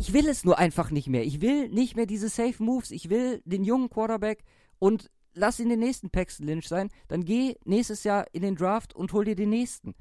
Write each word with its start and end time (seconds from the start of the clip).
Ich 0.00 0.12
will 0.12 0.28
es 0.28 0.44
nur 0.44 0.58
einfach 0.58 0.92
nicht 0.92 1.08
mehr. 1.08 1.24
Ich 1.24 1.40
will 1.40 1.68
nicht 1.68 1.96
mehr 1.96 2.06
diese 2.06 2.28
Safe 2.28 2.62
Moves. 2.62 2.92
Ich 2.92 3.10
will 3.10 3.42
den 3.44 3.64
jungen 3.64 3.90
Quarterback 3.90 4.44
und 4.78 5.10
lass 5.34 5.58
ihn 5.58 5.68
den 5.68 5.80
nächsten 5.80 6.08
Paxton 6.08 6.46
Lynch 6.46 6.68
sein. 6.68 6.88
Dann 7.08 7.24
geh 7.24 7.56
nächstes 7.64 8.04
Jahr 8.04 8.26
in 8.32 8.42
den 8.42 8.54
Draft 8.54 8.94
und 8.94 9.12
hol 9.12 9.24
dir 9.24 9.34
den 9.34 9.50
nächsten. 9.50 9.94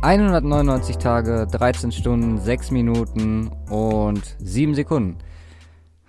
...199 0.00 0.98
Tage, 0.98 1.46
13 1.48 1.92
Stunden, 1.92 2.40
6 2.40 2.72
Minuten 2.72 3.52
und 3.70 4.36
7 4.40 4.74
Sekunden. 4.74 5.18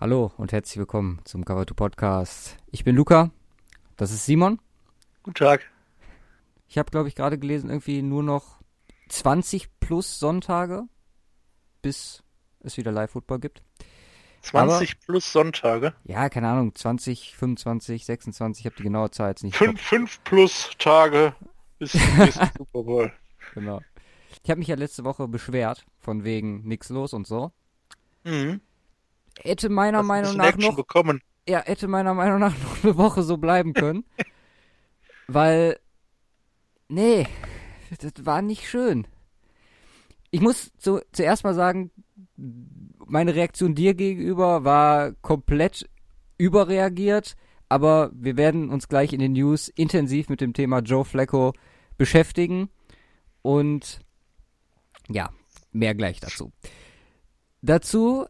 Hallo 0.04 0.34
und 0.36 0.52
herzlich 0.52 0.80
willkommen 0.80 1.22
zum 1.24 1.46
Cover 1.46 1.66
2 1.66 1.76
Podcast. 1.76 2.58
Ich 2.72 2.84
bin 2.84 2.94
Luca, 2.94 3.32
das 3.96 4.12
ist 4.12 4.26
Simon. 4.26 4.60
Guten 5.24 5.36
Tag. 5.36 5.62
Ich 6.68 6.78
habe, 6.78 6.92
glaube 6.92 7.08
ich, 7.08 7.16
gerade 7.16 7.40
gelesen, 7.40 7.70
irgendwie 7.70 8.02
nur 8.02 8.22
noch 8.22 8.60
20 9.08 9.80
plus 9.80 10.20
Sonntage, 10.20 10.84
bis 11.82 12.22
es 12.60 12.76
wieder 12.76 12.92
Live-Football 12.92 13.40
gibt. 13.40 13.64
20 14.42 14.92
Aber, 14.92 15.06
plus 15.06 15.32
Sonntage? 15.32 15.94
Ja, 16.04 16.28
keine 16.28 16.50
Ahnung, 16.50 16.76
20, 16.76 17.38
25, 17.38 18.04
26, 18.04 18.60
ich 18.60 18.66
habe 18.66 18.76
die 18.76 18.84
genaue 18.84 19.10
Zahl 19.10 19.30
jetzt 19.30 19.46
nicht. 19.46 19.56
5, 19.56 19.80
5 19.80 20.24
plus 20.26 20.72
Tage 20.80 21.34
bis 21.80 21.94
Super 22.58 22.84
Bowl. 22.84 23.14
Genau. 23.54 23.80
Ich 24.44 24.50
habe 24.50 24.60
mich 24.60 24.68
ja 24.68 24.76
letzte 24.76 25.06
Woche 25.06 25.30
beschwert, 25.30 25.86
von 26.02 26.26
wegen 26.26 26.68
nix 26.68 26.90
los 26.90 27.14
und 27.14 27.26
so. 27.26 27.54
Mhm. 28.26 28.60
Hätte 29.40 29.70
meiner 29.70 30.00
Hast 30.00 30.08
Meinung 30.08 30.38
nach 30.38 30.58
noch. 30.58 30.76
Bekommen. 30.76 31.22
Ja, 31.48 31.62
hätte 31.64 31.88
meiner 31.88 32.14
Meinung 32.14 32.40
nach 32.40 32.54
noch 32.58 32.84
eine 32.84 32.98
Woche 32.98 33.24
so 33.24 33.38
bleiben 33.38 33.74
können. 33.74 34.06
weil. 35.28 35.80
Nee, 36.88 37.28
das 38.00 38.26
war 38.26 38.42
nicht 38.42 38.70
schön. 38.70 39.08
Ich 40.32 40.42
muss 40.42 40.72
zu, 40.78 41.00
zuerst 41.12 41.44
mal 41.44 41.54
sagen, 41.54 41.92
meine 43.08 43.36
Reaktion 43.36 43.76
dir 43.76 43.94
gegenüber 43.94 44.64
war 44.64 45.14
komplett 45.22 45.90
überreagiert, 46.38 47.36
aber 47.70 48.12
wir 48.14 48.38
werden 48.38 48.70
uns 48.70 48.88
gleich 48.88 49.14
in 49.14 49.20
den 49.20 49.34
News 49.34 49.70
intensiv 49.70 50.30
mit 50.30 50.42
dem 50.42 50.54
Thema 50.54 50.80
Joe 50.80 51.06
Flacco 51.06 51.54
beschäftigen 51.98 52.70
und 53.42 54.00
ja, 55.10 55.30
mehr 55.72 55.96
gleich 55.96 56.20
dazu. 56.20 56.52
Dazu 57.62 58.26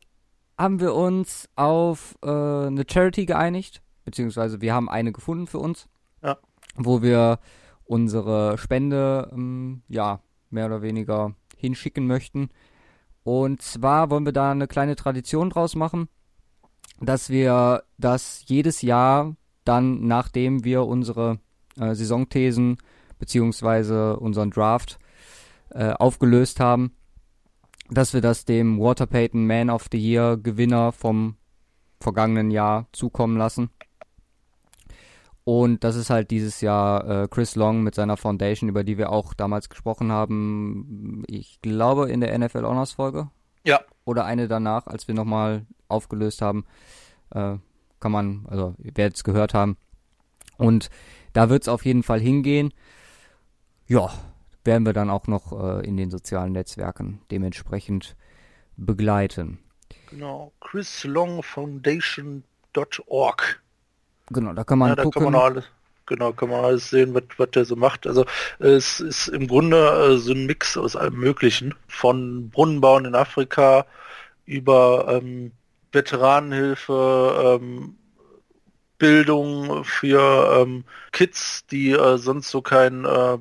haben 0.63 0.79
wir 0.79 0.95
uns 0.95 1.49
auf 1.57 2.17
äh, 2.23 2.27
eine 2.29 2.85
Charity 2.89 3.25
geeinigt, 3.25 3.81
beziehungsweise 4.05 4.61
wir 4.61 4.73
haben 4.73 4.87
eine 4.87 5.11
gefunden 5.11 5.45
für 5.45 5.59
uns, 5.59 5.89
ja. 6.23 6.37
wo 6.75 7.01
wir 7.01 7.39
unsere 7.83 8.57
Spende, 8.57 9.29
ähm, 9.33 9.83
ja, 9.89 10.21
mehr 10.49 10.67
oder 10.67 10.81
weniger 10.81 11.35
hinschicken 11.57 12.07
möchten. 12.07 12.49
Und 13.23 13.61
zwar 13.61 14.09
wollen 14.09 14.25
wir 14.25 14.31
da 14.31 14.51
eine 14.51 14.67
kleine 14.67 14.95
Tradition 14.95 15.49
draus 15.49 15.75
machen, 15.75 16.07
dass 17.01 17.29
wir 17.29 17.83
das 17.97 18.43
jedes 18.45 18.81
Jahr 18.81 19.35
dann, 19.65 20.07
nachdem 20.07 20.63
wir 20.63 20.85
unsere 20.85 21.39
äh, 21.77 21.93
Saisonthesen 21.93 22.77
beziehungsweise 23.19 24.17
unseren 24.17 24.49
Draft 24.49 24.97
äh, 25.71 25.91
aufgelöst 25.91 26.61
haben, 26.61 26.95
dass 27.89 28.13
wir 28.13 28.21
das 28.21 28.45
dem 28.45 28.79
Walter 28.79 29.05
Payton 29.05 29.45
Man 29.45 29.69
of 29.69 29.87
the 29.91 29.97
Year 29.97 30.37
Gewinner 30.37 30.91
vom 30.91 31.35
vergangenen 31.99 32.51
Jahr 32.51 32.87
zukommen 32.91 33.37
lassen. 33.37 33.69
Und 35.45 35.83
das 35.83 35.95
ist 35.95 36.09
halt 36.09 36.31
dieses 36.31 36.61
Jahr 36.61 37.23
äh, 37.23 37.27
Chris 37.27 37.55
Long 37.55 37.83
mit 37.83 37.95
seiner 37.95 38.15
Foundation, 38.15 38.69
über 38.69 38.83
die 38.83 38.97
wir 38.97 39.11
auch 39.11 39.33
damals 39.33 39.67
gesprochen 39.67 40.11
haben. 40.11 41.23
Ich 41.27 41.61
glaube 41.61 42.09
in 42.09 42.21
der 42.21 42.37
NFL 42.37 42.63
Honors 42.63 42.93
Folge. 42.93 43.29
Ja. 43.65 43.81
Oder 44.05 44.25
eine 44.25 44.47
danach, 44.47 44.87
als 44.87 45.07
wir 45.07 45.15
nochmal 45.15 45.65
aufgelöst 45.89 46.41
haben. 46.41 46.65
Äh, 47.31 47.57
kann 47.99 48.11
man, 48.11 48.45
also 48.49 48.75
ihr 48.79 48.95
werdet 48.95 49.17
es 49.17 49.23
gehört 49.23 49.53
haben. 49.53 49.77
Und 50.57 50.89
da 51.33 51.49
wird 51.49 51.63
es 51.63 51.67
auf 51.67 51.85
jeden 51.85 52.03
Fall 52.03 52.19
hingehen. 52.19 52.73
Ja, 53.87 54.11
werden 54.63 54.85
wir 54.85 54.93
dann 54.93 55.09
auch 55.09 55.27
noch 55.27 55.51
äh, 55.51 55.85
in 55.85 55.97
den 55.97 56.11
sozialen 56.11 56.53
Netzwerken 56.53 57.19
dementsprechend 57.31 58.15
begleiten. 58.77 59.59
Genau, 60.09 60.53
chrislongfoundation.org. 60.61 63.61
Genau, 64.29 64.53
da 64.53 64.63
kann 64.63 64.79
man 64.79 64.89
ja, 64.89 64.95
da 64.95 65.03
gucken. 65.03 65.23
Kann 65.23 65.33
man 65.33 65.41
alles, 65.41 65.65
genau, 66.05 66.33
kann 66.33 66.49
man 66.49 66.63
alles 66.63 66.89
sehen, 66.89 67.13
was, 67.13 67.23
was 67.37 67.51
der 67.51 67.65
so 67.65 67.75
macht. 67.75 68.07
Also 68.07 68.25
es 68.59 68.99
ist 68.99 69.27
im 69.27 69.47
Grunde 69.47 69.77
äh, 69.77 70.17
so 70.17 70.33
ein 70.33 70.45
Mix 70.45 70.77
aus 70.77 70.95
allem 70.95 71.15
Möglichen. 71.15 71.75
Von 71.87 72.49
Brunnenbauen 72.49 73.05
in 73.05 73.15
Afrika 73.15 73.85
über 74.45 75.07
ähm, 75.09 75.51
Veteranenhilfe, 75.91 77.59
ähm, 77.61 77.95
Bildung 79.03 79.83
für 79.83 80.61
ähm, 80.61 80.85
Kids, 81.11 81.65
die 81.67 81.91
äh, 81.91 82.17
sonst 82.17 82.49
so 82.49 82.61
keinen 82.61 83.03
äh, 83.03 83.37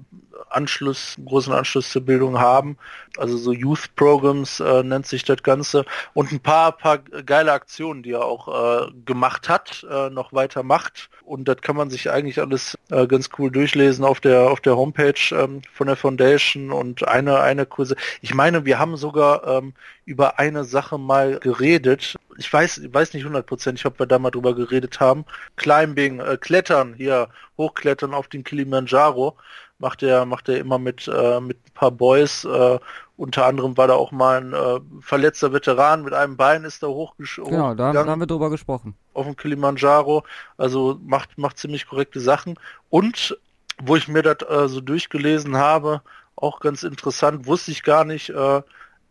Anschluss, 0.50 1.14
großen 1.24 1.52
Anschluss 1.52 1.92
zur 1.92 2.02
Bildung 2.02 2.40
haben. 2.40 2.78
Also 3.18 3.36
so 3.36 3.52
Youth 3.52 3.94
Programs 3.94 4.60
äh, 4.60 4.82
nennt 4.82 5.06
sich 5.06 5.24
das 5.24 5.42
Ganze. 5.42 5.84
Und 6.14 6.32
ein 6.32 6.40
paar, 6.40 6.72
paar 6.72 6.98
geile 6.98 7.52
Aktionen, 7.52 8.02
die 8.02 8.12
er 8.12 8.24
auch 8.24 8.48
äh, 8.86 8.90
gemacht 9.04 9.48
hat, 9.48 9.86
äh, 9.90 10.08
noch 10.10 10.32
weiter 10.32 10.62
macht. 10.62 11.10
Und 11.24 11.46
das 11.46 11.58
kann 11.60 11.76
man 11.76 11.90
sich 11.90 12.10
eigentlich 12.10 12.40
alles 12.40 12.78
äh, 12.90 13.06
ganz 13.06 13.28
cool 13.38 13.50
durchlesen 13.50 14.04
auf 14.04 14.20
der 14.20 14.50
auf 14.50 14.60
der 14.60 14.76
Homepage 14.76 15.14
ähm, 15.32 15.62
von 15.72 15.86
der 15.86 15.96
Foundation 15.96 16.72
und 16.72 17.06
eine 17.06 17.40
eine 17.40 17.66
Kurse. 17.66 17.96
Ich 18.22 18.34
meine, 18.34 18.64
wir 18.64 18.78
haben 18.78 18.96
sogar 18.96 19.46
ähm, 19.46 19.74
über 20.04 20.38
eine 20.38 20.64
Sache 20.64 20.98
mal 20.98 21.38
geredet. 21.38 22.16
Ich 22.38 22.52
weiß, 22.52 22.78
ich 22.78 22.92
weiß 22.92 23.14
nicht 23.14 23.24
hundertprozentig, 23.24 23.86
ob 23.86 23.98
wir 23.98 24.06
da 24.06 24.18
mal 24.18 24.30
drüber 24.30 24.54
geredet 24.54 25.00
haben. 25.00 25.24
Climbing, 25.56 26.20
äh, 26.20 26.38
Klettern 26.38 26.94
hier, 26.94 27.28
hochklettern 27.56 28.14
auf 28.14 28.28
den 28.28 28.42
Kilimanjaro 28.42 29.36
macht 29.82 30.02
er 30.02 30.24
macht 30.24 30.48
er 30.48 30.58
immer 30.58 30.78
mit 30.78 31.08
äh, 31.08 31.40
mit 31.40 31.58
ein 31.58 31.74
paar 31.74 31.90
Boys. 31.90 32.44
Äh, 32.44 32.78
unter 33.16 33.44
anderem 33.44 33.76
war 33.76 33.88
da 33.88 33.94
auch 33.94 34.12
mal 34.12 34.40
ein 34.40 34.52
äh, 34.54 34.80
verletzter 35.00 35.52
Veteran 35.52 36.02
mit 36.02 36.14
einem 36.14 36.36
Bein 36.36 36.64
ist 36.64 36.82
da 36.82 36.86
hochgegangen. 36.86 37.50
Genau, 37.50 37.74
da, 37.74 37.92
da 37.92 38.06
haben 38.06 38.20
wir 38.20 38.26
drüber 38.26 38.48
gesprochen. 38.48 38.94
Auf 39.12 39.26
dem 39.26 39.36
Kilimanjaro. 39.36 40.24
Also 40.56 40.98
macht 41.04 41.36
macht 41.36 41.58
ziemlich 41.58 41.86
korrekte 41.86 42.20
Sachen. 42.20 42.58
Und 42.88 43.36
wo 43.82 43.96
ich 43.96 44.08
mir 44.08 44.22
das 44.22 44.48
äh, 44.48 44.68
so 44.68 44.80
durchgelesen 44.80 45.56
habe, 45.56 46.00
auch 46.36 46.60
ganz 46.60 46.84
interessant, 46.84 47.46
wusste 47.46 47.72
ich 47.72 47.82
gar 47.82 48.04
nicht, 48.04 48.30
äh, 48.30 48.62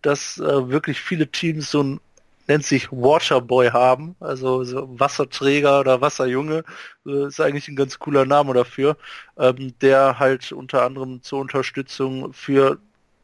dass 0.02 0.38
äh, 0.38 0.70
wirklich 0.70 1.02
viele 1.02 1.28
Teams 1.28 1.70
so 1.70 1.84
ein 1.84 2.00
nennt 2.52 2.66
sich 2.66 2.92
Waterboy 2.92 3.70
haben, 3.70 4.16
also 4.20 4.64
so 4.66 4.88
Wasserträger 5.00 5.80
oder 5.80 6.02
Wasserjunge, 6.02 6.64
äh, 7.08 7.28
ist 7.28 7.40
eigentlich 7.40 7.70
ein 7.70 7.78
ganz 7.78 7.98
cooler 7.98 8.26
Name 8.26 8.54
dafür, 8.54 8.98
ähm, 9.38 9.74
der 9.82 10.20
halt 10.20 10.52
unter 10.52 10.84
anderem 10.84 11.24
zur 11.24 11.40
Unterstützung 11.40 12.34
für 12.34 12.78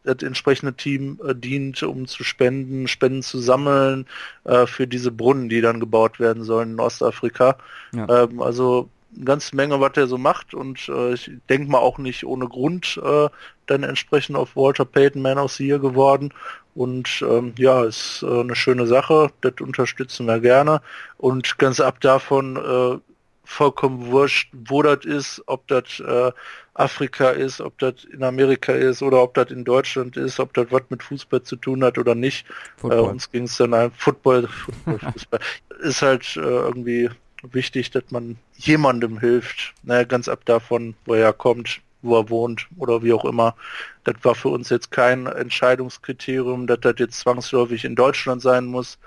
das 0.06 0.24
entsprechende 0.24 0.74
Team 0.74 1.20
äh, 1.28 1.36
dient, 1.36 1.84
um 1.84 2.08
zu 2.08 2.24
spenden, 2.24 2.88
Spenden 2.88 3.22
zu 3.22 3.40
sammeln 3.40 4.06
äh, 4.46 4.66
für 4.66 4.88
diese 4.88 5.12
Brunnen, 5.12 5.50
die 5.50 5.60
dann 5.60 5.82
gebaut 5.82 6.22
werden 6.22 6.44
sollen 6.44 6.72
in 6.72 6.80
Ostafrika. 6.80 7.58
Ja. 7.94 8.24
Ähm, 8.24 8.42
also 8.42 8.90
eine 9.18 9.26
ganze 9.26 9.56
Menge, 9.56 9.82
was 9.82 9.92
er 9.96 10.08
so 10.08 10.18
macht 10.18 10.54
und 10.54 10.88
äh, 10.90 11.14
ich 11.14 11.32
denke 11.50 11.70
mal 11.70 11.80
auch 11.80 11.98
nicht 11.98 12.24
ohne 12.24 12.48
Grund 12.48 13.00
äh, 13.04 13.30
dann 13.66 13.84
entsprechend 13.84 14.38
auf 14.38 14.56
Walter 14.56 14.86
Payton 14.86 15.22
Man 15.22 15.38
of 15.38 15.52
the 15.54 15.68
Year 15.68 15.80
geworden 15.80 16.34
und 16.78 17.26
ähm, 17.28 17.56
ja, 17.58 17.84
ist 17.86 18.24
äh, 18.24 18.42
eine 18.42 18.56
schöne 18.56 18.86
Sache, 18.86 19.32
das 19.42 19.54
unterstützen 19.60 20.28
wir 20.28 20.40
gerne. 20.40 20.82
Und 21.18 21.58
ganz 21.58 21.80
ab 21.80 22.00
davon 22.02 22.56
äh, 22.56 23.00
vollkommen 23.44 24.12
wurscht, 24.12 24.52
wo 24.54 24.84
das 24.84 25.04
ist, 25.04 25.42
ob 25.48 25.68
das 25.68 26.00
äh, 26.00 26.32
Afrika 26.76 27.32
ist, 27.32 27.62
ob 27.62 27.80
das 27.80 28.04
in 28.04 28.24
Amerika 28.24 28.74
ist 28.74 29.02
oder 29.02 29.24
ob 29.24 29.34
das 29.34 29.50
in 29.50 29.64
Deutschland 29.64 30.18
ist, 30.18 30.40
ob 30.40 30.54
das 30.54 30.68
was 30.70 30.84
mit 30.90 31.02
Fußball 31.02 31.42
zu 31.42 31.56
tun 31.56 31.84
hat 31.84 31.98
oder 31.98 32.14
nicht. 32.14 32.46
Äh, 32.84 32.94
uns 32.98 33.32
ging 33.32 33.46
es 33.46 33.58
dann 33.58 33.74
ein 33.74 33.90
Football, 33.92 34.48
Football 34.48 35.00
Fußball. 35.14 35.40
ist 35.80 36.02
halt 36.04 36.38
äh, 36.38 36.42
irgendwie 36.42 37.10
wichtig, 37.44 37.92
dass 37.92 38.10
man 38.10 38.38
jemandem 38.56 39.20
hilft. 39.20 39.74
Naja, 39.84 40.04
ganz 40.04 40.28
ab 40.28 40.46
davon, 40.46 40.96
wo 41.06 41.14
er 41.14 41.34
kommt 41.34 41.82
wo 42.02 42.18
er 42.18 42.30
wohnt 42.30 42.68
oder 42.78 43.04
wie 43.04 43.14
auch 43.14 43.26
immer. 43.26 43.56
Das 44.04 44.16
war 44.24 44.36
für 44.36 44.50
uns 44.50 44.70
jetzt 44.70 44.92
kein 44.92 45.28
Entscheidungskriterium, 45.28 46.68
dass 46.68 46.80
das 46.82 46.96
jetzt 46.98 47.20
zwangsläufig 47.20 47.86
in 47.86 47.96
Deutschland 47.96 48.42
sein 48.42 48.66
muss. 48.66 48.98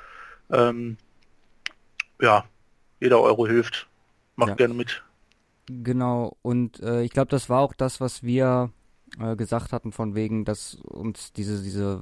Ähm, 0.50 0.97
ja, 2.21 2.44
jeder 3.00 3.21
Euro 3.21 3.47
hilft. 3.47 3.88
Macht 4.37 4.50
ja. 4.50 4.55
gerne 4.56 4.75
mit. 4.75 5.03
Genau, 5.67 6.37
und 6.43 6.81
äh, 6.81 7.03
ich 7.03 7.11
glaube, 7.11 7.29
das 7.29 7.49
war 7.49 7.61
auch 7.61 7.75
das, 7.75 8.00
was 8.00 8.23
wir 8.23 8.71
äh, 9.21 9.37
gesagt 9.37 9.73
hatten, 9.73 9.93
von 9.93 10.15
wegen, 10.15 10.44
dass 10.44 10.75
uns 10.75 11.33
diese, 11.33 11.62
diese 11.62 12.00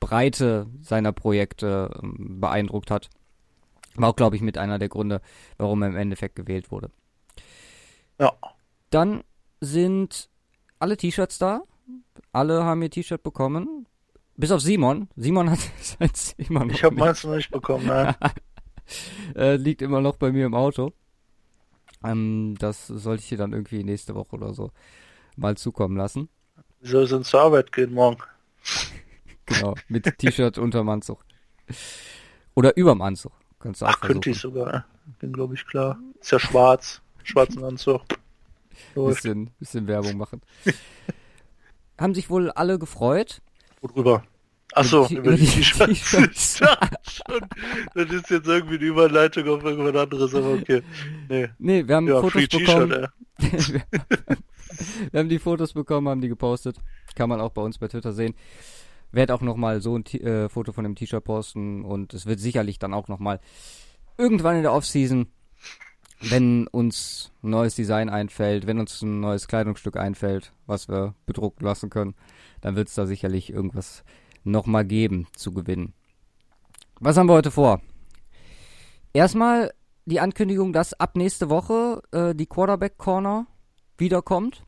Breite 0.00 0.66
seiner 0.82 1.12
Projekte 1.12 1.90
äh, 1.94 2.06
beeindruckt 2.18 2.90
hat. 2.90 3.08
War 3.96 4.10
auch, 4.10 4.16
glaube 4.16 4.36
ich, 4.36 4.42
mit 4.42 4.58
einer 4.58 4.78
der 4.78 4.88
Gründe, 4.88 5.20
warum 5.58 5.82
er 5.82 5.88
im 5.88 5.96
Endeffekt 5.96 6.36
gewählt 6.36 6.70
wurde. 6.70 6.90
Ja. 8.18 8.32
Dann 8.90 9.24
sind 9.60 10.28
alle 10.78 10.96
T-Shirts 10.96 11.38
da. 11.38 11.62
Alle 12.32 12.64
haben 12.64 12.82
ihr 12.82 12.90
T-Shirt 12.90 13.22
bekommen. 13.22 13.86
Bis 14.36 14.52
auf 14.52 14.60
Simon. 14.60 15.08
Simon 15.16 15.50
hat 15.50 15.58
seins 15.80 16.34
immer 16.38 16.64
noch 16.64 16.74
Ich 16.74 16.84
habe 16.84 16.96
meins 16.96 17.24
noch 17.24 17.36
nicht 17.36 17.50
bekommen, 17.50 17.86
nein. 17.86 18.14
äh, 19.34 19.56
liegt 19.56 19.82
immer 19.82 20.00
noch 20.00 20.16
bei 20.16 20.32
mir 20.32 20.46
im 20.46 20.54
Auto. 20.54 20.92
Ähm, 22.04 22.56
das 22.58 22.86
sollte 22.86 23.22
ich 23.22 23.28
dir 23.28 23.38
dann 23.38 23.52
irgendwie 23.52 23.84
nächste 23.84 24.14
Woche 24.14 24.36
oder 24.36 24.54
so 24.54 24.70
mal 25.36 25.56
zukommen 25.56 25.96
lassen. 25.96 26.28
Wie 26.80 26.88
soll 26.88 27.04
es 27.04 27.28
zur 27.28 27.40
Arbeit 27.40 27.72
gehen 27.72 27.94
morgen? 27.94 28.22
Genau, 29.46 29.74
mit 29.88 30.04
T-Shirt 30.18 30.58
unterm 30.58 30.88
Anzug. 30.90 31.24
Oder 32.54 32.76
überm 32.76 33.02
Anzug. 33.02 33.32
Kannst 33.60 33.82
du 33.82 33.86
Ach, 33.86 34.00
könnte 34.00 34.30
ich 34.30 34.40
versuchen. 34.40 34.58
sogar. 34.60 34.84
Bin, 35.20 35.32
glaube 35.32 35.54
ich, 35.54 35.66
klar. 35.66 35.98
Ist 36.20 36.32
ja 36.32 36.38
schwarz. 36.40 37.00
Schwarzen 37.22 37.62
Anzug. 37.62 38.02
Läuft. 38.94 39.22
Bisschen, 39.22 39.50
bisschen 39.58 39.86
Werbung 39.86 40.16
machen. 40.16 40.40
Haben 41.98 42.14
sich 42.14 42.30
wohl 42.30 42.50
alle 42.50 42.78
gefreut. 42.78 43.42
Worüber? 43.82 44.24
Achso, 44.72 45.06
die- 45.06 45.16
über 45.16 45.32
die 45.32 45.44
die 45.44 45.46
T-Shirts. 45.62 46.60
Das 47.94 48.08
ist 48.10 48.30
jetzt 48.30 48.46
irgendwie 48.46 48.76
eine 48.76 48.84
Überleitung 48.84 49.48
auf 49.48 49.62
irgendwas 49.64 50.00
anderes, 50.00 50.34
aber 50.34 50.52
okay. 50.54 50.82
Nee. 51.28 51.48
Nee, 51.58 51.86
wir 51.86 51.96
haben 51.96 52.06
Ja, 52.08 52.20
Fotos 52.20 52.46
bekommen. 52.48 53.06
wir 55.10 55.20
haben 55.20 55.28
die 55.28 55.38
Fotos 55.38 55.72
bekommen, 55.72 56.08
haben 56.08 56.20
die 56.20 56.28
gepostet. 56.28 56.76
Kann 57.14 57.28
man 57.28 57.40
auch 57.40 57.50
bei 57.50 57.62
uns 57.62 57.78
bei 57.78 57.88
Twitter 57.88 58.12
sehen. 58.12 58.34
Werd 59.12 59.30
auch 59.30 59.40
nochmal 59.40 59.80
so 59.80 59.96
ein 59.96 60.04
T 60.04 60.18
äh, 60.18 60.48
Foto 60.48 60.72
von 60.72 60.84
dem 60.84 60.94
T-Shirt 60.94 61.24
posten 61.24 61.84
und 61.84 62.14
es 62.14 62.26
wird 62.26 62.40
sicherlich 62.40 62.78
dann 62.78 62.94
auch 62.94 63.08
nochmal 63.08 63.40
irgendwann 64.16 64.56
in 64.56 64.62
der 64.62 64.72
Offseason, 64.72 65.26
wenn 66.20 66.66
uns 66.66 67.32
ein 67.42 67.50
neues 67.50 67.74
Design 67.74 68.08
einfällt, 68.08 68.66
wenn 68.66 68.78
uns 68.78 69.02
ein 69.02 69.20
neues 69.20 69.48
Kleidungsstück 69.48 69.96
einfällt, 69.96 70.52
was 70.66 70.88
wir 70.88 71.14
bedrucken 71.26 71.64
lassen 71.64 71.90
können, 71.90 72.14
dann 72.60 72.76
wird 72.76 72.88
es 72.88 72.94
da 72.94 73.06
sicherlich 73.06 73.50
irgendwas 73.50 74.04
nochmal 74.44 74.84
geben 74.84 75.26
zu 75.34 75.52
gewinnen. 75.52 75.94
Was 77.00 77.16
haben 77.16 77.28
wir 77.28 77.34
heute 77.34 77.50
vor? 77.50 77.80
Erstmal 79.12 79.72
die 80.04 80.20
Ankündigung, 80.20 80.72
dass 80.72 80.92
ab 80.94 81.16
nächste 81.16 81.48
Woche 81.48 82.02
äh, 82.12 82.34
die 82.34 82.46
Quarterback 82.46 82.98
Corner 82.98 83.46
wiederkommt. 83.96 84.64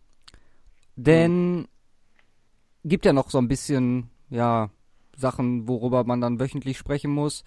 Denn 0.96 1.68
gibt 2.84 3.04
ja 3.04 3.12
noch 3.12 3.30
so 3.30 3.38
ein 3.38 3.48
bisschen, 3.48 4.10
ja, 4.32 4.70
Sachen, 5.16 5.68
worüber 5.68 6.04
man 6.04 6.20
dann 6.20 6.40
wöchentlich 6.40 6.78
sprechen 6.78 7.10
muss. 7.10 7.44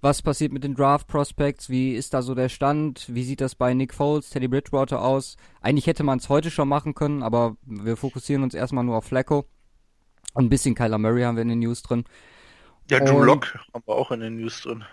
Was 0.00 0.22
passiert 0.22 0.52
mit 0.52 0.64
den 0.64 0.74
Draft 0.74 1.08
Prospects? 1.08 1.68
Wie 1.68 1.92
ist 1.94 2.14
da 2.14 2.22
so 2.22 2.34
der 2.34 2.48
Stand? 2.48 3.04
Wie 3.14 3.22
sieht 3.24 3.40
das 3.42 3.54
bei 3.54 3.74
Nick 3.74 3.92
Foles, 3.92 4.30
Teddy 4.30 4.48
Bridgewater 4.48 5.02
aus? 5.02 5.36
Eigentlich 5.60 5.86
hätte 5.86 6.04
man 6.04 6.18
es 6.18 6.28
heute 6.30 6.50
schon 6.50 6.68
machen 6.68 6.94
können, 6.94 7.22
aber 7.22 7.56
wir 7.62 7.96
fokussieren 7.98 8.42
uns 8.42 8.54
erstmal 8.54 8.84
nur 8.84 8.96
auf 8.96 9.04
Flacco. 9.04 9.44
Und 10.32 10.44
ein 10.46 10.48
bisschen 10.48 10.74
Kyler 10.74 10.96
Murray 10.98 11.22
haben 11.22 11.36
wir 11.36 11.42
in 11.42 11.48
den 11.48 11.58
News 11.58 11.82
drin. 11.82 12.04
Ja, 12.90 13.00
Drew 13.00 13.18
Und- 13.18 13.26
Lock 13.26 13.54
haben 13.74 13.82
wir 13.84 13.94
auch 13.94 14.10
in 14.12 14.20
den 14.20 14.36
News 14.36 14.62
drin. 14.62 14.84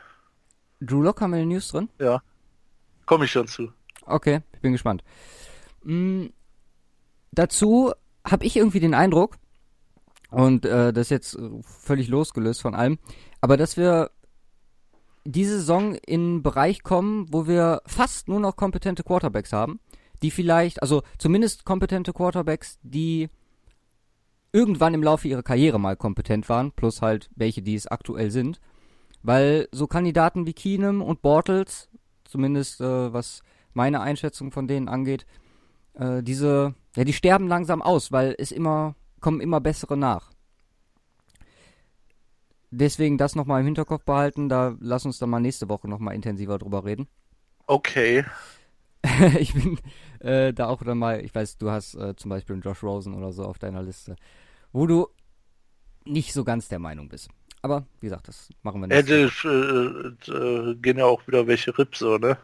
Drew 0.82 1.02
Lock 1.02 1.22
haben 1.22 1.32
wir 1.32 1.38
in 1.40 1.44
den 1.50 1.56
News 1.56 1.70
drin? 1.70 1.90
Ja. 2.00 2.22
Komme 3.06 3.26
ich 3.26 3.32
schon 3.32 3.48
zu. 3.48 3.72
Okay, 4.06 4.42
ich 4.54 4.60
bin 4.60 4.74
gespannt. 4.74 5.04
Mm, 5.84 6.26
dazu 7.32 7.94
habe 8.26 8.46
ich 8.46 8.58
irgendwie 8.58 8.80
den 8.82 8.94
Eindruck, 8.94 9.38
und 10.30 10.66
äh, 10.66 10.94
das 10.94 11.08
ist 11.08 11.12
jetzt 11.12 11.36
äh, 11.36 11.50
völlig 11.62 12.08
losgelöst 12.08 12.62
von 12.62 12.76
allem, 12.76 13.00
aber 13.42 13.58
dass 13.58 13.78
wir 13.78 14.12
diese 15.26 15.60
Saison 15.60 15.96
in 15.96 16.22
einen 16.22 16.44
Bereich 16.44 16.84
kommen, 16.84 17.28
wo 17.32 17.48
wir 17.48 17.82
fast 17.86 18.30
nur 18.30 18.40
noch 18.40 18.56
kompetente 18.56 19.04
Quarterbacks 19.04 19.52
haben, 19.52 19.80
die 20.24 20.32
vielleicht, 20.32 20.82
also 20.82 21.04
zumindest 21.18 21.66
kompetente 21.66 22.14
Quarterbacks, 22.14 22.80
die 22.82 23.30
irgendwann 24.54 24.94
im 24.94 25.04
Laufe 25.04 25.28
ihrer 25.28 25.44
Karriere 25.44 25.80
mal 25.80 25.96
kompetent 25.98 26.50
waren, 26.50 26.72
plus 26.72 27.02
halt 27.02 27.30
welche, 27.36 27.62
die 27.62 27.76
es 27.76 27.88
aktuell 27.88 28.32
sind. 28.32 28.60
Weil 29.22 29.68
so 29.72 29.88
Kandidaten 29.88 30.46
wie 30.46 30.54
Keenum 30.54 31.02
und 31.02 31.22
Bortles, 31.22 31.90
zumindest 32.24 32.82
äh, 32.82 33.14
was 33.14 33.44
meine 33.74 34.02
Einschätzung 34.02 34.52
von 34.52 34.68
denen 34.68 34.88
angeht, 34.88 35.26
äh, 35.94 36.24
diese, 36.24 36.74
ja, 36.96 37.04
die 37.04 37.14
sterben 37.14 37.48
langsam 37.48 37.82
aus, 37.82 38.12
weil 38.12 38.36
es 38.38 38.52
immer, 38.52 38.96
kommen 39.20 39.42
immer 39.42 39.60
bessere 39.60 39.98
nach. 39.98 40.32
Deswegen 42.70 43.18
das 43.18 43.36
nochmal 43.36 43.62
im 43.62 43.66
Hinterkopf 43.66 44.04
behalten, 44.04 44.50
da 44.50 44.76
lass 44.80 45.06
uns 45.06 45.20
dann 45.20 45.30
mal 45.30 45.40
nächste 45.40 45.70
Woche 45.70 45.88
nochmal 45.88 46.16
intensiver 46.16 46.58
drüber 46.58 46.84
reden. 46.84 47.08
Okay. 47.66 48.26
ich 49.40 49.54
bin 49.54 49.80
äh, 50.20 50.54
da 50.54 50.68
auch 50.68 50.84
dann 50.84 50.98
mal, 50.98 51.24
ich 51.24 51.34
weiß, 51.34 51.58
du 51.58 51.72
hast 51.72 51.96
äh, 51.96 52.16
zum 52.16 52.30
Beispiel 52.30 52.56
einen 52.56 52.62
Josh 52.62 52.84
Rosen 52.84 53.14
oder 53.14 53.32
so 53.32 53.44
auf 53.44 53.58
deiner 53.58 53.84
Liste, 53.84 54.16
wo 54.74 54.86
du 54.86 55.08
nicht 56.06 56.34
so 56.34 56.44
ganz 56.44 56.68
der 56.68 56.80
Meinung 56.80 57.08
bist. 57.10 57.30
Aber 57.62 57.86
wie 58.00 58.08
gesagt, 58.08 58.28
das 58.28 58.50
machen 58.64 58.82
wir 58.82 58.88
nicht. 58.88 59.10
die, 59.10 59.48
äh, 59.48 60.32
äh, 60.32 60.76
gehen 60.76 60.98
ja 60.98 61.06
auch 61.06 61.26
wieder 61.28 61.48
welche 61.48 61.78
Rips, 61.78 62.00
so, 62.00 62.18
ne? 62.18 62.38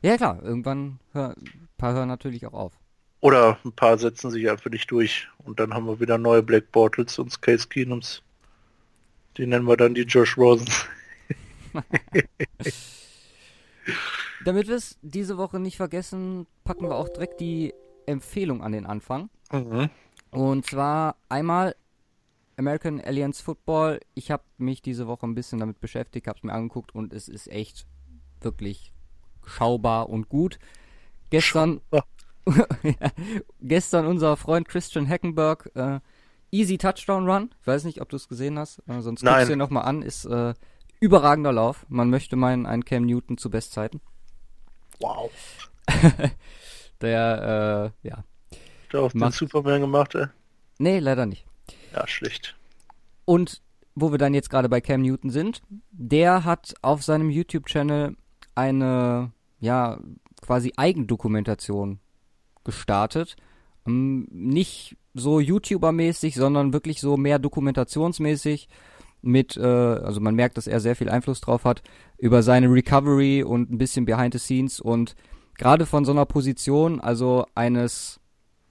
Ja 0.00 0.16
klar, 0.16 0.40
irgendwann 0.42 1.00
hör, 1.12 1.30
ein 1.30 1.68
paar 1.76 1.92
hören 1.92 2.08
natürlich 2.08 2.46
auch 2.46 2.52
auf. 2.52 2.77
Oder 3.20 3.58
ein 3.64 3.72
paar 3.72 3.98
setzen 3.98 4.30
sich 4.30 4.48
einfach 4.48 4.70
nicht 4.70 4.90
durch. 4.90 5.28
Und 5.44 5.58
dann 5.60 5.74
haben 5.74 5.86
wir 5.86 6.00
wieder 6.00 6.18
neue 6.18 6.42
Black 6.42 6.70
Bortles 6.70 7.18
und 7.18 7.42
Case 7.42 7.66
Keenums. 7.68 8.22
Die 9.36 9.46
nennen 9.46 9.66
wir 9.66 9.76
dann 9.76 9.94
die 9.94 10.02
Josh 10.02 10.36
Rosens. 10.36 10.86
Damit 14.44 14.68
wir 14.68 14.76
es 14.76 14.98
diese 15.02 15.36
Woche 15.36 15.58
nicht 15.58 15.76
vergessen, 15.76 16.46
packen 16.64 16.88
wir 16.88 16.94
auch 16.94 17.08
direkt 17.08 17.40
die 17.40 17.74
Empfehlung 18.06 18.62
an 18.62 18.72
den 18.72 18.86
Anfang. 18.86 19.30
Mhm. 19.52 19.90
Und 20.30 20.66
zwar 20.66 21.16
einmal 21.28 21.74
American 22.56 23.00
Alliance 23.00 23.42
Football. 23.42 24.00
Ich 24.14 24.30
habe 24.30 24.42
mich 24.58 24.82
diese 24.82 25.06
Woche 25.06 25.26
ein 25.26 25.34
bisschen 25.34 25.58
damit 25.58 25.80
beschäftigt, 25.80 26.26
habe 26.26 26.38
es 26.38 26.44
mir 26.44 26.52
angeguckt 26.52 26.94
und 26.94 27.12
es 27.12 27.28
ist 27.28 27.48
echt 27.48 27.86
wirklich 28.40 28.92
schaubar 29.44 30.08
und 30.08 30.28
gut. 30.28 30.58
Gestern, 31.30 31.80
gestern 33.60 34.06
unser 34.06 34.36
Freund 34.36 34.68
Christian 34.68 35.08
Hackenberg, 35.08 35.70
äh, 35.74 36.00
Easy 36.50 36.78
Touchdown 36.78 37.28
Run. 37.28 37.50
Ich 37.60 37.66
weiß 37.66 37.84
nicht, 37.84 38.00
ob 38.00 38.08
du 38.08 38.16
es 38.16 38.28
gesehen 38.28 38.58
hast, 38.58 38.82
äh, 38.88 39.00
sonst 39.00 39.22
Nein. 39.22 39.34
guckst 39.34 39.48
du 39.48 39.52
dir 39.52 39.56
nochmal 39.56 39.84
an. 39.84 40.02
Ist 40.02 40.24
äh, 40.24 40.54
überragender 41.00 41.52
Lauf. 41.52 41.84
Man 41.88 42.10
möchte 42.10 42.36
meinen, 42.36 42.66
ein 42.66 42.84
Cam 42.84 43.04
Newton 43.04 43.38
zu 43.38 43.50
Bestzeiten. 43.50 44.00
Wow. 45.00 45.30
Der, 47.00 47.92
äh, 48.02 48.08
ja. 48.08 48.24
Da 48.90 49.00
auf 49.00 49.12
den 49.12 49.30
Superman 49.30 49.82
gemacht, 49.82 50.14
ey. 50.14 50.26
Nee, 50.78 50.98
leider 50.98 51.26
nicht. 51.26 51.44
Ja, 51.94 52.06
schlecht. 52.06 52.56
Und 53.24 53.62
wo 53.94 54.10
wir 54.10 54.18
dann 54.18 54.34
jetzt 54.34 54.50
gerade 54.50 54.68
bei 54.68 54.80
Cam 54.80 55.02
Newton 55.02 55.30
sind, 55.30 55.62
der 55.90 56.44
hat 56.44 56.74
auf 56.82 57.02
seinem 57.02 57.30
YouTube-Channel 57.30 58.16
eine, 58.54 59.32
ja, 59.60 60.00
quasi 60.40 60.72
Eigendokumentation 60.76 62.00
gestartet. 62.68 63.36
Ähm, 63.86 64.28
nicht 64.30 64.98
so 65.14 65.38
YouTuber-mäßig, 65.38 66.34
sondern 66.36 66.74
wirklich 66.74 67.00
so 67.00 67.16
mehr 67.16 67.38
dokumentationsmäßig 67.38 68.68
mit, 69.22 69.56
äh, 69.56 69.62
also 69.62 70.20
man 70.20 70.34
merkt, 70.34 70.58
dass 70.58 70.66
er 70.66 70.80
sehr 70.80 70.94
viel 70.94 71.08
Einfluss 71.08 71.40
drauf 71.40 71.64
hat, 71.64 71.82
über 72.18 72.42
seine 72.42 72.70
Recovery 72.70 73.42
und 73.42 73.72
ein 73.72 73.78
bisschen 73.78 74.04
Behind 74.04 74.34
the 74.34 74.38
Scenes 74.38 74.80
und 74.80 75.16
gerade 75.56 75.86
von 75.86 76.04
so 76.04 76.12
einer 76.12 76.26
Position, 76.26 77.00
also 77.00 77.46
eines 77.54 78.20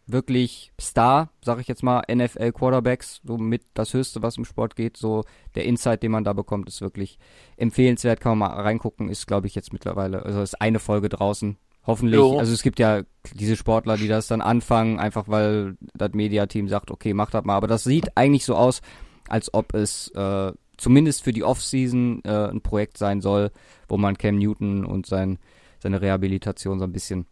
wirklich 0.06 0.72
Star, 0.80 1.32
sag 1.44 1.60
ich 1.60 1.68
jetzt 1.68 1.84
mal, 1.84 2.04
NFL 2.10 2.54
Quarterbacks, 2.54 3.20
so 3.26 3.38
mit 3.40 3.64
das 3.74 3.94
Höchste, 3.94 4.22
was 4.22 4.38
im 4.38 4.46
Sport 4.46 4.76
geht, 4.76 4.96
so 4.96 5.24
der 5.56 5.66
Insight, 5.66 6.04
den 6.04 6.12
man 6.12 6.24
da 6.24 6.32
bekommt, 6.34 6.70
ist 6.70 6.82
wirklich 6.82 7.18
empfehlenswert, 7.58 8.22
kann 8.22 8.38
man 8.38 8.52
mal 8.52 8.62
reingucken, 8.62 9.10
ist 9.10 9.26
glaube 9.26 9.48
ich 9.48 9.56
jetzt 9.56 9.74
mittlerweile, 9.74 10.24
also 10.24 10.42
ist 10.42 10.62
eine 10.62 10.80
Folge 10.80 11.10
draußen, 11.10 11.58
hoffentlich, 11.88 12.20
Jo. 12.20 12.38
also 12.38 12.54
es 12.54 12.62
gibt 12.62 12.80
ja 12.80 13.02
diese 13.34 13.56
Sportler, 13.56 13.98
die 13.98 14.08
das 14.08 14.28
dann 14.28 14.42
anfangen, 14.42 15.00
einfach 15.00 15.28
weil 15.28 15.76
das 15.96 16.12
Mediateam 16.14 16.68
sagt, 16.68 16.92
okay, 16.92 17.14
mach 17.14 17.32
das 17.32 17.44
mal, 17.46 17.56
aber 17.56 17.68
das 17.68 17.84
sieht 17.84 18.16
eigentlich 18.16 18.46
so 18.46 18.56
aus, 18.56 18.82
als 19.28 19.54
ob 19.54 19.74
es 19.74 20.10
äh, 20.10 20.52
zumindest 20.78 21.24
für 21.24 21.34
die 21.34 21.44
Offseason 21.44 22.22
äh, 22.24 22.50
ein 22.50 22.62
Projekt 22.62 22.98
sein 22.98 23.22
soll, 23.22 23.52
wo 23.88 23.98
man 23.98 24.18
Cam 24.18 24.38
Newton 24.38 24.86
und 24.86 25.08
sein, 25.08 25.40
seine 25.80 26.02
Rehabilitation 26.02 26.80
so 26.80 26.86
ein 26.86 26.94
bisschen 26.94 27.26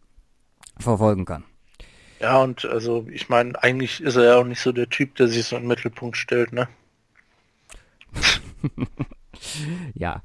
verfolgen 0.78 1.24
kann. 1.24 1.44
Ja, 2.20 2.42
und 2.42 2.64
also, 2.64 3.06
ich 3.10 3.28
meine, 3.28 3.62
eigentlich 3.62 4.00
ist 4.00 4.16
er 4.16 4.24
ja 4.24 4.36
auch 4.36 4.44
nicht 4.44 4.60
so 4.60 4.72
der 4.72 4.88
Typ, 4.88 5.16
der 5.16 5.28
sich 5.28 5.44
so 5.44 5.56
in 5.56 5.62
den 5.62 5.68
Mittelpunkt 5.68 6.16
stellt, 6.16 6.52
ne? 6.52 6.68
Ja. 9.94 10.22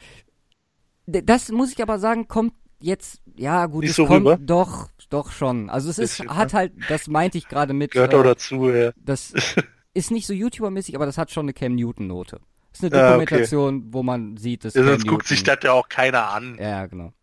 Das 1.06 1.52
muss 1.52 1.74
ich 1.74 1.82
aber 1.82 2.00
sagen, 2.00 2.28
kommt 2.28 2.54
jetzt, 2.82 3.22
ja 3.36 3.66
gut, 3.68 3.82
Nicht 3.82 3.92
es 3.92 3.96
so 3.96 4.06
kommt 4.06 4.22
rüber? 4.22 4.38
doch, 4.38 4.90
doch 5.10 5.32
schon. 5.32 5.70
Also 5.70 5.90
es 5.90 5.98
ist, 5.98 6.18
Bisschen, 6.18 6.36
hat 6.36 6.54
halt, 6.54 6.74
das 6.90 7.08
meinte 7.08 7.38
ich 7.38 7.48
gerade 7.48 7.74
mit, 7.74 7.92
Gehört 7.92 8.14
äh, 8.14 8.18
auch 8.18 8.24
dazu, 8.24 8.70
ja. 8.70 8.92
das 8.98 9.34
ist 9.94 10.12
nicht 10.12 10.28
so 10.28 10.34
YouTuber-mäßig, 10.34 10.96
aber 10.96 11.06
das 11.06 11.18
hat 11.18 11.32
schon 11.32 11.46
eine 11.46 11.54
Cam 11.54 11.76
Newton-Note. 11.76 12.40
Ist 12.74 12.84
eine 12.84 12.96
Ah, 12.96 12.98
okay. 12.98 13.26
Dokumentation, 13.26 13.94
wo 13.94 14.04
man 14.04 14.38
sieht, 14.38 14.64
dass 14.66 14.74
ja 14.74 14.82
Cam 14.82 14.92
sonst 14.92 15.08
guckt 15.08 15.28
sich 15.28 15.44
das 15.44 15.60
ja 15.64 15.74
auch 15.74 15.90
keiner 15.90 16.30
an. 16.30 16.58
Ja, 16.60 16.86
genau. 16.86 17.14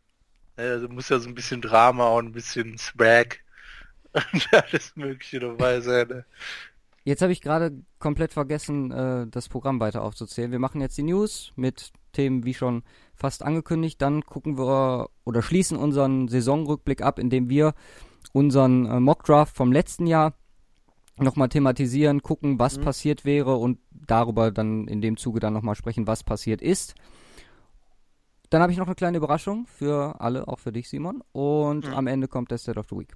Du 0.57 0.89
musst 0.91 1.09
ja 1.11 1.19
so 1.21 1.29
ein 1.29 1.35
bisschen 1.37 1.61
Drama 1.63 2.09
und 2.15 2.27
ein 2.27 2.33
bisschen 2.33 2.77
Swag. 2.79 3.39
Alles 4.13 4.97
mögliche 4.97 5.39
dabei 5.39 5.81
sein. 5.81 6.09
Ne? 6.09 6.25
Jetzt 7.05 7.23
habe 7.23 7.33
ich 7.33 7.41
gerade 7.41 7.73
komplett 8.01 8.33
vergessen, 8.33 8.91
äh, 8.91 9.27
das 9.29 9.49
Programm 9.49 9.79
weiter 9.81 10.03
aufzuzählen. 10.03 10.51
Wir 10.51 10.59
machen 10.59 10.81
jetzt 10.81 10.99
die 10.99 11.05
News 11.05 11.53
mit 11.57 11.93
Themen 12.13 12.45
wie 12.45 12.55
schon 12.55 12.83
fast 13.19 13.43
angekündigt. 13.43 14.01
Dann 14.01 14.23
gucken 14.23 14.59
wir 14.59 15.11
oder 15.25 15.43
schließen 15.43 15.77
unseren 15.77 16.29
Saisonrückblick 16.29 17.03
ab, 17.03 17.19
indem 17.19 17.49
wir 17.49 17.75
unseren 18.33 18.87
äh, 18.87 19.01
Mockdraft 19.01 19.57
vom 19.57 19.73
letzten 19.73 20.07
Jahr 20.07 20.35
nochmal 21.17 21.49
thematisieren, 21.49 22.23
gucken, 22.23 22.59
was 22.59 22.79
mhm. 22.79 22.83
passiert 22.83 23.25
wäre 23.25 23.57
und 23.57 23.79
darüber 23.91 24.51
dann 24.51 24.87
in 24.87 25.01
dem 25.01 25.17
Zuge 25.17 25.41
dann 25.41 25.53
nochmal 25.53 25.75
sprechen, 25.75 26.07
was 26.07 26.23
passiert 26.23 26.63
ist. 26.63 26.95
Dann 28.51 28.63
habe 28.63 28.73
ich 28.73 28.79
noch 28.79 28.87
eine 28.87 28.95
kleine 28.95 29.19
Überraschung 29.19 29.67
für 29.67 30.21
alle, 30.21 30.49
auch 30.49 30.59
für 30.59 30.73
dich, 30.73 30.89
Simon. 30.89 31.23
Und 31.33 31.87
mhm. 31.87 31.95
am 31.95 32.07
Ende 32.07 32.29
kommt 32.29 32.51
der 32.51 32.59
State 32.59 32.79
of 32.79 32.87
the 32.89 32.97
Week. 32.97 33.15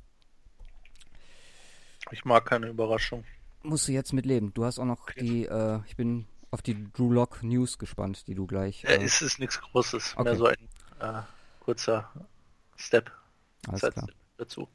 Ich 2.11 2.25
mag 2.25 2.45
keine 2.45 2.69
Überraschung. 2.69 3.25
Musst 3.63 3.89
du 3.89 3.93
jetzt 3.93 4.13
mitleben. 4.13 4.53
Du 4.53 4.65
hast 4.65 4.79
auch 4.79 4.85
noch 4.85 5.03
okay. 5.03 5.21
die, 5.21 5.45
äh, 5.47 5.81
ich 5.87 5.97
bin 5.97 6.27
auf 6.53 6.63
die 6.63 6.93
Drew 6.93 7.11
Lock 7.11 7.43
News 7.43 7.79
gespannt, 7.79 8.29
die 8.29 8.35
du 8.35 8.47
gleich. 8.47 8.85
Äh, 8.85 8.99
ja, 8.99 9.03
es 9.03 9.23
ist 9.23 9.41
nichts 9.41 9.61
Großes, 9.61 10.13
okay. 10.17 10.23
mehr 10.23 10.37
so 10.37 10.47
ein 10.47 10.69
äh, 11.01 11.23
kurzer 11.61 12.13
Step. 12.77 13.11
Alles 13.67 13.81
klar. 13.81 14.07
dazu. 14.37 14.69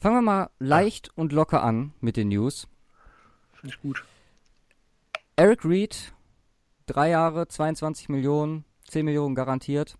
Fangen 0.00 0.16
wir 0.16 0.22
mal 0.22 0.50
leicht 0.58 1.10
und 1.16 1.32
locker 1.32 1.62
an 1.62 1.92
mit 2.00 2.16
den 2.16 2.28
News. 2.28 2.68
Finde 3.54 3.74
ich 3.74 3.82
gut. 3.82 4.04
Eric 5.36 5.64
Reed, 5.64 6.12
drei 6.86 7.10
Jahre, 7.10 7.48
22 7.48 8.08
Millionen, 8.08 8.64
10 8.88 9.04
Millionen 9.04 9.34
garantiert. 9.34 9.98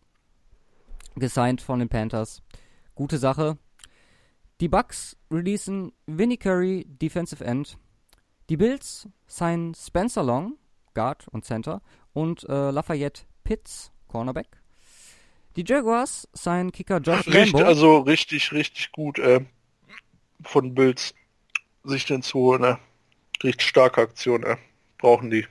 Gesigned 1.16 1.60
von 1.60 1.78
den 1.78 1.88
Panthers. 1.88 2.42
Gute 2.94 3.18
Sache. 3.18 3.58
Die 4.60 4.68
Bucks 4.68 5.16
releasen 5.30 5.92
Vinnie 6.06 6.36
Curry, 6.36 6.86
Defensive 6.88 7.44
End. 7.44 7.76
Die 8.48 8.56
Bills 8.56 9.08
signen 9.26 9.74
Spencer 9.74 10.22
Long, 10.22 10.58
Guard 10.94 11.28
und 11.28 11.44
Center. 11.44 11.82
Und 12.12 12.44
äh, 12.48 12.70
Lafayette 12.70 13.22
Pitts, 13.44 13.92
Cornerback. 14.08 14.62
Die 15.56 15.64
Jaguars 15.66 16.28
signen 16.32 16.72
Kicker 16.72 16.98
Josh 16.98 17.26
Richtig, 17.26 17.52
Lambo. 17.52 17.66
Also 17.66 17.98
richtig, 17.98 18.52
richtig 18.52 18.92
gut 18.92 19.18
äh, 19.18 19.44
von 20.42 20.74
Bills, 20.74 21.14
sich 21.84 22.06
den 22.06 22.22
zu 22.22 22.38
holen. 22.38 22.64
Äh. 22.64 22.76
Richtig 23.42 23.68
starke 23.68 24.00
Aktion, 24.00 24.44
äh. 24.44 24.56
brauchen 24.98 25.30
die. 25.30 25.46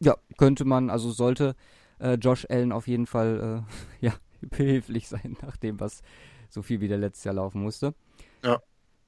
Ja, 0.00 0.16
könnte 0.38 0.64
man, 0.64 0.90
also 0.90 1.10
sollte 1.10 1.54
äh, 1.98 2.14
Josh 2.14 2.46
Allen 2.48 2.72
auf 2.72 2.86
jeden 2.86 3.06
Fall 3.06 3.64
äh, 4.00 4.04
ja, 4.06 4.14
behilflich 4.40 5.08
sein, 5.08 5.36
nach 5.42 5.56
dem, 5.56 5.80
was 5.80 6.02
so 6.48 6.62
viel 6.62 6.80
wie 6.80 6.88
der 6.88 6.98
letztes 6.98 7.24
Jahr 7.24 7.34
laufen 7.34 7.62
musste. 7.62 7.94
Ja. 8.42 8.60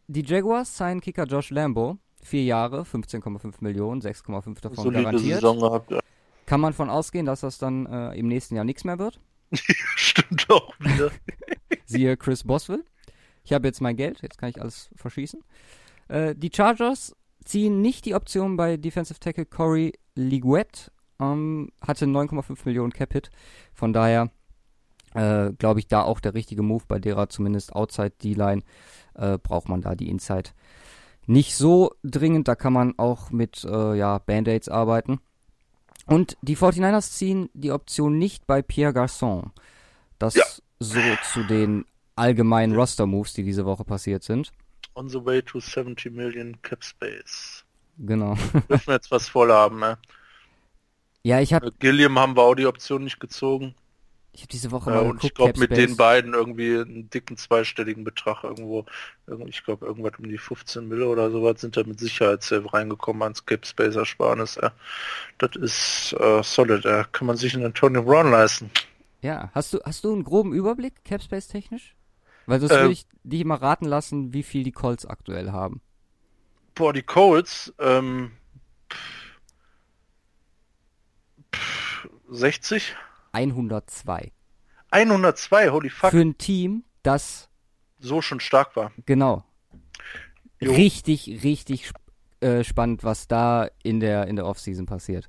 Die 0.08 0.25
Jaguars 0.25 0.76
signen 0.76 1.00
Kicker 1.00 1.25
Josh 1.25 1.50
Lambo. 1.50 1.98
Vier 2.22 2.44
Jahre, 2.44 2.82
15,5 2.82 3.54
Millionen, 3.60 4.00
6,5 4.00 4.60
davon 4.60 4.84
Solide 4.84 5.04
garantiert. 5.04 5.34
Saison 5.37 5.58
gehabt, 5.60 5.90
ja. 5.90 6.00
Kann 6.46 6.60
man 6.60 6.72
von 6.72 6.90
ausgehen, 6.90 7.26
dass 7.26 7.40
das 7.40 7.58
dann 7.58 7.87
äh, 7.87 8.14
im 8.14 8.26
nächsten 8.26 8.56
Jahr 8.56 8.64
nichts 8.64 8.84
mehr 8.84 8.98
wird? 8.98 9.20
Stimmt 9.52 10.50
auch 10.50 10.72
wieder. 10.80 11.10
Siehe 11.87 12.16
Chris 12.16 12.44
Boswell. 12.44 12.84
Ich 13.44 13.52
habe 13.52 13.66
jetzt 13.66 13.80
mein 13.80 13.96
Geld, 13.96 14.22
jetzt 14.22 14.38
kann 14.38 14.50
ich 14.50 14.60
alles 14.60 14.90
verschießen. 14.96 15.42
Äh, 16.08 16.34
die 16.34 16.50
Chargers 16.54 17.14
ziehen 17.44 17.80
nicht 17.80 18.04
die 18.04 18.14
Option 18.14 18.56
bei 18.56 18.76
Defensive 18.76 19.20
Tackle 19.20 19.46
Corey 19.46 19.92
Liguet 20.14 20.90
ähm, 21.20 21.70
hatte 21.87 22.06
9,5 22.06 22.58
Millionen 22.64 22.92
Cap-Hit. 22.92 23.30
Von 23.75 23.92
daher 23.92 24.30
äh, 25.14 25.52
glaube 25.52 25.80
ich 25.80 25.88
da 25.88 26.02
auch 26.02 26.20
der 26.20 26.34
richtige 26.34 26.62
Move, 26.62 26.84
bei 26.87 26.98
derer 26.98 27.28
zumindest 27.28 27.75
Outside 27.75 28.12
D-Line 28.22 28.62
äh, 29.14 29.38
braucht 29.38 29.68
man 29.68 29.80
da 29.80 29.94
die 29.94 30.08
Inside 30.08 30.50
nicht 31.28 31.54
so 31.54 31.94
dringend. 32.02 32.49
Da 32.49 32.54
kann 32.54 32.73
man 32.73 32.99
auch 32.99 33.30
mit 33.30 33.64
äh, 33.64 33.94
ja, 33.94 34.18
Band-Aids 34.18 34.68
arbeiten. 34.68 35.20
Und 36.06 36.37
die 36.40 36.56
49ers 36.56 37.12
ziehen 37.12 37.50
die 37.52 37.70
Option 37.70 38.18
nicht 38.18 38.47
bei 38.47 38.62
Pierre 38.62 38.92
Garçon. 38.92 39.50
Das 40.18 40.35
ja. 40.35 40.44
so 40.80 41.00
zu 41.32 41.44
den 41.44 41.85
allgemeinen 42.16 42.75
Roster-Moves, 42.75 43.35
die 43.35 43.44
diese 43.44 43.66
Woche 43.66 43.85
passiert 43.85 44.23
sind. 44.23 44.52
On 44.94 45.08
the 45.08 45.25
way 45.25 45.42
to 45.42 45.61
70 45.61 46.11
million 46.12 46.61
Cap 46.62 46.82
Space. 46.82 47.64
Genau. 47.99 48.35
Dürfen 48.68 48.87
wir 48.87 48.94
jetzt 48.94 49.11
was 49.11 49.28
voll 49.28 49.52
haben, 49.52 49.80
ne? 49.80 49.99
Ja, 51.23 51.40
ich 51.40 51.52
habe. 51.52 51.73
Gilliam 51.78 52.18
haben 52.18 52.37
wir 52.37 52.42
auch 52.42 52.54
die 52.54 52.66
Option 52.66 53.04
nicht 53.04 53.20
gezogen. 53.20 53.75
Ich 54.38 54.42
habe 54.42 54.52
diese 54.52 54.71
Woche 54.71 54.90
ja, 54.90 55.02
mal 55.02 55.11
und 55.11 55.25
ich 55.25 55.35
glaube 55.35 55.59
mit 55.59 55.76
den 55.76 55.97
beiden 55.97 56.33
irgendwie 56.33 56.76
einen 56.76 57.11
dicken 57.11 57.37
zweistelligen 57.37 58.04
Betrag 58.04 58.45
irgendwo, 58.45 58.87
ich 59.47 59.64
glaube 59.64 59.85
irgendwas 59.85 60.12
um 60.21 60.28
die 60.28 60.38
15 60.38 60.87
Mille 60.87 61.09
oder 61.09 61.33
sowas 61.33 61.61
sind 61.61 61.76
da 61.76 61.83
mit 61.83 61.99
Sicherheit 61.99 62.49
reingekommen 62.52 63.21
ans 63.25 63.45
Cap 63.45 63.66
Space 63.66 63.97
Ersparnis. 63.97 64.57
Ja. 64.62 64.71
Das 65.38 65.57
ist 65.57 66.14
äh, 66.21 66.40
solid, 66.45 66.85
da 66.85 67.02
kann 67.02 67.26
man 67.26 67.37
sich 67.37 67.52
einen 67.57 67.64
Antonio 67.64 68.04
Brown 68.04 68.30
leisten. 68.30 68.71
Ja, 69.23 69.50
hast 69.57 69.73
du 69.73 69.80
hast 69.85 70.04
du 70.04 70.12
einen 70.12 70.23
groben 70.23 70.52
Überblick 70.52 71.04
Cap 71.04 71.21
Space 71.21 71.49
technisch? 71.49 71.97
Weil 72.47 72.61
sonst 72.61 72.75
ähm, 72.75 72.78
würde 72.83 72.92
ich 72.92 73.07
dich 73.25 73.45
mal 73.45 73.57
raten 73.57 73.87
lassen, 73.87 74.33
wie 74.33 74.45
viel 74.45 74.62
die 74.62 74.71
Colts 74.71 75.04
aktuell 75.04 75.50
haben. 75.50 75.80
Boah, 76.76 76.92
die 76.92 77.02
Colts, 77.02 77.75
ähm, 77.80 78.30
60? 82.28 82.95
102. 83.38 84.33
102, 84.90 85.71
holy 85.71 85.90
fuck. 85.90 86.11
Für 86.11 86.21
ein 86.21 86.38
Team, 86.38 86.85
das 87.02 87.49
so 88.00 88.23
schon 88.23 88.40
stark 88.40 88.75
war. 88.76 88.92
Genau. 89.07 89.45
Jo. 90.61 90.73
Richtig, 90.73 91.42
richtig 91.45 91.90
äh, 92.40 92.64
spannend, 92.64 93.04
was 93.04 93.28
da 93.28 93.68
in 93.83 94.00
der 94.00 94.26
in 94.26 94.37
der 94.37 94.47
Offseason 94.47 94.87
passiert. 94.87 95.28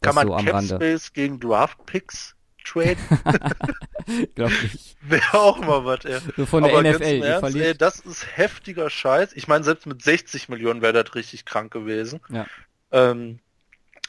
Das 0.00 0.14
Kann 0.14 0.26
man 0.26 0.28
so 0.28 0.34
am 0.34 0.48
Rande. 0.48 1.00
gegen 1.14 1.40
Draft 1.40 1.86
Picks 1.86 2.34
traden? 2.64 3.02
Glaub 4.34 4.50
ich. 4.64 4.96
Wäre 5.02 5.34
auch 5.34 5.58
mal 5.58 5.84
was, 5.84 6.04
ey. 6.04 6.18
So 6.36 6.44
von 6.44 6.64
der 6.64 6.72
Aber 6.72 6.82
NFL, 6.82 7.20
die 7.20 7.26
Ernst, 7.26 7.40
verliert. 7.40 7.66
Ey, 7.66 7.78
das 7.78 8.00
ist 8.00 8.36
heftiger 8.36 8.90
Scheiß. 8.90 9.32
Ich 9.34 9.48
meine, 9.48 9.64
selbst 9.64 9.86
mit 9.86 10.02
60 10.02 10.48
Millionen 10.48 10.82
wäre 10.82 11.04
das 11.04 11.14
richtig 11.14 11.44
krank 11.44 11.72
gewesen. 11.72 12.20
Ja. 12.28 12.46
Ähm, 12.90 13.38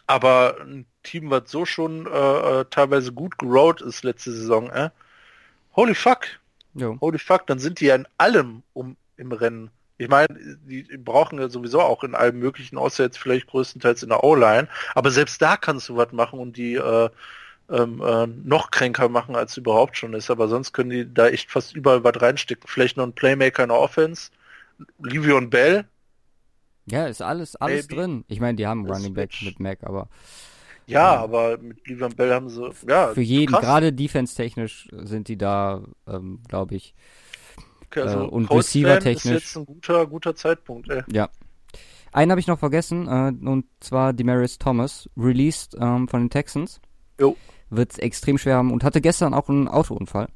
aber 0.08 0.58
ein 0.62 0.86
Team, 1.04 1.30
was 1.30 1.50
so 1.50 1.66
schon 1.66 2.08
äh, 2.08 2.10
äh, 2.62 2.66
teilweise 2.70 3.12
gut 3.14 3.38
gerowt 3.38 3.82
ist 3.82 4.04
letzte 4.04 4.32
Saison, 4.32 4.70
äh? 4.70 4.90
Holy 5.76 5.96
fuck. 5.96 6.28
Jo. 6.74 6.98
Holy 7.02 7.20
fuck, 7.20 7.48
dann 7.48 7.60
sind 7.60 7.80
die 7.80 7.86
ja 7.86 7.96
in 7.96 8.08
allem 8.18 8.64
um 8.74 8.96
im 9.18 9.32
Rennen. 9.32 9.70
Ich 9.98 10.10
meine, 10.10 10.28
die 10.66 10.84
brauchen 10.98 11.40
ja 11.40 11.50
sowieso 11.50 11.82
auch 11.82 12.04
in 12.04 12.16
allem 12.16 12.40
möglichen, 12.40 12.78
außer 12.78 13.04
jetzt 13.04 13.20
vielleicht 13.20 13.48
größtenteils 13.48 14.04
in 14.04 14.10
der 14.10 14.24
O-Line. 14.24 14.68
Aber 14.96 15.12
selbst 15.12 15.42
da 15.42 15.56
kannst 15.56 15.88
du 15.90 15.96
was 15.96 16.12
machen 16.12 16.40
und 16.40 16.58
die 16.58 16.76
äh, 16.76 17.10
ähm, 17.70 18.02
äh, 18.02 18.28
noch 18.28 18.72
kränker 18.72 19.08
machen, 19.10 19.36
als 19.36 19.56
überhaupt 19.58 19.98
schon 19.98 20.14
ist. 20.14 20.30
Aber 20.32 20.48
sonst 20.48 20.74
können 20.74 20.90
die 20.90 21.14
da 21.14 21.28
echt 21.28 21.52
fast 21.52 21.76
überall 21.76 22.04
was 22.04 22.22
reinstecken. 22.22 22.68
Vielleicht 22.68 22.98
noch 22.98 23.06
ein 23.06 23.14
Playmaker 23.14 23.64
in 23.64 23.70
der 23.70 23.80
Offense. 23.80 24.32
Livion 25.00 25.50
Bell, 25.50 25.86
ja, 26.86 27.08
ist 27.08 27.22
alles, 27.22 27.56
alles 27.56 27.88
Maybe. 27.88 27.96
drin. 27.96 28.26
Ich 28.28 28.40
meine, 28.40 28.56
die 28.56 28.68
haben 28.68 28.86
Running 28.86 29.14
Back 29.14 29.32
mit 29.44 29.60
Mac, 29.60 29.84
aber. 29.84 30.10
Ja, 30.86 31.16
ähm, 31.16 31.22
aber 31.22 31.58
mit 31.60 31.88
Livian 31.88 32.14
Bell 32.14 32.34
haben 32.34 32.50
sie, 32.50 32.70
ja. 32.88 33.14
Für 33.14 33.22
jeden, 33.22 33.54
gerade 33.54 33.94
defense-technisch 33.94 34.90
sind 34.92 35.28
die 35.28 35.38
da, 35.38 35.82
ähm, 36.08 36.42
glaube 36.48 36.76
ich. 36.76 36.94
Okay, 37.86 38.02
also 38.02 38.24
äh, 38.24 38.28
und 38.28 38.52
Receiver-technisch. 38.52 39.36
ist 39.36 39.44
jetzt 39.44 39.58
ein 39.58 39.66
guter, 39.66 40.08
guter 40.08 40.36
Zeitpunkt, 40.36 40.90
ey. 40.90 41.04
Ja. 41.12 41.30
Einen 42.12 42.32
habe 42.32 42.40
ich 42.40 42.48
noch 42.48 42.60
vergessen, 42.60 43.08
äh, 43.08 43.48
und 43.48 43.66
zwar 43.80 44.14
Demarius 44.14 44.58
Thomas, 44.58 45.10
released 45.18 45.76
ähm, 45.80 46.08
von 46.08 46.22
den 46.22 46.30
Texans. 46.30 46.82
Jo. 47.20 47.38
Wird 47.70 47.98
extrem 48.00 48.38
schwer 48.38 48.58
haben 48.58 48.72
und 48.72 48.84
hatte 48.84 49.02
gestern 49.02 49.34
auch 49.34 49.50
einen 49.50 49.68
Autounfall. 49.68 50.28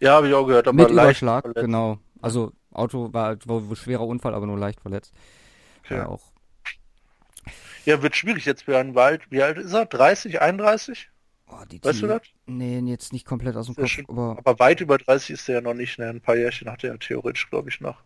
Ja, 0.00 0.12
habe 0.12 0.28
ich 0.28 0.34
auch 0.34 0.46
gehört, 0.46 0.68
aber 0.68 0.76
Mit 0.76 0.90
Überschlag, 0.90 1.42
verletzt. 1.42 1.64
genau. 1.64 1.98
Also 2.22 2.52
Auto 2.72 3.12
war, 3.12 3.36
war 3.46 3.60
ein 3.60 3.76
schwerer 3.76 4.06
Unfall, 4.06 4.34
aber 4.34 4.46
nur 4.46 4.58
leicht 4.58 4.80
verletzt. 4.80 5.12
Okay. 5.86 5.98
Ja, 5.98 6.08
auch. 6.08 6.22
Ja, 7.84 8.02
wird 8.02 8.16
schwierig 8.16 8.44
jetzt 8.44 8.64
für 8.64 8.76
einen 8.76 8.94
Wald. 8.94 9.30
Wie 9.30 9.42
alt 9.42 9.58
ist 9.58 9.72
er? 9.72 9.86
30, 9.86 10.40
31? 10.40 11.08
Oh, 11.48 11.58
weißt 11.58 12.02
du 12.02 12.06
das? 12.08 12.22
Nee, 12.46 12.80
jetzt 12.80 13.12
nicht 13.12 13.24
komplett 13.24 13.54
aus 13.54 13.66
dem 13.66 13.76
Kopf. 13.76 13.86
Schon, 13.86 14.06
aber... 14.08 14.36
aber 14.38 14.58
weit 14.58 14.80
über 14.80 14.98
30 14.98 15.30
ist 15.30 15.48
er 15.48 15.56
ja 15.56 15.60
noch 15.60 15.74
nicht. 15.74 15.98
Ne? 15.98 16.08
Ein 16.08 16.20
paar 16.20 16.36
Jährchen 16.36 16.68
hat 16.70 16.82
er 16.82 16.90
ja 16.90 16.96
theoretisch, 16.96 17.48
glaube 17.48 17.68
ich, 17.68 17.80
noch. 17.80 18.02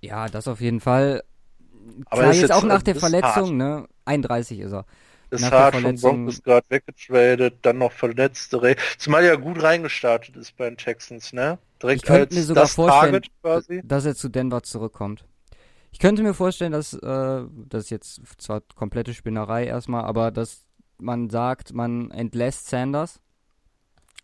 Ja, 0.00 0.28
das 0.28 0.46
auf 0.46 0.60
jeden 0.60 0.80
Fall. 0.80 1.24
Aber 2.06 2.22
Klar, 2.22 2.32
jetzt, 2.32 2.42
jetzt 2.42 2.52
auch 2.52 2.62
nach 2.62 2.82
der 2.82 2.94
Verletzung, 2.94 3.60
hart. 3.60 3.82
ne? 3.82 3.88
31 4.04 4.60
ist 4.60 4.72
er. 4.72 4.86
Ist 5.30 5.40
nach 5.40 5.50
hart, 5.50 5.76
von 5.76 5.96
Broncos 5.96 6.40
gerade 6.40 6.66
weggetradet, 6.68 7.56
dann 7.62 7.78
noch 7.78 7.90
verletzte. 7.90 8.76
Zumal 8.98 9.24
er 9.24 9.32
ja 9.32 9.36
gut 9.36 9.60
reingestartet 9.60 10.36
ist 10.36 10.56
bei 10.56 10.68
den 10.68 10.76
Texans, 10.76 11.32
ne? 11.32 11.58
Direkt 11.82 12.02
ich 12.02 12.06
könnte 12.06 12.34
mir 12.36 12.42
sogar 12.42 12.68
vorstellen, 12.68 13.22
dass 13.82 14.04
er 14.04 14.14
zu 14.14 14.28
Denver 14.28 14.62
zurückkommt. 14.62 15.24
Ich 15.96 16.00
könnte 16.00 16.22
mir 16.22 16.34
vorstellen, 16.34 16.72
dass 16.72 16.92
äh, 16.92 17.44
das 17.68 17.84
ist 17.84 17.90
jetzt 17.90 18.20
zwar 18.36 18.60
komplette 18.74 19.14
Spinnerei 19.14 19.64
erstmal, 19.64 20.04
aber 20.04 20.30
dass 20.30 20.66
man 20.98 21.30
sagt, 21.30 21.72
man 21.72 22.10
entlässt 22.10 22.68
Sanders 22.68 23.18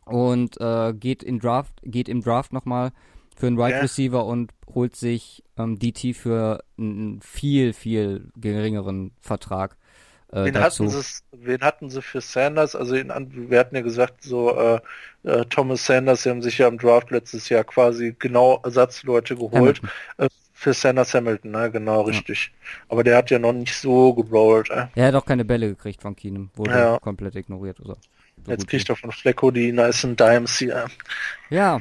und 0.04 0.60
äh, 0.60 0.92
geht 0.92 1.22
in 1.22 1.38
Draft, 1.38 1.72
geht 1.82 2.10
im 2.10 2.20
Draft 2.20 2.52
nochmal 2.52 2.92
für 3.34 3.46
einen 3.46 3.56
Wide 3.56 3.76
right 3.76 3.82
Receiver 3.84 4.26
und 4.26 4.52
holt 4.74 4.96
sich 4.96 5.44
ähm, 5.56 5.78
DT 5.78 6.14
für 6.14 6.62
einen 6.76 7.22
viel, 7.22 7.72
viel 7.72 8.28
geringeren 8.36 9.12
Vertrag. 9.22 9.78
Äh, 10.30 10.44
wen, 10.44 10.52
dazu. 10.52 10.84
Hatten 10.84 10.90
sie, 10.90 11.22
wen 11.32 11.60
hatten 11.62 11.88
sie 11.88 12.02
für 12.02 12.20
Sanders? 12.20 12.76
Also 12.76 12.96
in, 12.96 13.10
wir 13.48 13.58
hatten 13.58 13.76
ja 13.76 13.80
gesagt, 13.80 14.24
so 14.24 14.54
äh, 14.54 14.80
äh, 15.22 15.46
Thomas 15.46 15.86
Sanders, 15.86 16.24
sie 16.24 16.28
haben 16.28 16.42
sich 16.42 16.58
ja 16.58 16.68
im 16.68 16.76
Draft 16.76 17.10
letztes 17.10 17.48
Jahr 17.48 17.64
quasi 17.64 18.14
genau 18.18 18.60
Ersatzleute 18.62 19.36
geholt. 19.36 19.80
Äh, 20.18 20.28
für 20.62 20.72
Sanders 20.72 21.12
Hamilton, 21.12 21.50
ne? 21.50 21.70
Genau, 21.70 22.02
richtig. 22.02 22.52
Ja. 22.52 22.84
Aber 22.88 23.02
der 23.02 23.16
hat 23.16 23.30
ja 23.30 23.38
noch 23.38 23.52
nicht 23.52 23.74
so 23.74 24.14
gerollt. 24.14 24.70
Äh. 24.70 24.86
Er 24.94 25.08
hat 25.08 25.14
auch 25.16 25.26
keine 25.26 25.44
Bälle 25.44 25.68
gekriegt 25.68 26.00
von 26.00 26.14
Keenum, 26.14 26.50
wurde 26.54 26.70
ja. 26.70 26.98
komplett 27.00 27.34
ignoriert. 27.34 27.80
Oder 27.80 27.96
so 27.96 28.50
Jetzt 28.50 28.68
kriegt 28.68 28.88
er 28.88 28.96
von 28.96 29.10
Flecko 29.10 29.50
die 29.50 29.72
nice 29.72 30.02
Dimes 30.02 30.58
hier. 30.58 30.86
Ja, 31.50 31.80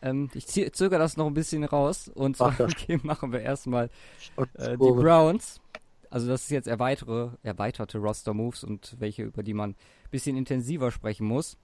ähm, 0.00 0.30
ich 0.34 0.46
zögere 0.46 0.98
das 0.98 1.18
noch 1.18 1.26
ein 1.26 1.34
bisschen 1.34 1.64
raus 1.64 2.10
und 2.14 2.38
zwar 2.38 2.58
okay, 2.60 2.98
machen 3.02 3.30
wir 3.30 3.40
erstmal 3.40 3.90
äh, 4.36 4.70
die 4.70 4.76
Browns. 4.76 5.60
Also 6.08 6.28
das 6.28 6.44
ist 6.44 6.50
jetzt 6.50 6.68
erweitere, 6.68 7.32
erweiterte 7.42 7.98
Roster-Moves 7.98 8.64
und 8.64 8.96
welche, 9.00 9.24
über 9.24 9.42
die 9.42 9.54
man 9.54 9.70
ein 9.70 9.76
bisschen 10.10 10.36
intensiver 10.36 10.90
sprechen 10.92 11.26
muss. 11.26 11.58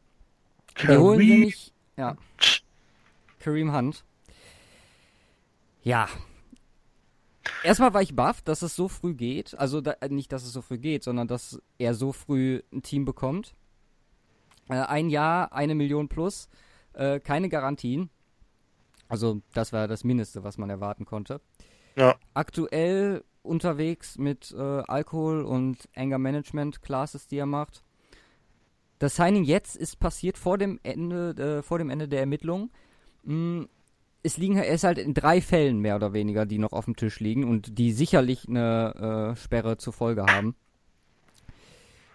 Wir 0.77 1.01
holen 1.01 1.21
nämlich, 1.21 1.73
ja, 1.97 2.17
Kareem 3.39 3.75
Hunt. 3.75 4.05
Ja, 5.83 6.09
Erstmal 7.63 7.95
war 7.95 8.03
ich 8.03 8.15
baff, 8.17 8.43
dass 8.43 8.63
es 8.63 8.75
so 8.75 8.89
früh 8.89 9.15
geht. 9.15 9.59
Also 9.59 9.81
da, 9.81 9.95
nicht, 10.09 10.33
dass 10.33 10.45
es 10.45 10.53
so 10.53 10.63
früh 10.63 10.79
geht, 10.79 11.05
sondern 11.05 11.29
dass 11.29 11.61
er 11.79 11.95
so 11.95 12.13
früh 12.13 12.63
ein 12.73 12.83
Team 12.83 13.05
bekommt. 13.05 13.55
Äh, 14.69 14.75
ein 14.75 15.11
Jahr, 15.11 15.53
eine 15.53 15.75
Million 15.75 16.09
plus, 16.09 16.49
äh, 16.95 17.21
keine 17.21 17.49
Garantien. 17.49 18.11
Also 19.09 19.41
das 19.53 19.73
war 19.73 19.89
das 19.89 20.05
Mindeste, 20.05 20.45
was 20.45 20.57
man 20.57 20.71
erwarten 20.71 21.05
konnte. 21.05 21.41
Ja. 21.97 22.17
Aktuell 22.35 23.25
unterwegs 23.43 24.19
mit 24.19 24.55
äh, 24.57 24.61
Alkohol 24.61 25.43
und 25.43 25.89
Anger 25.95 26.19
Management 26.19 26.83
Classes, 26.83 27.27
die 27.27 27.39
er 27.39 27.47
macht. 27.47 27.83
Das 28.99 29.17
Signing 29.17 29.45
jetzt 29.45 29.77
ist 29.77 29.99
passiert 29.99 30.37
vor 30.37 30.59
dem 30.59 30.79
Ende, 30.83 31.31
äh, 31.59 31.63
vor 31.63 31.79
dem 31.79 31.91
Ende 31.91 32.07
der 32.07 32.21
Ermittlungen. 32.21 32.71
Es 34.23 34.37
liegen, 34.37 34.59
ist 34.59 34.85
halt 34.85 34.99
in 34.99 35.15
drei 35.15 35.41
Fällen 35.41 35.79
mehr 35.79 35.97
oder 35.97 36.13
weniger, 36.13 36.45
die 36.45 36.59
noch 36.59 36.73
auf 36.73 36.85
dem 36.85 36.97
Tisch 36.97 37.21
liegen 37.21 37.45
und 37.45 37.79
die 37.79 37.93
sicherlich 37.93 38.49
eine 38.49 39.33
äh, 39.33 39.37
Sperre 39.37 39.79
zur 39.79 39.93
Folge 39.93 40.27
haben. 40.27 40.55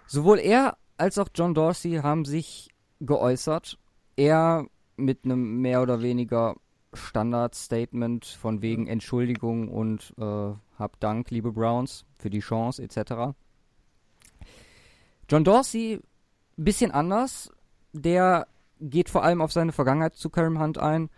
Sowohl 0.06 0.40
er 0.40 0.78
als 0.98 1.18
auch 1.18 1.30
John 1.34 1.54
Dorsey 1.54 2.00
haben 2.04 2.26
sich 2.26 2.70
geäußert. 3.00 3.80
Er 4.16 4.68
mit 4.98 5.26
einem 5.26 5.62
mehr 5.62 5.82
oder 5.82 6.02
weniger 6.02 6.56
Standard-Statement 6.94 8.26
von 8.26 8.62
wegen 8.62 8.88
Entschuldigung 8.88 9.68
und 9.70 10.14
äh, 10.18 10.54
hab 10.78 11.00
Dank, 11.00 11.32
liebe 11.32 11.52
Browns, 11.52 12.06
für 12.18 12.30
die 12.30 12.40
Chance 12.40 12.82
etc. 12.84 13.36
John 15.30 15.44
Dorsey, 15.44 16.00
bisschen 16.56 16.92
anders. 16.92 17.52
Der 17.94 18.48
geht 18.80 19.10
vor 19.10 19.24
allem 19.24 19.42
auf 19.42 19.52
seine 19.52 19.72
Vergangenheit 19.72 20.16
zu 20.16 20.30
Karim 20.30 20.60
Hunt 20.60 20.78
ein 20.78 21.10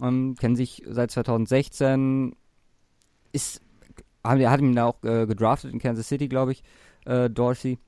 ähm, 0.00 0.34
kennen 0.38 0.56
sich 0.56 0.82
seit 0.86 1.10
2016. 1.10 2.34
Ist, 3.32 3.60
er 4.22 4.50
hat 4.50 4.60
ihn 4.60 4.74
da 4.74 4.86
auch 4.86 5.02
äh, 5.04 5.26
gedraftet 5.26 5.72
in 5.72 5.78
Kansas 5.78 6.08
City, 6.08 6.28
glaube 6.28 6.52
ich, 6.52 6.62
äh, 7.04 7.30
Dorsey. 7.30 7.78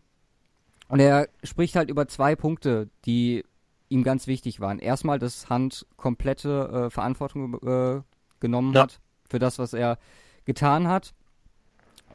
Und 0.89 1.01
er 1.01 1.29
spricht 1.43 1.77
halt 1.77 1.91
über 1.91 2.09
zwei 2.09 2.35
Punkte, 2.35 2.89
die 3.05 3.45
ihm 3.89 4.03
ganz 4.03 4.27
wichtig 4.27 4.61
waren. 4.61 4.79
Erstmal, 4.79 5.19
dass 5.19 5.49
Hunt 5.51 5.87
komplette 5.97 6.87
äh, 6.87 6.91
Verantwortung 6.91 7.55
äh, 7.63 8.03
genommen 8.41 8.75
ja. 8.75 8.83
hat 8.83 9.01
für 9.29 9.39
das, 9.39 9.59
was 9.59 9.73
er 9.73 9.99
getan 10.45 10.89
hat. 10.89 11.15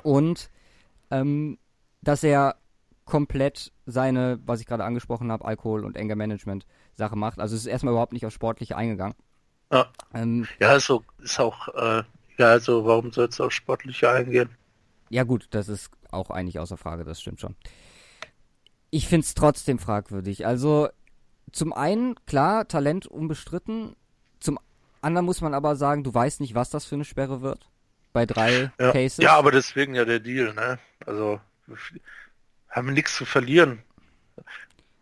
Und 0.02 0.50
ähm, 1.12 1.58
dass 2.02 2.24
er 2.24 2.56
komplett 3.06 3.72
seine, 3.86 4.39
was 4.46 4.60
ich 4.60 4.65
gerade 4.65 4.84
angesprochen 4.84 5.32
habe, 5.32 5.46
Alkohol- 5.46 5.86
und 5.86 5.98
Anger 5.98 6.15
Management 6.15 6.65
Sache 6.96 7.15
macht. 7.15 7.39
Also 7.39 7.56
es 7.56 7.62
ist 7.62 7.67
erstmal 7.67 7.94
überhaupt 7.94 8.13
nicht 8.13 8.26
auf 8.26 8.34
Sportliche 8.34 8.78
eingegangen. 8.78 9.15
Ja, 9.74 9.88
ähm, 10.14 10.48
ja 10.60 10.76
ist, 10.76 10.92
auch, 10.92 11.04
ist 11.24 11.40
auch 11.40 11.68
äh, 11.70 12.04
ja, 12.38 12.48
also 12.48 12.86
warum 12.86 13.12
soll 13.12 13.28
es 13.28 13.42
auf 13.42 13.52
Sportliche 13.52 14.10
eingehen? 14.10 14.50
Ja 15.10 15.24
gut, 15.24 15.48
das 15.50 15.68
ist 15.68 15.90
auch 16.12 16.30
eigentlich 16.30 16.60
außer 16.60 16.78
Frage, 16.78 17.04
das 17.04 17.20
stimmt 17.20 17.42
schon. 17.42 17.56
Ich 18.92 19.08
finde 19.08 19.26
es 19.26 19.34
trotzdem 19.34 19.80
fragwürdig. 19.80 20.46
Also 20.46 20.90
zum 21.52 21.74
einen, 21.74 22.16
klar, 22.28 22.68
Talent 22.68 23.08
unbestritten. 23.08 23.96
Zum 24.40 24.60
anderen 25.02 25.26
muss 25.26 25.42
man 25.42 25.56
aber 25.56 25.76
sagen, 25.76 26.04
du 26.04 26.14
weißt 26.14 26.40
nicht, 26.40 26.54
was 26.54 26.70
das 26.70 26.86
für 26.86 26.96
eine 26.96 27.06
Sperre 27.06 27.42
wird. 27.42 27.68
Bei 28.12 28.28
drei 28.28 28.72
ja. 28.80 28.92
Cases. 28.92 29.18
Ja, 29.18 29.36
aber 29.36 29.52
deswegen 29.52 29.96
ja 29.96 30.06
der 30.06 30.20
Deal, 30.20 30.54
ne? 30.54 30.78
Also 31.04 31.40
haben 32.70 32.88
wir 32.88 32.94
nichts 32.94 33.16
zu 33.16 33.26
verlieren. 33.26 33.82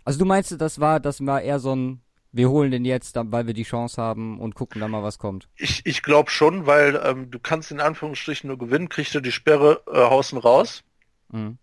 Also 0.06 0.20
du 0.20 0.26
meinst, 0.26 0.60
das 0.60 0.80
war, 0.80 1.02
das 1.02 1.26
war 1.26 1.42
eher 1.42 1.60
so 1.60 1.76
ein 1.76 2.02
wir 2.34 2.50
holen 2.50 2.72
den 2.72 2.86
jetzt, 2.86 3.15
weil 3.17 3.48
wir 3.48 3.54
die 3.54 3.63
Chance 3.63 4.02
haben 4.02 4.39
und 4.39 4.56
gucken 4.56 4.80
dann 4.80 4.91
mal, 4.91 5.04
was 5.04 5.17
kommt. 5.17 5.50
Ich, 5.56 5.86
ich 5.86 6.02
glaube 6.02 6.32
schon, 6.32 6.65
weil 6.65 7.00
ähm, 7.04 7.30
du 7.30 7.39
kannst 7.39 7.72
in 7.72 7.82
Anführungsstrichen 7.82 8.48
nur 8.48 8.58
gewinnen, 8.58 8.89
kriegst 8.89 9.13
du 9.13 9.20
die 9.20 9.32
Sperre 9.32 9.82
äh, 9.88 9.98
hausen 9.98 10.38
raus. 10.38 10.84
Mhm. 11.30 11.58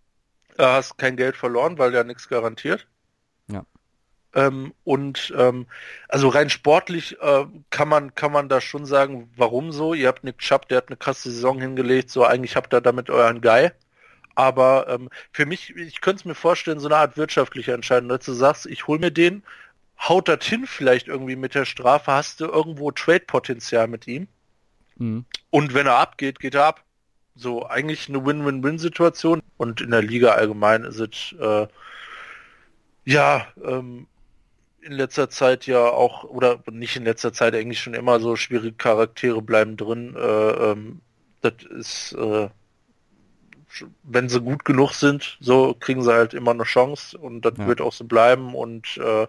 Äh, 0.57 0.63
hast 0.63 0.97
kein 0.97 1.17
Geld 1.17 1.35
verloren, 1.35 1.77
weil 1.77 1.93
ja 1.93 2.03
nichts 2.03 2.27
garantiert. 2.27 2.87
Ja. 3.47 3.65
Ähm, 4.35 4.73
und 4.83 5.33
ähm, 5.35 5.65
also 6.07 6.27
rein 6.27 6.51
sportlich 6.51 7.19
äh, 7.19 7.45
kann 7.71 7.89
man 7.89 8.13
kann 8.13 8.31
man 8.31 8.47
da 8.47 8.61
schon 8.61 8.85
sagen, 8.85 9.31
warum 9.35 9.71
so. 9.71 9.95
Ihr 9.95 10.07
habt 10.07 10.23
Nick 10.23 10.37
Chubb, 10.37 10.67
der 10.69 10.77
hat 10.77 10.89
eine 10.89 10.97
krasse 10.97 11.31
Saison 11.31 11.59
hingelegt, 11.59 12.11
so 12.11 12.23
eigentlich 12.23 12.55
habt 12.55 12.73
ihr 12.73 12.81
damit 12.81 13.09
euren 13.09 13.41
Guy. 13.41 13.71
Aber 14.35 14.87
ähm, 14.87 15.09
für 15.31 15.45
mich, 15.45 15.75
ich 15.75 15.99
könnte 15.99 16.21
es 16.21 16.25
mir 16.25 16.35
vorstellen, 16.35 16.79
so 16.79 16.87
eine 16.87 16.97
Art 16.97 17.17
wirtschaftliche 17.17 17.73
Entscheidung, 17.73 18.07
dass 18.09 18.23
du 18.23 18.33
sagst, 18.33 18.67
ich 18.67 18.87
hol 18.87 18.99
mir 18.99 19.11
den, 19.11 19.43
haut 20.07 20.27
das 20.27 20.45
hin 20.45 20.65
vielleicht 20.65 21.07
irgendwie 21.07 21.35
mit 21.35 21.55
der 21.55 21.65
Strafe, 21.65 22.11
hast 22.11 22.39
du 22.39 22.45
irgendwo 22.45 22.91
Trade-Potenzial 22.91 23.87
mit 23.87 24.07
ihm. 24.07 24.27
Mhm. 24.97 25.25
Und 25.49 25.73
wenn 25.73 25.87
er 25.87 25.97
abgeht, 25.97 26.39
geht 26.39 26.55
er 26.55 26.65
ab. 26.65 26.83
So, 27.35 27.65
eigentlich 27.65 28.09
eine 28.09 28.25
Win-Win-Win-Situation. 28.25 29.41
Und 29.57 29.81
in 29.81 29.91
der 29.91 30.01
Liga 30.01 30.31
allgemein 30.31 30.83
ist 30.83 30.99
es, 30.99 31.35
äh, 31.39 31.67
ja, 33.05 33.47
ähm, 33.63 34.07
in 34.81 34.93
letzter 34.93 35.29
Zeit 35.29 35.65
ja 35.65 35.83
auch, 35.83 36.23
oder 36.23 36.61
nicht 36.71 36.95
in 36.95 37.03
letzter 37.03 37.33
Zeit 37.33 37.53
eigentlich 37.53 37.81
schon 37.81 37.93
immer 37.93 38.19
so 38.19 38.35
schwierige 38.35 38.73
Charaktere 38.73 39.41
bleiben 39.41 39.77
drin. 39.77 40.15
Äh, 40.15 40.19
ähm, 40.71 41.01
das 41.41 41.53
ist, 41.69 42.13
äh, 42.13 42.49
wenn 44.03 44.29
sie 44.29 44.41
gut 44.41 44.65
genug 44.65 44.93
sind, 44.93 45.37
so 45.39 45.73
kriegen 45.73 46.01
sie 46.03 46.13
halt 46.13 46.33
immer 46.33 46.51
eine 46.51 46.63
Chance 46.63 47.17
und 47.17 47.41
das 47.41 47.53
ja. 47.57 47.67
wird 47.67 47.81
auch 47.81 47.93
so 47.93 48.05
bleiben 48.05 48.55
und 48.55 48.97
äh, 48.97 49.27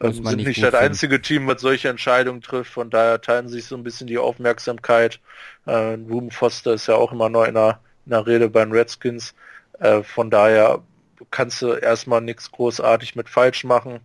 also 0.00 0.22
sind 0.22 0.44
nicht 0.44 0.62
das 0.62 0.74
einzige 0.74 1.20
Team, 1.20 1.46
was 1.46 1.60
solche 1.60 1.88
Entscheidungen 1.88 2.40
trifft. 2.40 2.72
Von 2.72 2.90
daher 2.90 3.20
teilen 3.20 3.48
sich 3.48 3.64
so 3.64 3.76
ein 3.76 3.82
bisschen 3.82 4.06
die 4.06 4.18
Aufmerksamkeit. 4.18 5.20
Äh, 5.66 5.98
Ruben 6.08 6.30
Foster 6.30 6.74
ist 6.74 6.86
ja 6.86 6.94
auch 6.94 7.12
immer 7.12 7.28
noch 7.28 7.44
in 7.44 7.54
der, 7.54 7.80
in 8.06 8.10
der 8.10 8.26
Rede 8.26 8.48
bei 8.48 8.64
den 8.64 8.72
Redskins. 8.72 9.34
Äh, 9.80 10.02
von 10.02 10.30
daher 10.30 10.82
kannst 11.30 11.62
du 11.62 11.72
erstmal 11.72 12.20
nichts 12.20 12.50
großartig 12.50 13.16
mit 13.16 13.28
falsch 13.28 13.64
machen. 13.64 14.00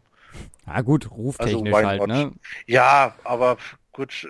Ah 0.66 0.82
gut, 0.82 1.12
ruftechnisch 1.12 1.74
also, 1.74 1.88
halt, 1.88 2.08
ne? 2.08 2.32
Ja, 2.66 3.16
aber 3.24 3.58
gut, 3.92 4.28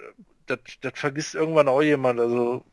das, 0.47 0.59
das 0.81 0.93
vergisst 0.95 1.35
irgendwann 1.35 1.67
auch 1.67 1.81
jemand. 1.81 2.19
Also 2.19 2.63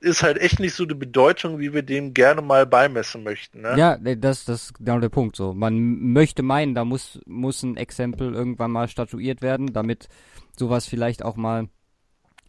ist 0.00 0.22
halt 0.22 0.38
echt 0.38 0.60
nicht 0.60 0.74
so 0.74 0.86
die 0.86 0.94
Bedeutung, 0.94 1.58
wie 1.58 1.72
wir 1.72 1.82
dem 1.82 2.14
gerne 2.14 2.42
mal 2.42 2.66
beimessen 2.66 3.22
möchten. 3.22 3.62
Ne? 3.62 3.74
Ja, 3.76 3.96
das, 3.96 4.44
das 4.44 4.64
ist 4.64 4.74
genau 4.74 4.98
der 4.98 5.08
Punkt. 5.08 5.36
So, 5.36 5.52
man 5.52 6.12
möchte 6.12 6.42
meinen, 6.42 6.74
da 6.74 6.84
muss 6.84 7.20
muss 7.26 7.62
ein 7.62 7.76
Exempel 7.76 8.34
irgendwann 8.34 8.70
mal 8.70 8.88
statuiert 8.88 9.42
werden, 9.42 9.72
damit 9.72 10.08
sowas 10.56 10.86
vielleicht 10.86 11.24
auch 11.24 11.36
mal 11.36 11.68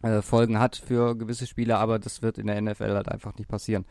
äh, 0.02 0.22
Folgen 0.22 0.58
hat 0.58 0.76
für 0.76 1.16
gewisse 1.16 1.46
Spieler, 1.46 1.78
aber 1.78 1.98
das 1.98 2.22
wird 2.22 2.38
in 2.38 2.46
der 2.46 2.60
NFL 2.60 2.94
halt 2.94 3.08
einfach 3.08 3.36
nicht 3.36 3.48
passieren. 3.48 3.84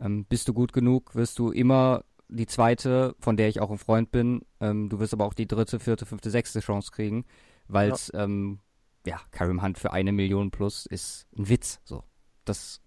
Ähm, 0.00 0.24
bist 0.24 0.48
du 0.48 0.54
gut 0.54 0.72
genug, 0.72 1.14
wirst 1.14 1.38
du 1.38 1.50
immer 1.50 2.04
die 2.28 2.46
zweite, 2.46 3.14
von 3.20 3.36
der 3.36 3.48
ich 3.48 3.60
auch 3.60 3.70
ein 3.70 3.78
Freund 3.78 4.10
bin. 4.10 4.42
Ähm, 4.60 4.88
du 4.88 4.98
wirst 4.98 5.14
aber 5.14 5.24
auch 5.24 5.34
die 5.34 5.46
dritte, 5.46 5.78
vierte, 5.78 6.06
fünfte, 6.06 6.30
sechste 6.30 6.60
Chance 6.60 6.90
kriegen, 6.90 7.24
weil 7.68 7.92
es 7.92 8.10
ja. 8.12 8.24
ähm, 8.24 8.58
ja, 9.06 9.20
Karim 9.30 9.62
Hunt 9.62 9.78
für 9.78 9.92
eine 9.92 10.12
Million 10.12 10.50
plus 10.50 10.86
ist 10.86 11.26
ein 11.38 11.48
Witz. 11.48 11.80
So 11.84 12.02
das 12.48 12.80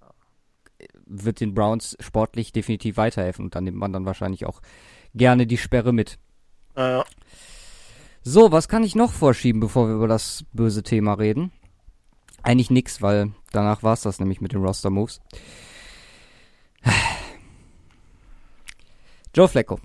wird 1.06 1.40
den 1.40 1.54
Browns 1.54 1.96
sportlich 2.00 2.52
definitiv 2.52 2.98
weiterhelfen 2.98 3.46
und 3.46 3.56
dann 3.56 3.64
nimmt 3.64 3.78
man 3.78 3.94
dann 3.94 4.06
wahrscheinlich 4.06 4.46
auch 4.46 4.62
gerne 5.14 5.48
die 5.48 5.58
Sperre 5.58 5.94
mit. 5.94 6.20
Ja. 6.76 7.04
So, 8.22 8.52
was 8.52 8.68
kann 8.68 8.84
ich 8.84 8.96
noch 8.96 9.12
vorschieben, 9.12 9.60
bevor 9.60 9.88
wir 9.88 9.96
über 9.96 10.08
das 10.08 10.46
böse 10.54 10.84
Thema 10.84 11.14
reden? 11.14 11.52
Eigentlich 12.44 12.70
nix, 12.70 13.02
weil 13.02 13.32
danach 13.52 13.84
war 13.84 13.94
es 13.94 14.02
das 14.02 14.20
nämlich 14.20 14.42
mit 14.42 14.54
den 14.54 14.64
Roster 14.64 14.90
Moves. 14.90 15.22
Joe 19.36 19.48
Flecko. 19.48 19.80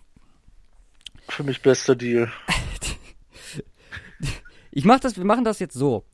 Für 1.29 1.43
mich 1.43 1.63
bester 1.63 1.97
Deal. 1.97 2.31
ich 4.71 4.85
mach 4.85 5.01
das, 5.01 5.17
wir 5.17 5.25
machen 5.25 5.45
das 5.45 5.59
jetzt 5.59 5.75
so. 5.75 6.05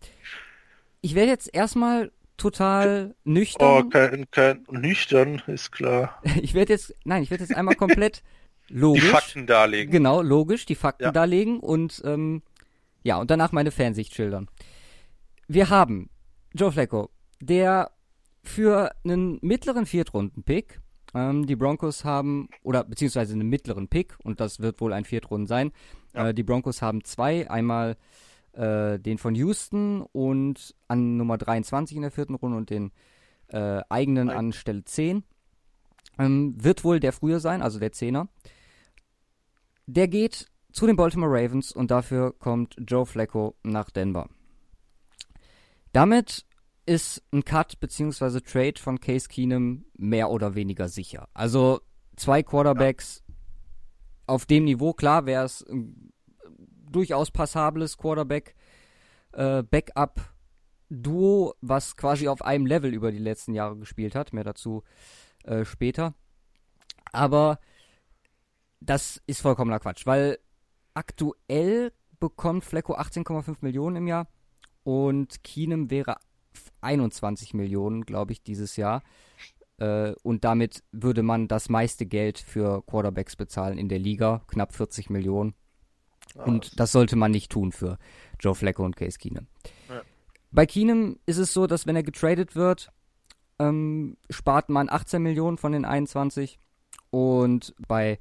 ich 1.01 1.15
werde 1.15 1.31
jetzt 1.31 1.53
erstmal 1.53 2.13
total 2.41 3.15
nüchtern. 3.25 3.85
Oh, 3.85 3.89
kein, 3.89 4.31
kein 4.31 4.65
nüchtern, 4.71 5.43
ist 5.47 5.71
klar. 5.73 6.21
ich 6.43 6.55
werde 6.55 6.73
jetzt, 6.73 6.95
nein, 7.05 7.23
ich 7.23 7.31
werde 7.31 7.45
jetzt 7.45 7.55
einmal 7.57 7.77
komplett 7.77 8.23
logisch. 8.69 9.03
Die 9.05 9.09
Fakten 9.11 9.47
darlegen. 9.47 9.93
Genau, 9.93 10.23
logisch, 10.23 10.67
die 10.67 10.75
Fakten 10.75 11.05
Ja. 11.05 11.13
darlegen 11.13 11.61
und 11.61 12.03
ähm, 12.05 12.43
ja, 13.03 13.19
und 13.19 13.31
danach 13.31 13.53
meine 13.53 13.71
Fansicht 13.71 14.15
schildern. 14.15 14.49
Wir 15.49 15.71
haben 15.71 16.11
Joe 16.55 16.71
Flacco, 16.73 17.11
der 17.41 17.91
für 18.43 18.93
einen 19.05 19.39
mittleren 19.43 19.87
Viertrunden-Pick, 19.87 20.81
ähm, 21.15 21.47
die 21.47 21.57
Broncos 21.57 22.05
haben, 22.05 22.49
oder 22.63 22.85
beziehungsweise 22.85 23.35
einen 23.35 23.49
mittleren 23.49 23.89
Pick, 23.89 24.17
und 24.23 24.41
das 24.41 24.61
wird 24.61 24.81
wohl 24.81 24.93
ein 24.93 25.05
Viertrunden 25.05 25.47
sein, 25.47 25.73
Ja. 26.15 26.29
äh, 26.29 26.35
die 26.35 26.43
Broncos 26.43 26.83
haben 26.83 27.05
zwei, 27.05 27.51
einmal 27.51 27.97
äh, 28.53 28.99
den 28.99 29.19
von 29.19 29.35
Houston 29.35 30.03
und 30.13 30.75
an 30.89 31.17
Nummer 31.17 31.39
23 31.39 31.97
in 31.97 32.03
der 32.03 32.11
vierten 32.11 32.35
Runde 32.35 32.57
und 32.57 32.71
den 32.71 32.93
äh, 33.49 33.83
eigenen 33.89 34.31
Eig- 34.31 34.37
an 34.37 34.53
Stelle 34.53 34.85
10. 34.85 35.25
Ähm, 36.19 36.55
wird 36.63 36.85
wohl 36.85 37.01
der 37.01 37.13
frühe 37.13 37.41
sein, 37.41 37.63
also 37.63 37.79
der 37.79 37.93
Zehner. 37.93 38.29
Der 39.87 40.09
geht 40.09 40.47
zu 40.73 40.87
den 40.87 40.97
Baltimore 40.97 41.33
Ravens 41.33 41.73
und 41.73 41.91
dafür 41.91 42.33
kommt 42.39 42.77
Joe 42.87 43.07
Flacco 43.07 43.57
nach 43.63 43.91
Denver. 43.91 44.29
Damit 45.93 46.47
ist 46.87 47.23
ein 47.33 47.45
Cut 47.45 47.81
bzw. 47.81 48.41
Trade 48.41 48.79
von 48.79 49.01
Case 49.01 49.29
Keenum 49.29 49.85
mehr 49.97 50.31
oder 50.31 50.55
weniger 50.55 50.89
sicher. 50.89 51.29
Also 51.35 51.81
zwei 52.17 52.43
Quarterbacks 52.43 53.23
auf 54.27 54.47
dem 54.47 54.65
Niveau, 54.65 54.93
klar 54.93 55.27
wäre 55.27 55.45
es 55.45 55.63
ein 55.69 56.13
durchaus 56.91 57.31
passables 57.31 57.97
Quarterback 57.97 58.55
äh, 59.33 59.63
was 61.61 61.97
quasi 61.97 62.29
auf 62.29 62.43
einem 62.43 62.67
Level 62.67 62.93
über 62.93 63.13
die 63.13 63.19
letzten 63.19 63.55
Jahre 63.55 63.77
gespielt 63.77 64.15
hat. 64.15 64.33
Mehr 64.33 64.45
dazu 64.45 64.83
äh, 65.45 65.65
später. 65.65 66.15
Aber 67.13 67.59
das 68.81 69.23
ist 69.27 69.41
vollkommener 69.41 69.79
Quatsch, 69.79 70.07
weil 70.07 70.39
aktuell 70.95 71.93
bekommt 72.19 72.65
Flecko 72.65 72.97
18,5 72.97 73.59
Millionen 73.61 73.97
im 73.97 74.07
Jahr 74.07 74.29
und 74.83 75.43
Keenum 75.43 75.91
wäre 75.91 76.17
21 76.81 77.55
Millionen, 77.55 78.05
glaube 78.05 78.33
ich, 78.33 78.43
dieses 78.43 78.77
Jahr. 78.77 79.03
Äh, 79.79 80.13
und 80.23 80.45
damit 80.45 80.83
würde 80.93 81.23
man 81.23 81.49
das 81.49 81.69
meiste 81.69 82.07
Geld 82.07 82.39
für 82.39 82.83
Quarterbacks 82.83 83.37
bezahlen 83.37 83.79
in 83.79 83.89
der 83.89 83.99
Liga, 83.99 84.43
knapp 84.47 84.75
40 84.75 85.11
Millionen. 85.11 85.55
Und 86.37 86.79
das 86.79 86.93
sollte 86.93 87.17
man 87.17 87.31
nicht 87.31 87.51
tun 87.51 87.73
für 87.73 87.99
Joe 88.39 88.55
Flacco 88.55 88.85
und 88.85 88.97
Case 88.97 89.19
Keenum. 89.19 89.47
Ja. 89.89 90.03
Bei 90.53 90.67
Keenum 90.67 91.19
ist 91.27 91.39
es 91.39 91.53
so, 91.53 91.67
dass 91.67 91.87
wenn 91.87 91.97
er 91.97 92.03
getradet 92.03 92.57
wird, 92.57 92.93
ähm, 93.59 94.17
spart 94.31 94.69
man 94.69 94.89
18 94.89 95.23
Millionen 95.23 95.59
von 95.59 95.73
den 95.73 95.85
21 95.85 96.59
und 97.11 97.75
bei 97.87 98.19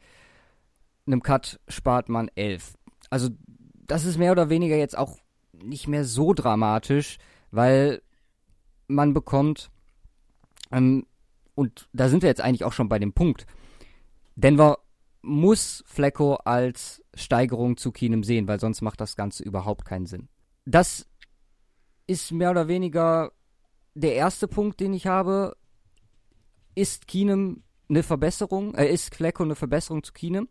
einem 1.08 1.24
Cut 1.24 1.60
spart 1.68 2.10
man 2.10 2.30
11. 2.36 2.74
Also 3.10 3.30
das 3.74 4.06
ist 4.06 4.18
mehr 4.18 4.32
oder 4.32 4.50
weniger 4.50 4.76
jetzt 4.76 4.98
auch 4.98 5.18
nicht 5.54 5.88
mehr 5.88 6.06
so 6.06 6.34
dramatisch, 6.34 7.18
weil 7.52 8.02
man 8.88 9.14
bekommt, 9.14 9.72
ähm, 10.72 11.06
und 11.56 11.90
da 11.94 12.10
sind 12.10 12.22
wir 12.22 12.30
jetzt 12.30 12.42
eigentlich 12.42 12.64
auch 12.64 12.74
schon 12.74 12.90
bei 12.90 13.00
dem 13.00 13.14
Punkt, 13.14 13.46
Denver 14.36 14.80
muss 15.22 15.84
Flecko 15.86 16.36
als 16.36 17.04
Steigerung 17.14 17.78
zu 17.78 17.92
Keenum 17.92 18.24
sehen, 18.24 18.48
weil 18.48 18.60
sonst 18.60 18.82
macht 18.82 19.02
das 19.02 19.16
Ganze 19.16 19.44
überhaupt 19.44 19.86
keinen 19.86 20.06
Sinn. 20.06 20.30
Das 20.66 21.08
ist 22.08 22.32
mehr 22.32 22.52
oder 22.52 22.68
weniger 22.68 23.32
der 23.94 24.16
erste 24.16 24.48
Punkt, 24.48 24.80
den 24.80 24.94
ich 24.94 25.08
habe. 25.08 25.56
Ist 26.76 27.08
Keenum 27.08 27.64
eine 27.90 28.04
Verbesserung, 28.04 28.76
äh, 28.76 28.92
ist 28.92 29.14
Flecko 29.14 29.44
eine 29.44 29.56
Verbesserung 29.56 30.04
zu 30.04 30.14
Keenum? 30.14 30.48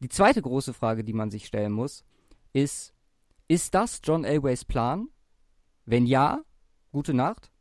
Die 0.00 0.08
zweite 0.08 0.42
große 0.42 0.74
Frage, 0.74 1.04
die 1.04 1.12
man 1.12 1.30
sich 1.30 1.46
stellen 1.46 1.72
muss, 1.72 2.04
ist, 2.52 2.92
ist 3.48 3.74
das 3.74 4.00
John 4.02 4.24
Elways 4.24 4.64
Plan? 4.64 5.08
Wenn 5.84 6.06
ja, 6.06 6.42
gute 6.90 7.14
Nacht. 7.14 7.52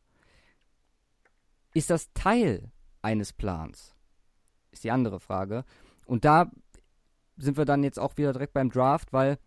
Ist 1.74 1.90
das 1.90 2.12
Teil 2.14 2.72
eines 3.02 3.34
Plans? 3.34 3.96
Ist 4.72 4.84
die 4.84 4.92
andere 4.92 5.20
Frage. 5.20 5.64
Und 6.06 6.26
da 6.26 6.52
sind 7.38 7.58
wir 7.58 7.66
dann 7.66 7.84
jetzt 7.84 8.00
auch 8.00 8.18
wieder 8.18 8.34
direkt 8.34 8.54
beim 8.54 8.70
Draft, 8.70 9.12
weil 9.12 9.38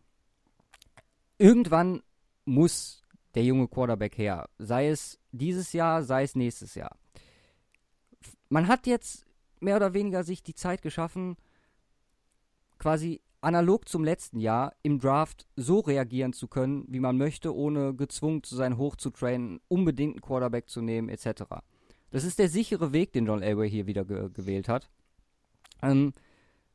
irgendwann 1.38 2.02
muss 2.44 3.02
der 3.34 3.44
junge 3.44 3.68
Quarterback 3.68 4.18
her. 4.18 4.48
Sei 4.58 4.88
es 4.88 5.18
dieses 5.32 5.72
Jahr, 5.72 6.02
sei 6.02 6.24
es 6.24 6.34
nächstes 6.34 6.74
Jahr. 6.74 6.96
Man 8.48 8.68
hat 8.68 8.86
jetzt 8.86 9.26
mehr 9.60 9.76
oder 9.76 9.94
weniger 9.94 10.24
sich 10.24 10.42
die 10.42 10.54
Zeit 10.54 10.82
geschaffen, 10.82 11.36
quasi 12.78 13.20
analog 13.40 13.88
zum 13.88 14.04
letzten 14.04 14.40
Jahr 14.40 14.74
im 14.82 14.98
Draft 14.98 15.46
so 15.56 15.80
reagieren 15.80 16.32
zu 16.32 16.48
können, 16.48 16.84
wie 16.88 17.00
man 17.00 17.16
möchte, 17.16 17.54
ohne 17.54 17.94
gezwungen 17.94 18.42
zu 18.42 18.56
sein, 18.56 18.76
hochzutrainen, 18.76 19.60
unbedingt 19.68 20.14
einen 20.14 20.22
Quarterback 20.22 20.68
zu 20.68 20.80
nehmen, 20.80 21.08
etc. 21.08 21.44
Das 22.10 22.24
ist 22.24 22.38
der 22.38 22.48
sichere 22.48 22.92
Weg, 22.92 23.12
den 23.12 23.26
John 23.26 23.42
Elway 23.42 23.70
hier 23.70 23.86
wieder 23.86 24.04
ge 24.04 24.30
gewählt 24.32 24.68
hat. 24.68 24.90
Ähm, 25.82 26.12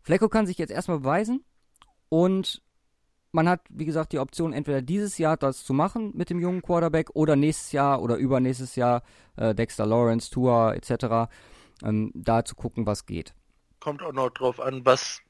Flecko 0.03 0.29
kann 0.29 0.45
sich 0.45 0.57
jetzt 0.57 0.71
erstmal 0.71 0.99
beweisen 0.99 1.43
und 2.09 2.61
man 3.31 3.49
hat, 3.49 3.61
wie 3.69 3.85
gesagt, 3.85 4.13
die 4.13 4.19
Option, 4.19 4.53
entweder 4.53 4.81
dieses 4.81 5.17
Jahr 5.17 5.37
das 5.37 5.63
zu 5.63 5.73
machen 5.73 6.11
mit 6.15 6.29
dem 6.29 6.39
jungen 6.39 6.61
Quarterback 6.61 7.09
oder 7.15 7.35
nächstes 7.35 7.71
Jahr 7.71 8.01
oder 8.01 8.15
übernächstes 8.17 8.75
Jahr 8.75 9.01
äh, 9.37 9.55
Dexter 9.55 9.87
Lawrence, 9.87 10.29
Tua 10.29 10.73
etc. 10.73 11.31
Ähm, 11.83 12.11
da 12.13 12.45
zu 12.45 12.53
gucken, 12.55 12.85
was 12.85 13.07
geht. 13.07 13.33
Kommt 13.79 14.03
auch 14.03 14.13
noch 14.13 14.29
drauf 14.29 14.59
an, 14.59 14.85
was 14.85 15.21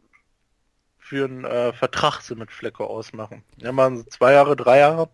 für 0.97 1.25
einen 1.25 1.45
äh, 1.45 1.71
Vertrag 1.73 2.21
sie 2.21 2.35
mit 2.35 2.51
Flecko 2.51 2.85
ausmachen. 2.85 3.43
Ja, 3.57 3.95
sie 3.95 4.05
zwei 4.07 4.33
Jahre, 4.33 4.55
drei 4.55 4.79
Jahre. 4.79 5.09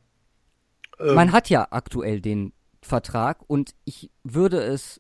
Ähm, 1.00 1.16
Man 1.16 1.32
hat 1.32 1.50
ja 1.50 1.68
aktuell 1.70 2.22
den 2.22 2.54
Vertrag 2.82 3.40
und 3.48 3.76
ich 3.86 4.10
würde 4.24 4.62
es. 4.62 5.00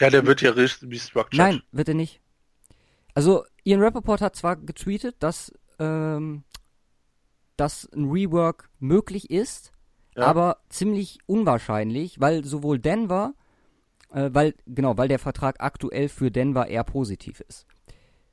ja, 0.00 0.10
der 0.10 0.26
wird 0.26 0.40
ja 0.42 0.50
richtig 0.50 0.90
restructured. 0.90 1.38
Nein, 1.38 1.62
wird 1.72 1.88
er 1.88 1.94
nicht. 1.94 2.20
Also, 3.20 3.44
Ian 3.64 3.82
Rappaport 3.82 4.22
hat 4.22 4.34
zwar 4.34 4.56
getweetet, 4.56 5.16
dass, 5.18 5.52
ähm, 5.78 6.42
dass 7.58 7.86
ein 7.92 8.10
Rework 8.10 8.70
möglich 8.78 9.28
ist, 9.28 9.72
Ja. 10.16 10.24
aber 10.24 10.62
ziemlich 10.70 11.18
unwahrscheinlich, 11.26 12.18
weil 12.18 12.46
sowohl 12.46 12.78
Denver, 12.78 13.34
äh, 14.10 14.30
weil, 14.32 14.54
genau, 14.64 14.96
weil 14.96 15.08
der 15.08 15.18
Vertrag 15.18 15.56
aktuell 15.60 16.08
für 16.08 16.30
Denver 16.30 16.66
eher 16.68 16.82
positiv 16.82 17.40
ist. 17.40 17.66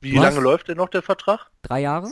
Wie 0.00 0.12
du 0.12 0.22
lange 0.22 0.40
läuft 0.40 0.68
denn 0.68 0.78
noch 0.78 0.88
der 0.88 1.02
Vertrag? 1.02 1.50
Drei 1.60 1.82
Jahre. 1.82 2.10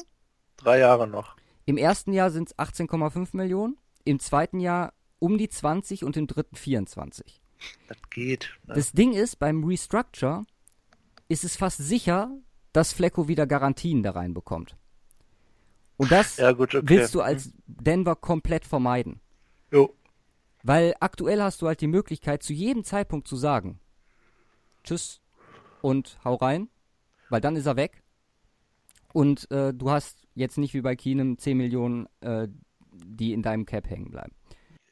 Drei 0.58 0.78
Jahre 0.78 1.08
noch. 1.08 1.34
Im 1.64 1.78
ersten 1.78 2.12
Jahr 2.12 2.30
sind 2.30 2.48
es 2.50 2.58
18,5 2.58 3.34
Millionen, 3.34 3.78
im 4.04 4.18
zweiten 4.18 4.60
Jahr 4.60 4.92
um 5.18 5.38
die 5.38 5.48
20 5.48 6.04
und 6.04 6.18
im 6.18 6.26
dritten 6.26 6.56
24. 6.56 7.40
Das 7.88 7.96
geht. 8.10 8.50
Ne? 8.66 8.74
Das 8.74 8.92
Ding 8.92 9.14
ist, 9.14 9.38
beim 9.38 9.64
Restructure 9.64 10.44
ist 11.26 11.42
es 11.42 11.56
fast 11.56 11.78
sicher, 11.78 12.30
dass 12.76 12.92
Flecko 12.92 13.26
wieder 13.26 13.46
Garantien 13.46 14.02
da 14.02 14.10
reinbekommt. 14.10 14.76
Und 15.96 16.12
das 16.12 16.36
ja, 16.36 16.52
gut, 16.52 16.74
okay. 16.74 16.86
willst 16.86 17.14
du 17.14 17.22
als 17.22 17.54
Denver 17.66 18.14
komplett 18.16 18.66
vermeiden. 18.66 19.18
Jo. 19.72 19.96
Weil 20.62 20.94
aktuell 21.00 21.40
hast 21.40 21.62
du 21.62 21.68
halt 21.68 21.80
die 21.80 21.86
Möglichkeit, 21.86 22.42
zu 22.42 22.52
jedem 22.52 22.84
Zeitpunkt 22.84 23.28
zu 23.28 23.36
sagen, 23.36 23.80
tschüss 24.84 25.22
und 25.80 26.18
hau 26.22 26.34
rein, 26.34 26.68
weil 27.30 27.40
dann 27.40 27.56
ist 27.56 27.64
er 27.64 27.76
weg. 27.76 28.02
Und 29.14 29.50
äh, 29.50 29.72
du 29.72 29.90
hast 29.90 30.26
jetzt 30.34 30.58
nicht 30.58 30.74
wie 30.74 30.82
bei 30.82 30.96
Keenum 30.96 31.38
10 31.38 31.56
Millionen, 31.56 32.06
äh, 32.20 32.46
die 32.92 33.32
in 33.32 33.40
deinem 33.40 33.64
Cap 33.64 33.88
hängen 33.88 34.10
bleiben. 34.10 34.34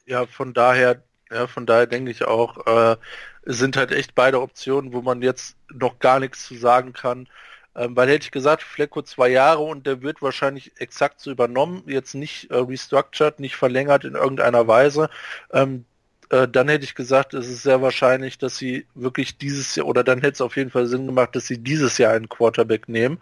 Ja, 0.07 0.25
von 0.25 0.55
daher, 0.55 1.03
ja, 1.29 1.45
von 1.45 1.67
daher 1.67 1.85
denke 1.85 2.09
ich 2.09 2.25
auch, 2.25 2.65
äh, 2.65 2.97
sind 3.43 3.77
halt 3.77 3.91
echt 3.91 4.15
beide 4.15 4.41
Optionen, 4.41 4.91
wo 4.91 5.03
man 5.03 5.21
jetzt 5.21 5.55
noch 5.71 5.99
gar 5.99 6.19
nichts 6.19 6.47
zu 6.47 6.55
sagen 6.55 6.91
kann. 6.91 7.27
Ähm, 7.75 7.95
weil 7.95 8.09
hätte 8.09 8.25
ich 8.25 8.31
gesagt, 8.31 8.63
Flecko 8.63 9.01
zwei 9.01 9.29
Jahre 9.29 9.61
und 9.63 9.85
der 9.85 10.01
wird 10.01 10.21
wahrscheinlich 10.21 10.71
exakt 10.77 11.19
so 11.19 11.31
übernommen, 11.31 11.83
jetzt 11.87 12.15
nicht 12.15 12.49
äh, 12.51 12.55
restructured, 12.57 13.39
nicht 13.39 13.55
verlängert 13.55 14.05
in 14.05 14.15
irgendeiner 14.15 14.67
Weise, 14.67 15.09
ähm, 15.51 15.85
äh, 16.29 16.47
dann 16.47 16.69
hätte 16.69 16.85
ich 16.85 16.95
gesagt, 16.95 17.33
es 17.33 17.47
ist 17.47 17.63
sehr 17.63 17.81
wahrscheinlich, 17.81 18.37
dass 18.37 18.57
sie 18.57 18.87
wirklich 18.95 19.37
dieses 19.37 19.75
Jahr, 19.75 19.87
oder 19.87 20.03
dann 20.03 20.19
hätte 20.19 20.33
es 20.33 20.41
auf 20.41 20.55
jeden 20.57 20.71
Fall 20.71 20.87
Sinn 20.87 21.05
gemacht, 21.05 21.35
dass 21.35 21.47
sie 21.47 21.57
dieses 21.59 21.97
Jahr 21.97 22.13
einen 22.13 22.29
Quarterback 22.29 22.89
nehmen, 22.89 23.21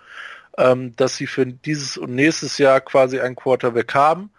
ähm, 0.57 0.95
dass 0.95 1.17
sie 1.17 1.27
für 1.27 1.45
dieses 1.45 1.97
und 1.97 2.15
nächstes 2.15 2.57
Jahr 2.57 2.79
quasi 2.81 3.19
einen 3.19 3.35
Quarterback 3.35 3.93
haben, 3.93 4.31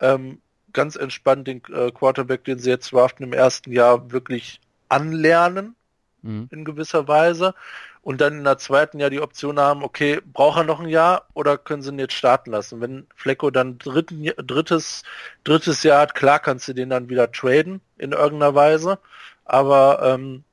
ähm, 0.00 0.40
ganz 0.72 0.96
entspannt 0.96 1.48
den 1.48 1.62
äh, 1.72 1.90
Quarterback, 1.92 2.44
den 2.44 2.58
sie 2.58 2.70
jetzt 2.70 2.92
draften 2.92 3.24
im 3.24 3.32
ersten 3.32 3.72
Jahr, 3.72 4.12
wirklich 4.12 4.60
anlernen, 4.88 5.74
mhm. 6.22 6.48
in 6.50 6.64
gewisser 6.64 7.08
Weise 7.08 7.54
und 8.02 8.20
dann 8.20 8.38
in 8.38 8.44
der 8.44 8.58
zweiten 8.58 8.98
Jahr 8.98 9.10
die 9.10 9.20
Option 9.20 9.58
haben, 9.58 9.82
okay, 9.82 10.20
braucht 10.24 10.58
er 10.58 10.64
noch 10.64 10.80
ein 10.80 10.88
Jahr 10.88 11.26
oder 11.34 11.58
können 11.58 11.82
sie 11.82 11.90
ihn 11.90 11.98
jetzt 11.98 12.14
starten 12.14 12.50
lassen? 12.50 12.80
Wenn 12.80 13.06
Flecko 13.14 13.50
dann 13.50 13.78
dritten, 13.78 14.24
drittes, 14.36 15.02
drittes 15.44 15.82
Jahr 15.82 16.00
hat, 16.00 16.14
klar 16.14 16.38
kannst 16.38 16.68
du 16.68 16.72
den 16.72 16.90
dann 16.90 17.08
wieder 17.08 17.30
traden 17.30 17.80
in 17.98 18.12
irgendeiner 18.12 18.54
Weise, 18.54 18.98
aber 19.44 20.00
ähm, 20.02 20.44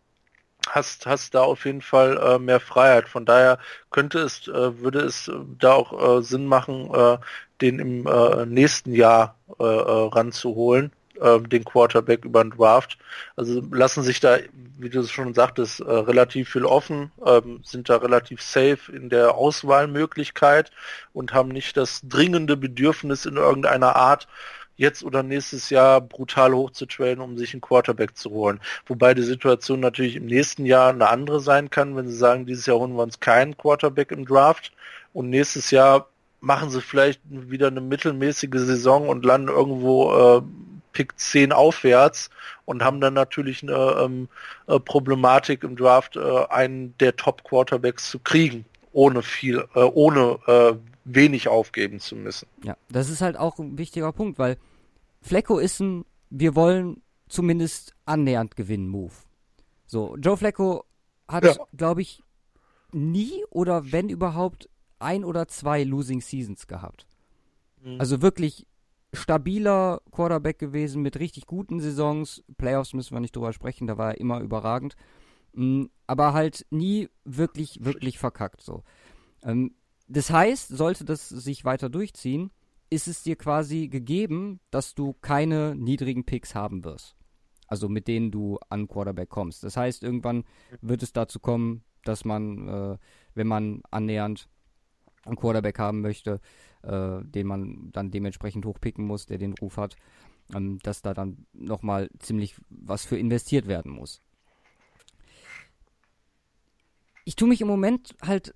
hast, 0.70 1.06
hast 1.06 1.36
da 1.36 1.42
auf 1.42 1.66
jeden 1.66 1.82
Fall 1.82 2.18
äh, 2.18 2.40
mehr 2.40 2.60
Freiheit. 2.60 3.08
Von 3.08 3.26
daher 3.26 3.60
könnte 3.92 4.20
es, 4.20 4.48
äh, 4.48 4.82
würde 4.82 5.00
es 5.00 5.32
da 5.60 5.74
auch 5.74 6.18
äh, 6.20 6.24
Sinn 6.24 6.46
machen, 6.46 6.94
äh, 6.94 7.18
den 7.62 7.80
im 7.80 8.08
äh, 8.08 8.46
nächsten 8.46 8.94
Jahr 8.94 9.36
äh, 9.60 9.64
äh, 9.64 10.10
ranzuholen, 10.10 10.92
äh, 11.22 11.40
den 11.42 11.64
Quarterback 11.64 12.26
über 12.26 12.44
den 12.44 12.52
Draft. 12.52 12.98
Also 13.36 13.62
lassen 13.72 14.04
sich 14.04 14.20
da, 14.20 14.38
wie 14.78 14.90
du 14.90 15.00
es 15.00 15.12
schon 15.12 15.34
sagtest, 15.34 15.80
äh, 15.80 15.84
relativ 15.84 16.50
viel 16.50 16.66
offen, 16.66 17.12
äh, 17.26 17.42
sind 17.64 17.90
da 17.90 17.98
relativ 17.98 18.42
safe 18.42 18.92
in 18.92 19.10
der 19.10 19.36
Auswahlmöglichkeit 19.36 20.72
und 21.14 21.34
haben 21.34 21.50
nicht 21.50 21.78
das 21.78 22.02
dringende 22.04 22.58
Bedürfnis 22.58 23.26
in 23.26 23.38
irgendeiner 23.38 23.96
Art, 23.96 24.28
jetzt 24.78 25.04
oder 25.04 25.24
nächstes 25.24 25.70
Jahr 25.70 26.00
brutal 26.00 26.54
hochzutraden, 26.54 27.20
um 27.20 27.38
sich 27.38 27.54
einen 27.54 27.62
Quarterback 27.62 28.16
zu 28.16 28.30
holen. 28.30 28.60
Wobei 28.86 29.14
die 29.14 29.24
Situation 29.24 29.80
natürlich 29.80 30.16
im 30.16 30.28
nächsten 30.28 30.66
Jahr 30.66 30.92
eine 30.92 31.10
andere 31.10 31.40
sein 31.40 31.70
kann, 31.70 31.96
wenn 31.96 32.08
sie 32.08 32.16
sagen, 32.16 32.46
dieses 32.46 32.68
Jahr 32.68 32.78
holen 32.78 32.96
wir 32.96 33.04
uns 33.04 33.20
keinen 33.20 33.58
Quarterback 33.58 34.12
im 34.12 34.26
Draft 34.26 34.72
und 35.14 35.30
nächstes 35.30 35.72
Jahr 35.72 36.08
machen 36.40 36.70
sie 36.70 36.82
vielleicht 36.82 37.22
wieder 37.26 37.68
eine 37.68 37.82
mittelmäßige 37.82 38.60
Saison 38.60 39.10
und 39.10 39.26
landen 39.26 39.50
irgendwo 39.50 40.14
äh, 40.14 40.42
Pick 40.98 41.20
10 41.20 41.52
aufwärts 41.52 42.32
und 42.66 42.84
haben 42.84 43.00
dann 43.00 43.14
natürlich 43.14 43.62
eine 43.62 44.02
ähm, 44.02 44.30
äh, 44.66 44.80
Problematik 44.80 45.64
im 45.64 45.76
Draft, 45.76 46.16
äh, 46.16 46.46
einen 46.50 46.98
der 46.98 47.16
Top-Quarterbacks 47.16 48.10
zu 48.10 48.18
kriegen, 48.18 48.66
ohne 48.94 49.22
viel, 49.22 49.64
äh, 49.76 49.82
ohne 49.82 50.40
äh, 50.48 50.74
wenig 51.06 51.50
aufgeben 51.50 52.00
zu 52.00 52.16
müssen. 52.16 52.48
Ja, 52.64 52.76
das 52.90 53.12
ist 53.12 53.22
halt 53.22 53.38
auch 53.38 53.60
ein 53.60 53.78
wichtiger 53.78 54.12
Punkt, 54.12 54.40
weil 54.40 54.58
Flecko 55.22 55.60
ist 55.60 55.80
ein, 55.82 56.04
wir 56.32 56.56
wollen 56.56 57.04
zumindest 57.30 57.94
annähernd 58.06 58.56
gewinnen 58.56 58.90
Move. 58.90 59.14
So, 59.86 60.18
Joe 60.18 60.36
Flecko 60.36 60.84
hat, 61.28 61.44
ja. 61.44 61.56
glaube 61.78 62.02
ich, 62.02 62.24
nie 62.92 63.46
oder 63.52 63.92
wenn 63.92 64.10
überhaupt 64.10 64.68
ein 64.98 65.24
oder 65.24 65.48
zwei 65.48 65.84
Losing 65.84 66.22
Seasons 66.22 66.66
gehabt. 66.66 67.06
Mhm. 67.84 68.00
Also 68.00 68.24
wirklich 68.24 68.66
stabiler 69.14 70.02
Quarterback 70.12 70.60
gewesen 70.60 71.02
mit 71.02 71.20
richtig 71.20 71.46
guten 71.46 71.80
Saisons. 71.80 72.44
Playoffs 72.58 72.94
müssen 72.94 73.16
wir 73.16 73.22
nicht 73.22 73.36
drüber 73.36 73.54
sprechen, 73.54 73.88
da 73.88 73.98
war 73.98 74.12
er 74.12 74.20
immer 74.20 74.42
überragend. 74.42 74.96
Mhm, 75.54 75.90
aber 76.06 76.34
halt 76.34 76.66
nie 76.70 77.10
wirklich, 77.24 77.84
wirklich 77.84 78.20
verkackt 78.20 78.62
so. 78.62 78.84
Ähm, 79.44 79.76
das 80.08 80.30
heißt, 80.30 80.70
sollte 80.70 81.04
das 81.04 81.28
sich 81.28 81.66
weiter 81.66 81.90
durchziehen, 81.90 82.52
ist 82.90 83.08
es 83.08 83.24
dir 83.24 83.36
quasi 83.36 83.90
gegeben, 83.90 84.60
dass 84.72 84.96
du 84.96 85.14
keine 85.14 85.76
niedrigen 85.76 86.26
Picks 86.26 86.56
haben 86.56 86.84
wirst. 86.84 87.16
Also 87.68 87.90
mit 87.90 88.08
denen 88.08 88.32
du 88.32 88.60
an 88.70 88.88
Quarterback 88.88 89.30
kommst. 89.30 89.64
Das 89.64 89.76
heißt, 89.76 90.04
irgendwann 90.04 90.46
wird 90.82 91.04
es 91.04 91.12
dazu 91.12 91.40
kommen, 91.40 91.84
dass 92.04 92.24
man, 92.24 92.68
äh, 92.70 92.98
wenn 93.34 93.48
man 93.48 93.82
annähernd 93.92 94.48
einen 95.26 95.36
Quarterback 95.36 95.78
haben 95.78 96.00
möchte, 96.00 96.40
äh, 96.88 97.24
den 97.24 97.48
man 97.48 97.92
dann 97.92 98.12
dementsprechend 98.12 98.66
hochpicken 98.66 99.06
muss, 99.06 99.26
der 99.26 99.38
den 99.38 99.54
Ruf 99.54 99.78
hat, 99.78 99.96
ähm, 100.54 100.80
dass 100.84 101.02
da 101.02 101.14
dann 101.14 101.46
nochmal 101.54 102.10
ziemlich 102.20 102.56
was 102.70 103.06
für 103.06 103.18
investiert 103.18 103.68
werden 103.68 103.92
muss. 103.92 104.22
Ich 107.26 107.36
tue 107.36 107.50
mich 107.50 107.62
im 107.62 107.68
Moment 107.68 108.16
halt 108.22 108.56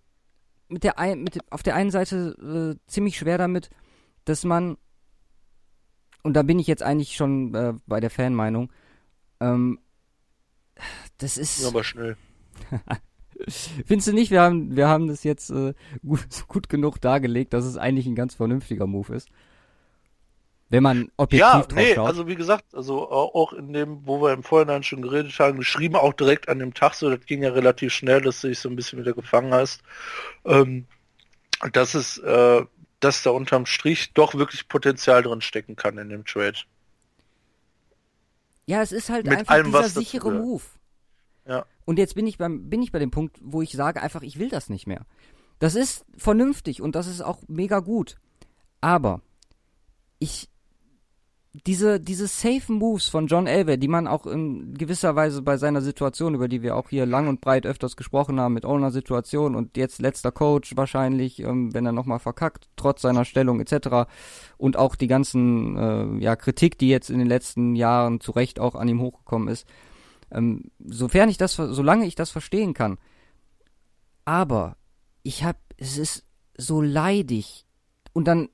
mit 0.69 0.85
der 0.85 0.97
ein, 0.97 1.23
mit, 1.23 1.39
auf 1.51 1.61
der 1.61 1.75
einen 1.75 1.91
Seite 1.91 2.77
äh, 2.79 2.87
ziemlich 2.89 3.17
schwer 3.17 3.37
damit, 3.37 3.69
dass 4.23 4.45
man, 4.45 4.77
und 6.23 6.33
da 6.33 6.43
bin 6.43 6.59
ich 6.59 6.67
jetzt 6.67 6.83
eigentlich 6.83 7.15
schon 7.17 7.53
äh, 7.53 7.73
bei 7.85 7.99
der 7.99 8.09
Fanmeinung, 8.09 8.71
ähm, 9.41 9.79
das 11.17 11.37
ist. 11.37 11.61
Ja, 11.61 11.67
aber 11.67 11.83
schnell. 11.83 12.15
Findest 13.85 14.07
du 14.07 14.13
nicht, 14.13 14.31
wir 14.31 14.41
haben, 14.41 14.75
wir 14.75 14.87
haben 14.87 15.07
das 15.07 15.23
jetzt 15.23 15.49
äh, 15.49 15.73
gut, 16.05 16.25
gut 16.47 16.69
genug 16.69 17.01
dargelegt, 17.01 17.53
dass 17.53 17.65
es 17.65 17.77
eigentlich 17.77 18.05
ein 18.05 18.15
ganz 18.15 18.35
vernünftiger 18.35 18.87
Move 18.87 19.15
ist? 19.15 19.29
Wenn 20.69 20.83
man 20.83 21.11
objektiv 21.17 21.39
ja, 21.39 21.59
drauf 21.59 21.73
nee, 21.75 21.95
schaut. 21.95 22.07
also 22.07 22.27
wie 22.27 22.35
gesagt, 22.35 22.73
also 22.73 23.11
auch 23.11 23.51
in 23.51 23.73
dem, 23.73 24.07
wo 24.07 24.21
wir 24.21 24.31
im 24.31 24.41
Vorhinein 24.41 24.83
schon 24.83 25.01
geredet 25.01 25.37
haben, 25.37 25.57
geschrieben 25.57 25.97
auch 25.97 26.13
direkt 26.13 26.47
an 26.47 26.59
dem 26.59 26.73
Tag 26.73 26.93
so, 26.93 27.13
das 27.13 27.25
ging 27.25 27.43
ja 27.43 27.51
relativ 27.51 27.91
schnell, 27.91 28.21
dass 28.21 28.39
du 28.39 28.47
dich 28.47 28.59
so 28.59 28.69
ein 28.69 28.77
bisschen 28.77 28.97
wieder 28.97 29.11
gefangen 29.11 29.53
hast. 29.53 29.81
Ähm, 30.45 30.85
dass 31.73 31.93
es, 31.93 32.17
äh, 32.19 32.63
dass 33.01 33.23
da 33.23 33.31
unterm 33.31 33.65
Strich 33.65 34.13
doch 34.13 34.35
wirklich 34.35 34.69
Potenzial 34.69 35.23
drin 35.23 35.41
stecken 35.41 35.75
kann 35.75 35.97
in 35.97 36.07
dem 36.07 36.25
Trade. 36.25 36.57
Ja, 38.65 38.81
es 38.81 38.93
ist 38.93 39.09
halt 39.09 39.25
Mit 39.25 39.39
einfach 39.39 39.55
allem, 39.55 39.65
dieser 39.65 39.89
sichere 39.89 40.31
Move. 40.31 40.63
Ja. 41.47 41.65
Und 41.85 41.97
jetzt 41.97 42.15
bin 42.15 42.27
ich 42.27 42.37
beim, 42.37 42.69
bin 42.69 42.81
ich 42.81 42.91
bei 42.91 42.99
dem 42.99 43.11
Punkt, 43.11 43.37
wo 43.41 43.61
ich 43.61 43.71
sage 43.71 44.01
einfach, 44.01 44.21
ich 44.21 44.39
will 44.39 44.49
das 44.49 44.69
nicht 44.69 44.87
mehr. 44.87 45.05
Das 45.59 45.75
ist 45.75 46.05
vernünftig 46.17 46.81
und 46.81 46.95
das 46.95 47.07
ist 47.07 47.21
auch 47.21 47.39
mega 47.47 47.79
gut. 47.79 48.17
Aber 48.81 49.21
ich 50.19 50.49
diese, 51.53 51.99
diese 51.99 52.27
safe 52.27 52.71
Moves 52.71 53.09
von 53.09 53.27
John 53.27 53.45
Elway, 53.45 53.77
die 53.77 53.89
man 53.89 54.07
auch 54.07 54.25
in 54.25 54.73
gewisser 54.73 55.15
Weise 55.17 55.41
bei 55.41 55.57
seiner 55.57 55.81
Situation, 55.81 56.33
über 56.33 56.47
die 56.47 56.61
wir 56.61 56.77
auch 56.77 56.89
hier 56.89 57.05
lang 57.05 57.27
und 57.27 57.41
breit 57.41 57.65
öfters 57.65 57.97
gesprochen 57.97 58.39
haben, 58.39 58.53
mit 58.53 58.63
Owner-Situation 58.63 59.55
und 59.55 59.75
jetzt 59.75 60.01
letzter 60.01 60.31
Coach 60.31 60.77
wahrscheinlich, 60.77 61.39
ähm, 61.39 61.73
wenn 61.73 61.85
er 61.85 61.91
nochmal 61.91 62.19
verkackt, 62.19 62.69
trotz 62.77 63.01
seiner 63.01 63.25
Stellung 63.25 63.59
etc. 63.59 64.09
Und 64.57 64.77
auch 64.77 64.95
die 64.95 65.07
ganzen 65.07 65.75
äh, 65.77 66.23
ja, 66.23 66.37
Kritik, 66.37 66.77
die 66.77 66.87
jetzt 66.87 67.09
in 67.09 67.19
den 67.19 67.27
letzten 67.27 67.75
Jahren 67.75 68.21
zu 68.21 68.31
Recht 68.31 68.59
auch 68.59 68.75
an 68.75 68.87
ihm 68.87 69.01
hochgekommen 69.01 69.49
ist. 69.49 69.67
Ähm, 70.31 70.71
sofern 70.79 71.29
ich 71.29 71.37
das, 71.37 71.55
solange 71.55 72.05
ich 72.05 72.15
das 72.15 72.29
verstehen 72.29 72.73
kann. 72.73 72.97
Aber 74.25 74.77
ich 75.23 75.43
hab, 75.43 75.57
es 75.77 75.97
ist 75.97 76.25
so 76.57 76.81
leidig. 76.81 77.65
Und 78.13 78.27
dann 78.27 78.49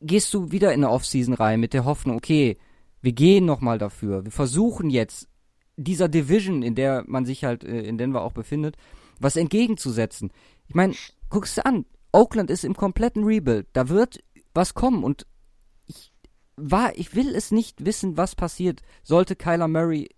gehst 0.00 0.32
du 0.34 0.50
wieder 0.50 0.72
in 0.72 0.84
eine 0.84 0.92
Offseason 0.92 1.34
rein 1.34 1.60
mit 1.60 1.72
der 1.72 1.84
Hoffnung, 1.84 2.16
okay, 2.16 2.58
wir 3.00 3.12
gehen 3.12 3.44
nochmal 3.44 3.78
dafür. 3.78 4.24
Wir 4.24 4.32
versuchen 4.32 4.90
jetzt 4.90 5.28
dieser 5.76 6.08
Division, 6.08 6.62
in 6.62 6.74
der 6.74 7.04
man 7.06 7.24
sich 7.24 7.44
halt 7.44 7.64
äh, 7.64 7.82
in 7.82 7.98
Denver 7.98 8.22
auch 8.22 8.32
befindet, 8.32 8.76
was 9.20 9.36
entgegenzusetzen. 9.36 10.32
Ich 10.66 10.74
meine, 10.74 10.94
guckst 11.30 11.58
du 11.58 11.64
an, 11.64 11.84
Oakland 12.12 12.50
ist 12.50 12.64
im 12.64 12.74
kompletten 12.74 13.24
Rebuild. 13.24 13.68
Da 13.72 13.88
wird 13.88 14.22
was 14.54 14.74
kommen 14.74 15.04
und 15.04 15.26
ich 15.86 16.12
war, 16.56 16.96
ich 16.96 17.14
will 17.14 17.34
es 17.34 17.50
nicht 17.50 17.84
wissen, 17.84 18.16
was 18.16 18.34
passiert, 18.34 18.82
sollte 19.02 19.36
Kyler 19.36 19.68
Murray 19.68 20.08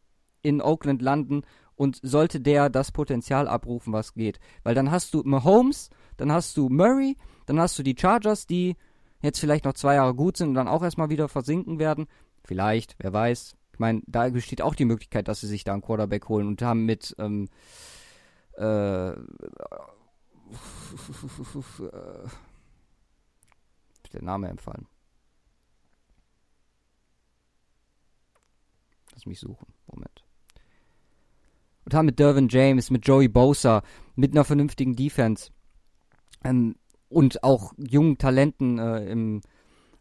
in 0.42 0.60
Oakland 0.62 1.02
landen 1.02 1.42
und 1.74 2.00
sollte 2.02 2.40
der 2.40 2.70
das 2.70 2.92
Potenzial 2.92 3.46
abrufen, 3.48 3.92
was 3.92 4.14
geht. 4.14 4.40
Weil 4.64 4.74
dann 4.74 4.90
hast 4.90 5.14
du 5.14 5.22
Mahomes, 5.24 5.90
dann 6.16 6.32
hast 6.32 6.56
du 6.56 6.68
Murray, 6.68 7.16
dann 7.46 7.60
hast 7.60 7.78
du 7.78 7.82
die 7.82 7.96
Chargers, 7.98 8.46
die 8.46 8.76
jetzt 9.22 9.38
vielleicht 9.38 9.64
noch 9.64 9.74
zwei 9.74 9.94
Jahre 9.94 10.14
gut 10.14 10.36
sind 10.36 10.48
und 10.48 10.54
dann 10.54 10.68
auch 10.68 10.82
erstmal 10.82 11.08
wieder 11.10 11.28
versinken 11.28 11.78
werden. 11.78 12.06
Vielleicht, 12.44 12.96
wer 12.98 13.12
weiß. 13.12 13.56
Ich 13.72 13.78
meine, 13.78 14.02
da 14.06 14.28
besteht 14.28 14.60
auch 14.60 14.74
die 14.74 14.84
Möglichkeit, 14.84 15.28
dass 15.28 15.40
sie 15.40 15.46
sich 15.46 15.62
da 15.64 15.72
einen 15.72 15.82
Quarterback 15.82 16.28
holen 16.28 16.48
und 16.48 16.60
haben 16.62 16.84
mit 16.84 17.14
ähm, 17.18 17.48
äh, 18.56 18.60
der 24.12 24.22
Name 24.22 24.48
empfallen. 24.48 24.88
Lass 29.12 29.26
mich 29.26 29.38
suchen. 29.38 29.72
Moment. 29.86 30.27
Und 31.88 31.94
haben 31.94 32.04
mit 32.04 32.18
Dervin 32.18 32.48
James, 32.50 32.90
mit 32.90 33.06
Joey 33.06 33.28
Bosa, 33.28 33.82
mit 34.14 34.32
einer 34.32 34.44
vernünftigen 34.44 34.94
Defense 34.94 35.52
ähm, 36.44 36.76
und 37.08 37.42
auch 37.42 37.72
jungen 37.78 38.18
Talenten 38.18 38.78
äh, 38.78 39.10
im, 39.10 39.40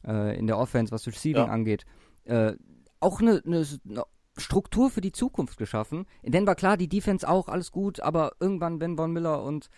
äh, 0.06 0.38
in 0.38 0.48
der 0.48 0.58
Offense, 0.58 0.92
was 0.92 1.08
Receiving 1.08 1.46
ja. 1.46 1.46
angeht, 1.46 1.86
äh, 2.26 2.56
auch 3.00 3.22
eine, 3.22 3.42
eine, 3.46 3.66
eine, 3.90 4.04
Struktur 4.36 4.90
für 4.90 5.00
die 5.00 5.14
Zukunft 5.14 5.58
geschaffen. 5.58 6.08
In 6.24 6.34
Denver, 6.34 6.56
klar, 6.56 6.76
die 6.76 6.90
Defense 6.90 7.26
auch, 7.26 7.48
alles 7.48 7.72
gut, 7.72 8.02
aber 8.02 8.34
irgendwann, 8.42 8.82
wenn 8.82 8.98
Von 8.98 9.14
Miller 9.14 9.42
und 9.42 9.70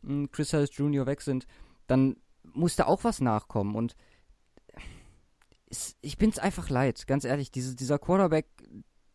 mh, 0.00 0.08
hm, 0.10 0.30
Chris 0.30 0.54
Harris 0.54 0.74
Jr. 0.74 1.04
weg 1.04 1.20
sind, 1.20 1.46
dann 1.86 2.16
muss 2.42 2.74
da 2.74 2.86
auch 2.86 3.04
was 3.04 3.20
nachkommen 3.20 3.74
und 3.74 3.96
es, 5.66 5.94
ich 6.00 6.16
bin's 6.16 6.38
einfach 6.38 6.70
leid, 6.70 7.06
ganz 7.06 7.26
ehrlich, 7.26 7.50
diese, 7.50 7.76
dieser 7.76 7.98
Quarterback, 7.98 8.46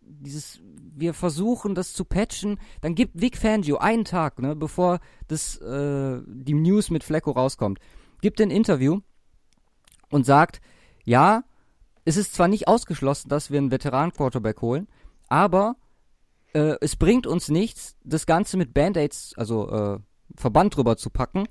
dieses, 0.08 0.60
wir 0.96 1.14
versuchen 1.14 1.76
das 1.76 1.94
zu 1.94 2.06
patchen, 2.06 2.60
dann 2.82 2.96
gibt 2.96 3.20
Vic 3.20 3.38
Fangio 3.38 3.78
einen 3.78 4.06
Tag, 4.06 4.40
ne, 4.40 4.56
bevor 4.56 5.00
das, 5.28 5.58
äh, 5.58 6.22
die 6.26 6.54
News 6.54 6.90
mit 6.90 7.04
Flecko 7.04 7.32
rauskommt, 7.32 7.80
gibt 8.22 8.40
ein 8.42 8.52
Interview 8.52 9.00
und 10.10 10.26
sagt, 10.26 10.62
ja, 11.04 11.44
es 12.06 12.18
ist 12.18 12.34
zwar 12.34 12.48
nicht 12.48 12.68
ausgeschlossen, 12.68 13.30
dass 13.30 13.52
wir 13.52 13.58
einen 13.58 13.72
Veteran-Quarterback 13.72 14.62
holen, 14.62 14.88
aber 15.28 15.76
äh, 16.54 16.78
es 16.82 16.96
bringt 16.96 17.28
uns 17.28 17.50
nichts, 17.50 17.98
das 18.04 18.26
Ganze 18.26 18.58
mit 18.58 18.74
Band-Aids, 18.74 19.34
also 19.36 19.70
äh, 19.70 20.00
Verband 20.36 20.76
drüber 20.76 20.98
zu 20.98 21.10
packen. 21.10 21.48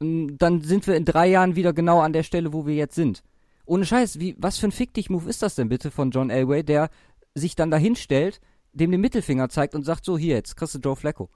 Dann 0.00 0.62
sind 0.62 0.86
wir 0.86 0.96
in 0.96 1.04
drei 1.04 1.28
Jahren 1.28 1.54
wieder 1.54 1.72
genau 1.72 2.00
an 2.00 2.12
der 2.12 2.24
Stelle, 2.24 2.52
wo 2.52 2.66
wir 2.66 2.74
jetzt 2.74 2.94
sind. 2.94 3.22
Ohne 3.64 3.86
Scheiß, 3.86 4.18
wie, 4.18 4.34
was 4.38 4.58
für 4.58 4.66
ein 4.66 4.72
Fick-Dich-Move 4.72 5.28
ist 5.28 5.42
das 5.42 5.54
denn 5.54 5.68
bitte 5.68 5.90
von 5.90 6.10
John 6.10 6.30
Elway, 6.30 6.64
der 6.64 6.90
sich 7.34 7.54
dann 7.56 7.70
dahin 7.70 7.96
stellt, 7.96 8.40
dem 8.72 8.90
den 8.90 9.00
Mittelfinger 9.00 9.48
zeigt 9.48 9.74
und 9.74 9.84
sagt, 9.84 10.04
so 10.04 10.16
hier, 10.18 10.36
jetzt 10.36 10.56
kriegst 10.56 10.74
du 10.74 10.78
Joe 10.78 10.96
Flacco. 10.96 11.30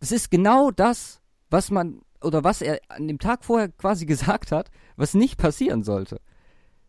Das 0.00 0.12
ist 0.12 0.30
genau 0.30 0.70
das, 0.70 1.20
was 1.50 1.70
man, 1.70 2.00
oder 2.22 2.44
was 2.44 2.62
er 2.62 2.80
an 2.88 3.08
dem 3.08 3.18
Tag 3.18 3.44
vorher 3.44 3.68
quasi 3.68 4.06
gesagt 4.06 4.52
hat, 4.52 4.70
was 4.96 5.14
nicht 5.14 5.36
passieren 5.38 5.82
sollte. 5.82 6.20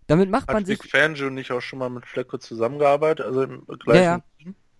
Damit 0.07 0.29
macht 0.29 0.47
Hat 0.47 0.55
man 0.55 0.65
sich. 0.65 0.79
Big 0.79 0.91
Fangio 0.91 1.29
nicht 1.29 1.51
auch 1.51 1.61
schon 1.61 1.79
mal 1.79 1.89
mit 1.89 2.05
Flecko 2.05 2.37
zusammengearbeitet, 2.37 3.25
also 3.25 3.43
im 3.43 3.65
gleichen 3.65 3.87
Ja, 3.87 4.01
ja. 4.01 4.21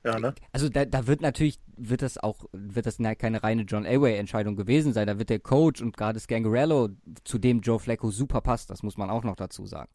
Ja, 0.04 0.20
ne? 0.20 0.34
Also 0.52 0.68
da, 0.68 0.84
da 0.86 1.06
wird 1.06 1.22
natürlich, 1.22 1.60
wird 1.78 2.02
das 2.02 2.18
auch, 2.18 2.46
wird 2.54 2.88
das 2.88 2.98
na- 2.98 3.14
keine 3.14 3.44
reine 3.44 3.62
John 3.64 3.86
Elway-Entscheidung 3.86 4.56
gewesen 4.56 4.94
sein. 4.94 5.06
Da 5.06 5.20
wird 5.20 5.30
der 5.30 5.40
Coach 5.40 5.80
und 5.80 5.96
gerade 5.96 6.20
Scangarello, 6.20 6.90
zu 7.24 7.38
dem 7.38 7.62
Joe 7.62 7.80
Flacco 7.80 8.10
super 8.10 8.42
passt, 8.42 8.72
das 8.72 8.82
muss 8.82 8.98
man 8.98 9.12
auch 9.12 9.24
noch 9.24 9.36
dazu 9.36 9.68
sagen. 9.68 9.92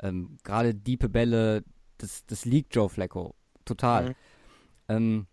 Ähm, 0.00 0.38
gerade 0.42 0.74
diepe 0.74 1.08
Bälle, 1.08 1.62
das, 2.04 2.26
das 2.26 2.44
liegt 2.44 2.74
Joe 2.74 2.88
Flacco 2.88 3.34
total. 3.64 4.10
Mhm. 4.10 4.14
Ähm, 4.88 5.26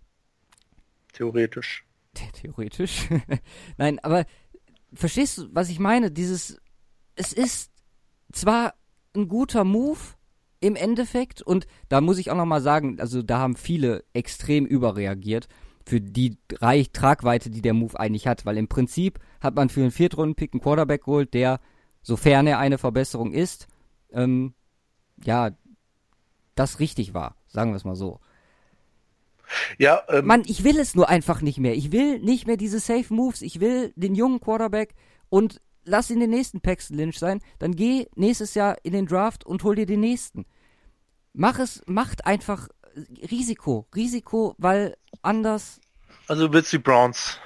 Theoretisch. 1.13 1.85
theoretisch. 2.33 3.09
Nein, 3.77 3.99
aber 3.99 4.25
verstehst 4.93 5.37
du, 5.37 5.47
was 5.53 5.69
ich 5.69 5.79
meine? 5.79 6.11
Dieses, 6.11 6.61
es 7.15 7.33
ist 7.33 7.71
zwar 8.31 8.73
ein 9.15 9.27
guter 9.27 9.63
Move 9.63 9.99
im 10.61 10.75
Endeffekt 10.75 11.41
und 11.41 11.67
da 11.89 12.01
muss 12.01 12.17
ich 12.17 12.31
auch 12.31 12.35
noch 12.35 12.45
mal 12.45 12.61
sagen, 12.61 12.99
also 12.99 13.21
da 13.21 13.39
haben 13.39 13.55
viele 13.55 14.03
extrem 14.13 14.65
überreagiert 14.65 15.47
für 15.85 15.99
die 15.99 16.37
Reich 16.53 16.91
Tragweite, 16.91 17.49
die 17.49 17.61
der 17.61 17.73
Move 17.73 17.99
eigentlich 17.99 18.27
hat, 18.27 18.45
weil 18.45 18.57
im 18.57 18.67
Prinzip 18.67 19.19
hat 19.41 19.55
man 19.55 19.69
für 19.69 19.81
einen 19.81 19.91
Viertrunden-Pick 19.91 20.53
einen 20.53 20.61
Quarterback 20.61 21.03
geholt, 21.03 21.33
der, 21.33 21.59
sofern 22.03 22.47
er 22.47 22.59
eine 22.59 22.77
Verbesserung 22.77 23.33
ist, 23.33 23.67
ähm, 24.11 24.53
ja, 25.23 25.51
das 26.55 26.79
richtig 26.79 27.13
war, 27.13 27.35
sagen 27.47 27.71
wir 27.71 27.77
es 27.77 27.85
mal 27.85 27.95
so. 27.95 28.19
Ja, 29.77 30.03
ähm, 30.07 30.25
Mann, 30.25 30.43
ich 30.45 30.63
will 30.63 30.79
es 30.79 30.95
nur 30.95 31.09
einfach 31.09 31.41
nicht 31.41 31.57
mehr. 31.57 31.75
Ich 31.75 31.91
will 31.91 32.19
nicht 32.19 32.47
mehr 32.47 32.57
diese 32.57 32.79
Safe 32.79 33.13
Moves. 33.13 33.41
Ich 33.41 33.59
will 33.59 33.91
den 33.95 34.15
jungen 34.15 34.39
Quarterback 34.39 34.95
und 35.29 35.61
lass 35.83 36.09
ihn 36.09 36.19
den 36.19 36.29
nächsten 36.29 36.61
Paxton 36.61 36.97
Lynch 36.97 37.19
sein. 37.19 37.41
Dann 37.59 37.75
geh 37.75 38.07
nächstes 38.15 38.53
Jahr 38.53 38.77
in 38.83 38.93
den 38.93 39.07
Draft 39.07 39.45
und 39.45 39.63
hol 39.63 39.75
dir 39.75 39.85
den 39.85 39.99
nächsten. 39.99 40.45
Mach 41.33 41.59
es, 41.59 41.81
macht 41.85 42.25
einfach 42.25 42.69
Risiko. 43.29 43.87
Risiko, 43.95 44.55
weil 44.57 44.97
anders. 45.21 45.79
also 46.27 46.47
du 46.47 46.53
willst 46.53 46.73
die 46.73 46.77
Browns. 46.77 47.37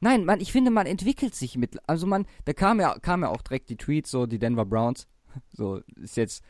Nein, 0.00 0.24
man, 0.24 0.40
ich 0.40 0.50
finde, 0.50 0.70
man 0.70 0.86
entwickelt 0.86 1.34
sich 1.34 1.56
mit. 1.56 1.78
Also 1.86 2.06
man, 2.06 2.26
da 2.44 2.52
kam 2.52 2.80
ja, 2.80 2.98
kam 2.98 3.22
ja 3.22 3.28
auch 3.28 3.42
direkt 3.42 3.70
die 3.70 3.76
Tweets, 3.76 4.10
so 4.10 4.26
die 4.26 4.38
Denver 4.38 4.66
Browns. 4.66 5.06
So, 5.50 5.80
ist 5.96 6.18
jetzt, 6.18 6.44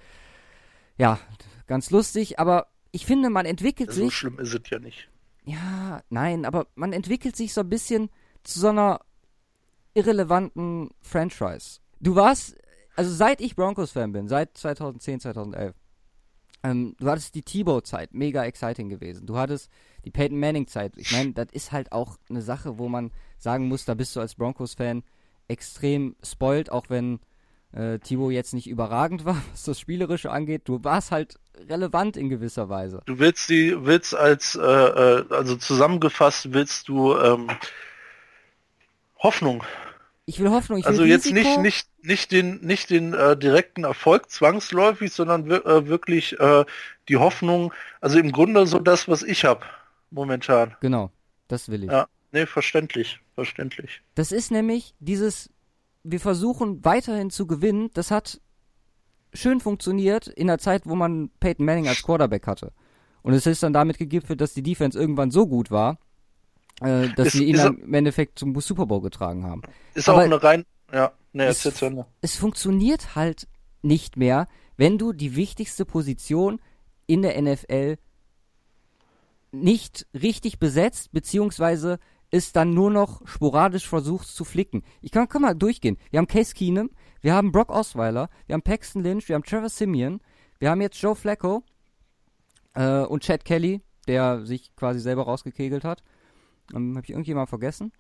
ja, 0.99 1.19
ganz 1.67 1.91
lustig, 1.91 2.39
aber 2.39 2.69
ich 2.91 3.07
finde, 3.07 3.31
man 3.31 3.47
entwickelt 3.47 3.93
So 3.93 4.05
sich. 4.05 4.15
schlimm 4.15 4.39
ist 4.39 4.55
es 4.55 4.71
ja 4.71 4.79
nicht. 4.79 5.09
Ja, 5.45 6.03
nein, 6.11 6.45
aber 6.45 6.67
man 6.75 6.93
entwickelt 6.93 7.37
sich 7.37 7.53
so 7.53 7.63
ein 7.63 7.69
bisschen 7.69 8.11
zu 8.45 8.61
so 8.61 8.69
einer 8.69 9.01
irrelevanten 9.95 10.91
Franchise. 11.01 11.81
Du 12.01 12.15
warst, 12.15 12.57
also 12.97 13.13
seit 13.13 13.41
ich 13.41 13.57
Broncos-Fan 13.57 14.13
bin, 14.13 14.29
seit 14.29 14.57
2010, 14.57 15.21
2011, 15.21 15.75
ähm, 16.65 16.95
du 16.99 17.09
hattest 17.11 17.35
die 17.35 17.43
Tebow-Zeit, 17.43 18.15
mega 18.15 18.45
exciting 18.45 18.89
gewesen. 18.89 19.27
Du 19.27 19.37
hattest 19.37 19.69
die 20.05 20.11
Peyton 20.11 20.39
Manning-Zeit. 20.39 20.97
Ich 20.97 21.11
meine, 21.13 21.33
das 21.33 21.49
ist 21.53 21.73
halt 21.73 21.91
auch 21.93 22.19
eine 22.31 22.43
Sache, 22.43 22.79
wo 22.79 22.89
man 22.89 23.11
sagen 23.39 23.67
muss, 23.69 23.85
da 23.85 23.95
bist 23.95 24.15
du 24.15 24.21
als 24.21 24.37
Broncos-Fan 24.37 25.03
extrem 25.49 26.15
spoilt, 26.23 26.71
auch 26.71 26.89
wenn 26.89 27.19
äh, 27.73 27.99
Tebow 27.99 28.31
jetzt 28.31 28.55
nicht 28.55 28.69
überragend 28.69 29.25
war, 29.25 29.37
was 29.53 29.65
das 29.65 29.81
Spielerische 29.81 30.31
angeht. 30.31 30.63
Du 30.67 30.83
warst 30.85 31.11
halt 31.11 31.39
relevant 31.69 32.17
in 32.17 32.29
gewisser 32.29 32.69
Weise. 32.69 33.03
Du 33.07 33.19
willst 33.19 33.49
die, 33.49 33.75
willst 33.85 34.15
als, 34.15 34.55
äh, 34.55 34.61
äh, 34.61 35.25
also 35.31 35.57
zusammengefasst 35.57 36.53
willst 36.53 36.89
du 36.89 37.17
ähm, 37.17 37.49
Hoffnung. 39.19 39.63
Ich 40.25 40.39
will 40.39 40.51
Hoffnung, 40.51 40.79
ich 40.79 40.85
will 40.85 40.91
Also 40.91 41.05
jetzt 41.05 41.31
nicht, 41.33 41.59
nicht, 41.59 41.89
nicht 42.03 42.33
den, 42.33 42.61
nicht 42.61 42.91
den 42.91 43.13
äh, 43.13 43.37
direkten 43.37 43.85
Erfolg 43.85 44.31
zwangsläufig, 44.31 45.13
sondern 45.13 45.51
äh, 45.51 45.87
wirklich 45.87 46.39
äh, 46.39 46.65
die 47.09 47.17
Hoffnung, 47.17 47.73
also 48.01 48.19
im 48.19 48.31
Grunde 48.31 48.67
so 48.67 48.79
das, 48.79 49.09
was 49.09 49.23
ich 49.23 49.45
habe 49.45 49.65
momentan. 50.11 50.77
Genau, 50.81 51.11
das 51.49 51.69
will 51.69 51.85
ich. 51.85 51.91
Ja, 51.91 52.07
nee, 52.31 52.47
verständlich, 52.47 53.21
verständlich. 53.35 54.03
Das 54.15 54.31
ist 54.31 54.53
nämlich 54.53 54.95
dieses, 55.01 55.51
wir 56.05 56.21
versuchen 56.21 56.85
weiterhin 56.85 57.31
zu 57.31 57.47
gewinnen. 57.47 57.91
Das 57.95 58.11
hat 58.11 58.41
schön 59.33 59.61
funktioniert 59.61 60.27
in 60.27 60.47
der 60.49 60.59
Zeit, 60.59 60.83
wo 60.87 60.95
man 60.95 61.31
Peyton 61.41 61.65
Manning 61.65 61.89
als 61.89 62.03
Quarterback 62.03 62.47
hatte. 62.47 62.73
Und 63.23 63.35
es 63.35 63.47
ist 63.47 63.63
dann 63.63 63.73
damit 63.73 63.99
gegipfelt, 63.99 64.41
dass 64.41 64.53
die 64.53 64.63
Defense 64.63 64.99
irgendwann 64.99 65.31
so 65.31 65.47
gut 65.47 65.71
war, 65.71 65.99
äh, 66.81 67.09
dass 67.17 67.29
Ist- 67.29 67.33
sie 67.35 67.45
ihn 67.45 67.57
dann 67.57 67.79
im 67.79 67.95
Endeffekt 67.95 68.39
zum 68.39 68.59
Super 68.61 68.87
Bowl 68.87 69.01
getragen 69.01 69.45
haben. 69.45 69.63
Ist 69.95 70.09
Aber 70.09 70.19
auch 70.19 70.23
eine 70.23 70.43
rein, 70.43 70.65
ja, 70.93 71.13
nee, 71.33 71.45
es- 71.45 71.61
zu 71.63 71.85
Ende. 71.87 72.07
Es 72.21 72.35
funktioniert 72.37 73.15
halt 73.15 73.47
nicht 73.83 74.17
mehr, 74.17 74.49
wenn 74.77 74.99
du 74.99 75.13
die 75.13 75.37
wichtigste 75.37 75.85
Position 75.85 76.61
in 77.07 77.23
der 77.23 77.37
NFL 77.41 77.97
nicht 79.53 80.07
richtig 80.15 80.59
besetzt, 80.59 81.13
beziehungsweise 81.13 81.99
es 82.33 82.53
dann 82.53 82.75
nur 82.75 82.91
noch 82.91 83.27
sporadisch 83.29 83.87
versuchst 83.87 84.35
zu 84.35 84.45
flicken. 84.45 84.83
Ich 85.03 85.13
kann, 85.13 85.29
kann 85.29 85.43
mal 85.43 85.55
durchgehen. 85.55 85.99
Wir 86.11 86.19
haben 86.19 86.27
Case 86.27 86.55
Keenum, 86.55 86.91
wir 87.21 87.35
haben 87.35 87.53
Brock 87.53 87.71
Osweiler, 87.71 88.31
wir 88.47 88.55
haben 88.55 88.63
Paxton 88.63 89.03
Lynch, 89.03 89.29
wir 89.29 89.37
haben 89.37 89.45
Trevor 89.45 89.69
Simeon, 89.69 90.21
wir 90.59 90.71
haben 90.71 90.81
jetzt 90.81 91.01
Joe 91.01 91.15
Flacco 91.15 91.63
äh, 92.75 93.03
und 93.03 93.23
Chad 93.23 93.45
Kelly, 93.45 93.83
der 94.09 94.45
sich 94.47 94.75
quasi 94.75 94.99
selber 94.99 95.25
rausgekegelt 95.25 95.85
hat. 95.85 96.03
Ähm, 96.75 96.97
Habe 96.97 97.05
ich 97.05 97.11
irgendjemand 97.11 97.51
vergessen? 97.51 97.93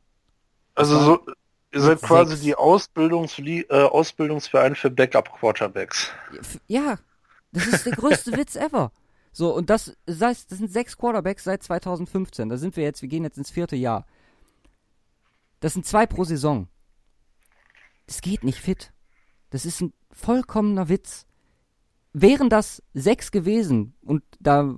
Also 0.74 0.98
so, 0.98 1.26
ihr 1.72 1.80
seid 1.80 2.00
Sechs. 2.00 2.08
quasi 2.08 2.42
die 2.42 2.54
Ausbildungsli 2.54 3.66
äh, 3.68 3.82
Ausbildungsverein 3.82 4.74
für 4.74 4.90
Backup-Quarterbacks. 4.90 6.10
Ja, 6.66 6.98
das 7.52 7.66
ist 7.66 7.84
der 7.84 7.92
größte 7.92 8.32
Witz 8.36 8.56
ever. 8.56 8.92
So, 9.34 9.54
und 9.54 9.68
das, 9.68 9.94
das 10.06 10.20
heißt, 10.22 10.50
das 10.50 10.58
sind 10.58 10.72
sechs 10.72 10.96
Quarterbacks 10.96 11.44
seit 11.44 11.62
2015. 11.62 12.48
Da 12.48 12.56
sind 12.56 12.76
wir 12.76 12.84
jetzt, 12.84 13.02
wir 13.02 13.08
gehen 13.10 13.24
jetzt 13.24 13.36
ins 13.36 13.50
vierte 13.50 13.76
Jahr. 13.76 14.06
Das 15.62 15.74
sind 15.74 15.86
zwei 15.86 16.06
pro 16.06 16.24
Saison. 16.24 16.66
Das 18.06 18.20
geht 18.20 18.42
nicht 18.42 18.58
fit. 18.58 18.92
Das 19.50 19.64
ist 19.64 19.80
ein 19.80 19.92
vollkommener 20.10 20.88
Witz. 20.88 21.24
Wären 22.12 22.50
das 22.50 22.82
sechs 22.94 23.30
gewesen 23.30 23.94
und 24.02 24.24
da, 24.40 24.74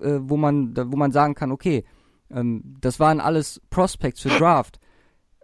äh, 0.00 0.20
wo 0.20 0.36
man, 0.36 0.74
da, 0.74 0.90
wo 0.90 0.96
man 0.96 1.10
sagen 1.10 1.34
kann, 1.34 1.50
okay, 1.50 1.84
ähm, 2.30 2.76
das 2.80 3.00
waren 3.00 3.20
alles 3.20 3.60
Prospects 3.68 4.20
für 4.22 4.28
Draft, 4.28 4.78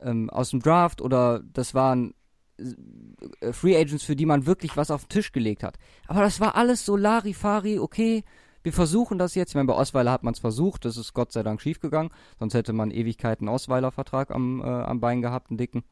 ähm, 0.00 0.30
aus 0.30 0.50
dem 0.50 0.60
Draft 0.60 1.02
oder 1.02 1.40
das 1.40 1.74
waren 1.74 2.14
äh, 2.56 3.52
Free 3.52 3.76
Agents, 3.76 4.04
für 4.04 4.14
die 4.14 4.26
man 4.26 4.46
wirklich 4.46 4.76
was 4.76 4.92
auf 4.92 5.06
den 5.06 5.08
Tisch 5.08 5.32
gelegt 5.32 5.64
hat. 5.64 5.76
Aber 6.06 6.20
das 6.20 6.38
war 6.38 6.54
alles 6.54 6.86
so 6.86 6.96
Larifari, 6.96 7.80
okay, 7.80 8.22
wir 8.64 8.72
versuchen 8.72 9.18
das 9.18 9.34
jetzt. 9.34 9.50
Ich 9.50 9.54
meine, 9.54 9.68
bei 9.68 9.74
Osweiler 9.74 10.10
hat 10.10 10.24
man 10.24 10.34
es 10.34 10.40
versucht, 10.40 10.84
das 10.86 10.96
ist 10.96 11.12
Gott 11.12 11.30
sei 11.30 11.42
Dank 11.42 11.60
schiefgegangen, 11.60 12.10
sonst 12.38 12.54
hätte 12.54 12.72
man 12.72 12.90
Ewigkeiten 12.90 13.46
Osweiler-Vertrag 13.48 14.30
am, 14.30 14.60
äh, 14.60 14.64
am 14.64 15.00
Bein 15.00 15.22
gehabt, 15.22 15.50
einen 15.50 15.58
dicken. 15.58 15.84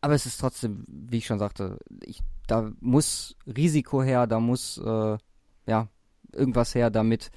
Aber 0.00 0.14
es 0.14 0.26
ist 0.26 0.38
trotzdem, 0.38 0.84
wie 0.88 1.18
ich 1.18 1.26
schon 1.26 1.38
sagte, 1.38 1.78
ich, 2.02 2.22
da 2.46 2.72
muss 2.80 3.36
Risiko 3.46 4.02
her, 4.02 4.26
da 4.26 4.40
muss 4.40 4.78
äh, 4.78 5.18
ja 5.66 5.88
irgendwas 6.32 6.74
her, 6.74 6.90
damit 6.90 7.30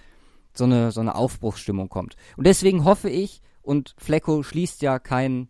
so 0.54 0.64
eine, 0.64 0.92
so 0.92 1.02
eine 1.02 1.16
Aufbruchsstimmung 1.16 1.90
kommt. 1.90 2.16
Und 2.38 2.48
deswegen 2.48 2.86
hoffe 2.86 3.10
ich, 3.10 3.42
und 3.62 3.94
Flecko 3.98 4.44
schließt 4.44 4.82
ja 4.82 4.98
kein 4.98 5.50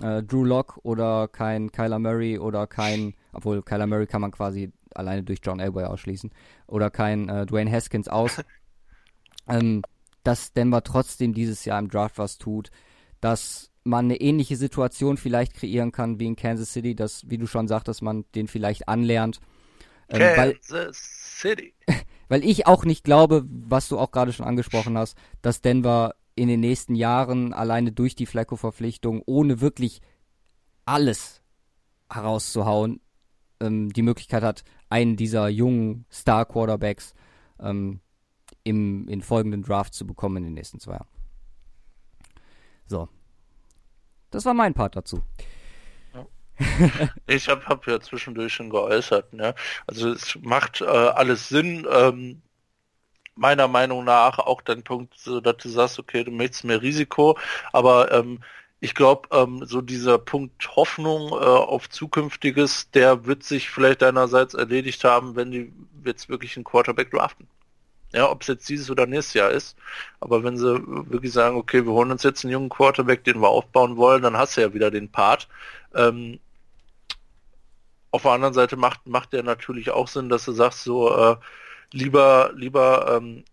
äh, 0.00 0.22
Drew 0.22 0.44
Lock 0.44 0.78
oder 0.84 1.26
kein 1.28 1.72
Kyler 1.72 1.98
Murray 1.98 2.38
oder 2.38 2.66
kein, 2.66 3.14
obwohl 3.32 3.62
Kyler 3.62 3.86
Murray 3.86 4.06
kann 4.06 4.20
man 4.20 4.30
quasi 4.30 4.72
alleine 4.94 5.22
durch 5.22 5.40
John 5.42 5.60
Elway 5.60 5.84
ausschließen, 5.84 6.30
oder 6.66 6.90
kein 6.90 7.28
äh, 7.28 7.46
Dwayne 7.46 7.70
Haskins 7.70 8.08
aus, 8.08 8.42
ähm, 9.48 9.82
dass 10.22 10.52
Denver 10.52 10.82
trotzdem 10.82 11.34
dieses 11.34 11.64
Jahr 11.64 11.78
im 11.78 11.88
Draft 11.88 12.18
was 12.18 12.38
tut, 12.38 12.70
dass 13.20 13.70
man 13.84 14.06
eine 14.06 14.20
ähnliche 14.20 14.56
Situation 14.56 15.16
vielleicht 15.16 15.54
kreieren 15.54 15.92
kann 15.92 16.20
wie 16.20 16.26
in 16.26 16.36
Kansas 16.36 16.72
City, 16.72 16.94
dass, 16.94 17.28
wie 17.28 17.38
du 17.38 17.46
schon 17.46 17.68
sagtest, 17.68 18.02
man 18.02 18.24
den 18.34 18.46
vielleicht 18.48 18.88
anlernt. 18.88 19.40
Ähm, 20.08 20.20
weil, 20.20 20.54
Kansas 20.54 20.98
City. 21.40 21.74
weil 22.28 22.44
ich 22.44 22.66
auch 22.66 22.84
nicht 22.84 23.04
glaube, 23.04 23.44
was 23.48 23.88
du 23.88 23.98
auch 23.98 24.10
gerade 24.10 24.32
schon 24.32 24.46
angesprochen 24.46 24.96
hast, 24.96 25.16
dass 25.40 25.60
Denver 25.60 26.14
in 26.34 26.48
den 26.48 26.60
nächsten 26.60 26.94
Jahren 26.94 27.52
alleine 27.52 27.92
durch 27.92 28.14
die 28.14 28.26
Flacco-Verpflichtung, 28.26 29.22
ohne 29.26 29.60
wirklich 29.60 30.00
alles 30.84 31.42
herauszuhauen, 32.10 33.00
ähm, 33.60 33.92
die 33.92 34.02
Möglichkeit 34.02 34.42
hat, 34.42 34.64
einen 34.92 35.16
dieser 35.16 35.48
jungen 35.48 36.04
Star-Quarterbacks 36.12 37.14
ähm, 37.58 38.00
im, 38.62 39.08
in 39.08 39.22
folgenden 39.22 39.62
Draft 39.62 39.94
zu 39.94 40.06
bekommen 40.06 40.36
in 40.36 40.44
den 40.44 40.54
nächsten 40.54 40.78
zwei 40.78 40.92
Jahren. 40.92 41.08
So. 42.86 43.08
Das 44.30 44.44
war 44.44 44.54
mein 44.54 44.74
Part 44.74 44.94
dazu. 44.94 45.22
ich 47.26 47.48
habe 47.48 47.64
hab 47.66 47.86
ja 47.86 48.00
zwischendurch 48.00 48.52
schon 48.52 48.68
geäußert. 48.68 49.32
Ne? 49.32 49.54
Also 49.86 50.10
es 50.10 50.38
macht 50.42 50.82
äh, 50.82 50.84
alles 50.84 51.48
Sinn. 51.48 51.86
Ähm, 51.90 52.42
meiner 53.34 53.68
Meinung 53.68 54.04
nach 54.04 54.38
auch 54.38 54.60
dein 54.60 54.84
Punkt, 54.84 55.18
so, 55.18 55.40
dass 55.40 55.56
du 55.56 55.70
sagst, 55.70 55.98
okay, 55.98 56.22
du 56.22 56.30
möchtest 56.30 56.64
mehr 56.64 56.82
Risiko, 56.82 57.38
aber 57.72 58.12
ähm, 58.12 58.40
ich 58.82 58.96
glaube, 58.96 59.28
ähm, 59.30 59.64
so 59.64 59.80
dieser 59.80 60.18
Punkt 60.18 60.74
Hoffnung 60.74 61.28
äh, 61.30 61.34
auf 61.34 61.88
Zukünftiges, 61.88 62.90
der 62.90 63.26
wird 63.26 63.44
sich 63.44 63.70
vielleicht 63.70 64.02
einerseits 64.02 64.54
erledigt 64.54 65.04
haben, 65.04 65.36
wenn 65.36 65.52
die 65.52 65.72
jetzt 66.04 66.28
wirklich 66.28 66.56
einen 66.56 66.64
Quarterback 66.64 67.12
draften. 67.12 67.46
Ja, 68.12 68.28
ob 68.28 68.42
es 68.42 68.48
jetzt 68.48 68.68
dieses 68.68 68.90
oder 68.90 69.06
nächstes 69.06 69.34
Jahr 69.34 69.50
ist. 69.52 69.76
Aber 70.18 70.42
wenn 70.42 70.56
sie 70.56 70.82
wirklich 70.84 71.32
sagen, 71.32 71.56
okay, 71.56 71.86
wir 71.86 71.92
holen 71.92 72.10
uns 72.10 72.24
jetzt 72.24 72.44
einen 72.44 72.52
jungen 72.52 72.70
Quarterback, 72.70 73.22
den 73.22 73.40
wir 73.40 73.48
aufbauen 73.50 73.96
wollen, 73.96 74.22
dann 74.22 74.36
hast 74.36 74.56
du 74.56 74.62
ja 74.62 74.74
wieder 74.74 74.90
den 74.90 75.08
Part. 75.12 75.48
Ähm, 75.94 76.40
auf 78.10 78.22
der 78.22 78.32
anderen 78.32 78.54
Seite 78.54 78.76
macht, 78.76 79.06
macht 79.06 79.32
der 79.32 79.44
natürlich 79.44 79.92
auch 79.92 80.08
Sinn, 80.08 80.28
dass 80.28 80.44
du 80.44 80.50
sagst, 80.50 80.82
so 80.82 81.16
äh, 81.16 81.36
lieber, 81.92 82.50
lieber 82.56 83.16
ähm, 83.16 83.44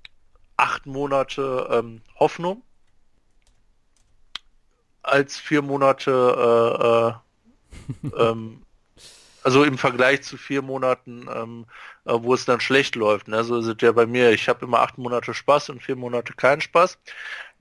acht 0.57 0.87
Monate 0.87 1.67
ähm, 1.71 2.01
Hoffnung 2.19 2.63
als 5.09 5.37
vier 5.37 5.61
Monate 5.61 7.19
äh, 8.01 8.09
äh, 8.09 8.21
ähm, 8.29 8.61
also 9.43 9.63
im 9.63 9.77
Vergleich 9.77 10.23
zu 10.23 10.37
vier 10.37 10.61
Monaten, 10.61 11.27
ähm, 11.33 11.65
äh, 12.05 12.13
wo 12.13 12.33
es 12.33 12.45
dann 12.45 12.59
schlecht 12.59 12.95
läuft. 12.95 13.27
Ne? 13.27 13.43
So 13.43 13.57
ist 13.57 13.67
es 13.67 13.75
ja 13.79 13.91
bei 13.91 14.05
mir. 14.05 14.31
Ich 14.31 14.49
habe 14.49 14.65
immer 14.65 14.79
acht 14.81 14.97
Monate 14.97 15.33
Spaß 15.33 15.69
und 15.69 15.81
vier 15.81 15.95
Monate 15.95 16.33
keinen 16.33 16.61
Spaß. 16.61 16.99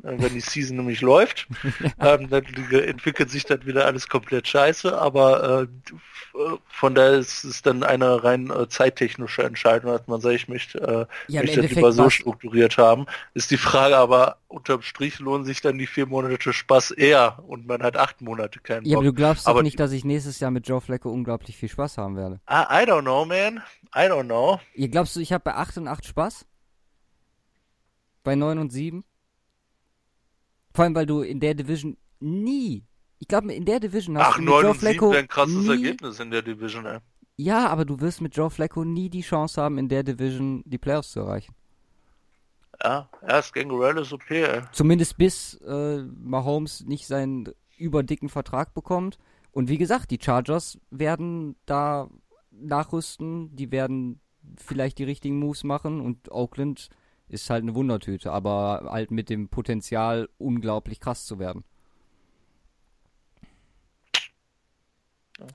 Äh, 0.02 0.14
wenn 0.18 0.34
die 0.34 0.40
Season 0.40 0.76
nämlich 0.76 1.00
läuft, 1.00 1.48
ähm, 2.00 2.28
dann 2.30 2.44
entwickelt 2.70 3.30
sich 3.30 3.44
dann 3.44 3.66
wieder 3.66 3.86
alles 3.86 4.08
komplett 4.08 4.46
scheiße. 4.46 4.96
Aber 4.96 5.62
äh, 5.62 5.66
von 6.68 6.94
daher 6.94 7.14
ist 7.14 7.42
es 7.44 7.62
dann 7.62 7.82
eine 7.82 8.22
rein 8.22 8.50
äh, 8.50 8.68
zeittechnische 8.68 9.42
Entscheidung, 9.42 9.90
dass 9.92 10.06
man 10.06 10.20
sagt, 10.20 10.34
ich 10.36 10.48
möchte, 10.48 10.78
äh, 11.28 11.32
ja, 11.32 11.42
möchte 11.42 11.62
das 11.62 11.70
lieber 11.72 11.92
so 11.92 12.10
strukturiert 12.10 12.78
haben. 12.78 13.06
Ist 13.34 13.50
die 13.50 13.56
Frage 13.56 13.96
aber, 13.96 14.38
unterm 14.46 14.82
Strich 14.82 15.18
lohnen 15.18 15.44
sich 15.44 15.60
dann 15.60 15.78
die 15.78 15.86
vier 15.86 16.06
Monate 16.06 16.52
Spaß 16.52 16.92
eher 16.92 17.42
und 17.46 17.66
man 17.66 17.82
hat 17.82 17.96
acht 17.96 18.20
Monate 18.20 18.60
keinen 18.60 18.84
Ja, 18.84 18.94
Bock. 18.94 19.02
aber 19.02 19.04
du 19.06 19.12
glaubst 19.14 19.48
aber 19.48 19.60
doch 19.60 19.64
nicht, 19.64 19.80
dass 19.80 19.90
ich 19.92 20.04
nächstes 20.04 20.38
Jahr 20.38 20.50
mit 20.52 20.68
Joe 20.68 20.80
Flacco 20.80 21.10
unglaublich 21.10 21.56
viel 21.56 21.68
Spaß 21.68 21.98
haben 21.98 22.16
werde. 22.16 22.40
I, 22.48 22.62
I 22.84 22.86
don't 22.88 23.02
know, 23.02 23.24
man. 23.24 23.62
I 23.94 24.00
don't 24.08 24.24
know. 24.24 24.60
Ihr 24.74 24.88
glaubst 24.88 25.16
du, 25.16 25.20
ich 25.20 25.32
habe 25.32 25.42
bei 25.44 25.54
8 25.54 25.78
und 25.78 25.88
8 25.88 26.06
Spaß? 26.06 26.46
Bei 28.22 28.36
9 28.36 28.58
und 28.58 28.70
7? 28.70 29.04
Vor 30.78 30.84
allem, 30.84 30.94
weil 30.94 31.06
du 31.06 31.22
in 31.22 31.40
der 31.40 31.54
Division 31.54 31.96
nie 32.20 32.84
ich 33.18 33.26
glaube, 33.26 33.52
in 33.52 33.64
der 33.64 33.80
Division 33.80 34.16
hast 34.16 34.28
Ach, 34.28 34.36
du 34.36 34.42
mit 34.42 34.62
Joe 34.62 34.74
Flacco 34.74 35.10
wäre 35.10 35.18
ein 35.22 35.28
krasses 35.28 35.56
nie, 35.56 35.70
Ergebnis 35.70 36.20
in 36.20 36.30
der 36.30 36.40
Division, 36.42 36.86
ey. 36.86 36.98
Ja, 37.36 37.68
aber 37.68 37.84
du 37.84 38.00
wirst 38.00 38.20
mit 38.20 38.36
Joe 38.36 38.48
Flacco 38.48 38.84
nie 38.84 39.10
die 39.10 39.22
Chance 39.22 39.60
haben, 39.60 39.76
in 39.76 39.88
der 39.88 40.04
Division 40.04 40.62
die 40.64 40.78
Playoffs 40.78 41.10
zu 41.10 41.20
erreichen. 41.20 41.52
Ja, 42.80 43.08
erst 43.26 43.54
Gangrel 43.54 43.98
ist 43.98 44.12
okay, 44.12 44.44
ey. 44.44 44.62
Zumindest 44.70 45.18
bis 45.18 45.54
äh, 45.66 45.98
Mahomes 46.02 46.84
nicht 46.84 47.08
seinen 47.08 47.48
überdicken 47.76 48.28
Vertrag 48.28 48.72
bekommt. 48.72 49.18
Und 49.50 49.68
wie 49.68 49.78
gesagt, 49.78 50.12
die 50.12 50.20
Chargers 50.22 50.78
werden 50.90 51.56
da 51.66 52.08
nachrüsten, 52.52 53.54
die 53.56 53.72
werden 53.72 54.20
vielleicht 54.56 54.98
die 54.98 55.04
richtigen 55.04 55.40
Moves 55.40 55.64
machen 55.64 56.00
und 56.00 56.30
Oakland 56.30 56.88
ist 57.28 57.50
halt 57.50 57.62
eine 57.62 57.74
Wundertüte, 57.74 58.32
aber 58.32 58.88
halt 58.90 59.10
mit 59.10 59.28
dem 59.28 59.48
Potenzial, 59.48 60.28
unglaublich 60.38 61.00
krass 61.00 61.26
zu 61.26 61.38
werden. 61.38 61.64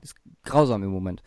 Ist 0.02 0.16
grausam 0.44 0.82
im 0.82 0.90
Moment. 0.90 1.22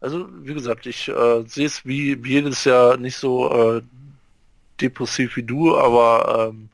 Also, 0.00 0.28
wie 0.44 0.54
gesagt, 0.54 0.86
ich 0.86 1.08
äh, 1.08 1.44
sehe 1.46 1.66
es 1.66 1.84
wie, 1.84 2.22
wie, 2.24 2.32
jedes 2.32 2.64
Jahr 2.64 2.96
nicht 2.96 3.16
so 3.16 3.50
äh, 3.52 3.82
depressiv 4.80 5.36
wie 5.36 5.42
du, 5.42 5.76
aber 5.76 6.50
ähm, 6.50 6.68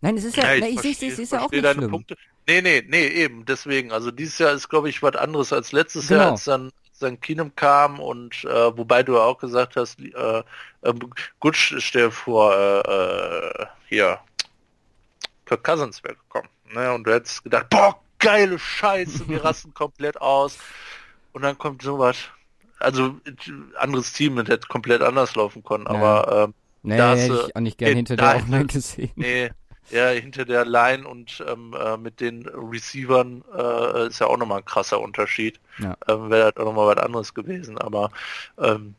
Nein, 0.00 0.16
es 0.16 0.24
ist 0.24 0.36
ja, 0.36 0.54
ja 0.54 0.66
ich, 0.66 0.84
ich 0.84 0.98
sehe 0.98 1.12
es 1.12 1.18
ist 1.18 1.32
ja 1.32 1.42
auch 1.42 1.50
nicht 1.50 1.66
schlimm. 1.66 1.90
Punkte. 1.90 2.16
Nee, 2.46 2.62
nee, 2.62 2.84
nee, 2.86 3.06
eben, 3.06 3.44
deswegen. 3.44 3.90
Also 3.90 4.10
dieses 4.10 4.38
Jahr 4.38 4.52
ist, 4.52 4.68
glaube 4.68 4.88
ich, 4.88 5.02
was 5.02 5.16
anderes 5.16 5.52
als 5.52 5.72
letztes 5.72 6.08
genau. 6.08 6.20
Jahr, 6.20 6.30
als 6.32 6.44
dann, 6.44 6.70
dann 6.98 7.20
Keenum 7.20 7.54
kam 7.54 8.00
und 8.00 8.44
äh, 8.44 8.76
wobei 8.76 9.02
du 9.02 9.18
auch 9.18 9.38
gesagt 9.38 9.76
hast, 9.76 10.00
äh, 10.00 10.42
äh, 10.82 10.94
gut, 11.40 11.56
stell 11.56 12.10
vor, 12.10 12.54
hier, 13.88 14.18
Kirk 15.46 15.64
Cousins 15.64 16.02
wäre 16.02 16.16
gekommen. 16.16 16.48
Ne? 16.72 16.92
Und 16.92 17.04
du 17.04 17.12
hättest 17.12 17.44
gedacht, 17.44 17.70
boah, 17.70 18.00
geile 18.18 18.58
Scheiße, 18.58 19.28
wir 19.28 19.44
rasten 19.44 19.72
komplett 19.74 20.20
aus. 20.20 20.58
Und 21.32 21.42
dann 21.42 21.56
kommt 21.56 21.82
sowas. 21.82 22.16
Also 22.78 23.16
anderes 23.76 24.12
Team 24.12 24.36
das 24.36 24.48
hätte 24.48 24.68
komplett 24.68 25.00
anders 25.00 25.34
laufen 25.34 25.64
können, 25.64 25.86
aber 25.86 26.44
ähm, 26.44 26.54
nee, 26.82 26.96
da 26.98 27.14
hätte 27.14 27.46
ich 27.48 27.56
auch 27.56 27.60
nicht 27.60 27.78
gern 27.78 27.96
hinter 27.96 28.16
der 28.16 28.42
Line 28.42 28.66
gesehen. 28.66 29.12
Nee, 29.16 29.50
ja, 29.90 30.08
hinter 30.08 30.44
der 30.44 30.64
Line 30.64 31.06
und 31.06 31.44
ähm, 31.46 31.74
äh, 31.78 31.96
mit 31.96 32.20
den 32.20 32.46
Receivern 32.48 33.44
äh, 33.56 34.08
ist 34.08 34.20
ja 34.20 34.26
auch 34.26 34.36
nochmal 34.36 34.58
ein 34.58 34.64
krasser 34.64 35.00
Unterschied. 35.00 35.60
Ja. 35.78 35.96
Ähm, 36.08 36.30
Wäre 36.30 36.44
halt 36.44 36.58
auch 36.58 36.64
nochmal 36.64 36.96
was 36.96 37.04
anderes 37.04 37.34
gewesen, 37.34 37.78
aber 37.78 38.10
ähm, 38.58 38.94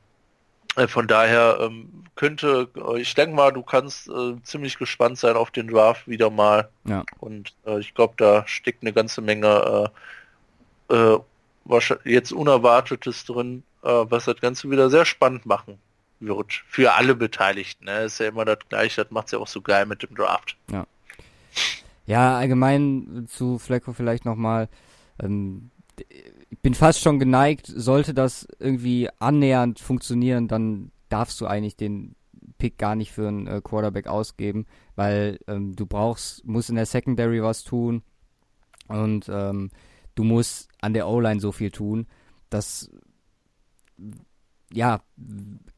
äh, 0.76 0.88
von 0.88 1.08
daher 1.08 1.58
ähm, 1.60 2.06
könnte, 2.16 2.70
äh, 2.76 3.02
ich 3.02 3.14
denke 3.16 3.36
mal, 3.36 3.52
du 3.52 3.64
kannst 3.64 4.08
äh, 4.08 4.36
ziemlich 4.44 4.78
gespannt 4.78 5.18
sein 5.18 5.36
auf 5.36 5.52
den 5.52 5.68
Draft 5.68 6.08
wieder 6.08 6.30
mal. 6.30 6.70
Ja. 6.86 7.04
Und 7.20 7.54
äh, 7.66 7.80
ich 7.80 7.94
glaube, 7.94 8.14
da 8.18 8.48
steckt 8.48 8.84
eine 8.84 8.94
ganze 8.94 9.22
Menge 9.22 9.92
jetzt 12.06 12.32
Unerwartetes 12.32 13.26
drin, 13.26 13.62
was 13.82 14.24
das 14.24 14.40
Ganze 14.40 14.72
wieder 14.72 14.90
sehr 14.90 15.04
spannend 15.04 15.46
machen 15.46 15.78
wird. 16.20 16.64
Für 16.68 16.94
alle 16.94 17.16
Beteiligten. 17.16 17.86
Ne? 17.86 18.04
Ist 18.04 18.20
ja 18.20 18.28
immer 18.28 18.46
das 18.46 18.60
Gleiche, 18.70 19.04
das 19.04 19.12
macht 19.12 19.28
es 19.28 19.32
ja 19.34 19.40
auch 19.40 19.48
so 19.48 19.62
geil 19.62 19.86
mit 19.86 20.04
dem 20.04 20.16
Draft. 20.16 20.58
Ja. 20.72 20.86
Ja, 22.06 22.38
allgemein 22.38 23.28
zu 23.28 23.60
Flecko 23.60 23.92
vielleicht 23.92 24.24
nochmal. 24.24 24.70
Ähm, 25.22 25.72
ich 26.50 26.60
bin 26.60 26.74
fast 26.74 27.02
schon 27.02 27.20
geneigt, 27.20 27.68
sollte 27.68 28.14
das 28.14 28.48
irgendwie 28.60 29.10
annähernd 29.20 29.80
funktionieren, 29.80 30.48
dann 30.48 30.92
darfst 31.10 31.40
du 31.42 31.48
eigentlich 31.48 31.76
den 31.76 32.16
Pick 32.58 32.78
gar 32.78 32.96
nicht 32.96 33.12
für 33.12 33.28
einen 33.28 33.48
äh, 33.48 33.62
Quarterback 33.62 34.08
ausgeben, 34.08 34.66
weil 34.96 35.40
ähm, 35.48 35.76
du 35.76 35.86
brauchst, 35.86 36.46
musst 36.46 36.70
in 36.70 36.76
der 36.76 36.86
Secondary 36.86 37.44
was 37.44 37.64
tun 37.64 38.04
und 38.88 39.28
ähm, 39.30 39.70
du 40.16 40.24
musst 40.24 40.70
an 40.82 40.94
der 40.94 41.08
O-Line 41.08 41.40
so 41.40 41.52
viel 41.52 41.72
tun, 41.72 42.08
dass 42.50 42.90
ja, 44.72 45.02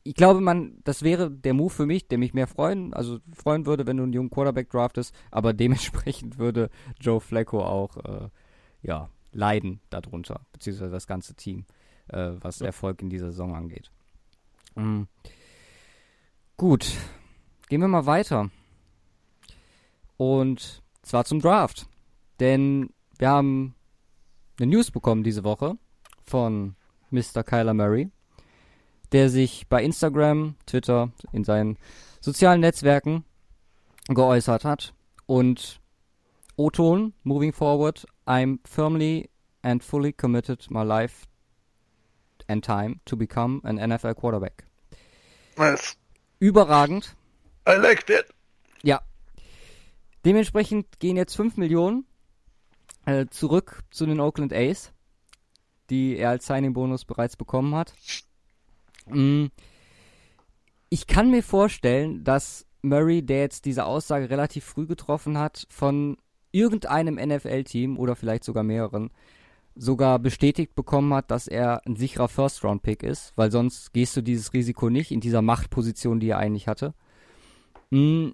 ich 0.04 0.16
glaube, 0.16 0.42
man, 0.42 0.80
das 0.84 1.04
wäre 1.04 1.30
der 1.30 1.54
Move 1.54 1.70
für 1.70 1.86
mich, 1.86 2.08
der 2.08 2.18
mich 2.18 2.34
mehr 2.34 2.48
freuen, 2.48 2.94
also 2.94 3.20
freuen 3.34 3.66
würde, 3.66 3.86
wenn 3.86 3.98
du 3.98 4.04
einen 4.04 4.14
jungen 4.14 4.30
Quarterback 4.30 4.70
draftest, 4.70 5.14
aber 5.32 5.54
dementsprechend 5.54 6.38
würde 6.38 6.70
Joe 7.00 7.20
Flacco 7.20 7.64
auch, 7.64 7.98
äh, 7.98 8.30
ja, 8.82 9.10
leiden 9.32 9.80
darunter, 9.90 10.42
beziehungsweise 10.54 10.92
das 10.92 11.06
ganze 11.06 11.36
Team, 11.36 11.66
äh, 12.08 12.32
was 12.42 12.60
ja. 12.60 12.68
Erfolg 12.68 13.02
in 13.02 13.10
dieser 13.10 13.28
Saison 13.28 13.56
angeht. 13.56 13.92
Mhm. 14.76 15.08
Gut, 16.58 16.92
gehen 17.68 17.82
wir 17.82 17.88
mal 17.88 18.06
weiter. 18.06 18.50
Und 20.18 20.82
zwar 21.04 21.26
zum 21.26 21.40
Draft. 21.40 21.88
Denn 22.40 22.90
wir 23.18 23.30
haben 23.30 23.76
eine 24.60 24.68
News 24.68 24.92
bekommen 24.92 25.24
diese 25.24 25.44
Woche 25.44 25.78
von 26.26 26.76
Mr. 27.10 27.44
Kyler 27.44 27.74
Murray, 27.74 28.10
der 29.12 29.30
sich 29.30 29.68
bei 29.68 29.84
Instagram, 29.84 30.56
Twitter, 30.66 31.12
in 31.32 31.44
seinen 31.44 31.78
sozialen 32.22 32.62
Netzwerken 32.62 33.24
geäußert 34.08 34.66
hat 34.66 34.94
und 35.26 35.80
O-Ton, 36.58 37.14
moving 37.24 37.54
forward, 37.54 38.06
I'm 38.26 38.60
firmly 38.66 39.30
and 39.62 39.84
fully 39.84 40.12
committed 40.12 40.70
my 40.70 40.84
life 40.84 41.26
and 42.48 42.64
time 42.64 43.00
to 43.06 43.16
become 43.16 43.62
an 43.64 43.78
NFL 43.78 44.16
quarterback. 44.16 44.66
Nice. 45.58 45.96
Überragend. 46.40 47.16
I 47.68 47.76
like 47.76 48.06
that. 48.08 48.26
Ja. 48.82 49.02
Dementsprechend 50.26 51.00
gehen 51.00 51.18
jetzt 51.18 51.36
5 51.36 51.58
Millionen 51.58 52.06
äh, 53.06 53.28
zurück 53.30 53.84
zu 53.92 54.06
den 54.06 54.20
Oakland 54.20 54.54
A's, 54.54 54.92
die 55.90 56.18
er 56.18 56.30
als 56.30 56.46
Signing-Bonus 56.46 57.06
bereits 57.06 57.36
bekommen 57.38 57.76
hat. 57.76 57.94
Mm. 59.14 59.52
Ich 60.90 61.06
kann 61.06 61.30
mir 61.30 61.44
vorstellen, 61.44 62.24
dass 62.24 62.66
Murray, 62.82 63.22
der 63.22 63.42
jetzt 63.42 63.66
diese 63.66 63.86
Aussage 63.86 64.30
relativ 64.30 64.66
früh 64.66 64.88
getroffen 64.88 65.38
hat, 65.38 65.68
von 65.70 66.18
irgendeinem 66.52 67.16
NFL-Team 67.16 67.98
oder 67.98 68.16
vielleicht 68.16 68.44
sogar 68.44 68.64
mehreren, 68.64 69.12
sogar 69.76 70.20
bestätigt 70.20 70.76
bekommen 70.76 71.14
hat, 71.14 71.32
dass 71.32 71.48
er 71.48 71.82
ein 71.86 71.96
sicherer 71.96 72.28
First-Round-Pick 72.28 73.02
ist, 73.04 73.32
weil 73.36 73.50
sonst 73.52 73.94
gehst 73.94 74.18
du 74.18 74.22
dieses 74.22 74.52
Risiko 74.54 74.90
nicht 74.90 75.12
in 75.12 75.22
dieser 75.22 75.44
Machtposition, 75.44 76.20
die 76.20 76.30
er 76.30 76.40
eigentlich 76.40 76.68
hatte. 76.68 76.96
Mm, 77.92 78.30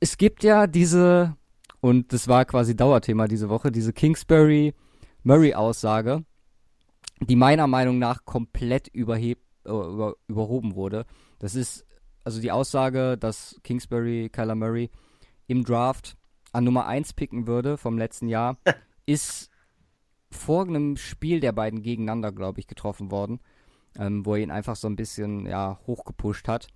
es 0.00 0.16
gibt 0.16 0.44
ja 0.44 0.66
diese, 0.66 1.36
und 1.80 2.10
das 2.12 2.28
war 2.28 2.44
quasi 2.44 2.76
Dauerthema 2.76 3.26
diese 3.26 3.48
Woche, 3.48 3.72
diese 3.72 3.92
Kingsbury-Murray-Aussage, 3.92 6.24
die 7.20 7.36
meiner 7.36 7.66
Meinung 7.66 7.98
nach 7.98 8.24
komplett 8.24 8.88
überheb, 8.88 9.38
äh, 9.38 9.42
über, 9.68 10.16
überhoben 10.26 10.74
wurde. 10.74 11.06
Das 11.38 11.54
ist 11.54 11.86
also 12.24 12.40
die 12.40 12.52
Aussage, 12.52 13.16
dass 13.16 13.58
Kingsbury, 13.64 14.28
Kyler 14.30 14.54
Murray 14.54 14.90
im 15.46 15.64
Draft 15.64 16.16
an 16.52 16.64
Nummer 16.64 16.86
1 16.86 17.14
picken 17.14 17.46
würde 17.46 17.76
vom 17.76 17.98
letzten 17.98 18.28
Jahr, 18.28 18.58
ist 19.06 19.50
vor 20.30 20.66
einem 20.66 20.96
Spiel 20.96 21.40
der 21.40 21.52
beiden 21.52 21.82
gegeneinander, 21.82 22.32
glaube 22.32 22.60
ich, 22.60 22.66
getroffen 22.66 23.10
worden, 23.10 23.40
ähm, 23.98 24.26
wo 24.26 24.34
er 24.34 24.42
ihn 24.42 24.50
einfach 24.50 24.76
so 24.76 24.88
ein 24.88 24.96
bisschen 24.96 25.46
ja, 25.46 25.78
hochgepusht 25.86 26.48
hat. 26.48 26.68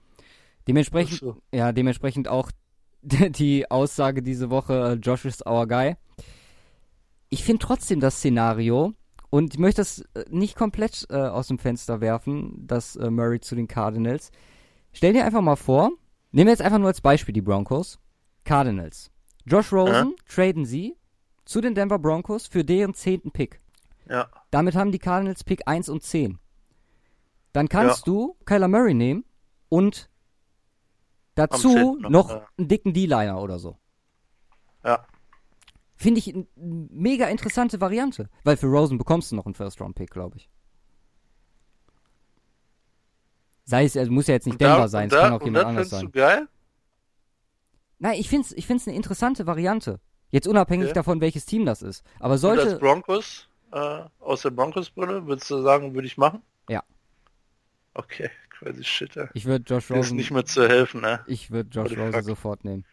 Dementsprechend, 0.68 1.18
so. 1.18 1.36
ja, 1.53 1.72
dementsprechend 1.72 2.28
auch 2.28 2.51
die 3.03 3.70
Aussage 3.70 4.22
diese 4.22 4.51
Woche, 4.51 4.93
äh, 4.93 4.95
Josh 4.95 5.24
is 5.24 5.45
our 5.45 5.66
guy. 5.66 5.97
Ich 7.28 7.45
finde 7.45 7.64
trotzdem 7.64 8.01
das 8.01 8.16
Szenario, 8.16 8.95
und 9.33 9.55
ich 9.55 9.59
möchte 9.59 9.80
das 9.80 10.01
äh, 10.12 10.26
nicht 10.28 10.57
komplett 10.57 11.07
äh, 11.09 11.16
aus 11.16 11.49
dem 11.49 11.59
Fenster 11.59 12.03
werfen, 12.03 12.66
das 12.66 12.97
äh, 12.97 13.09
Murray 13.09 13.41
zu 13.41 13.55
den 13.55 13.66
Cardinals. 13.66 14.30
Stell 14.93 15.14
dir 15.14 15.24
einfach 15.24 15.41
mal 15.41 15.57
vor, 15.57 15.91
nehmen 16.33 16.49
wir 16.49 16.53
jetzt 16.53 16.61
einfach 16.61 16.78
nur 16.78 16.89
als 16.89 17.01
Beispiel 17.01 17.33
die 17.33 17.41
Broncos. 17.41 17.99
Cardinals. 18.45 19.11
Josh 19.47 19.72
Rosen 19.72 20.11
ja. 20.11 20.24
traden 20.28 20.66
sie 20.66 20.99
zu 21.47 21.62
den 21.62 21.74
Denver 21.74 21.99
Broncos 21.99 22.47
für 22.47 22.62
deren 22.62 22.93
zehnten 22.93 23.30
Pick. 23.30 23.62
Ja. 24.07 24.28
Damit 24.51 24.74
haben 24.74 24.93
die 24.93 24.99
Cardinals 24.99 25.45
Pick 25.45 25.66
1 25.66 25.89
und 25.89 26.03
10. 26.03 26.39
Dann 27.55 27.70
kannst 27.70 28.07
ja. 28.07 28.12
du 28.12 28.37
Kyler 28.45 28.68
Murray 28.68 28.93
nehmen 28.93 29.24
und 29.70 30.11
dazu 31.37 31.97
noch, 31.99 32.11
noch 32.11 32.28
ja. 32.28 32.47
einen 32.59 32.68
dicken 32.68 32.93
D-Liner 32.93 33.41
oder 33.41 33.59
so. 33.59 33.78
Ja. 34.85 35.07
Finde 36.03 36.19
ich 36.19 36.35
eine 36.35 36.47
mega 36.57 37.27
interessante 37.27 37.81
Variante. 37.81 38.29
Weil 38.43 38.57
für 38.57 38.67
Rosen 38.67 38.99
bekommst 38.99 39.31
du 39.31 39.37
noch 39.37 39.47
einen 39.47 39.55
First-Round-Pick, 39.55 40.11
glaube 40.11 40.37
ich. 40.37 40.51
Sei 43.65 43.85
es, 43.85 43.97
also 43.97 44.11
muss 44.11 44.27
ja 44.27 44.35
jetzt 44.35 44.49
nicht 44.49 44.61
Denver 44.61 44.89
sein, 44.89 45.09
es 45.09 45.15
kann 45.15 45.33
auch 45.33 45.45
jemand 45.45 45.67
anders 45.67 45.91
sein. 45.91 46.07
Du 46.07 46.11
geil? 46.11 46.49
Nein, 48.01 48.19
ich 48.19 48.29
finde 48.29 48.47
es 48.47 48.53
ich 48.53 48.67
find's 48.67 48.89
eine 48.89 48.97
interessante 48.97 49.47
Variante. 49.47 50.01
Jetzt 50.33 50.49
unabhängig 50.49 50.87
okay. 50.87 50.95
davon, 50.95 51.21
welches 51.21 51.47
Team 51.47 51.65
das 51.65 51.83
ist. 51.83 52.05
Aber 52.19 52.37
sollte. 52.37 52.63
Und 52.63 52.69
als 52.71 52.81
Broncos, 52.81 53.49
äh, 53.71 54.01
aus 54.19 54.43
der 54.43 54.51
Broncos-Brille, 54.51 55.25
würdest 55.29 55.49
du 55.53 55.63
sagen, 55.63 55.95
würde 55.95 56.09
ich 56.09 56.17
machen? 56.17 56.43
Ja. 56.69 56.83
Okay, 57.95 58.29
crazy 58.51 58.83
shit, 58.83 59.17
ey. 59.17 59.29
Ich 59.35 59.45
würde 59.45 59.65
Josh 59.69 59.89
Rosen. 59.89 60.01
Ist 60.01 60.13
nicht 60.15 60.31
mehr 60.33 60.45
zu 60.45 60.69
helfen, 60.69 61.01
ne? 61.01 61.21
Ich 61.29 61.53
würde 61.53 61.71
Josh 61.71 61.97
Rosen 61.97 62.25
sofort 62.25 62.65
nehmen. 62.65 62.85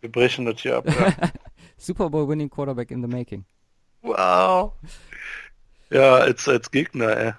Wir 0.00 0.12
brechen 0.12 0.44
das 0.44 0.60
hier 0.60 0.76
ab, 0.76 0.86
ja. 0.86 1.12
Super 1.76 2.10
Bowl 2.10 2.28
winning 2.28 2.50
Quarterback 2.50 2.90
in 2.90 3.02
the 3.02 3.08
making. 3.08 3.44
Wow. 4.02 4.72
Ja, 5.90 6.16
als, 6.16 6.48
als 6.48 6.70
Gegner, 6.70 7.16
ey. 7.16 7.32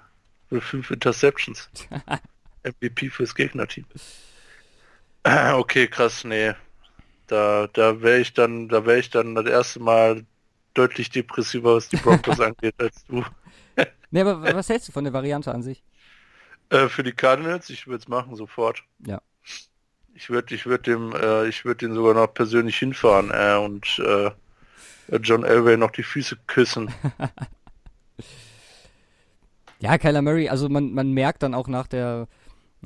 Für 0.48 0.60
fünf 0.60 0.90
Interceptions. 0.90 1.68
MVP 2.64 3.10
fürs 3.10 3.34
Gegnerteam. 3.34 3.84
Okay, 5.26 5.86
krass, 5.86 6.22
nee. 6.24 6.52
Da, 7.28 7.66
da 7.68 8.02
wäre 8.02 8.18
ich 8.18 8.34
dann, 8.34 8.68
da 8.68 8.84
wäre 8.84 8.98
ich 8.98 9.08
dann 9.08 9.34
das 9.34 9.46
erste 9.46 9.80
Mal 9.80 10.26
deutlich 10.74 11.08
depressiver, 11.08 11.76
was 11.76 11.88
die 11.88 11.96
Broncos 11.96 12.40
angeht, 12.40 12.74
als 12.76 13.06
du. 13.06 13.24
nee, 14.10 14.20
aber 14.20 14.42
was 14.54 14.68
hältst 14.68 14.88
du 14.88 14.92
von 14.92 15.04
der 15.04 15.14
Variante 15.14 15.50
an 15.50 15.62
sich? 15.62 15.82
Äh, 16.68 16.88
für 16.88 17.02
die 17.02 17.12
Cardinals, 17.12 17.70
ich 17.70 17.86
würde 17.86 18.02
es 18.02 18.08
machen 18.08 18.36
sofort. 18.36 18.84
Ja. 19.06 19.22
Ich 20.14 20.30
würde, 20.30 20.54
ich 20.54 20.66
würde 20.66 20.84
dem, 20.84 21.12
äh, 21.12 21.48
ich 21.48 21.64
würde 21.64 21.86
den 21.86 21.94
sogar 21.94 22.14
noch 22.14 22.32
persönlich 22.32 22.76
hinfahren 22.76 23.30
äh, 23.32 23.56
und 23.56 23.98
äh, 23.98 24.30
John 25.18 25.44
Elway 25.44 25.76
noch 25.76 25.90
die 25.90 26.02
Füße 26.02 26.36
küssen. 26.46 26.92
ja, 29.80 29.98
Kyler 29.98 30.22
Murray, 30.22 30.48
also 30.48 30.68
man, 30.68 30.92
man 30.92 31.12
merkt 31.12 31.42
dann 31.42 31.54
auch 31.54 31.68
nach 31.68 31.88
der 31.88 32.28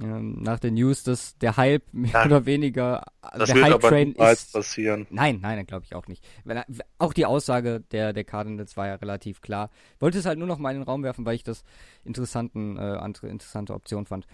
ähm, 0.01 0.43
nach 0.43 0.61
den 0.61 0.75
News, 0.75 1.03
dass 1.03 1.37
der 1.39 1.57
Hype 1.57 1.83
mehr 1.93 2.13
ja, 2.13 2.25
oder 2.25 2.47
weniger 2.47 3.05
das 3.37 3.51
der 3.51 3.63
Hype 3.63 3.81
Train 3.81 4.13
ist 4.13 4.53
passieren. 4.53 5.07
Nein, 5.11 5.41
nein, 5.43 5.67
glaube 5.67 5.85
ich 5.85 5.95
auch 5.95 6.07
nicht. 6.07 6.25
Wenn, 6.45 6.63
auch 6.99 7.13
die 7.13 7.27
Aussage 7.27 7.81
der 7.91 8.13
der 8.13 8.25
Cardinals 8.25 8.77
war 8.77 8.87
ja 8.87 8.95
relativ 8.95 9.41
klar. 9.41 9.71
Wollte 9.99 10.19
es 10.19 10.27
halt 10.27 10.39
nur 10.39 10.49
noch 10.49 10.59
mal 10.59 10.71
in 10.71 10.79
den 10.79 10.85
Raum 10.85 11.03
werfen, 11.03 11.27
weil 11.27 11.35
ich 11.35 11.45
das 11.45 11.65
interessanten 12.05 12.77
äh, 12.77 12.81
andere 12.81 13.29
interessante 13.29 13.75
Option 13.75 14.07
fand. 14.07 14.27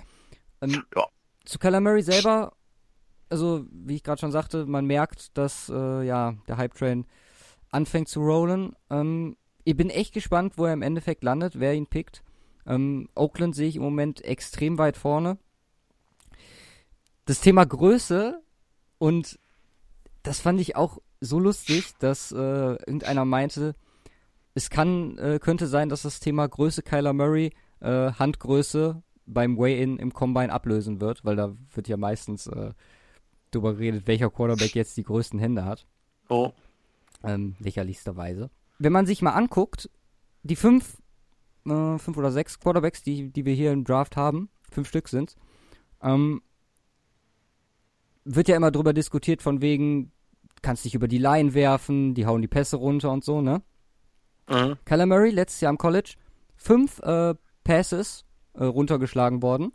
Ähm, 0.61 0.82
ja. 0.95 1.07
Zu 1.45 1.59
Kyler 1.59 1.80
Murray 1.80 2.03
selber, 2.03 2.53
also 3.31 3.66
wie 3.70 3.97
ich 3.97 4.03
gerade 4.03 4.20
schon 4.20 4.33
sagte, 4.33 4.66
man 4.66 4.87
merkt, 4.87 5.37
dass 5.37 5.68
äh, 5.68 6.03
ja 6.03 6.35
der 6.49 6.57
Hype 6.57 6.75
Train 6.75 7.07
anfängt 7.70 8.09
zu 8.09 8.20
rollen. 8.20 8.75
Ähm, 8.91 9.37
ich 9.64 9.77
bin 9.77 9.91
echt 9.91 10.12
gespannt, 10.12 10.55
wo 10.57 10.66
er 10.66 10.72
im 10.72 10.83
Endeffekt 10.83 11.25
landet, 11.25 11.59
wer 11.59 11.75
ihn 11.75 11.87
pickt. 11.87 12.22
Ähm, 12.66 13.09
Oakland 13.14 13.55
sehe 13.55 13.68
ich 13.68 13.77
im 13.77 13.83
Moment 13.83 14.25
extrem 14.25 14.79
weit 14.79 14.97
vorne 14.97 15.39
das 17.25 17.41
Thema 17.41 17.64
Größe 17.64 18.43
und 18.99 19.39
das 20.22 20.41
fand 20.41 20.61
ich 20.61 20.77
auch 20.77 20.99
so 21.20 21.39
lustig, 21.39 21.93
dass 21.99 22.33
äh, 22.33 22.37
irgendeiner 22.37 23.25
meinte, 23.25 23.75
es 24.55 24.70
kann, 24.70 25.18
äh, 25.18 25.39
könnte 25.41 25.66
sein, 25.66 25.89
dass 25.89 26.03
das 26.03 26.20
Thema 26.20 26.47
Größe 26.47 26.83
Kyler 26.83 27.12
Murray 27.12 27.53
äh, 27.81 28.12
Handgröße 28.12 29.03
beim 29.27 29.59
Weigh-In 29.59 29.99
im 29.99 30.12
Combine 30.12 30.53
ablösen 30.53 31.01
wird, 31.01 31.25
weil 31.25 31.37
da 31.37 31.57
wird 31.75 31.89
ja 31.89 31.97
meistens 31.97 32.47
äh, 32.47 32.72
drüber 33.55 33.75
geredet, 33.75 34.07
welcher 34.07 34.31
Quarterback 34.31 34.75
jetzt 34.75 34.97
die 34.97 35.05
größten 35.05 35.39
Hände 35.39 35.65
hat. 35.65 35.87
Oh. 36.29 36.53
Ähm, 37.23 37.57
lächerlichsterweise. 37.59 38.51
Wenn 38.79 38.93
man 38.93 39.07
sich 39.07 39.23
mal 39.23 39.33
anguckt, 39.33 39.91
die 40.43 40.57
fünf, 40.57 40.99
äh, 41.67 41.99
fünf 41.99 42.17
oder 42.17 42.33
sechs 42.33 42.59
Quarterbacks, 42.61 43.03
die, 43.03 43.31
die 43.31 43.45
wir 43.45 43.55
hier 43.55 43.73
im 43.73 43.85
Draft 43.85 44.17
haben, 44.17 44.51
fünf 44.71 44.89
Stück 44.89 45.09
sind, 45.09 45.37
ähm, 46.03 46.43
wird 48.25 48.49
ja 48.49 48.57
immer 48.57 48.71
drüber 48.71 48.93
diskutiert 48.93 49.43
von 49.43 49.61
wegen, 49.61 50.13
kannst 50.63 50.85
dich 50.85 50.95
über 50.95 51.09
die 51.09 51.19
Line 51.19 51.55
werfen, 51.55 52.15
die 52.15 52.27
hauen 52.27 52.43
die 52.43 52.49
Pässe 52.49 52.77
runter 52.77 53.13
und 53.13 53.25
so, 53.25 53.41
ne? 53.41 53.63
Mhm. 54.49 54.77
Kyler 54.85 55.07
Murray, 55.07 55.31
letztes 55.31 55.61
Jahr 55.61 55.71
im 55.71 55.79
College, 55.79 56.15
fünf 56.57 56.99
äh, 57.01 57.35
Passes 57.65 58.25
äh, 58.55 58.65
runtergeschlagen 58.65 59.43
worden. 59.43 59.73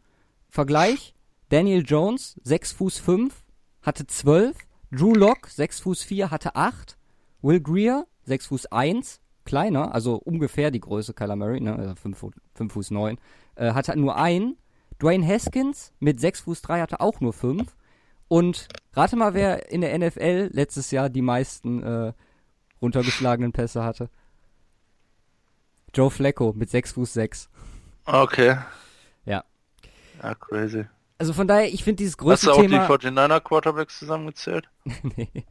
Vergleich, 0.49 1.13
Daniel 1.49 1.83
Jones, 1.85 2.39
6 2.43 2.73
Fuß 2.73 2.99
5, 2.99 3.43
hatte 3.81 4.07
12. 4.07 4.57
Drew 4.91 5.13
Locke, 5.13 5.49
6 5.49 5.81
Fuß 5.81 6.03
4, 6.03 6.31
hatte 6.31 6.55
8. 6.55 6.97
Will 7.41 7.61
Greer, 7.61 8.05
6 8.25 8.47
Fuß 8.47 8.65
1, 8.67 9.21
kleiner, 9.45 9.93
also 9.93 10.15
ungefähr 10.15 10.71
die 10.71 10.79
Größe 10.79 11.13
Kyler 11.13 11.35
Murray, 11.35 11.59
ne, 11.61 11.75
also 11.75 11.95
5, 11.95 12.25
5 12.55 12.73
Fuß 12.73 12.91
9, 12.91 13.17
äh, 13.55 13.73
hatte 13.73 13.97
nur 13.97 14.15
ein. 14.15 14.55
Dwayne 15.01 15.25
Haskins 15.25 15.93
mit 15.99 16.19
6 16.19 16.41
Fuß 16.41 16.61
3 16.61 16.81
hatte 16.81 16.99
auch 16.99 17.21
nur 17.21 17.33
5. 17.33 17.75
Und 18.27 18.67
rate 18.93 19.15
mal, 19.15 19.33
wer 19.33 19.71
in 19.71 19.81
der 19.81 19.97
NFL 19.97 20.49
letztes 20.51 20.91
Jahr 20.91 21.09
die 21.09 21.21
meisten 21.21 21.81
äh, 21.81 22.13
runtergeschlagenen 22.81 23.51
Pässe 23.51 23.83
hatte. 23.83 24.09
Joe 25.93 26.11
Flacco 26.11 26.53
mit 26.53 26.69
6 26.69 26.91
Fuß 26.93 27.13
6. 27.13 27.49
Okay. 28.05 28.57
Ja. 29.25 29.43
Ja, 30.21 30.35
crazy. 30.35 30.85
Also 31.19 31.33
von 31.33 31.47
daher, 31.47 31.71
ich 31.71 31.83
finde 31.83 31.97
dieses 31.97 32.17
größte 32.17 32.47
Thema... 32.47 32.61
Thema... 32.61 32.79
Hast 32.79 32.89
du 32.89 32.93
auch 32.93 32.97
die 32.97 33.07
49er 33.07 33.41
Quarterbacks 33.41 33.99
zusammengezählt? 33.99 34.69
nee. 35.15 35.45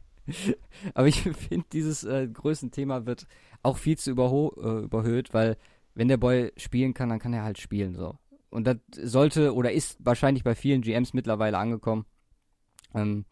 Aber 0.93 1.07
ich 1.07 1.21
finde, 1.21 1.65
dieses 1.71 2.03
äh, 2.03 2.27
Größenthema 2.27 3.05
wird 3.05 3.25
auch 3.63 3.77
viel 3.77 3.97
zu 3.97 4.11
äh, 4.11 4.83
überhöht, 4.83 5.33
weil 5.33 5.57
wenn 5.93 6.07
der 6.07 6.17
Boy 6.17 6.51
spielen 6.57 6.93
kann, 6.93 7.09
dann 7.09 7.19
kann 7.19 7.33
er 7.33 7.43
halt 7.43 7.59
spielen 7.59 7.95
so. 7.95 8.17
Und 8.49 8.65
das 8.65 8.77
sollte 8.91 9.53
oder 9.53 9.71
ist 9.71 9.97
wahrscheinlich 9.99 10.43
bei 10.43 10.55
vielen 10.55 10.81
GMs 10.81 11.13
mittlerweile 11.13 11.57
angekommen. 11.57 12.05
Ähm, 12.95 13.25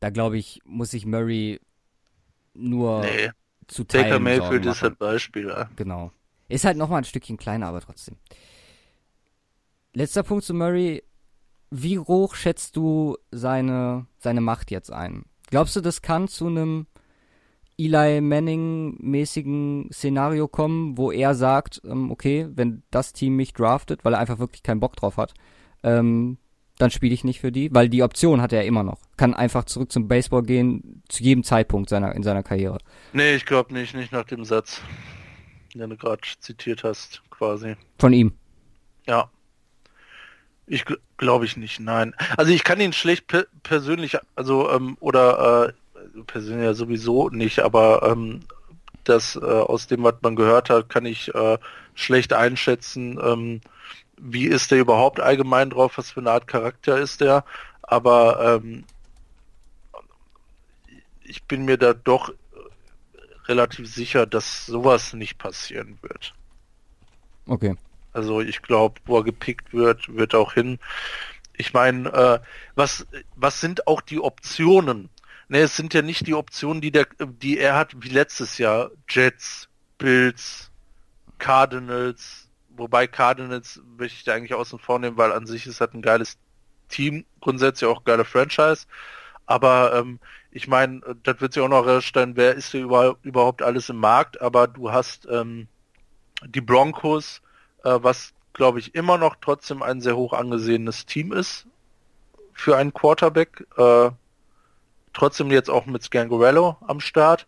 da 0.00 0.10
glaube 0.10 0.36
ich, 0.36 0.60
muss 0.64 0.90
sich 0.90 1.06
Murray 1.06 1.60
nur 2.54 3.02
nee. 3.02 3.30
zu 3.68 3.84
teilen. 3.84 4.04
Baker 4.04 4.18
Mayfield 4.20 4.66
ist 4.66 4.82
halt 4.82 4.98
Beispiel. 4.98 5.48
Ja. 5.48 5.70
Genau. 5.76 6.12
Ist 6.48 6.64
halt 6.64 6.76
nochmal 6.76 6.98
ein 6.98 7.04
Stückchen 7.04 7.38
kleiner, 7.38 7.68
aber 7.68 7.80
trotzdem. 7.80 8.16
Letzter 9.94 10.22
Punkt 10.22 10.44
zu 10.44 10.52
Murray. 10.54 11.02
Wie 11.74 11.98
hoch 11.98 12.34
schätzt 12.34 12.76
du 12.76 13.16
seine, 13.30 14.06
seine 14.18 14.42
Macht 14.42 14.70
jetzt 14.70 14.92
ein? 14.92 15.24
Glaubst 15.48 15.74
du, 15.74 15.80
das 15.80 16.02
kann 16.02 16.28
zu 16.28 16.46
einem 16.46 16.86
Eli 17.78 18.20
Manning-mäßigen 18.20 19.88
Szenario 19.90 20.48
kommen, 20.48 20.98
wo 20.98 21.10
er 21.10 21.34
sagt, 21.34 21.80
ähm, 21.86 22.10
okay, 22.10 22.46
wenn 22.54 22.82
das 22.90 23.14
Team 23.14 23.36
mich 23.36 23.54
draftet, 23.54 24.04
weil 24.04 24.12
er 24.12 24.18
einfach 24.18 24.38
wirklich 24.38 24.62
keinen 24.62 24.80
Bock 24.80 24.96
drauf 24.96 25.16
hat, 25.16 25.32
ähm, 25.82 26.36
dann 26.76 26.90
spiele 26.90 27.14
ich 27.14 27.24
nicht 27.24 27.40
für 27.40 27.52
die, 27.52 27.74
weil 27.74 27.88
die 27.88 28.02
Option 28.02 28.42
hat 28.42 28.52
er 28.52 28.66
immer 28.66 28.82
noch. 28.82 29.00
Kann 29.16 29.32
einfach 29.32 29.64
zurück 29.64 29.90
zum 29.92 30.08
Baseball 30.08 30.42
gehen, 30.42 31.02
zu 31.08 31.22
jedem 31.22 31.42
Zeitpunkt 31.42 31.88
seiner, 31.88 32.14
in 32.14 32.22
seiner 32.22 32.42
Karriere. 32.42 32.78
Nee, 33.14 33.34
ich 33.34 33.46
glaube 33.46 33.72
nicht, 33.72 33.94
nicht 33.94 34.12
nach 34.12 34.24
dem 34.24 34.44
Satz. 34.44 34.82
den 35.74 35.88
du 35.88 35.96
gerade 35.96 36.20
zitiert 36.40 36.84
hast, 36.84 37.22
quasi. 37.30 37.76
Von 37.98 38.12
ihm. 38.12 38.32
Ja. 39.06 39.30
Ich 40.72 40.86
gl 40.86 40.98
glaube 41.18 41.44
ich 41.44 41.58
nicht, 41.58 41.80
nein. 41.80 42.14
Also 42.38 42.50
ich 42.50 42.64
kann 42.64 42.80
ihn 42.80 42.94
schlecht 42.94 43.26
per 43.26 43.44
persönlich, 43.62 44.16
also 44.36 44.70
ähm, 44.70 44.96
oder 45.00 45.68
äh, 45.68 46.22
persönlich 46.22 46.64
ja 46.64 46.72
sowieso 46.72 47.28
nicht, 47.28 47.60
aber 47.60 48.02
ähm, 48.10 48.40
das 49.04 49.36
äh, 49.36 49.40
aus 49.40 49.86
dem, 49.86 50.02
was 50.02 50.14
man 50.22 50.34
gehört 50.34 50.70
hat, 50.70 50.88
kann 50.88 51.04
ich 51.04 51.32
äh, 51.34 51.58
schlecht 51.94 52.32
einschätzen. 52.32 53.20
Ähm, 53.22 53.60
wie 54.16 54.46
ist 54.46 54.70
der 54.70 54.78
überhaupt 54.78 55.20
allgemein 55.20 55.68
drauf? 55.68 55.98
Was 55.98 56.12
für 56.12 56.20
eine 56.20 56.30
Art 56.30 56.46
Charakter 56.46 56.98
ist 56.98 57.20
der? 57.20 57.44
Aber 57.82 58.56
ähm, 58.56 58.84
ich 61.22 61.44
bin 61.44 61.66
mir 61.66 61.76
da 61.76 61.92
doch 61.92 62.32
relativ 63.46 63.92
sicher, 63.92 64.24
dass 64.24 64.64
sowas 64.64 65.12
nicht 65.12 65.36
passieren 65.36 65.98
wird. 66.00 66.32
Okay. 67.46 67.76
Also 68.12 68.40
ich 68.40 68.62
glaube, 68.62 69.00
wo 69.06 69.18
er 69.18 69.24
gepickt 69.24 69.72
wird, 69.72 70.14
wird 70.14 70.34
auch 70.34 70.52
hin. 70.54 70.78
Ich 71.54 71.72
meine, 71.72 72.12
äh, 72.12 72.38
was, 72.74 73.06
was 73.36 73.60
sind 73.60 73.86
auch 73.86 74.00
die 74.00 74.20
Optionen? 74.20 75.08
Ne, 75.48 75.58
es 75.60 75.76
sind 75.76 75.92
ja 75.94 76.02
nicht 76.02 76.26
die 76.26 76.34
Optionen, 76.34 76.80
die 76.80 76.92
der, 76.92 77.06
die 77.20 77.58
er 77.58 77.76
hat 77.76 77.94
wie 78.02 78.08
letztes 78.08 78.58
Jahr. 78.58 78.90
Jets, 79.08 79.68
Bills, 79.98 80.70
Cardinals, 81.38 82.48
wobei 82.70 83.06
Cardinals 83.06 83.80
möchte 83.98 84.16
ich 84.16 84.24
da 84.24 84.34
eigentlich 84.34 84.54
außen 84.54 84.78
vor 84.78 84.98
nehmen, 84.98 85.16
weil 85.16 85.32
an 85.32 85.46
sich 85.46 85.66
ist 85.66 85.80
halt 85.80 85.94
ein 85.94 86.02
geiles 86.02 86.38
Team, 86.88 87.24
grundsätzlich 87.40 87.90
auch 87.90 88.04
geile 88.04 88.24
Franchise. 88.24 88.86
Aber 89.46 89.94
ähm, 89.94 90.20
ich 90.50 90.68
meine, 90.68 91.00
das 91.22 91.40
wird 91.40 91.52
sich 91.52 91.62
auch 91.62 91.68
noch 91.68 91.84
herausstellen, 91.84 92.36
wer 92.36 92.54
ist 92.54 92.70
hier 92.70 92.82
überhaupt 93.22 93.62
alles 93.62 93.88
im 93.88 93.96
Markt, 93.96 94.40
aber 94.40 94.68
du 94.68 94.92
hast 94.92 95.26
ähm, 95.30 95.68
die 96.46 96.60
Broncos, 96.60 97.41
äh, 97.84 97.98
was 98.00 98.32
glaube 98.52 98.78
ich 98.78 98.94
immer 98.94 99.18
noch 99.18 99.36
trotzdem 99.40 99.82
ein 99.82 100.00
sehr 100.00 100.16
hoch 100.16 100.32
angesehenes 100.32 101.06
Team 101.06 101.32
ist 101.32 101.66
für 102.52 102.76
einen 102.76 102.92
Quarterback. 102.92 103.66
Äh, 103.76 104.10
trotzdem 105.12 105.50
jetzt 105.50 105.70
auch 105.70 105.86
mit 105.86 106.02
Scangarello 106.02 106.76
am 106.86 107.00
Start. 107.00 107.46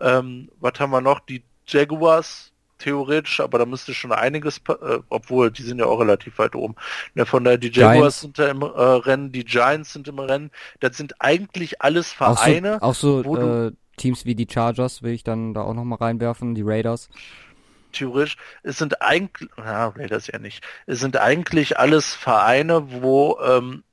Ähm, 0.00 0.50
was 0.60 0.78
haben 0.78 0.90
wir 0.90 1.00
noch? 1.00 1.20
Die 1.20 1.42
Jaguars 1.66 2.52
theoretisch, 2.78 3.40
aber 3.40 3.58
da 3.58 3.66
müsste 3.66 3.94
schon 3.94 4.12
einiges, 4.12 4.58
äh, 4.68 4.98
obwohl 5.08 5.50
die 5.50 5.62
sind 5.62 5.78
ja 5.78 5.86
auch 5.86 6.00
relativ 6.00 6.38
weit 6.38 6.54
oben. 6.54 6.74
Ja, 7.14 7.24
von 7.24 7.44
der 7.44 7.56
die 7.56 7.70
Jaguars 7.70 8.20
Giants. 8.20 8.20
sind 8.20 8.38
da 8.38 8.48
im 8.48 8.62
äh, 8.62 8.66
Rennen, 8.66 9.32
die 9.32 9.44
Giants 9.44 9.92
sind 9.92 10.08
im 10.08 10.18
Rennen. 10.18 10.50
Das 10.80 10.96
sind 10.96 11.14
eigentlich 11.20 11.80
alles 11.82 12.12
Vereine. 12.12 12.82
Auch 12.82 12.94
so, 12.94 13.20
auch 13.20 13.24
so 13.24 13.66
äh, 13.66 13.72
Teams 13.96 14.24
wie 14.24 14.34
die 14.34 14.48
Chargers 14.50 15.02
will 15.02 15.12
ich 15.12 15.24
dann 15.24 15.54
da 15.54 15.62
auch 15.62 15.74
noch 15.74 15.84
mal 15.84 15.96
reinwerfen, 15.96 16.54
die 16.54 16.62
Raiders 16.62 17.08
theoretisch, 17.94 18.36
es 18.62 18.78
sind 18.78 19.02
eigentlich, 19.02 19.50
na, 19.56 19.88
Raiders 19.88 20.26
ja 20.26 20.38
nicht, 20.38 20.64
es 20.86 21.00
sind 21.00 21.16
eigentlich 21.16 21.78
alles 21.78 22.14
Vereine, 22.14 23.02
wo 23.02 23.38
ähm, 23.40 23.84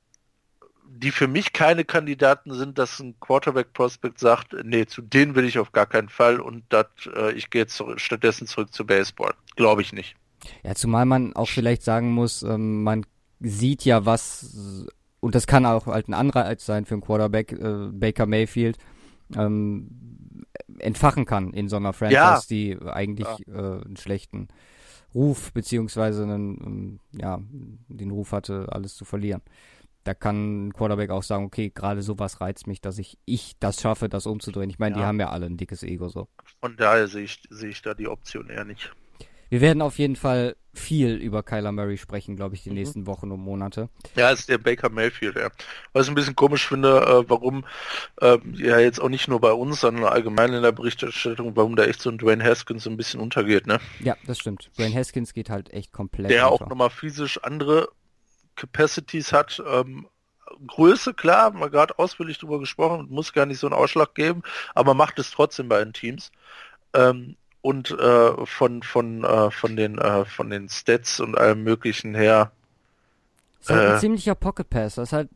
die 1.02 1.10
für 1.10 1.26
mich 1.26 1.52
keine 1.52 1.84
Kandidaten 1.84 2.54
sind, 2.54 2.78
dass 2.78 3.00
ein 3.00 3.18
Quarterback-Prospect 3.18 4.18
sagt, 4.18 4.54
nee, 4.62 4.86
zu 4.86 5.02
denen 5.02 5.34
will 5.34 5.44
ich 5.44 5.58
auf 5.58 5.72
gar 5.72 5.86
keinen 5.86 6.08
Fall 6.08 6.40
und 6.40 6.64
dat, 6.68 6.90
äh, 7.14 7.32
ich 7.32 7.50
gehe 7.50 7.62
jetzt 7.62 7.76
zurück, 7.76 8.00
stattdessen 8.00 8.46
zurück 8.46 8.72
zu 8.72 8.86
Baseball. 8.86 9.34
Glaube 9.56 9.82
ich 9.82 9.92
nicht. 9.92 10.14
Ja, 10.62 10.74
zumal 10.74 11.06
man 11.06 11.34
auch 11.34 11.48
vielleicht 11.48 11.82
sagen 11.82 12.12
muss, 12.12 12.42
ähm, 12.42 12.82
man 12.84 13.06
sieht 13.40 13.84
ja 13.84 14.06
was, 14.06 14.86
und 15.20 15.34
das 15.34 15.46
kann 15.46 15.66
auch 15.66 15.86
halt 15.86 16.08
ein 16.08 16.14
Anreiz 16.14 16.64
sein 16.64 16.84
für 16.84 16.94
einen 16.94 17.02
Quarterback, 17.02 17.52
äh, 17.52 17.88
Baker 17.90 18.26
Mayfield, 18.26 18.78
ähm, 19.36 19.88
entfachen 20.82 21.24
kann 21.24 21.52
in 21.52 21.68
so 21.68 21.76
einer 21.76 21.92
Franchise, 21.92 22.16
ja. 22.16 22.40
die 22.50 22.78
eigentlich 22.82 23.28
ja. 23.46 23.54
äh, 23.54 23.84
einen 23.84 23.96
schlechten 23.96 24.48
Ruf 25.14 25.52
beziehungsweise 25.52 26.22
einen, 26.24 26.58
ähm, 26.64 27.00
ja, 27.12 27.40
den 27.88 28.10
Ruf 28.10 28.32
hatte, 28.32 28.66
alles 28.70 28.94
zu 28.94 29.04
verlieren 29.04 29.42
da 30.04 30.14
kann 30.14 30.68
ein 30.68 30.72
Quarterback 30.72 31.10
auch 31.10 31.22
sagen, 31.22 31.44
okay, 31.44 31.70
gerade 31.74 32.02
sowas 32.02 32.40
reizt 32.40 32.66
mich, 32.66 32.80
dass 32.80 32.98
ich, 32.98 33.18
ich 33.24 33.56
das 33.60 33.80
schaffe, 33.80 34.08
das 34.08 34.26
umzudrehen. 34.26 34.70
Ich 34.70 34.78
meine, 34.78 34.96
ja. 34.96 35.02
die 35.02 35.06
haben 35.06 35.20
ja 35.20 35.30
alle 35.30 35.46
ein 35.46 35.56
dickes 35.56 35.82
Ego 35.82 36.08
so. 36.08 36.28
Von 36.60 36.76
daher 36.76 37.08
sehe 37.08 37.24
ich, 37.24 37.42
sehe 37.50 37.70
ich 37.70 37.82
da 37.82 37.94
die 37.94 38.08
Option 38.08 38.48
eher 38.48 38.64
nicht. 38.64 38.92
Wir 39.52 39.60
werden 39.60 39.82
auf 39.82 39.98
jeden 39.98 40.16
Fall 40.16 40.56
viel 40.72 41.16
über 41.16 41.42
Kyler 41.42 41.72
Murray 41.72 41.98
sprechen, 41.98 42.36
glaube 42.36 42.54
ich, 42.54 42.62
die 42.62 42.70
mhm. 42.70 42.76
nächsten 42.76 43.06
Wochen 43.06 43.30
und 43.30 43.40
Monate. 43.40 43.90
Ja, 44.16 44.30
ist 44.30 44.48
der 44.48 44.56
Baker 44.56 44.88
Mayfield, 44.88 45.36
ja. 45.36 45.50
Was 45.92 46.06
ich 46.06 46.10
ein 46.10 46.14
bisschen 46.14 46.34
komisch 46.34 46.66
finde, 46.66 47.02
äh, 47.02 47.28
warum 47.28 47.66
äh, 48.22 48.38
ja 48.54 48.78
jetzt 48.78 48.98
auch 48.98 49.10
nicht 49.10 49.28
nur 49.28 49.42
bei 49.42 49.52
uns, 49.52 49.80
sondern 49.80 50.04
allgemein 50.04 50.54
in 50.54 50.62
der 50.62 50.72
Berichterstattung, 50.72 51.54
warum 51.54 51.76
da 51.76 51.84
echt 51.84 52.00
so 52.00 52.08
ein 52.08 52.16
Dwayne 52.16 52.42
Haskins 52.42 52.84
so 52.84 52.88
ein 52.88 52.96
bisschen 52.96 53.20
untergeht, 53.20 53.66
ne? 53.66 53.78
Ja, 54.00 54.16
das 54.26 54.38
stimmt. 54.38 54.70
Dwayne 54.78 54.94
Haskins 54.94 55.34
geht 55.34 55.50
halt 55.50 55.70
echt 55.70 55.92
komplett 55.92 56.30
Der 56.30 56.50
unter. 56.50 56.64
auch 56.64 56.70
nochmal 56.70 56.88
physisch 56.88 57.38
andere 57.44 57.90
Capacities 58.56 59.34
hat. 59.34 59.62
Ähm, 59.70 60.08
Größe, 60.66 61.12
klar, 61.12 61.42
haben 61.42 61.60
wir 61.60 61.68
gerade 61.68 61.98
ausführlich 61.98 62.38
drüber 62.38 62.58
gesprochen, 62.58 63.08
muss 63.10 63.34
gar 63.34 63.44
nicht 63.44 63.58
so 63.58 63.66
einen 63.66 63.74
Ausschlag 63.74 64.14
geben, 64.14 64.44
aber 64.74 64.94
macht 64.94 65.18
es 65.18 65.30
trotzdem 65.30 65.68
bei 65.68 65.84
den 65.84 65.92
Teams. 65.92 66.32
Ähm, 66.94 67.36
und 67.62 67.90
äh, 67.92 68.46
von 68.46 68.82
von 68.82 69.24
äh, 69.24 69.50
von 69.50 69.76
den 69.76 69.98
äh, 69.98 70.24
von 70.24 70.50
den 70.50 70.68
Stats 70.68 71.20
und 71.20 71.38
allem 71.38 71.62
möglichen 71.62 72.14
her. 72.14 72.50
Das 73.60 73.70
ist 73.70 73.74
halt 73.76 73.88
ein 73.88 73.96
äh, 73.96 74.00
ziemlicher 74.00 74.34
Pocket 74.34 74.68
Pass. 74.68 74.96
Das 74.96 75.08
ist 75.08 75.12
halt 75.12 75.30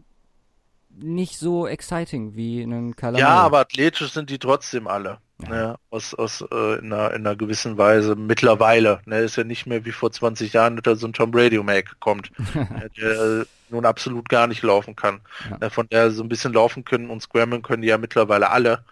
nicht 0.98 1.38
so 1.38 1.66
exciting 1.66 2.34
wie 2.34 2.62
einen 2.62 2.96
Calamari. 2.96 3.22
Ja, 3.22 3.36
aber 3.36 3.60
athletisch 3.60 4.12
sind 4.12 4.30
die 4.30 4.38
trotzdem 4.38 4.88
alle. 4.88 5.18
Ja. 5.42 5.48
Ne, 5.48 5.78
aus, 5.90 6.14
aus 6.14 6.42
äh, 6.50 6.78
in, 6.78 6.92
einer, 6.92 7.12
in 7.12 7.26
einer 7.26 7.36
gewissen 7.36 7.76
Weise 7.76 8.16
mittlerweile. 8.16 9.00
Ne, 9.04 9.18
ist 9.18 9.36
ja 9.36 9.44
nicht 9.44 9.66
mehr 9.66 9.84
wie 9.84 9.92
vor 9.92 10.10
20 10.10 10.54
Jahren, 10.54 10.76
dass 10.76 10.82
da 10.82 10.96
so 10.96 11.06
ein 11.06 11.12
Tom 11.12 11.30
Brady 11.30 11.58
um 11.58 11.68
Ecke 11.68 11.94
kommt, 12.00 12.32
der 12.96 13.40
äh, 13.40 13.44
nun 13.68 13.84
absolut 13.84 14.30
gar 14.30 14.46
nicht 14.46 14.62
laufen 14.62 14.96
kann. 14.96 15.20
Ja. 15.50 15.58
Ne, 15.58 15.70
von 15.70 15.88
der 15.90 16.10
so 16.10 16.22
ein 16.22 16.30
bisschen 16.30 16.54
laufen 16.54 16.84
können 16.84 17.10
und 17.10 17.22
scrammen 17.22 17.62
können 17.62 17.82
die 17.82 17.88
ja 17.88 17.98
mittlerweile 17.98 18.50
alle. 18.50 18.82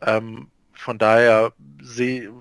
Ähm, 0.00 0.48
von 0.82 0.98
daher 0.98 1.52
sehe 1.80 2.32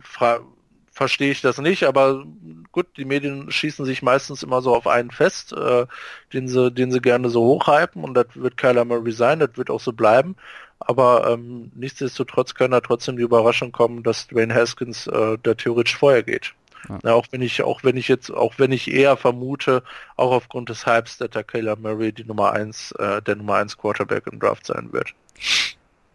verstehe 0.92 1.32
ich 1.32 1.42
das 1.42 1.58
nicht, 1.58 1.84
aber 1.84 2.26
gut, 2.72 2.88
die 2.98 3.06
Medien 3.06 3.52
schießen 3.52 3.86
sich 3.86 4.02
meistens 4.02 4.44
immer 4.44 4.62
so 4.62 4.76
auf 4.76 4.88
einen 4.88 5.12
fest, 5.12 5.54
äh, 5.54 5.86
den 6.34 6.48
sie, 6.48 6.72
den 6.72 6.92
sie 6.92 7.00
gerne 7.00 7.30
so 7.30 7.44
hochhypen 7.44 8.04
und 8.04 8.14
das 8.14 8.28
wird 8.36 8.58
Kyler 8.58 8.86
Murray 8.86 9.12
sein, 9.12 9.40
das 9.40 9.52
wird 9.56 9.70
auch 9.70 9.80
so 9.80 9.94
bleiben. 9.94 10.36
Aber 10.80 11.30
ähm, 11.32 11.72
nichtsdestotrotz 11.76 12.56
kann 12.56 12.72
da 12.72 12.82
trotzdem 12.82 13.16
die 13.16 13.24
Überraschung 13.24 13.72
kommen, 13.72 14.04
dass 14.04 14.28
Dwayne 14.28 14.54
Haskins 14.54 15.08
äh, 15.08 15.38
da 15.42 15.54
theoretisch 15.54 15.96
vorher 15.96 16.24
geht. 16.24 16.54
Ja. 16.90 17.00
Ja, 17.04 17.14
auch 17.14 17.28
wenn 17.32 17.42
ich, 17.42 17.62
auch 17.62 17.84
wenn 17.84 17.98
ich 17.98 18.08
jetzt, 18.08 18.32
auch 18.32 18.56
wenn 18.58 18.72
ich 18.72 18.92
eher 18.92 19.16
vermute, 19.16 19.84
auch 20.16 20.32
aufgrund 20.32 20.70
des 20.70 20.86
Hypes, 20.86 21.18
dass 21.18 21.30
der 21.30 21.44
Kyler 21.44 21.76
Murray 21.76 22.12
die 22.12 22.26
Nummer 22.26 22.54
eins, 22.54 22.92
äh, 22.94 23.22
der 23.22 23.36
Nummer 23.36 23.56
eins 23.56 23.78
Quarterback 23.78 24.28
im 24.28 24.40
Draft 24.40 24.66
sein 24.66 24.92
wird. 24.92 25.14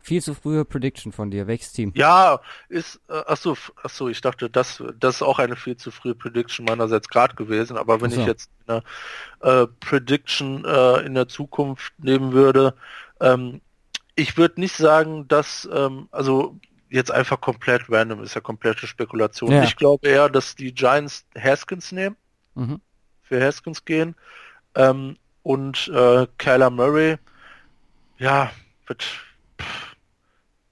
Viel 0.07 0.23
zu 0.23 0.35
frühe 0.35 0.65
Prediction 0.65 1.11
von 1.11 1.33
dir. 1.33 1.49
Welches 1.49 1.73
Team? 1.73 1.91
Ja, 1.97 2.39
ist, 2.69 3.01
äh, 3.09 3.15
achso, 3.27 3.57
achso, 3.83 4.09
ich 4.09 4.21
dachte, 4.21 4.49
das, 4.49 4.81
das 5.01 5.17
ist 5.17 5.23
auch 5.23 5.41
eine 5.41 5.57
viel 5.57 5.77
zu 5.77 5.91
frühe 5.91 6.15
Prediction 6.15 6.65
meinerseits 6.65 7.09
gerade 7.09 7.35
gewesen. 7.35 7.77
Aber 7.77 8.01
wenn 8.01 8.13
so. 8.13 8.21
ich 8.21 8.27
jetzt 8.29 8.49
eine 8.69 8.85
äh, 9.41 9.67
Prediction 9.81 10.65
äh, 10.65 11.01
in 11.01 11.15
der 11.15 11.27
Zukunft 11.27 11.93
nehmen 11.99 12.31
würde, 12.31 12.77
ähm, 13.19 13.61
ich 14.15 14.37
würde 14.37 14.61
nicht 14.61 14.77
sagen, 14.77 15.27
dass, 15.27 15.69
ähm, 15.73 16.07
also 16.13 16.57
jetzt 16.89 17.11
einfach 17.11 17.41
komplett 17.41 17.91
random 17.91 18.23
ist 18.23 18.37
ja 18.37 18.41
komplette 18.41 18.87
Spekulation. 18.87 19.51
Ja. 19.51 19.65
Ich 19.65 19.75
glaube 19.75 20.07
eher, 20.07 20.29
dass 20.29 20.55
die 20.55 20.73
Giants 20.73 21.27
Haskins 21.37 21.91
nehmen, 21.91 22.15
mhm. 22.55 22.81
für 23.23 23.45
Haskins 23.45 23.85
gehen 23.85 24.15
ähm, 24.77 25.17
und 25.43 25.89
äh, 25.89 26.29
Kyler 26.39 26.71
Murray, 26.71 27.17
ja, 28.19 28.53
wird 28.87 29.05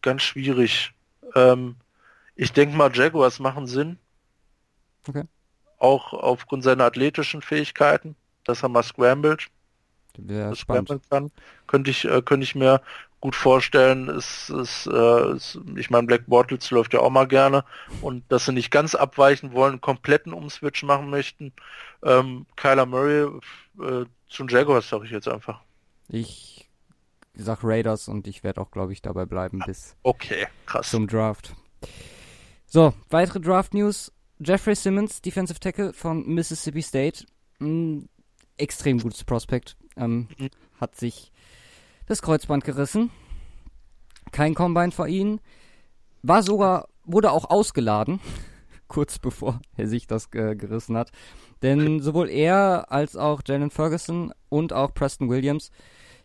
ganz 0.05 0.23
schwierig. 0.23 0.93
Ähm, 1.35 1.77
ich 2.37 2.53
denke 2.53 2.77
mal, 2.77 2.95
Jaguars 2.95 3.41
machen 3.41 3.67
Sinn. 3.67 3.99
Okay. 5.09 5.25
Auch 5.79 6.13
aufgrund 6.13 6.63
seiner 6.63 6.85
athletischen 6.85 7.43
Fähigkeiten, 7.43 8.15
dass 8.45 8.63
er 8.63 8.69
mal 8.69 8.85
scrambled. 8.85 9.49
Ja, 10.29 10.55
scrambln 10.55 11.01
kann. 11.11 11.33
Könnte 11.67 11.91
ich, 11.91 12.05
äh, 12.05 12.23
könnte 12.23 12.45
ich 12.45 12.55
mir 12.55 12.81
gut 13.21 13.35
vorstellen. 13.35 14.09
Es, 14.09 14.49
es, 14.51 14.87
äh, 14.87 14.91
es, 14.93 15.59
ich 15.77 15.91
meine, 15.91 16.07
Black 16.07 16.27
Bottles 16.27 16.71
läuft 16.71 16.93
ja 16.93 17.01
auch 17.01 17.11
mal 17.11 17.27
gerne. 17.27 17.65
Und 18.03 18.25
dass 18.31 18.45
sie 18.45 18.53
nicht 18.53 18.71
ganz 18.71 18.95
abweichen 18.95 19.53
wollen, 19.53 19.73
einen 19.73 19.81
kompletten 19.81 20.33
Umswitch 20.33 20.83
machen 20.85 21.11
möchten. 21.11 21.53
Ähm, 22.03 22.47
Kyler 22.57 22.87
Murray 22.87 23.29
äh, 23.81 24.05
zu 24.29 24.47
Jaguars, 24.47 24.89
sage 24.89 25.07
ich 25.07 25.11
jetzt 25.11 25.29
einfach. 25.29 25.61
Ich 26.09 26.69
sag 27.35 27.63
Raiders 27.63 28.09
und 28.09 28.27
ich 28.27 28.45
werde 28.45 28.61
auch, 28.61 28.71
glaube 28.71 28.93
ich, 28.93 29.03
dabei 29.03 29.27
bleiben 29.27 29.61
bis 29.67 29.97
okay, 30.03 30.47
zum 30.83 31.07
Draft. 31.07 31.55
So, 32.67 32.93
weitere 33.11 33.41
Draft-News. 33.41 34.13
Jeffrey 34.41 34.75
Simmons, 34.75 35.23
Defensive 35.23 35.61
Tackle 35.61 35.93
von 35.93 36.27
Mississippi 36.27 36.83
State. 36.83 37.25
Ein 37.61 38.09
extrem 38.57 38.99
gutes 38.99 39.25
Prospect. 39.25 39.77
Ähm, 39.97 40.29
mhm. 40.39 40.51
Hat 40.81 40.97
sich 40.97 41.33
das 42.07 42.21
Kreuzband 42.21 42.65
gerissen. 42.65 43.11
Kein 44.33 44.55
Combine 44.55 44.91
vor 44.91 45.07
ihm. 45.07 45.41
War 46.23 46.43
sogar, 46.43 46.89
wurde 47.05 47.31
auch 47.31 47.49
ausgeladen 47.49 48.21
kurz 48.89 49.19
bevor 49.19 49.61
er 49.77 49.87
sich 49.89 50.07
das 50.07 50.29
äh, 50.33 50.55
gerissen 50.57 50.97
hat. 50.97 51.11
Denn 51.63 52.01
sowohl 52.01 52.29
er 52.29 52.91
als 52.91 53.17
auch 53.17 53.43
Jalen 53.47 53.71
Ferguson 53.71 54.33
und 54.49 54.73
auch 54.73 54.95
Preston 54.95 55.29
Williams, 55.29 55.71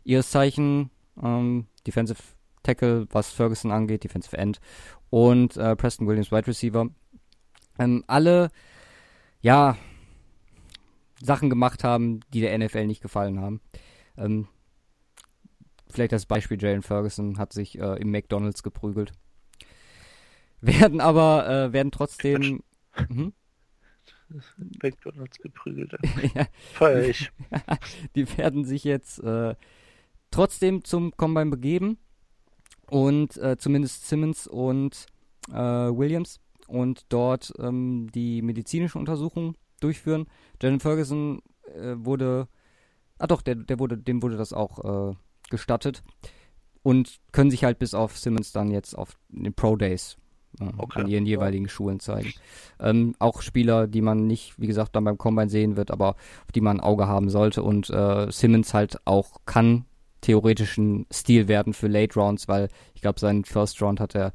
ihres 0.04 0.32
Zeichen 0.32 0.92
ähm, 1.24 1.68
Defensive 1.86 2.22
Tackle, 2.64 3.08
was 3.12 3.32
Ferguson 3.32 3.72
angeht, 3.72 4.04
Defensive 4.04 4.38
End 4.38 4.60
und 5.10 5.58
äh, 5.58 5.76
Preston 5.76 6.08
Williams 6.08 6.32
Wide 6.32 6.48
Receiver, 6.48 6.90
ähm, 7.80 8.04
alle, 8.08 8.52
ja, 9.42 9.78
Sachen 11.22 11.50
gemacht 11.50 11.84
haben, 11.84 12.22
die 12.34 12.42
der 12.42 12.58
NFL 12.58 12.86
nicht 12.86 13.02
gefallen 13.02 13.40
haben. 13.40 13.62
Ähm, 14.18 14.48
vielleicht 15.90 16.12
das 16.12 16.26
Beispiel 16.26 16.62
Jalen 16.62 16.82
Ferguson 16.82 17.38
hat 17.38 17.54
sich 17.54 17.78
äh, 17.80 18.00
im 18.00 18.12
McDonalds 18.12 18.64
geprügelt. 18.64 19.12
Werden 20.62 21.00
aber, 21.00 21.48
äh, 21.48 21.74
werden 21.74 21.92
trotzdem. 21.92 22.64
Hm? 23.08 23.34
McDonalds 24.84 25.38
geprügelt. 25.38 25.96
ja. 26.34 26.48
Feier 26.74 27.04
ich. 27.04 27.32
die 28.16 28.38
werden 28.38 28.66
sich 28.66 28.84
jetzt 28.84 29.20
äh, 29.24 29.56
trotzdem 30.32 30.84
zum 30.84 31.16
Combine 31.16 31.50
begeben. 31.50 31.98
Und 32.90 33.38
äh, 33.38 33.58
zumindest 33.58 34.08
Simmons 34.08 34.48
und 34.48 35.06
äh, 35.52 35.54
Williams 35.54 36.40
und 36.68 37.06
dort 37.10 37.54
ähm, 37.60 38.08
die 38.14 38.42
medizinische 38.42 38.98
Untersuchung 38.98 39.56
durchführen. 39.80 40.28
Jalen 40.62 40.80
Ferguson 40.80 41.42
äh, 41.76 41.96
wurde, 41.98 42.48
ah 43.18 43.28
doch, 43.28 43.42
der, 43.42 43.56
der 43.56 43.80
wurde, 43.80 43.98
dem 43.98 44.22
wurde 44.22 44.38
das 44.38 44.54
auch 44.54 45.12
äh, 45.12 45.16
gestattet 45.50 46.04
und 46.84 47.20
können 47.32 47.52
sich 47.52 47.64
halt 47.64 47.80
bis 47.80 47.94
auf 47.94 48.18
Simmons 48.18 48.52
dann 48.52 48.72
jetzt 48.72 48.98
auf 48.98 49.18
den 49.30 49.54
Pro 49.54 49.76
Days 49.76 50.18
äh, 50.60 50.66
okay. 50.78 51.02
an 51.02 51.08
ihren 51.08 51.26
jeweiligen 51.26 51.66
ja. 51.66 51.70
Schulen 51.70 52.00
zeigen. 52.00 52.34
Ähm, 52.80 53.16
auch 53.20 53.42
Spieler, 53.42 53.88
die 53.88 54.02
man 54.02 54.28
nicht, 54.28 54.60
wie 54.60 54.68
gesagt, 54.68 54.96
dann 54.96 55.04
beim 55.04 55.18
Combine 55.18 55.50
sehen 55.50 55.76
wird, 55.76 55.92
aber 55.92 56.10
auf 56.10 56.52
die 56.54 56.62
man 56.62 56.78
ein 56.78 56.84
Auge 56.84 57.08
haben 57.08 57.30
sollte 57.30 57.64
und 57.64 57.90
äh, 57.90 58.32
Simmons 58.32 58.74
halt 58.74 58.98
auch 59.06 59.42
kann 59.46 59.86
theoretisch 60.22 60.78
ein 60.78 61.06
Stil 61.12 61.48
werden 61.48 61.74
für 61.74 61.88
Late 61.88 62.20
Rounds, 62.20 62.48
weil 62.48 62.70
ich 62.94 63.02
glaube, 63.02 63.20
seinen 63.20 63.46
First 63.46 63.82
Round 63.82 64.00
hat 64.00 64.16
er 64.16 64.34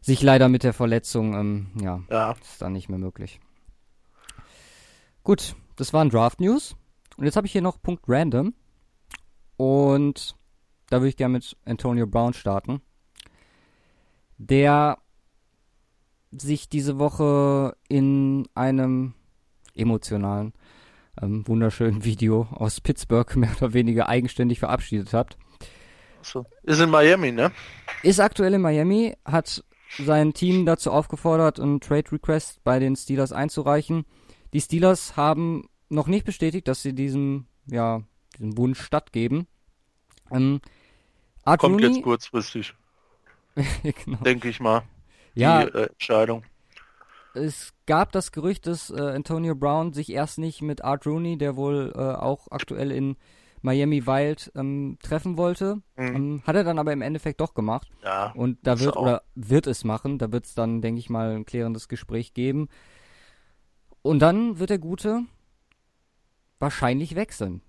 sich 0.00 0.22
leider 0.22 0.48
mit 0.48 0.64
der 0.64 0.72
Verletzung, 0.72 1.34
ähm, 1.34 1.66
ja, 1.80 2.02
ja, 2.10 2.32
ist 2.32 2.60
dann 2.60 2.72
nicht 2.72 2.88
mehr 2.88 2.98
möglich. 2.98 3.40
Gut, 5.22 5.54
das 5.76 5.92
waren 5.92 6.10
Draft 6.10 6.40
News. 6.40 6.74
Und 7.16 7.24
jetzt 7.24 7.36
habe 7.36 7.46
ich 7.46 7.52
hier 7.52 7.62
noch 7.62 7.80
Punkt 7.80 8.04
Random. 8.08 8.54
Und 9.56 10.36
da 10.88 10.98
würde 10.98 11.08
ich 11.08 11.16
gerne 11.16 11.34
mit 11.34 11.56
Antonio 11.64 12.06
Brown 12.06 12.34
starten. 12.34 12.80
Der 14.38 14.98
sich 16.32 16.68
diese 16.68 16.98
Woche 16.98 17.76
in 17.88 18.48
einem 18.54 19.14
emotionalen, 19.74 20.52
ähm, 21.20 21.46
wunderschönen 21.46 22.04
Video 22.04 22.48
aus 22.50 22.80
Pittsburgh 22.80 23.36
mehr 23.36 23.54
oder 23.56 23.72
weniger 23.72 24.08
eigenständig 24.08 24.58
verabschiedet 24.58 25.12
hat. 25.12 25.36
So. 26.22 26.46
Ist 26.62 26.80
in 26.80 26.90
Miami, 26.90 27.32
ne? 27.32 27.50
Ist 28.02 28.20
aktuell 28.20 28.54
in 28.54 28.60
Miami, 28.60 29.14
hat 29.24 29.64
sein 29.98 30.32
Team 30.32 30.64
dazu 30.64 30.90
aufgefordert, 30.90 31.60
einen 31.60 31.80
Trade 31.80 32.12
Request 32.12 32.62
bei 32.64 32.78
den 32.78 32.96
Steelers 32.96 33.32
einzureichen. 33.32 34.04
Die 34.52 34.60
Steelers 34.60 35.16
haben 35.16 35.68
noch 35.88 36.06
nicht 36.06 36.24
bestätigt, 36.24 36.68
dass 36.68 36.82
sie 36.82 36.94
diesem, 36.94 37.46
ja, 37.66 38.02
diesem 38.38 38.56
Wunsch 38.56 38.80
stattgeben. 38.80 39.46
Ähm, 40.30 40.60
Art 41.44 41.60
Kommt 41.60 41.82
Rooney, 41.82 41.96
jetzt 41.96 42.04
kurzfristig. 42.04 42.74
genau. 43.82 44.18
Denke 44.18 44.48
ich 44.48 44.60
mal. 44.60 44.82
Ja. 45.34 45.64
Die 45.64 45.76
äh, 45.76 45.86
Entscheidung. 45.88 46.44
Es 47.34 47.72
gab 47.86 48.12
das 48.12 48.32
Gerücht, 48.32 48.66
dass 48.66 48.90
äh, 48.90 49.00
Antonio 49.00 49.54
Brown 49.54 49.92
sich 49.92 50.10
erst 50.10 50.38
nicht 50.38 50.62
mit 50.62 50.84
Art 50.84 51.06
Rooney, 51.06 51.38
der 51.38 51.56
wohl 51.56 51.92
äh, 51.94 51.98
auch 51.98 52.48
aktuell 52.50 52.90
in 52.90 53.16
Miami 53.62 54.06
Wild 54.06 54.52
ähm, 54.54 54.98
treffen 55.02 55.36
wollte. 55.36 55.76
Mhm. 55.96 56.16
Ähm, 56.16 56.42
hat 56.46 56.56
er 56.56 56.64
dann 56.64 56.78
aber 56.78 56.92
im 56.92 57.00
Endeffekt 57.00 57.40
doch 57.40 57.54
gemacht. 57.54 57.88
Ja. 58.02 58.32
Und 58.32 58.58
da 58.66 58.80
wird 58.80 58.96
oder 58.96 59.22
wird 59.34 59.66
es 59.66 59.84
machen. 59.84 60.18
Da 60.18 60.32
wird 60.32 60.44
es 60.44 60.54
dann, 60.54 60.82
denke 60.82 60.98
ich 60.98 61.08
mal, 61.08 61.36
ein 61.36 61.46
klärendes 61.46 61.88
Gespräch 61.88 62.34
geben. 62.34 62.68
Und 64.02 64.18
dann 64.18 64.58
wird 64.58 64.70
der 64.70 64.78
Gute 64.78 65.22
wahrscheinlich 66.58 67.14
wechseln. 67.14 67.62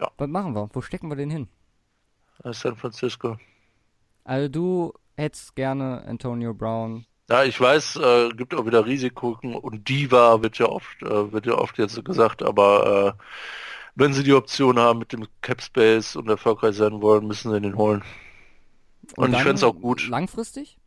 Ja. 0.00 0.10
Was 0.16 0.28
machen 0.28 0.54
wir? 0.54 0.70
Wo 0.72 0.80
stecken 0.80 1.08
wir 1.08 1.16
den 1.16 1.30
hin? 1.30 1.48
Äh, 2.44 2.52
San 2.52 2.76
Francisco. 2.76 3.36
Also 4.24 4.48
du 4.48 4.92
hättest 5.16 5.54
gerne 5.54 6.04
Antonio 6.06 6.54
Brown. 6.54 7.04
Ja, 7.30 7.44
ich 7.44 7.60
weiß, 7.60 7.96
äh, 7.96 8.28
gibt 8.30 8.54
auch 8.54 8.64
wieder 8.64 8.86
Risiken 8.86 9.54
und 9.54 9.88
Diva 9.88 10.42
wird 10.42 10.58
ja 10.58 10.66
oft, 10.66 11.02
äh, 11.02 11.30
wird 11.30 11.44
ja 11.44 11.54
oft 11.54 11.76
jetzt 11.76 12.02
gesagt, 12.02 12.42
aber 12.42 13.16
äh, 13.18 13.22
wenn 13.94 14.14
sie 14.14 14.22
die 14.22 14.32
Option 14.32 14.78
haben 14.78 15.00
mit 15.00 15.12
dem 15.12 15.26
Cap 15.42 15.60
Space 15.60 16.16
und 16.16 16.28
erfolgreich 16.28 16.76
sein 16.76 17.02
wollen, 17.02 17.26
müssen 17.26 17.52
sie 17.52 17.60
den 17.60 17.76
holen. 17.76 18.02
Und, 19.16 19.28
und 19.28 19.32
ich 19.34 19.38
fände 19.38 19.54
es 19.54 19.64
auch 19.64 19.74
gut. 19.74 20.08
Langfristig? 20.08 20.77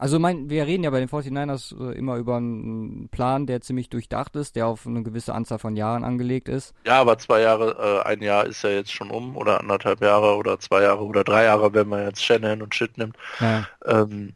Also 0.00 0.18
mein, 0.18 0.48
wir 0.48 0.66
reden 0.66 0.82
ja 0.82 0.88
bei 0.88 0.98
den 0.98 1.10
49ers 1.10 1.78
äh, 1.78 1.92
immer 1.92 2.16
über 2.16 2.38
einen 2.38 3.10
Plan, 3.10 3.46
der 3.46 3.60
ziemlich 3.60 3.90
durchdacht 3.90 4.34
ist, 4.34 4.56
der 4.56 4.66
auf 4.66 4.86
eine 4.86 5.02
gewisse 5.02 5.34
Anzahl 5.34 5.58
von 5.58 5.76
Jahren 5.76 6.04
angelegt 6.04 6.48
ist. 6.48 6.72
Ja, 6.86 7.02
aber 7.02 7.18
zwei 7.18 7.42
Jahre, 7.42 8.02
äh, 8.02 8.08
ein 8.08 8.22
Jahr 8.22 8.46
ist 8.46 8.62
ja 8.62 8.70
jetzt 8.70 8.90
schon 8.90 9.10
um 9.10 9.36
oder 9.36 9.60
anderthalb 9.60 10.00
Jahre 10.00 10.36
oder 10.36 10.58
zwei 10.58 10.84
Jahre 10.84 11.04
oder 11.04 11.22
drei 11.22 11.44
Jahre, 11.44 11.74
wenn 11.74 11.86
man 11.86 12.04
jetzt 12.04 12.24
Shannon 12.24 12.62
und 12.62 12.74
Shit 12.74 12.96
nimmt. 12.96 13.14
Ja. 13.40 13.68
Ähm, 13.84 14.32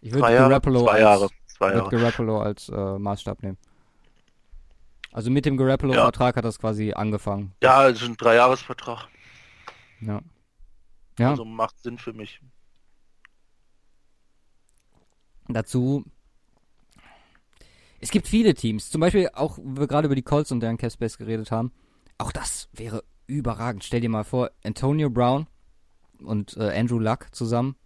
ich 0.00 0.14
würde 0.14 0.34
Garoppolo, 0.34 0.84
zwei 0.84 1.00
Jahre, 1.00 1.28
zwei 1.48 1.74
Jahre. 1.74 1.90
Garoppolo 1.90 2.40
als 2.40 2.70
äh, 2.70 2.98
Maßstab 2.98 3.42
nehmen. 3.42 3.58
Also 5.12 5.30
mit 5.30 5.44
dem 5.44 5.58
Garoppolo-Vertrag 5.58 6.34
ja. 6.34 6.38
hat 6.38 6.44
das 6.46 6.58
quasi 6.58 6.94
angefangen. 6.94 7.52
Ja, 7.62 7.88
es 7.88 8.00
ist 8.00 8.08
ein 8.08 8.16
Dreijahresvertrag. 8.16 9.06
Ja. 10.00 10.20
Ja. 11.18 11.30
Also 11.32 11.44
macht 11.44 11.78
Sinn 11.82 11.98
für 11.98 12.14
mich. 12.14 12.40
Dazu. 15.54 16.04
Es 18.00 18.10
gibt 18.10 18.26
viele 18.26 18.54
Teams, 18.54 18.90
zum 18.90 19.00
Beispiel 19.00 19.30
auch, 19.32 19.58
wo 19.62 19.80
wir 19.80 19.86
gerade 19.86 20.06
über 20.06 20.16
die 20.16 20.22
Colts 20.22 20.50
und 20.50 20.60
deren 20.60 20.76
Capspace 20.76 21.18
geredet 21.18 21.52
haben. 21.52 21.72
Auch 22.18 22.32
das 22.32 22.68
wäre 22.72 23.04
überragend. 23.28 23.84
Stell 23.84 24.00
dir 24.00 24.08
mal 24.08 24.24
vor, 24.24 24.50
Antonio 24.64 25.08
Brown 25.08 25.46
und 26.24 26.56
äh, 26.56 26.76
Andrew 26.76 26.98
Luck 26.98 27.28
zusammen. 27.32 27.76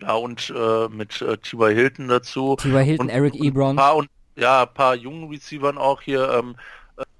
Ja, 0.00 0.14
und 0.14 0.52
äh, 0.56 0.88
mit 0.88 1.20
äh, 1.22 1.38
T.Y. 1.38 1.74
Hilton 1.74 2.08
dazu. 2.08 2.56
T.Y. 2.56 2.84
Hilton, 2.84 3.06
und, 3.06 3.12
Eric 3.12 3.34
Ebron. 3.36 3.78
Und, 3.78 3.92
und 3.94 4.10
ja, 4.36 4.62
ein 4.62 4.74
paar 4.74 4.94
jungen 4.94 5.28
Receivern 5.28 5.78
auch 5.78 6.02
hier. 6.02 6.28
Ähm, 6.30 6.56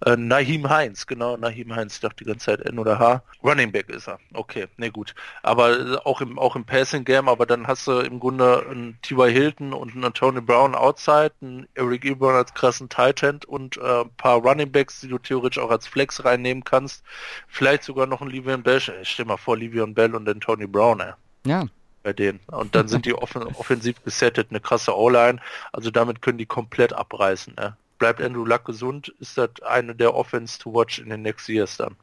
äh, 0.04 0.16
Nahim 0.16 0.68
Heinz, 0.68 1.06
genau, 1.06 1.36
Nahim 1.36 1.74
Heinz, 1.74 1.94
ich 1.94 2.00
dachte 2.00 2.24
die 2.24 2.24
ganze 2.24 2.46
Zeit 2.46 2.60
N 2.60 2.78
oder 2.78 2.98
H. 2.98 3.22
Running 3.42 3.70
Back 3.70 3.88
ist 3.88 4.08
er. 4.08 4.18
Okay, 4.34 4.66
ne 4.76 4.90
gut. 4.90 5.14
Aber 5.42 5.78
äh, 5.78 5.96
auch 6.04 6.20
im 6.20 6.38
auch 6.38 6.56
im 6.56 6.64
Passing 6.64 7.04
Game, 7.04 7.28
aber 7.28 7.46
dann 7.46 7.66
hast 7.66 7.86
du 7.86 8.00
im 8.00 8.18
Grunde 8.18 8.66
einen 8.68 8.98
T.Y. 9.02 9.30
Hilton 9.30 9.72
und 9.72 9.94
einen 9.94 10.12
Tony 10.12 10.40
Brown 10.40 10.74
outside, 10.74 11.32
einen 11.40 11.68
Eric 11.74 12.04
Ebron 12.04 12.34
als 12.34 12.52
krassen 12.54 12.88
Tight 12.88 13.22
End 13.22 13.44
und 13.44 13.76
äh, 13.76 14.02
ein 14.02 14.10
paar 14.16 14.38
Running 14.38 14.72
Backs, 14.72 15.00
die 15.00 15.08
du 15.08 15.18
theoretisch 15.18 15.62
auch 15.62 15.70
als 15.70 15.86
Flex 15.86 16.24
reinnehmen 16.24 16.64
kannst. 16.64 17.04
Vielleicht 17.48 17.84
sogar 17.84 18.06
noch 18.06 18.20
einen 18.20 18.30
Livian 18.30 18.62
Bell. 18.62 18.80
Ich 19.02 19.08
stell 19.10 19.26
mal 19.26 19.36
vor, 19.36 19.56
Livian 19.56 19.94
Bell 19.94 20.14
und 20.14 20.24
den 20.24 20.40
Tony 20.40 20.66
Brown, 20.66 21.00
ey. 21.00 21.12
Ja, 21.44 21.66
bei 22.02 22.12
denen. 22.12 22.40
Und 22.46 22.74
dann 22.74 22.88
sind 22.88 23.06
die 23.06 23.14
offen, 23.14 23.42
offensiv 23.42 24.02
gesettet, 24.02 24.48
eine 24.50 24.60
krasse 24.60 24.96
O-Line. 24.96 25.40
Also 25.72 25.90
damit 25.90 26.22
können 26.22 26.38
die 26.38 26.46
komplett 26.46 26.92
abreißen. 26.92 27.54
Ne? 27.54 27.76
Bleibt 28.02 28.20
Andrew 28.20 28.44
Luck 28.44 28.64
gesund, 28.64 29.14
ist 29.20 29.38
das 29.38 29.50
eine 29.64 29.94
der 29.94 30.12
Offense 30.12 30.58
to 30.58 30.74
watch 30.74 30.98
in 30.98 31.08
den 31.08 31.22
next 31.22 31.48
years 31.48 31.76
dann. 31.76 31.94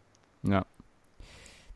Ja. 0.43 0.66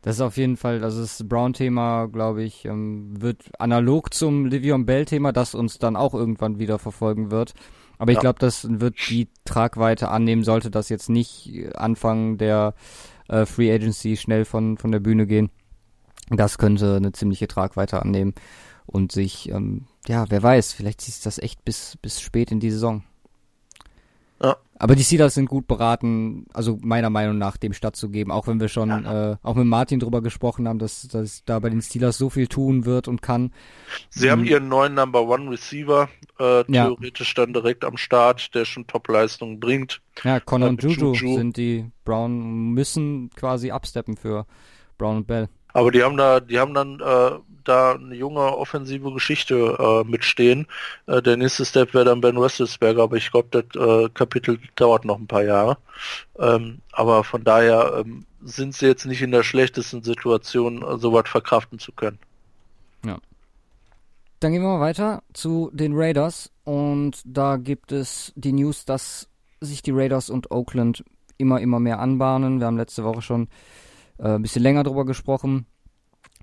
Das 0.00 0.16
ist 0.16 0.22
auf 0.22 0.38
jeden 0.38 0.56
Fall, 0.56 0.82
also 0.82 1.02
das 1.02 1.28
Brown-Thema, 1.28 2.06
glaube 2.06 2.42
ich, 2.42 2.64
ähm, 2.64 3.20
wird 3.20 3.50
analog 3.58 4.14
zum 4.14 4.46
Livion 4.46 4.86
Bell-Thema, 4.86 5.32
das 5.32 5.54
uns 5.54 5.78
dann 5.78 5.94
auch 5.94 6.14
irgendwann 6.14 6.58
wieder 6.58 6.78
verfolgen 6.78 7.30
wird. 7.30 7.52
Aber 7.98 8.12
ich 8.12 8.16
ja. 8.16 8.22
glaube, 8.22 8.38
das 8.38 8.66
wird 8.66 8.94
die 9.10 9.28
Tragweite 9.44 10.08
annehmen, 10.08 10.42
sollte 10.42 10.70
das 10.70 10.88
jetzt 10.88 11.10
nicht 11.10 11.52
Anfang 11.74 12.38
der 12.38 12.72
äh, 13.28 13.44
Free 13.44 13.70
Agency 13.70 14.16
schnell 14.16 14.46
von, 14.46 14.78
von 14.78 14.90
der 14.90 15.00
Bühne 15.00 15.26
gehen. 15.26 15.50
Das 16.30 16.56
könnte 16.56 16.96
eine 16.96 17.12
ziemliche 17.12 17.46
Tragweite 17.46 18.00
annehmen 18.00 18.32
und 18.86 19.12
sich, 19.12 19.50
ähm, 19.50 19.84
ja, 20.06 20.24
wer 20.30 20.42
weiß, 20.42 20.72
vielleicht 20.72 21.02
zieht 21.02 21.26
das 21.26 21.36
echt 21.36 21.62
bis, 21.66 21.98
bis 22.00 22.22
spät 22.22 22.50
in 22.50 22.60
die 22.60 22.70
Saison. 22.70 23.04
Ja. 24.42 24.56
Aber 24.76 24.96
die 24.96 25.04
Steelers 25.04 25.34
sind 25.34 25.48
gut 25.48 25.68
beraten, 25.68 26.46
also 26.52 26.78
meiner 26.82 27.08
Meinung 27.08 27.38
nach, 27.38 27.56
dem 27.56 27.72
stattzugeben, 27.72 28.32
auch 28.32 28.48
wenn 28.48 28.60
wir 28.60 28.68
schon 28.68 28.88
ja. 28.88 29.32
äh, 29.32 29.36
auch 29.42 29.54
mit 29.54 29.66
Martin 29.66 30.00
drüber 30.00 30.20
gesprochen 30.20 30.66
haben, 30.66 30.80
dass, 30.80 31.06
dass 31.08 31.44
da 31.44 31.60
bei 31.60 31.70
den 31.70 31.80
Steelers 31.80 32.18
so 32.18 32.28
viel 32.28 32.48
tun 32.48 32.84
wird 32.84 33.06
und 33.06 33.22
kann. 33.22 33.52
Sie 34.10 34.26
mhm. 34.26 34.30
haben 34.30 34.44
ihren 34.44 34.68
neuen 34.68 34.94
Number 34.94 35.26
One 35.28 35.50
Receiver 35.50 36.08
äh, 36.38 36.64
theoretisch 36.64 37.34
ja. 37.36 37.44
dann 37.44 37.54
direkt 37.54 37.84
am 37.84 37.96
Start, 37.96 38.54
der 38.54 38.64
schon 38.64 38.86
Top-Leistungen 38.86 39.60
bringt. 39.60 40.02
Ja, 40.24 40.40
Connor 40.40 40.70
und 40.70 40.82
Juju, 40.82 41.14
Juju 41.14 41.36
sind 41.36 41.56
die 41.56 41.90
Brown, 42.04 42.72
müssen 42.72 43.30
quasi 43.36 43.70
absteppen 43.70 44.16
für 44.16 44.44
Brown 44.98 45.18
und 45.18 45.26
Bell. 45.26 45.48
Aber 45.74 45.90
die 45.90 46.02
haben 46.02 46.16
da, 46.16 46.40
die 46.40 46.58
haben 46.58 46.72
dann 46.72 47.00
äh, 47.00 47.38
da 47.64 47.94
eine 47.94 48.14
junge 48.14 48.56
offensive 48.56 49.12
Geschichte 49.12 49.76
äh, 49.78 50.08
mitstehen. 50.08 50.66
Äh, 51.06 51.20
der 51.20 51.36
nächste 51.36 51.64
Step 51.64 51.92
wäre 51.94 52.04
dann 52.04 52.20
Ben 52.20 52.36
Roethlisberger, 52.36 53.02
aber 53.02 53.16
ich 53.16 53.30
glaube, 53.30 53.48
das 53.50 53.64
äh, 53.74 54.08
Kapitel 54.10 54.58
dauert 54.76 55.04
noch 55.04 55.18
ein 55.18 55.26
paar 55.26 55.42
Jahre. 55.42 55.76
Ähm, 56.38 56.78
aber 56.92 57.24
von 57.24 57.42
daher 57.42 57.92
ähm, 57.98 58.24
sind 58.42 58.74
sie 58.74 58.86
jetzt 58.86 59.04
nicht 59.04 59.20
in 59.20 59.32
der 59.32 59.42
schlechtesten 59.42 60.02
Situation, 60.04 60.82
äh, 60.82 60.96
sowas 60.98 61.24
verkraften 61.26 61.80
zu 61.80 61.90
können. 61.90 62.18
Ja. 63.04 63.18
Dann 64.38 64.52
gehen 64.52 64.62
wir 64.62 64.78
mal 64.78 64.80
weiter 64.80 65.22
zu 65.32 65.70
den 65.72 65.92
Raiders 65.94 66.52
und 66.62 67.20
da 67.24 67.56
gibt 67.56 67.90
es 67.90 68.32
die 68.36 68.52
News, 68.52 68.84
dass 68.84 69.28
sich 69.60 69.82
die 69.82 69.92
Raiders 69.92 70.30
und 70.30 70.52
Oakland 70.52 71.02
immer, 71.36 71.60
immer 71.60 71.80
mehr 71.80 71.98
anbahnen. 71.98 72.60
Wir 72.60 72.66
haben 72.68 72.76
letzte 72.76 73.02
Woche 73.02 73.22
schon 73.22 73.48
ein 74.18 74.42
bisschen 74.42 74.62
länger 74.62 74.84
drüber 74.84 75.04
gesprochen. 75.04 75.66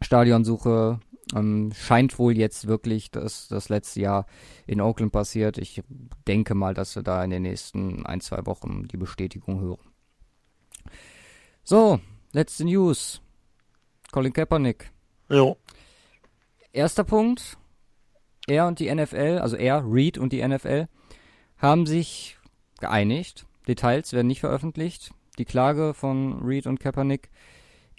Stadionsuche 0.02 1.00
ähm, 1.36 1.72
scheint 1.76 2.18
wohl 2.20 2.38
jetzt 2.38 2.68
wirklich 2.68 3.12
das, 3.12 3.48
das 3.48 3.70
letzte 3.70 4.02
Jahr 4.02 4.26
in 4.68 4.82
Oakland 4.82 5.12
passiert. 5.12 5.58
Ich 5.58 5.82
denke 6.28 6.56
mal, 6.56 6.74
dass 6.74 6.96
wir 6.96 7.04
da 7.04 7.24
in 7.24 7.30
den 7.30 7.44
nächsten 7.44 8.06
ein, 8.06 8.22
zwei 8.22 8.46
Wochen 8.46 8.88
die 8.88 8.98
Bestätigung 8.98 9.62
hören. 9.62 9.92
So, 11.64 12.00
letzte 12.34 12.66
News. 12.66 13.22
Colin 14.12 14.34
Kaepernick. 14.34 14.92
Jo. 15.30 15.58
Erster 16.74 17.04
Punkt. 17.04 17.58
Er 18.48 18.68
und 18.68 18.80
die 18.80 18.94
NFL, 18.94 19.40
also 19.42 19.56
er, 19.56 19.84
Reed 19.86 20.18
und 20.18 20.34
die 20.34 20.46
NFL, 20.46 20.88
haben 21.58 21.86
sich 21.86 22.38
geeinigt. 22.80 23.46
Details 23.68 24.12
werden 24.14 24.28
nicht 24.28 24.40
veröffentlicht. 24.40 25.12
Die 25.38 25.46
Klage 25.46 25.94
von 25.94 26.42
Reed 26.44 26.68
und 26.68 26.80
Kaepernick 26.80 27.30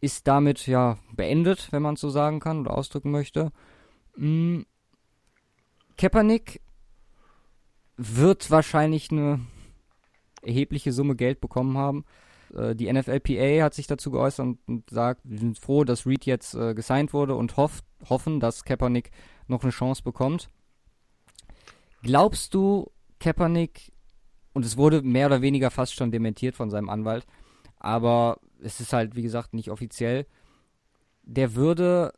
ist 0.03 0.27
damit 0.27 0.67
ja 0.67 0.99
beendet, 1.13 1.69
wenn 1.71 1.81
man 1.81 1.97
so 1.97 2.11
sagen 2.11 2.41
kann 2.41 2.61
oder 2.61 2.77
ausdrücken 2.77 3.13
möchte. 3.13 3.53
Mm. 4.17 4.63
Kaepernick 5.97 6.61
wird 7.97 8.51
wahrscheinlich 8.51 9.13
eine 9.13 9.41
erhebliche 10.43 10.93
Summe 10.93 11.15
Geld 11.15 11.41
bekommen 11.41 11.79
haben. 11.79 12.05
Äh, 12.53 12.75
die 12.75 12.93
NFLPA 12.93 13.63
hat 13.63 13.75
sich 13.75 13.87
dazu 13.87 14.11
geäußert 14.11 14.45
und, 14.45 14.59
und, 14.67 14.91
sagt, 14.91 15.21
wir 15.23 15.39
sind 15.39 15.59
froh, 15.59 15.85
dass 15.85 16.05
Reed 16.05 16.27
jetzt 16.27 16.55
äh, 16.55 16.75
gesigned 16.75 17.13
wurde 17.13 17.37
und 17.37 17.57
hofft, 17.57 17.85
hoffen, 18.09 18.41
dass 18.41 18.65
Kaepernick 18.65 19.13
noch 19.47 19.63
eine 19.63 19.71
Chance 19.71 20.03
bekommt. 20.03 20.49
Glaubst 22.03 22.55
du, 22.55 22.91
Kaepernick, 23.21 23.93
und 24.53 24.65
es 24.65 24.77
wurde 24.77 25.03
mehr 25.03 25.27
oder 25.27 25.43
weniger 25.43 25.71
fast 25.71 25.95
schon 25.95 26.11
dementiert 26.11 26.57
von 26.57 26.71
seinem 26.71 26.89
Anwalt, 26.89 27.25
aber 27.83 28.39
es 28.63 28.79
ist 28.79 28.93
halt, 28.93 29.17
wie 29.17 29.23
gesagt, 29.23 29.55
nicht 29.55 29.71
offiziell, 29.71 30.25
der 31.25 31.57
würde 31.57 32.15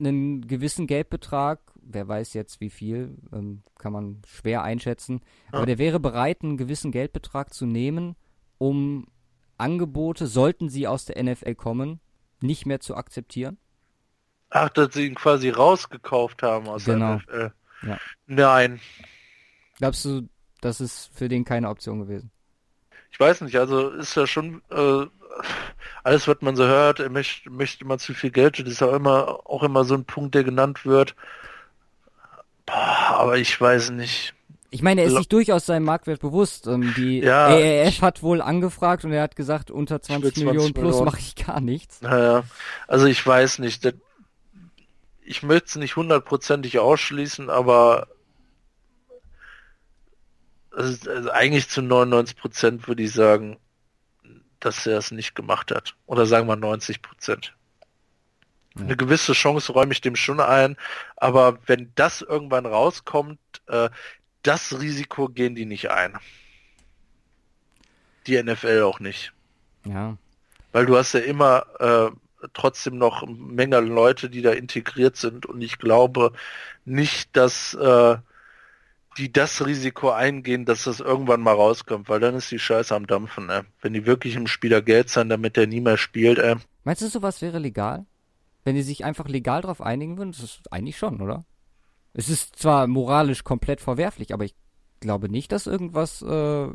einen 0.00 0.46
gewissen 0.46 0.86
Geldbetrag, 0.86 1.60
wer 1.74 2.08
weiß 2.08 2.32
jetzt 2.32 2.60
wie 2.60 2.70
viel, 2.70 3.18
ähm, 3.32 3.62
kann 3.78 3.92
man 3.92 4.22
schwer 4.26 4.62
einschätzen, 4.62 5.20
ja. 5.52 5.58
aber 5.58 5.66
der 5.66 5.76
wäre 5.76 6.00
bereit, 6.00 6.42
einen 6.42 6.56
gewissen 6.56 6.90
Geldbetrag 6.90 7.52
zu 7.52 7.66
nehmen, 7.66 8.16
um 8.56 9.06
Angebote, 9.58 10.26
sollten 10.26 10.70
sie 10.70 10.88
aus 10.88 11.04
der 11.04 11.22
NFL 11.22 11.54
kommen, 11.54 12.00
nicht 12.40 12.64
mehr 12.64 12.80
zu 12.80 12.96
akzeptieren? 12.96 13.58
Ach, 14.48 14.70
dass 14.70 14.94
sie 14.94 15.06
ihn 15.06 15.14
quasi 15.14 15.50
rausgekauft 15.50 16.42
haben 16.42 16.66
aus 16.66 16.86
genau. 16.86 17.18
der 17.18 17.46
NFL. 17.46 17.52
Ja. 17.88 17.98
Nein. 18.26 18.80
Glaubst 19.76 20.04
du, 20.06 20.28
das 20.62 20.80
ist 20.80 21.10
für 21.14 21.28
den 21.28 21.44
keine 21.44 21.68
Option 21.68 22.00
gewesen? 22.00 22.30
Ich 23.12 23.20
weiß 23.20 23.42
nicht, 23.42 23.56
also 23.56 23.90
ist 23.90 24.16
ja 24.16 24.26
schon 24.26 24.62
äh, 24.70 25.06
alles, 26.02 26.26
was 26.26 26.36
man 26.40 26.56
so 26.56 26.64
hört, 26.64 26.98
er 27.00 27.10
möchte, 27.10 27.50
möchte 27.50 27.84
immer 27.84 27.98
zu 27.98 28.14
viel 28.14 28.30
Geld, 28.30 28.58
das 28.58 28.68
ist 28.68 28.82
auch 28.82 28.94
immer, 28.94 29.40
auch 29.44 29.62
immer 29.62 29.84
so 29.84 29.94
ein 29.94 30.04
Punkt, 30.04 30.34
der 30.34 30.44
genannt 30.44 30.84
wird. 30.84 31.14
Boah, 32.66 33.16
aber 33.18 33.36
ich 33.36 33.60
weiß 33.60 33.90
nicht. 33.90 34.34
Ich 34.70 34.80
meine, 34.82 35.02
er 35.02 35.08
ist 35.08 35.16
sich 35.16 35.28
durchaus 35.28 35.66
seinem 35.66 35.84
Marktwert 35.84 36.20
bewusst. 36.20 36.66
Ähm, 36.66 36.94
die 36.96 37.18
ja, 37.18 37.48
AAF 37.48 38.00
hat 38.00 38.22
wohl 38.22 38.40
angefragt 38.40 39.04
und 39.04 39.12
er 39.12 39.22
hat 39.22 39.36
gesagt, 39.36 39.70
unter 39.70 40.00
20, 40.00 40.34
20 40.34 40.44
Millionen 40.46 40.72
plus 40.72 41.02
mache 41.02 41.18
ich 41.18 41.36
gar 41.36 41.60
nichts. 41.60 42.00
Naja, 42.00 42.44
also 42.88 43.04
ich 43.04 43.24
weiß 43.24 43.58
nicht. 43.58 43.86
Ich 45.24 45.42
möchte 45.42 45.66
es 45.66 45.76
nicht 45.76 45.96
hundertprozentig 45.96 46.78
ausschließen, 46.78 47.50
aber 47.50 48.08
also, 50.74 51.10
also 51.10 51.30
eigentlich 51.30 51.68
zu 51.68 51.82
99 51.82 52.36
Prozent 52.36 52.88
würde 52.88 53.02
ich 53.02 53.12
sagen, 53.12 53.58
dass 54.60 54.86
er 54.86 54.98
es 54.98 55.10
nicht 55.10 55.34
gemacht 55.34 55.70
hat. 55.70 55.94
Oder 56.06 56.26
sagen 56.26 56.46
wir 56.46 56.56
90 56.56 57.02
Prozent. 57.02 57.54
Ja. 58.76 58.82
Eine 58.84 58.96
gewisse 58.96 59.32
Chance 59.32 59.72
räume 59.72 59.92
ich 59.92 60.00
dem 60.00 60.16
schon 60.16 60.40
ein, 60.40 60.76
aber 61.16 61.58
wenn 61.66 61.92
das 61.94 62.22
irgendwann 62.22 62.66
rauskommt, 62.66 63.38
äh, 63.66 63.90
das 64.42 64.80
Risiko 64.80 65.28
gehen 65.28 65.54
die 65.54 65.66
nicht 65.66 65.90
ein. 65.90 66.18
Die 68.26 68.42
NFL 68.42 68.82
auch 68.82 69.00
nicht. 69.00 69.32
Ja. 69.84 70.16
Weil 70.72 70.86
du 70.86 70.96
hast 70.96 71.12
ja 71.12 71.20
immer 71.20 71.66
äh, 71.80 72.46
trotzdem 72.54 72.96
noch 72.96 73.22
eine 73.22 73.32
Menge 73.32 73.80
Leute, 73.80 74.30
die 74.30 74.42
da 74.42 74.52
integriert 74.52 75.16
sind 75.16 75.44
und 75.44 75.60
ich 75.60 75.78
glaube 75.78 76.32
nicht, 76.84 77.36
dass 77.36 77.74
äh, 77.74 78.16
die 79.18 79.32
das 79.32 79.64
Risiko 79.64 80.10
eingehen, 80.10 80.64
dass 80.64 80.84
das 80.84 81.00
irgendwann 81.00 81.40
mal 81.40 81.54
rauskommt, 81.54 82.08
weil 82.08 82.20
dann 82.20 82.34
ist 82.34 82.50
die 82.50 82.58
Scheiße 82.58 82.94
am 82.94 83.06
Dampfen, 83.06 83.50
ey. 83.50 83.62
Wenn 83.80 83.92
die 83.92 84.06
wirklich 84.06 84.36
im 84.36 84.46
Spieler 84.46 84.82
Geld 84.82 85.08
sein, 85.08 85.28
damit 85.28 85.56
der 85.56 85.66
nie 85.66 85.80
mehr 85.80 85.96
spielt, 85.96 86.38
ey. 86.38 86.56
Meinst 86.84 87.02
du, 87.02 87.08
sowas 87.08 87.42
wäre 87.42 87.58
legal? 87.58 88.06
Wenn 88.64 88.74
die 88.74 88.82
sich 88.82 89.04
einfach 89.04 89.28
legal 89.28 89.62
drauf 89.62 89.80
einigen 89.80 90.18
würden? 90.18 90.32
Das 90.32 90.42
ist 90.42 90.72
eigentlich 90.72 90.96
schon, 90.96 91.20
oder? 91.20 91.44
Es 92.14 92.28
ist 92.28 92.56
zwar 92.56 92.86
moralisch 92.86 93.44
komplett 93.44 93.80
verwerflich, 93.80 94.34
aber 94.34 94.44
ich 94.44 94.54
glaube 95.00 95.28
nicht, 95.28 95.52
dass 95.52 95.66
irgendwas 95.66 96.22
äh, 96.22 96.68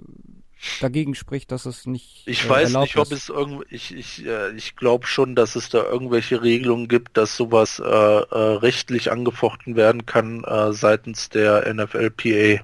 dagegen 0.82 1.16
spricht, 1.16 1.52
dass 1.52 1.66
es 1.66 1.86
nicht. 1.86 2.24
Ich 2.26 2.46
äh, 2.46 2.50
weiß 2.50 2.74
nicht, 2.78 2.98
ob 2.98 3.12
es 3.12 3.30
irgend, 3.30 3.66
ich 3.70 3.94
ich 3.96 4.26
äh, 4.26 4.52
ich 4.56 4.76
glaube 4.76 5.08
schon, 5.08 5.36
dass 5.36 5.56
es 5.56 5.70
da 5.70 5.84
irgendwelche 5.84 6.42
Regelungen 6.42 6.88
gibt, 6.88 7.18
dass 7.18 7.36
sowas 7.36 7.80
äh, 7.80 7.86
äh, 7.86 8.58
rechtlich 8.58 9.12
angefochten 9.12 9.76
werden 9.76 10.06
kann 10.06 10.44
äh, 10.44 10.74
seitens 10.74 11.30
der 11.30 11.72
NFLPA. 11.74 12.64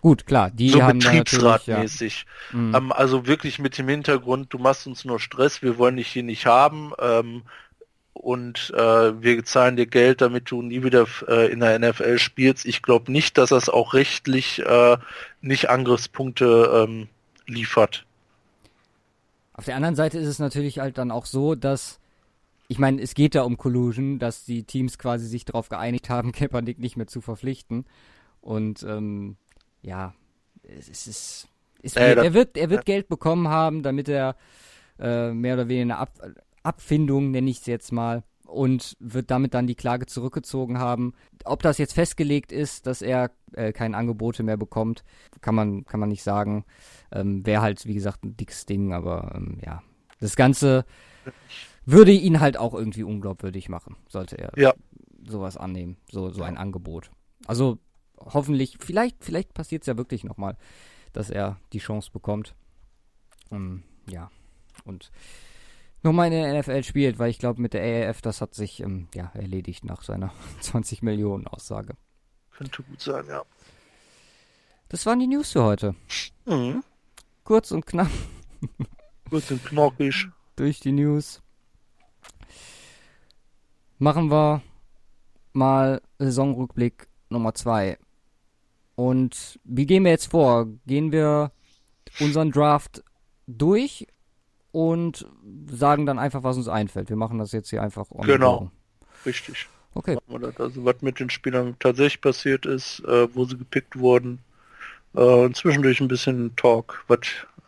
Gut, 0.00 0.26
klar, 0.26 0.50
die 0.50 0.70
so 0.70 0.82
haben 0.82 0.98
betriebsratmäßig. 0.98 2.26
Ja. 2.52 2.58
Mhm. 2.58 2.74
Ähm, 2.74 2.92
also 2.92 3.26
wirklich 3.28 3.60
mit 3.60 3.78
dem 3.78 3.88
Hintergrund, 3.88 4.52
du 4.52 4.58
machst 4.58 4.86
uns 4.88 5.04
nur 5.04 5.20
Stress, 5.20 5.62
wir 5.62 5.78
wollen 5.78 5.96
dich 5.96 6.08
hier 6.08 6.24
nicht 6.24 6.44
haben. 6.44 6.92
Ähm, 7.00 7.42
und 8.12 8.72
äh, 8.76 9.22
wir 9.22 9.44
zahlen 9.44 9.76
dir 9.76 9.86
Geld, 9.86 10.20
damit 10.20 10.50
du 10.50 10.62
nie 10.62 10.82
wieder 10.82 11.06
äh, 11.28 11.50
in 11.50 11.60
der 11.60 11.78
NFL 11.78 12.18
spielst. 12.18 12.66
Ich 12.66 12.82
glaube 12.82 13.10
nicht, 13.10 13.38
dass 13.38 13.50
das 13.50 13.68
auch 13.68 13.94
rechtlich 13.94 14.60
äh, 14.60 14.96
nicht 15.40 15.70
Angriffspunkte 15.70 16.86
ähm, 16.86 17.08
liefert. 17.46 18.04
Auf 19.54 19.64
der 19.64 19.76
anderen 19.76 19.96
Seite 19.96 20.18
ist 20.18 20.28
es 20.28 20.38
natürlich 20.38 20.78
halt 20.78 20.98
dann 20.98 21.10
auch 21.10 21.26
so, 21.26 21.54
dass 21.54 21.98
ich 22.68 22.78
meine, 22.78 23.02
es 23.02 23.14
geht 23.14 23.34
da 23.34 23.42
um 23.42 23.58
Collusion, 23.58 24.18
dass 24.18 24.44
die 24.44 24.62
Teams 24.62 24.98
quasi 24.98 25.26
sich 25.26 25.44
darauf 25.44 25.68
geeinigt 25.68 26.08
haben, 26.08 26.32
Kaepernick 26.32 26.78
nicht 26.78 26.96
mehr 26.96 27.06
zu 27.06 27.20
verpflichten. 27.20 27.84
Und 28.40 28.82
ähm, 28.82 29.36
ja, 29.82 30.14
es 30.62 30.88
ist, 30.88 31.48
ist 31.82 31.96
äh, 31.96 32.14
er 32.14 32.34
wird 32.34 32.56
er 32.56 32.70
wird 32.70 32.84
Geld 32.84 33.08
bekommen 33.08 33.48
haben, 33.48 33.82
damit 33.82 34.08
er 34.08 34.36
äh, 34.98 35.32
mehr 35.32 35.54
oder 35.54 35.68
weniger 35.68 35.82
eine 35.82 35.98
Ab 35.98 36.10
Abfindung, 36.62 37.30
nenne 37.30 37.50
ich 37.50 37.60
es 37.60 37.66
jetzt 37.66 37.92
mal, 37.92 38.22
und 38.46 38.96
wird 39.00 39.30
damit 39.30 39.54
dann 39.54 39.66
die 39.66 39.74
Klage 39.74 40.06
zurückgezogen 40.06 40.78
haben. 40.78 41.14
Ob 41.44 41.62
das 41.62 41.78
jetzt 41.78 41.94
festgelegt 41.94 42.52
ist, 42.52 42.86
dass 42.86 43.02
er 43.02 43.30
äh, 43.52 43.72
keine 43.72 43.96
Angebote 43.96 44.42
mehr 44.42 44.56
bekommt, 44.56 45.04
kann 45.40 45.54
man, 45.54 45.84
kann 45.84 46.00
man 46.00 46.10
nicht 46.10 46.22
sagen. 46.22 46.64
Ähm, 47.10 47.44
Wäre 47.46 47.62
halt, 47.62 47.86
wie 47.86 47.94
gesagt, 47.94 48.24
ein 48.24 48.36
dickes 48.36 48.66
Ding, 48.66 48.92
aber 48.92 49.32
ähm, 49.34 49.58
ja. 49.64 49.82
Das 50.20 50.36
Ganze 50.36 50.84
würde 51.84 52.12
ihn 52.12 52.40
halt 52.40 52.56
auch 52.56 52.74
irgendwie 52.74 53.02
unglaubwürdig 53.02 53.68
machen, 53.68 53.96
sollte 54.08 54.38
er 54.38 54.52
ja. 54.56 54.72
sowas 55.26 55.56
annehmen, 55.56 55.96
so, 56.10 56.30
so 56.30 56.42
ein 56.44 56.56
Angebot. 56.56 57.10
Also 57.46 57.78
hoffentlich, 58.18 58.76
vielleicht, 58.80 59.24
vielleicht 59.24 59.52
passiert 59.52 59.82
es 59.82 59.86
ja 59.86 59.96
wirklich 59.96 60.22
nochmal, 60.22 60.56
dass 61.12 61.28
er 61.28 61.58
die 61.72 61.80
Chance 61.80 62.10
bekommt. 62.12 62.54
Ähm, 63.50 63.82
ja. 64.08 64.30
Und 64.84 65.10
nochmal 66.02 66.32
in 66.32 66.32
der 66.32 66.58
NFL 66.60 66.82
spielt, 66.82 67.18
weil 67.18 67.30
ich 67.30 67.38
glaube, 67.38 67.60
mit 67.60 67.74
der 67.74 68.08
AAF, 68.08 68.22
das 68.22 68.40
hat 68.40 68.54
sich 68.54 68.80
ähm, 68.80 69.08
ja, 69.14 69.30
erledigt 69.34 69.84
nach 69.84 70.02
seiner 70.02 70.32
20 70.60 71.02
Millionen 71.02 71.46
Aussage. 71.46 71.94
Könnte 72.50 72.82
gut 72.82 73.00
sein, 73.00 73.24
ja. 73.28 73.42
Das 74.88 75.06
waren 75.06 75.20
die 75.20 75.26
News 75.26 75.52
für 75.52 75.64
heute. 75.64 75.94
Mhm. 76.44 76.82
Kurz 77.44 77.70
und 77.70 77.86
knapp. 77.86 78.10
Kurz 79.30 79.50
und 79.50 79.64
knackig. 79.64 80.28
Durch 80.56 80.80
die 80.80 80.92
News. 80.92 81.40
Machen 83.98 84.30
wir 84.30 84.62
mal 85.52 86.02
Saisonrückblick 86.18 87.08
Nummer 87.30 87.54
2. 87.54 87.98
Und 88.96 89.58
wie 89.64 89.86
gehen 89.86 90.04
wir 90.04 90.10
jetzt 90.10 90.30
vor? 90.30 90.66
Gehen 90.86 91.12
wir 91.12 91.52
unseren 92.20 92.50
Draft 92.50 93.02
durch 93.46 94.06
und 94.72 95.26
sagen 95.70 96.06
dann 96.06 96.18
einfach, 96.18 96.42
was 96.42 96.56
uns 96.56 96.68
einfällt. 96.68 97.08
Wir 97.10 97.16
machen 97.16 97.38
das 97.38 97.52
jetzt 97.52 97.70
hier 97.70 97.82
einfach 97.82 98.10
on 98.10 98.26
Genau, 98.26 98.70
richtig. 99.24 99.68
Okay. 99.94 100.16
Also 100.58 100.84
was 100.84 101.02
mit 101.02 101.20
den 101.20 101.28
Spielern 101.28 101.76
tatsächlich 101.78 102.22
passiert 102.22 102.64
ist, 102.64 103.00
äh, 103.00 103.34
wo 103.34 103.44
sie 103.44 103.58
gepickt 103.58 103.98
wurden. 103.98 104.38
Äh, 105.14 105.20
und 105.20 105.54
zwischendurch 105.54 106.00
ein 106.00 106.08
bisschen 106.08 106.56
Talk, 106.56 107.04
was 107.08 107.20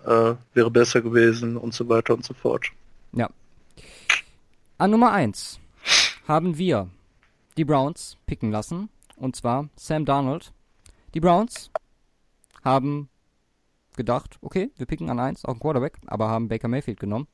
äh, 0.07 0.35
wäre 0.55 0.71
besser 0.71 1.03
gewesen 1.03 1.59
und 1.59 1.75
so 1.75 1.89
weiter 1.89 2.15
und 2.15 2.25
so 2.25 2.33
fort. 2.33 2.67
Ja. 3.13 3.29
An 4.79 4.91
Nummer 4.91 5.13
1 5.13 5.61
haben 6.27 6.57
wir 6.57 6.89
die 7.57 7.65
Browns 7.65 8.17
picken 8.27 8.51
lassen. 8.51 8.89
Und 9.17 9.37
zwar 9.37 9.69
Sam 9.77 10.05
Darnold. 10.05 10.53
Die 11.13 11.21
Browns 11.21 11.71
haben 12.65 13.09
gedacht, 13.97 14.39
okay, 14.41 14.71
wir 14.77 14.87
picken 14.87 15.11
an 15.11 15.21
1 15.21 15.45
auch 15.45 15.51
einen 15.51 15.61
Quarterback, 15.61 15.99
aber 16.07 16.29
haben 16.29 16.49
Baker 16.49 16.69
Mayfield 16.69 17.01
genommen. 17.01 17.27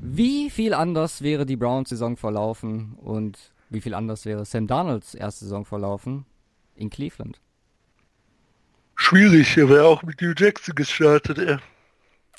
Wie 0.00 0.50
viel 0.50 0.72
anders 0.72 1.22
wäre 1.22 1.46
die 1.46 1.56
Browns-Saison 1.56 2.16
verlaufen 2.16 2.94
und 2.94 3.52
wie 3.68 3.80
viel 3.80 3.94
anders 3.94 4.24
wäre 4.24 4.44
Sam 4.44 4.66
Darnolds 4.66 5.14
erste 5.14 5.44
Saison 5.46 5.64
verlaufen 5.64 6.26
in 6.74 6.90
Cleveland? 6.90 7.40
Schwierig, 8.94 9.56
er 9.56 9.68
wäre 9.68 9.86
auch 9.86 10.02
mit 10.02 10.20
Hugh 10.20 10.34
Jackson 10.36 10.74
gestartet, 10.74 11.38
er. 11.38 11.60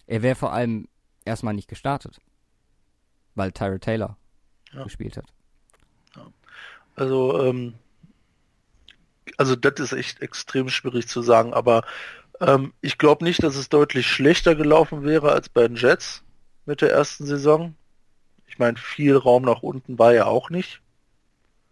Er 0.08 0.22
wäre 0.24 0.36
vor 0.36 0.54
allem 0.54 0.88
erstmal 1.26 1.54
nicht 1.54 1.68
gestartet, 1.68 2.20
weil 3.36 3.52
Tyra 3.52 3.78
Taylor 3.78 4.18
ja. 4.72 4.84
gespielt 4.84 5.18
hat. 5.18 5.26
Ja. 6.16 6.28
Also, 6.96 7.44
ähm, 7.44 7.76
also 9.38 9.56
das 9.56 9.80
ist 9.80 9.94
echt 9.94 10.22
extrem 10.22 10.70
schwierig 10.70 11.08
zu 11.08 11.22
sagen, 11.22 11.54
aber 11.54 11.84
ähm, 12.40 12.74
ich 12.82 12.98
glaube 12.98 13.24
nicht, 13.24 13.44
dass 13.44 13.56
es 13.56 13.70
deutlich 13.70 14.08
schlechter 14.08 14.56
gelaufen 14.56 15.04
wäre 15.04 15.32
als 15.32 15.50
bei 15.50 15.68
den 15.68 15.78
Jets 15.78 16.24
mit 16.66 16.82
der 16.82 16.92
ersten 16.92 17.26
Saison. 17.26 17.76
Ich 18.48 18.60
meine, 18.60 18.78
viel 18.78 19.16
Raum 19.16 19.44
nach 19.44 19.62
unten 19.62 20.00
war 20.00 20.14
ja 20.14 20.26
auch 20.26 20.50
nicht. 20.50 20.82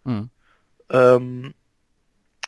Mhm. 0.03 0.30
Ähm, 0.89 1.53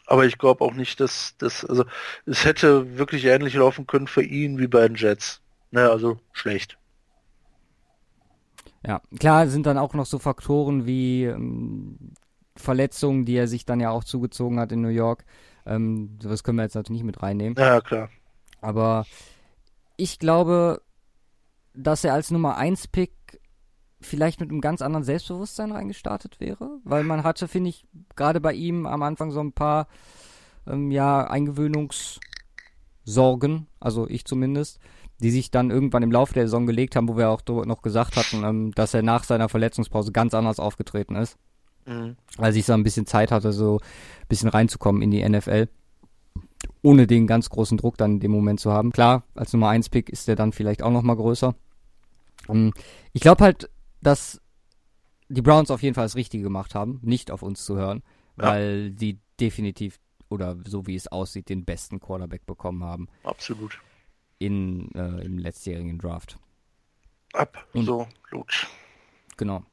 aber 0.06 0.26
ich 0.26 0.38
glaube 0.38 0.64
auch 0.64 0.74
nicht, 0.74 1.00
dass 1.00 1.36
das, 1.38 1.66
also 1.66 1.84
es 2.26 2.46
hätte 2.46 2.98
wirklich 2.98 3.26
ähnlich 3.26 3.54
laufen 3.56 3.88
können 3.88 4.08
für 4.08 4.24
ihn 4.24 4.58
wie 4.58 4.68
bei 4.68 4.88
den 4.88 4.96
Jets. 4.96 5.42
Ne, 5.72 5.90
also 5.90 6.18
schlecht. 6.32 6.78
Ja, 8.86 9.02
klar 9.20 9.48
sind 9.48 9.66
dann 9.66 9.78
auch 9.78 9.94
noch 9.94 10.06
so 10.06 10.18
Faktoren 10.18 10.86
wie 10.86 11.26
ähm, 11.26 12.14
Verletzungen, 12.56 13.26
die 13.26 13.36
er 13.36 13.48
sich 13.48 13.66
dann 13.66 13.82
ja 13.82 13.90
auch 13.90 14.06
zugezogen 14.06 14.60
hat 14.60 14.72
in 14.72 14.82
New 14.82 14.88
York. 14.88 15.26
Ähm, 15.68 16.18
das 16.20 16.44
können 16.44 16.58
wir 16.58 16.64
jetzt 16.64 16.76
natürlich 16.76 17.02
nicht 17.02 17.06
mit 17.06 17.22
reinnehmen. 17.22 17.56
Ja, 17.58 17.82
klar. 17.82 18.10
Aber 18.62 19.06
ich 19.98 20.20
glaube, 20.20 20.82
dass 21.74 22.04
er 22.04 22.14
als 22.14 22.32
Nummer 22.32 22.58
1 22.58 22.88
Pick 22.88 23.12
vielleicht 24.00 24.40
mit 24.40 24.50
einem 24.50 24.62
ganz 24.62 24.82
anderen 24.82 25.04
Selbstbewusstsein 25.04 25.72
reingestartet 25.72 26.40
wäre, 26.40 26.80
weil 26.84 27.04
man 27.04 27.24
hatte, 27.24 27.48
finde 27.48 27.70
ich, 27.70 27.86
gerade 28.16 28.40
bei 28.40 28.54
ihm 28.54 28.86
am 28.86 29.04
Anfang 29.04 29.32
so 29.32 29.40
ein 29.40 29.54
paar 29.54 29.88
ähm, 30.68 30.92
ja, 30.92 31.28
Eingewöhnungssorgen, 31.28 33.68
also 33.80 34.08
ich 34.08 34.26
zumindest, 34.26 34.80
die 35.20 35.32
sich 35.32 35.50
dann 35.50 35.72
irgendwann 35.72 36.04
im 36.04 36.12
Laufe 36.12 36.36
der 36.36 36.44
Saison 36.44 36.68
gelegt 36.68 36.96
haben, 36.96 37.10
wo 37.10 37.18
wir 37.18 37.30
auch 37.30 37.42
noch 37.66 37.82
gesagt 37.82 38.18
hatten, 38.18 38.44
ähm, 38.44 38.72
dass 38.74 38.94
er 38.94 39.02
nach 39.02 39.24
seiner 39.24 39.50
Verletzungspause 39.50 40.12
ganz 40.12 40.36
anders 40.36 40.60
aufgetreten 40.60 41.16
ist. 41.16 41.40
Mhm. 41.88 42.18
Weil 42.38 42.54
sich 42.54 42.66
so 42.66 42.74
ein 42.74 42.84
bisschen 42.84 43.06
Zeit 43.06 43.32
hatte, 43.32 43.54
so 43.54 43.80
ein 43.80 44.28
bisschen 44.28 44.50
reinzukommen 44.50 45.02
in 45.02 45.12
die 45.12 45.28
NFL. 45.28 45.68
Ohne 46.82 47.08
den 47.08 47.28
ganz 47.28 47.50
großen 47.50 47.78
Druck 47.78 47.98
dann 47.98 48.14
in 48.14 48.20
dem 48.20 48.32
Moment 48.32 48.60
zu 48.60 48.72
haben. 48.72 48.92
Klar, 48.92 49.24
als 49.36 49.54
Nummer 49.54 49.70
1 49.70 49.90
Pick 49.90 50.10
ist 50.10 50.28
der 50.28 50.36
dann 50.36 50.52
vielleicht 50.52 50.84
auch 50.84 50.92
nochmal 50.92 51.16
größer. 51.16 51.56
Ähm, 52.50 52.74
ich 53.14 53.22
glaube 53.22 53.44
halt, 53.44 53.70
dass 54.02 54.42
die 55.30 55.42
Browns 55.42 55.72
auf 55.72 55.82
jeden 55.82 55.96
Fall 55.96 56.06
das 56.06 56.16
Richtige 56.16 56.44
gemacht 56.44 56.76
haben, 56.76 57.00
nicht 57.04 57.32
auf 57.32 57.42
uns 57.42 57.66
zu 57.66 57.78
hören, 57.78 58.04
ja. 58.38 58.46
weil 58.46 58.92
die 58.92 59.20
definitiv 59.40 60.00
oder 60.30 60.58
so 60.66 60.88
wie 60.88 60.96
es 60.96 61.08
aussieht, 61.08 61.50
den 61.50 61.66
besten 61.66 62.00
Quarterback 62.00 62.46
bekommen 62.46 62.84
haben. 62.84 63.08
Absolut. 63.24 63.80
In, 64.40 64.92
äh, 64.94 65.26
Im 65.26 65.38
letztjährigen 65.38 65.98
Draft. 65.98 66.38
Absolut. 67.34 68.08
Genau. 69.36 69.64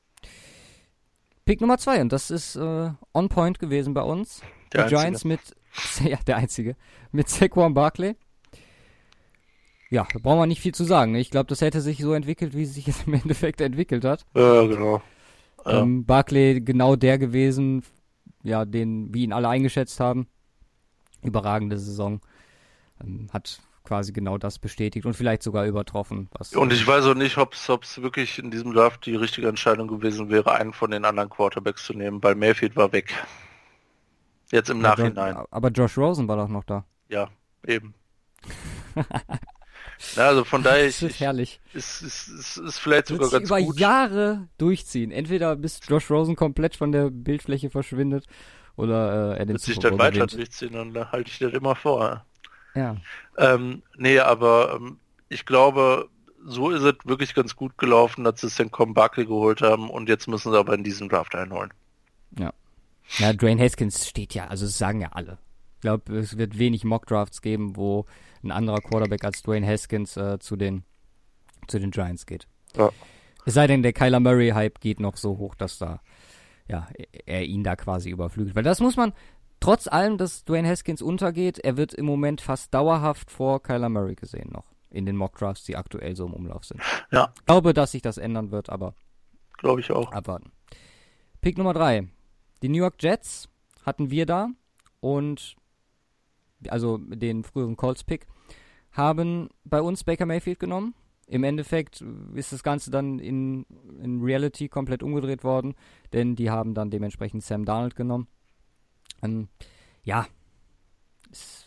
Pick 1.45 1.61
Nummer 1.61 1.79
zwei 1.79 2.01
und 2.01 2.13
das 2.13 2.31
ist 2.31 2.57
äh, 2.57 2.91
on 3.13 3.29
point 3.29 3.59
gewesen 3.59 3.95
bei 3.95 4.03
uns. 4.03 4.41
Der 4.73 4.85
die 4.85 4.95
Giants 4.95 5.25
mit, 5.25 5.41
ja, 6.05 6.19
der 6.27 6.37
einzige, 6.37 6.77
mit 7.13 7.29
Saquon 7.29 7.75
Barkley. 7.75 8.17
Ja, 9.91 10.07
da 10.13 10.19
brauchen 10.19 10.39
wir 10.39 10.47
nicht 10.47 10.61
viel 10.61 10.75
zu 10.75 10.85
sagen. 10.85 11.13
Ne? 11.13 11.21
Ich 11.21 11.31
glaube, 11.31 11.47
das 11.47 11.61
hätte 11.61 11.81
sich 11.81 11.99
so 11.99 12.15
entwickelt, 12.15 12.57
wie 12.57 12.63
es 12.63 12.75
sich 12.75 12.87
jetzt 12.87 13.05
im 13.07 13.15
Endeffekt 13.15 13.61
entwickelt 13.61 14.05
hat. 14.05 14.25
Ja, 14.35 14.67
genau. 14.67 15.03
Ähm, 15.67 16.05
Barkley 16.05 16.61
genau 16.61 16.97
der 16.97 17.19
gewesen, 17.19 17.85
ja, 18.43 18.65
den, 18.65 19.15
wie 19.15 19.25
ihn 19.25 19.33
alle 19.33 19.49
eingeschätzt 19.49 20.01
haben. 20.01 20.27
Überragende 21.23 21.79
Saison. 21.79 22.21
Ähm, 23.03 23.29
hat 23.33 23.61
quasi 23.85 24.13
genau 24.13 24.39
das 24.39 24.59
bestätigt 24.59 25.07
und 25.07 25.15
vielleicht 25.15 25.43
sogar 25.43 25.67
übertroffen. 25.67 26.29
und 26.55 26.73
ich 26.73 26.87
weiß 26.87 27.05
auch 27.05 27.15
nicht, 27.15 27.37
ob 27.37 27.55
es 27.55 28.03
wirklich 28.03 28.39
in 28.39 28.51
diesem 28.51 28.73
Draft 28.73 29.07
die 29.07 29.15
richtige 29.15 29.49
Entscheidung 29.49 29.89
gewesen 29.89 30.31
wäre, 30.31 30.53
einen 30.53 30.73
von 30.73 30.91
den 30.91 31.05
anderen 31.05 31.29
Quarterbacks 31.29 31.85
zu 31.85 31.93
nehmen, 31.93 32.23
weil 32.23 32.35
Mayfield 32.35 32.77
war 32.77 32.93
weg. 32.93 33.15
Jetzt 34.51 34.71
im 34.71 34.83
ja, 34.83 34.91
Nachhinein. 34.91 35.37
aber 35.51 35.69
Josh 35.69 35.99
Rosen 35.99 36.29
war 36.29 36.37
doch 36.37 36.49
noch 36.49 36.65
da. 36.65 36.85
Ja, 37.09 37.29
eben. 37.67 37.95
Na, 40.17 40.23
also 40.27 40.45
von 40.45 40.63
daher 40.63 40.87
das 40.87 41.03
ist 41.03 41.21
herrlich. 41.21 41.61
Ist, 41.73 42.03
ist, 42.03 42.29
ist, 42.29 42.57
ist 42.57 42.79
vielleicht 42.79 43.09
sogar 43.09 43.31
ganz 43.31 43.49
über 43.49 43.61
gut. 43.61 43.79
Jahre 43.79 44.49
durchziehen. 44.59 45.11
Entweder 45.11 45.57
bis 45.57 45.81
Josh 45.87 46.11
Rosen 46.11 46.37
komplett 46.37 46.77
von 46.77 46.93
der 46.93 47.11
Bildfläche 47.11 47.71
verschwindet 47.71 48.27
oder 48.77 49.35
äh, 49.35 49.39
er 49.39 49.47
den 49.47 49.55
Wird 49.55 49.63
sich 49.63 49.79
dann 49.79 49.99
weiter 49.99 50.27
durchziehen 50.27 50.75
und 50.77 50.95
da 50.95 51.13
halte 51.13 51.31
ich 51.31 51.39
das 51.39 51.53
immer 51.53 51.75
vor. 51.75 52.25
Ja. 52.75 52.97
Ähm, 53.39 53.83
nee, 53.97 54.19
aber 54.19 54.77
ähm, 54.77 54.99
ich 55.29 55.47
glaube, 55.47 56.09
so 56.47 56.71
ist 56.71 56.83
es 56.83 56.95
wirklich 57.05 57.35
ganz 57.35 57.57
gut 57.57 57.79
gelaufen, 57.79 58.25
dass 58.25 58.41
sie 58.41 58.49
Sencom 58.49 58.95
Barkley 58.95 59.27
geholt 59.27 59.63
haben 59.63 59.91
und 59.91 60.09
jetzt 60.09 60.29
müssen 60.29 60.53
sie 60.53 60.59
aber 60.59 60.75
in 60.75 60.85
diesem 60.85 61.09
Draft 61.09 61.35
einholen. 61.35 61.73
Ja. 62.39 62.53
Ja, 63.19 63.33
Dwayne 63.33 63.63
Haskins 63.63 64.09
steht 64.09 64.35
ja, 64.35 64.47
also 64.47 64.65
das 64.65 64.79
sagen 64.79 65.01
ja 65.01 65.11
alle. 65.13 65.39
Ich 65.77 65.81
glaube, 65.83 66.17
es 66.17 66.39
wird 66.39 66.59
wenig 66.59 66.85
Mock-Drafts 66.85 67.43
geben, 67.43 67.77
wo 67.77 68.07
ein 68.43 68.51
anderer 68.51 68.81
Quarterback 68.81 69.25
als 69.25 69.43
Dwayne 69.43 69.67
Haskins 69.67 70.17
äh, 70.17 70.39
zu, 70.39 70.57
den, 70.57 70.85
zu 71.69 71.79
den 71.79 71.91
Giants 71.91 72.25
geht. 72.25 72.47
Ja. 72.77 72.91
Es 73.45 73.55
sei 73.55 73.67
denn, 73.67 73.83
der 73.83 73.93
Kyler 73.93 74.21
Murray-Hype 74.21 74.81
geht 74.81 75.01
noch 75.01 75.17
so 75.17 75.37
hoch, 75.37 75.55
dass 75.55 75.79
da, 75.79 76.01
ja, 76.67 76.89
er 77.27 77.45
ihn 77.45 77.63
da 77.63 77.77
quasi 77.77 78.09
überflügelt. 78.09 78.57
Weil 78.57 78.63
das 78.63 78.81
muss 78.81 78.97
man, 78.97 79.13
trotz 79.65 79.87
allem, 79.89 80.19
dass 80.19 80.45
Dwayne 80.45 80.69
Haskins 80.69 81.01
untergeht, 81.01 81.59
er 81.59 81.77
wird 81.77 81.95
im 81.95 82.05
Moment 82.05 82.41
fast 82.41 82.75
dauerhaft 82.75 83.31
vor 83.31 83.63
Kyler 83.63 83.89
Murray 83.89 84.15
gesehen 84.15 84.51
noch. 84.53 84.67
In 84.91 85.07
den 85.07 85.17
Mock-Drafts, 85.17 85.65
die 85.65 85.77
aktuell 85.77 86.15
so 86.15 86.27
im 86.27 86.35
Umlauf 86.35 86.65
sind. 86.65 86.81
Ja. 87.11 87.33
Ich 87.35 87.47
glaube, 87.47 87.73
dass 87.73 87.93
sich 87.93 88.03
das 88.03 88.19
ändern 88.19 88.51
wird, 88.51 88.69
aber. 88.69 88.95
Glaube 89.57 89.81
ich 89.81 89.91
auch. 89.91 90.13
Abwarten. 90.13 90.53
Pick 91.41 91.57
Nummer 91.57 91.73
3. 91.73 92.09
Die 92.63 92.69
New 92.69 92.79
York 92.79 92.97
Jets 93.01 93.49
hatten 93.85 94.11
wir 94.11 94.27
da 94.27 94.49
und 95.01 95.57
also 96.69 96.99
den 96.99 97.45
früheren 97.45 97.77
Colts-Pick, 97.77 98.27
haben 98.93 99.49
bei 99.65 99.81
uns 99.81 100.05
Baker 100.05 100.27
Mayfield 100.27 100.59
genommen. 100.59 100.95
Im 101.27 101.43
Endeffekt 101.43 102.05
ist 102.35 102.53
das 102.53 102.63
Ganze 102.63 102.91
dann 102.91 103.19
in, 103.19 103.65
in 104.03 104.23
Reality 104.23 104.69
komplett 104.69 105.03
umgedreht 105.03 105.43
worden, 105.43 105.75
denn 106.13 106.37
die 106.37 106.51
haben 106.51 106.75
dann 106.75 106.91
dementsprechend 106.91 107.43
Sam 107.43 107.65
Darnold 107.65 107.97
genommen. 107.97 108.29
Ähm, 109.25 109.49
ja, 110.03 110.27
es, 111.31 111.67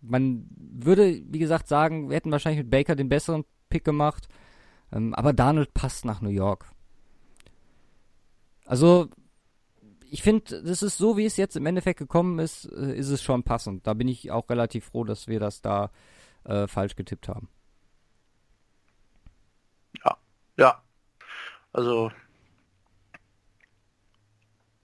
man 0.00 0.46
würde, 0.56 1.22
wie 1.26 1.38
gesagt, 1.38 1.68
sagen, 1.68 2.10
wir 2.10 2.16
hätten 2.16 2.32
wahrscheinlich 2.32 2.62
mit 2.62 2.70
Baker 2.70 2.96
den 2.96 3.08
besseren 3.08 3.44
Pick 3.70 3.84
gemacht, 3.84 4.28
ähm, 4.92 5.14
aber 5.14 5.32
Darnold 5.32 5.72
passt 5.74 6.04
nach 6.04 6.20
New 6.20 6.30
York. 6.30 6.70
Also, 8.66 9.08
ich 10.10 10.22
finde, 10.22 10.62
das 10.62 10.82
ist 10.82 10.98
so, 10.98 11.16
wie 11.16 11.24
es 11.24 11.36
jetzt 11.36 11.56
im 11.56 11.66
Endeffekt 11.66 11.98
gekommen 11.98 12.38
ist, 12.38 12.66
äh, 12.66 12.94
ist 12.94 13.08
es 13.08 13.22
schon 13.22 13.42
passend. 13.42 13.86
Da 13.86 13.94
bin 13.94 14.08
ich 14.08 14.30
auch 14.30 14.48
relativ 14.50 14.86
froh, 14.86 15.04
dass 15.04 15.28
wir 15.28 15.40
das 15.40 15.62
da 15.62 15.90
äh, 16.44 16.66
falsch 16.66 16.96
getippt 16.96 17.28
haben. 17.28 17.48
Ja, 20.04 20.16
ja. 20.58 20.82
Also, 21.72 22.10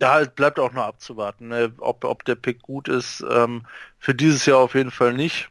ja, 0.01 0.21
es 0.21 0.29
bleibt 0.29 0.59
auch 0.59 0.73
noch 0.73 0.85
abzuwarten, 0.85 1.49
ne? 1.49 1.73
ob, 1.79 2.05
ob 2.05 2.25
der 2.25 2.37
Pick 2.37 2.63
gut 2.63 2.89
ist. 2.89 3.25
Ähm, 3.31 3.67
für 3.99 4.15
dieses 4.15 4.47
Jahr 4.47 4.59
auf 4.59 4.75
jeden 4.75 4.91
Fall 4.91 5.13
nicht. 5.13 5.51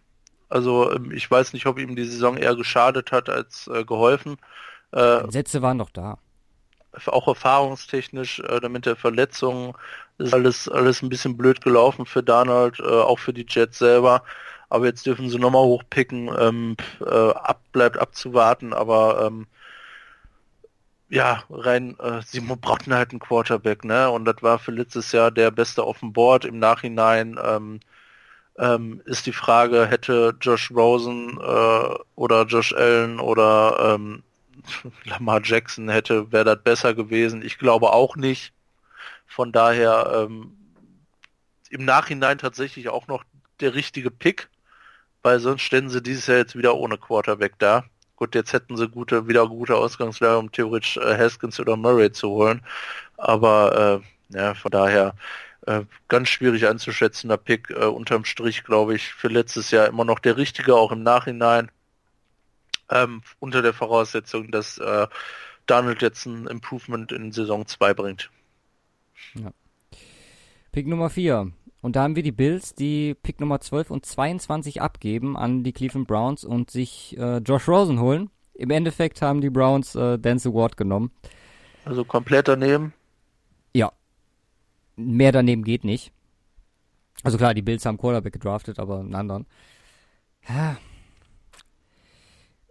Also 0.50 0.92
ähm, 0.94 1.12
ich 1.12 1.30
weiß 1.30 1.54
nicht, 1.54 1.66
ob 1.66 1.78
ihm 1.78 1.96
die 1.96 2.06
Saison 2.06 2.38
eher 2.38 2.56
geschadet 2.56 3.12
hat 3.12 3.30
als 3.30 3.68
äh, 3.68 3.84
geholfen. 3.84 4.38
Äh, 4.92 5.30
Sätze 5.30 5.62
waren 5.62 5.78
doch 5.78 5.90
da 5.90 6.18
auch 7.06 7.28
erfahrungstechnisch, 7.28 8.40
äh, 8.40 8.68
mit 8.70 8.86
der 8.86 8.96
Verletzung 8.96 9.78
ist 10.18 10.34
alles, 10.34 10.68
alles 10.68 11.04
ein 11.04 11.10
bisschen 11.10 11.38
blöd 11.38 11.62
gelaufen 11.62 12.06
für 12.06 12.24
Donald, 12.24 12.80
äh, 12.80 12.84
auch 12.84 13.20
für 13.20 13.34
die 13.34 13.46
Jets 13.48 13.78
selber. 13.78 14.24
aber 14.70 14.86
jetzt 14.86 15.06
dürfen 15.06 15.30
sie 15.30 15.40
nochmal 15.40 15.64
hochpicken, 15.64 16.30
ähm, 16.38 16.76
äh, 17.00 17.32
ab, 17.32 17.62
bleibt 17.72 17.98
abzuwarten, 17.98 18.74
aber 18.74 19.26
ähm, 19.28 19.48
ja, 21.10 21.44
rein, 21.50 21.98
äh, 22.00 22.22
sie 22.26 22.40
brauchten 22.42 22.94
halt 22.94 23.12
einen 23.12 23.20
Quarterback, 23.20 23.84
ne? 23.86 24.10
Und 24.10 24.26
das 24.26 24.42
war 24.42 24.60
für 24.60 24.72
letztes 24.72 25.12
Jahr 25.12 25.32
der 25.32 25.52
beste 25.52 25.84
auf 25.84 26.00
dem 26.00 26.14
Board. 26.14 26.46
Im 26.46 26.60
Nachhinein 26.60 27.40
ähm, 27.44 27.80
ähm, 28.58 29.02
ist 29.06 29.26
die 29.26 29.34
Frage, 29.34 29.88
hätte 29.88 30.36
Josh 30.42 30.72
Rosen 30.72 31.40
äh, 31.40 31.96
oder 32.16 32.46
Josh 32.46 32.74
Allen 32.74 33.20
oder 33.20 33.96
ähm, 33.96 34.24
Lamar 35.06 35.42
Jackson 35.44 35.90
hätte, 35.90 36.32
wäre 36.32 36.46
das 36.46 36.64
besser 36.64 36.94
gewesen. 36.94 37.42
Ich 37.42 37.58
glaube 37.58 37.94
auch 37.94 38.16
nicht. 38.16 38.54
Von 39.28 39.52
daher 39.52 40.26
ähm, 40.26 40.58
im 41.70 41.86
Nachhinein 41.86 42.38
tatsächlich 42.38 42.90
auch 42.90 43.08
noch 43.08 43.24
der 43.60 43.76
richtige 43.76 44.12
Pick, 44.12 44.50
weil 45.22 45.40
sonst 45.40 45.62
ständen 45.62 45.90
sie 45.90 46.02
dieses 46.02 46.28
Jahr 46.28 46.38
jetzt 46.38 46.56
wieder 46.58 46.76
ohne 46.76 46.98
Quarterback 46.98 47.54
da. 47.60 47.86
Gut, 48.18 48.34
jetzt 48.34 48.52
hätten 48.52 48.76
sie 48.76 48.90
gute, 48.90 49.28
wieder 49.28 49.48
gute 49.48 49.76
Ausgangslage, 49.76 50.40
um 50.40 50.52
theoretisch 50.52 50.98
äh, 50.98 51.18
Haskins 51.18 51.60
oder 51.60 51.78
Murray 51.78 52.12
zu 52.12 52.30
holen. 52.30 52.62
Aber 53.16 54.02
äh, 54.32 54.36
ja, 54.36 54.56
von 54.56 54.72
daher 54.72 55.14
äh, 55.68 55.84
ganz 56.08 56.30
schwierig 56.30 56.68
einzuschätzender 56.68 57.38
Pick. 57.38 57.70
Äh, 57.70 57.86
unterm 57.86 58.26
Strich, 58.26 58.64
glaube 58.64 58.96
ich, 58.96 59.14
für 59.14 59.28
letztes 59.28 59.70
Jahr 59.70 59.88
immer 59.88 60.04
noch 60.04 60.18
der 60.20 60.36
richtige, 60.36 60.76
auch 60.76 60.92
im 60.92 61.04
Nachhinein. 61.04 61.70
Ähm, 62.90 63.22
unter 63.40 63.62
der 63.62 63.74
Voraussetzung, 63.74 64.50
dass 64.50 64.80
äh, 64.80 65.08
Donald 65.68 66.02
jetzt 66.02 66.26
ein 66.26 66.48
Improvement 66.48 67.12
in 67.12 67.32
Saison 67.32 67.68
2 67.68 67.94
bringt. 67.94 68.32
Ja. 69.36 69.52
Pick 70.72 70.88
Nummer 70.88 71.12
4. 71.12 71.52
Und 71.82 71.96
da 71.96 72.04
haben 72.04 72.16
wir 72.16 72.24
die 72.24 72.32
Bills, 72.32 72.74
die 72.74 73.14
Pick 73.14 73.40
Nummer 73.40 73.60
12 73.60 73.92
und 73.92 74.06
22 74.06 74.82
abgeben 74.82 75.38
an 75.38 75.64
die 75.64 75.74
Cleveland 75.74 76.08
Browns 76.08 76.44
und 76.44 76.72
sich 76.72 77.16
äh, 77.18 77.38
Josh 77.38 77.68
Rosen 77.68 78.00
holen. 78.00 78.30
Im 78.54 78.72
Endeffekt 78.72 79.22
haben 79.22 79.42
die 79.42 79.52
Browns 79.52 79.96
äh, 79.96 80.18
Dance 80.18 80.50
Award 80.50 80.78
genommen. 80.78 81.12
Also 81.86 82.04
komplett 82.04 82.48
daneben? 82.48 82.94
Ja. 83.74 83.92
Mehr 84.96 85.32
daneben 85.32 85.64
geht 85.64 85.84
nicht. 85.84 86.12
Also 87.24 87.38
klar, 87.38 87.54
die 87.54 87.62
Bills 87.62 87.86
haben 87.86 87.98
Quarterback 87.98 88.34
gedraftet, 88.34 88.80
aber 88.80 89.00
einen 89.00 89.16
anderen. 89.16 89.46
Ja. 90.50 90.78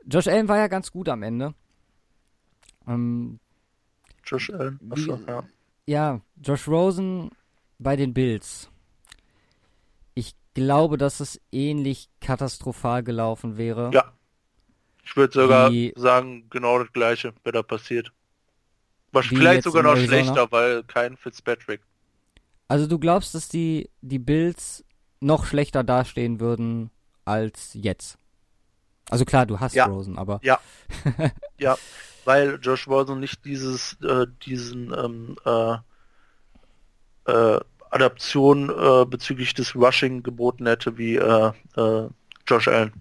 Josh 0.04 0.26
Allen 0.26 0.48
war 0.48 0.58
ja 0.58 0.66
ganz 0.66 0.90
gut 0.90 1.08
am 1.08 1.22
Ende. 1.22 1.54
Ähm, 2.86 3.38
Josh 4.24 4.50
Allen, 4.50 4.80
Achso, 4.90 5.18
ja. 5.26 5.44
Ja, 5.86 6.20
Josh 6.42 6.66
Rosen 6.66 7.30
bei 7.78 7.94
den 7.96 8.12
Bills 8.12 8.70
glaube, 10.56 10.96
dass 10.96 11.20
es 11.20 11.40
ähnlich 11.52 12.08
katastrophal 12.20 13.04
gelaufen 13.04 13.56
wäre. 13.56 13.90
Ja. 13.92 14.12
Ich 15.04 15.16
würde 15.16 15.32
sogar 15.40 15.70
wie, 15.70 15.92
sagen, 15.94 16.48
genau 16.50 16.80
das 16.80 16.92
gleiche 16.92 17.32
wäre 17.44 17.52
da 17.52 17.62
passiert. 17.62 18.10
Was 19.12 19.26
vielleicht 19.26 19.62
sogar 19.62 19.84
noch 19.84 19.92
Arizona. 19.92 20.22
schlechter, 20.22 20.50
weil 20.50 20.82
kein 20.82 21.16
Fitzpatrick. 21.16 21.80
Also 22.66 22.88
du 22.88 22.98
glaubst, 22.98 23.34
dass 23.34 23.48
die, 23.48 23.88
die 24.00 24.18
Bills 24.18 24.84
noch 25.20 25.46
schlechter 25.46 25.84
dastehen 25.84 26.40
würden 26.40 26.90
als 27.24 27.70
jetzt? 27.74 28.18
Also 29.08 29.24
klar, 29.24 29.46
du 29.46 29.60
hast 29.60 29.74
ja. 29.74 29.86
Rosen, 29.86 30.18
aber. 30.18 30.40
Ja. 30.42 30.58
ja, 31.58 31.76
weil 32.24 32.58
Josh 32.60 32.88
Rosen 32.88 33.20
nicht 33.20 33.44
dieses, 33.44 33.96
äh, 34.02 34.26
diesen 34.44 34.92
ähm, 34.92 35.36
äh, 35.44 35.76
äh, 37.30 37.60
Adaption 37.96 38.70
äh, 38.70 39.04
bezüglich 39.06 39.54
des 39.54 39.74
Rushing 39.74 40.22
geboten 40.22 40.66
hätte 40.66 40.98
wie 40.98 41.16
äh, 41.16 41.52
äh, 41.76 42.08
Josh 42.46 42.68
Allen. 42.68 42.92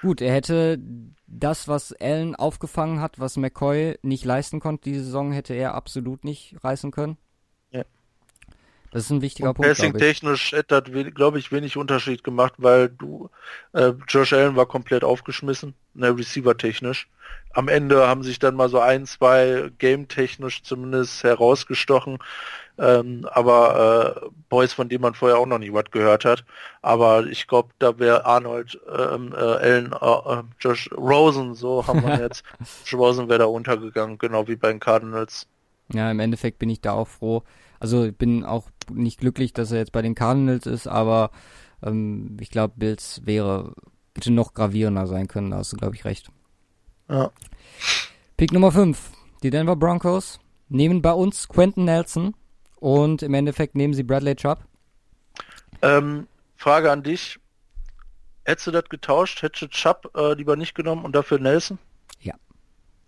Gut, 0.00 0.20
er 0.20 0.32
hätte 0.32 0.78
das, 1.26 1.68
was 1.68 1.92
Allen 1.92 2.34
aufgefangen 2.36 3.00
hat, 3.00 3.18
was 3.18 3.36
McCoy 3.36 3.98
nicht 4.02 4.24
leisten 4.24 4.60
konnte, 4.60 4.84
diese 4.84 5.04
Saison 5.04 5.32
hätte 5.32 5.54
er 5.54 5.74
absolut 5.74 6.24
nicht 6.24 6.56
reißen 6.62 6.90
können. 6.92 7.18
Das 8.96 9.04
ist 9.04 9.10
ein 9.10 9.22
wichtiger 9.22 9.50
Und 9.50 9.56
Punkt. 9.56 9.68
Passing-technisch 9.68 10.52
hätte 10.52 10.80
das, 10.80 11.14
glaube 11.14 11.38
ich, 11.38 11.52
wenig 11.52 11.76
Unterschied 11.76 12.24
gemacht, 12.24 12.54
weil 12.58 12.88
du, 12.88 13.30
äh, 13.72 13.92
Josh 14.08 14.32
Allen 14.32 14.56
war 14.56 14.66
komplett 14.66 15.04
aufgeschmissen, 15.04 15.74
ne, 15.94 16.16
Receiver-technisch 16.16 17.08
am 17.56 17.68
Ende 17.68 18.06
haben 18.06 18.22
sich 18.22 18.38
dann 18.38 18.54
mal 18.54 18.68
so 18.68 18.80
ein, 18.80 19.06
zwei 19.06 19.70
game-technisch 19.78 20.62
zumindest 20.62 21.24
herausgestochen. 21.24 22.18
Ähm, 22.78 23.26
aber 23.32 24.22
äh, 24.22 24.28
Boys, 24.50 24.74
von 24.74 24.90
denen 24.90 25.00
man 25.00 25.14
vorher 25.14 25.38
auch 25.38 25.46
noch 25.46 25.58
nie 25.58 25.72
was 25.72 25.90
gehört 25.90 26.26
hat. 26.26 26.44
Aber 26.82 27.24
ich 27.24 27.46
glaube, 27.46 27.70
da 27.78 27.98
wäre 27.98 28.26
Arnold, 28.26 28.78
ähm, 28.94 29.32
äh, 29.32 29.36
Allen, 29.36 29.92
äh, 29.92 29.96
äh 29.96 30.42
Josh 30.60 30.90
Rosen, 30.92 31.54
so 31.54 31.86
haben 31.86 32.02
wir 32.02 32.18
jetzt. 32.20 32.44
Josh 32.84 33.00
Rosen 33.00 33.30
wäre 33.30 33.38
da 33.38 33.44
untergegangen, 33.46 34.18
genau 34.18 34.46
wie 34.46 34.56
bei 34.56 34.68
den 34.68 34.80
Cardinals. 34.80 35.46
Ja, 35.94 36.10
im 36.10 36.20
Endeffekt 36.20 36.58
bin 36.58 36.68
ich 36.68 36.82
da 36.82 36.92
auch 36.92 37.08
froh. 37.08 37.42
Also 37.80 38.04
ich 38.04 38.16
bin 38.16 38.44
auch 38.44 38.68
nicht 38.90 39.20
glücklich, 39.20 39.52
dass 39.52 39.72
er 39.72 39.78
jetzt 39.78 39.92
bei 39.92 40.02
den 40.02 40.14
Cardinals 40.14 40.66
ist, 40.66 40.86
aber 40.86 41.30
ähm, 41.82 42.36
ich 42.40 42.50
glaube, 42.50 42.74
Bills 42.76 43.22
wäre 43.24 43.74
bitte 44.14 44.32
noch 44.32 44.54
gravierender 44.54 45.06
sein 45.06 45.28
können, 45.28 45.50
da 45.50 45.58
hast 45.58 45.72
du, 45.72 45.76
glaube 45.76 45.94
ich, 45.94 46.04
recht. 46.04 46.30
Ja. 47.08 47.30
Pick 48.36 48.52
Nummer 48.52 48.72
5. 48.72 49.12
Die 49.42 49.50
Denver 49.50 49.76
Broncos 49.76 50.40
nehmen 50.68 51.02
bei 51.02 51.12
uns 51.12 51.48
Quentin 51.48 51.84
Nelson 51.84 52.34
und 52.76 53.22
im 53.22 53.34
Endeffekt 53.34 53.74
nehmen 53.74 53.94
sie 53.94 54.02
Bradley 54.02 54.34
Chubb. 54.36 54.64
Ähm, 55.82 56.26
Frage 56.56 56.90
an 56.90 57.02
dich. 57.02 57.38
Hättest 58.44 58.68
du 58.68 58.70
das 58.70 58.84
getauscht? 58.88 59.42
Hättest 59.42 59.62
du 59.62 59.68
Chubb 59.68 60.10
äh, 60.16 60.34
lieber 60.34 60.56
nicht 60.56 60.74
genommen 60.74 61.04
und 61.04 61.14
dafür 61.14 61.38
Nelson? 61.38 61.78
Ja. 62.20 62.34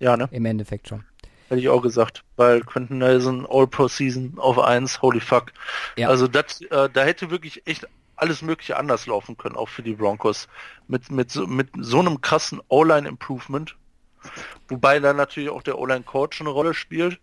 Ja, 0.01 0.17
ne? 0.17 0.29
Im 0.31 0.45
Endeffekt 0.45 0.89
schon. 0.89 1.05
Hätte 1.49 1.61
ich 1.61 1.69
auch 1.69 1.83
gesagt, 1.83 2.25
weil 2.37 2.61
Quentin 2.61 2.99
Nelson 2.99 3.47
All-Pro-Season 3.49 4.35
auf 4.37 4.59
1, 4.59 5.01
holy 5.03 5.21
fuck. 5.21 5.53
Ja. 5.97 6.09
Also 6.09 6.29
das, 6.29 6.61
äh, 6.61 6.89
da 6.93 7.03
hätte 7.03 7.31
wirklich 7.31 7.67
echt 7.67 7.87
alles 8.17 8.43
mögliche 8.43 8.77
anders 8.77 9.07
laufen 9.07 9.37
können, 9.37 9.57
auch 9.57 9.69
für 9.69 9.83
die 9.83 9.95
Broncos. 9.95 10.49
Mit, 10.89 11.11
mit, 11.11 11.31
so, 11.31 11.47
mit 11.47 11.69
so 11.79 12.01
einem 12.01 12.21
krassen 12.21 12.61
O-Line-Improvement 12.69 13.77
Wobei 14.69 15.01
da 15.01 15.13
natürlich 15.13 15.51
auch 15.51 15.63
der 15.63 15.79
O-Line-Coach 15.79 16.41
eine 16.41 16.51
Rolle 16.51 16.75
spielt. 16.75 17.19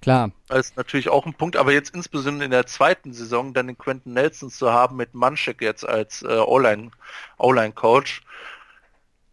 Klar. 0.00 0.32
Das 0.48 0.68
ist 0.68 0.76
natürlich 0.76 1.08
auch 1.08 1.26
ein 1.26 1.34
Punkt, 1.34 1.56
aber 1.56 1.72
jetzt 1.72 1.94
insbesondere 1.94 2.46
in 2.46 2.50
der 2.50 2.66
zweiten 2.66 3.12
Saison 3.12 3.54
dann 3.54 3.68
den 3.68 3.78
Quentin 3.78 4.14
Nelson 4.14 4.50
zu 4.50 4.72
haben 4.72 4.96
mit 4.96 5.14
Manschek 5.14 5.60
jetzt 5.60 5.86
als 5.86 6.22
äh, 6.22 6.38
O-Line-Coach, 6.38 8.22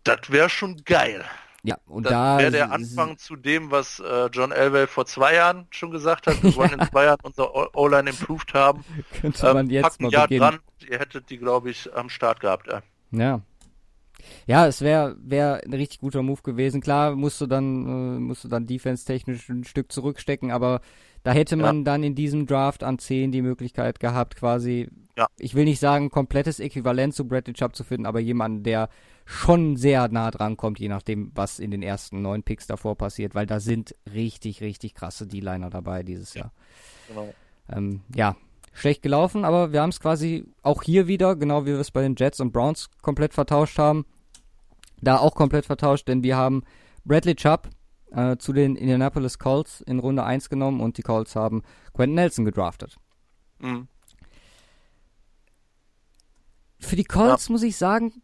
das 0.04 0.20
wäre 0.30 0.50
schon 0.50 0.84
geil. 0.84 1.24
Ja, 1.66 1.78
und 1.86 2.06
da 2.06 2.40
wäre 2.40 2.52
der 2.52 2.72
Anfang 2.74 3.18
zu 3.18 3.38
dem, 3.38 3.72
was 3.72 4.00
äh, 4.02 4.26
John 4.34 4.52
Elway 4.52 4.86
vor 4.86 5.06
zwei 5.06 5.36
Jahren 5.36 5.66
schon 5.70 5.92
gesagt 5.92 6.28
hat. 6.28 6.44
Wir 6.44 6.54
wollen 6.58 6.74
in 6.80 6.86
zwei 6.88 7.06
Jahren 7.06 7.20
unser 7.24 7.76
O-Line 7.78 8.10
improved 8.10 8.54
haben. 8.54 8.84
Könnte 9.22 9.54
man 9.54 9.68
ähm, 9.68 9.72
jetzt 9.72 10.02
mal 10.02 10.12
Jahr 10.12 10.28
beginnen. 10.28 10.42
dran, 10.42 10.60
ihr 10.90 11.00
hättet 11.00 11.30
die, 11.30 11.38
glaube 11.38 11.70
ich, 11.70 11.94
am 11.96 12.10
Start 12.10 12.42
gehabt. 12.42 12.68
Ja. 12.68 12.82
ja. 13.12 13.42
Ja, 14.46 14.68
es 14.68 14.82
wäre 14.82 15.16
wär 15.22 15.62
ein 15.66 15.74
richtig 15.74 16.00
guter 16.00 16.22
Move 16.22 16.42
gewesen. 16.42 16.82
Klar, 16.82 17.16
musst 17.16 17.40
du 17.40 17.48
dann, 17.48 17.86
äh, 17.86 18.20
musst 18.20 18.44
du 18.44 18.48
dann 18.48 18.68
defense-technisch 18.68 19.50
ein 19.50 19.64
Stück 19.64 19.92
zurückstecken, 19.92 20.52
aber 20.52 20.82
da 21.24 21.32
hätte 21.32 21.56
man 21.56 21.80
ja. 21.80 21.84
dann 21.84 22.04
in 22.04 22.16
diesem 22.16 22.46
Draft 22.46 22.84
an 22.84 23.00
10 23.00 23.32
die 23.32 23.42
Möglichkeit 23.42 24.00
gehabt, 24.00 24.36
quasi, 24.36 24.90
ja. 25.18 25.28
ich 25.38 25.56
will 25.56 25.64
nicht 25.64 25.80
sagen, 25.80 26.10
komplettes 26.10 26.60
Äquivalent 26.60 27.14
zu 27.14 27.26
Bradley 27.28 27.54
Chubb 27.54 27.76
zu 27.76 27.84
finden, 27.84 28.06
aber 28.06 28.20
jemanden, 28.20 28.64
der 28.64 28.90
schon 29.26 29.78
sehr 29.78 30.08
nah 30.10 30.32
dran 30.32 30.58
kommt, 30.58 30.80
je 30.80 30.90
nachdem, 30.90 31.32
was 31.36 31.60
in 31.60 31.72
den 31.72 31.82
ersten 31.82 32.22
neun 32.22 32.44
Picks 32.44 32.68
davor 32.68 32.98
passiert, 32.98 33.36
weil 33.36 33.46
da 33.46 33.60
sind 33.60 33.96
richtig, 34.14 34.62
richtig 34.62 34.96
krasse 34.96 35.28
D-Liner 35.28 35.70
dabei 35.70 36.04
dieses 36.04 36.34
Jahr. 36.34 36.52
Genau. 37.08 37.34
Ähm, 37.70 38.02
ja, 38.14 38.36
schlecht 38.74 39.02
gelaufen, 39.02 39.46
aber 39.46 39.72
wir 39.72 39.82
haben 39.82 39.90
es 39.90 40.00
quasi 40.00 40.46
auch 40.62 40.84
hier 40.84 41.08
wieder, 41.08 41.36
genau 41.36 41.64
wie 41.64 41.72
wir 41.72 41.80
es 41.80 41.92
bei 41.92 42.02
den 42.02 42.16
Jets 42.16 42.40
und 42.40 42.52
Browns 42.52 42.90
komplett 43.02 43.34
vertauscht 43.34 43.78
haben, 43.78 44.06
da 45.02 45.18
auch 45.18 45.36
komplett 45.36 45.66
vertauscht, 45.66 46.08
denn 46.08 46.24
wir 46.24 46.36
haben 46.36 46.64
Bradley 47.06 47.36
Chubb 47.36 47.70
äh, 48.12 48.38
zu 48.38 48.54
den 48.54 48.76
Indianapolis 48.76 49.40
Colts 49.40 49.82
in 49.82 50.00
Runde 50.00 50.24
1 50.24 50.50
genommen 50.50 50.82
und 50.82 50.98
die 50.98 51.02
Colts 51.02 51.36
haben 51.36 51.64
Quentin 51.94 52.16
Nelson 52.16 52.46
gedraftet. 52.46 52.98
Mhm. 53.60 53.88
Für 56.80 56.96
die 56.96 57.06
Colts 57.06 57.48
ja. 57.48 57.54
muss 57.54 57.64
ich 57.64 57.78
sagen, 57.78 58.22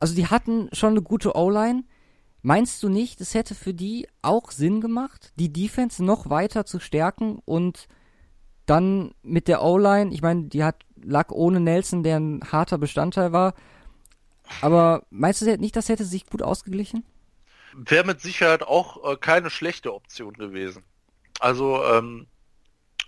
also 0.00 0.14
die 0.14 0.26
hatten 0.26 0.68
schon 0.72 0.90
eine 0.90 1.02
gute 1.02 1.36
O-Line. 1.36 1.84
Meinst 2.42 2.82
du 2.82 2.88
nicht, 2.88 3.20
es 3.20 3.34
hätte 3.34 3.54
für 3.54 3.74
die 3.74 4.08
auch 4.22 4.50
Sinn 4.50 4.80
gemacht, 4.80 5.32
die 5.36 5.52
Defense 5.52 6.02
noch 6.02 6.30
weiter 6.30 6.64
zu 6.64 6.80
stärken 6.80 7.38
und 7.44 7.86
dann 8.64 9.14
mit 9.22 9.46
der 9.46 9.62
O-Line, 9.62 10.12
ich 10.12 10.22
meine, 10.22 10.44
die 10.44 10.64
hat 10.64 10.84
lag 11.02 11.30
ohne 11.30 11.60
Nelson, 11.60 12.02
der 12.02 12.18
ein 12.18 12.40
harter 12.50 12.78
Bestandteil 12.78 13.32
war, 13.32 13.54
aber 14.62 15.04
meinst 15.10 15.42
du 15.42 15.56
nicht, 15.58 15.76
das 15.76 15.88
hätte 15.88 16.04
sich 16.04 16.26
gut 16.26 16.42
ausgeglichen? 16.42 17.04
Wäre 17.74 18.06
mit 18.06 18.20
Sicherheit 18.20 18.62
auch 18.62 19.12
äh, 19.12 19.16
keine 19.16 19.50
schlechte 19.50 19.94
Option 19.94 20.34
gewesen. 20.34 20.82
Also, 21.38 21.84
ähm, 21.84 22.26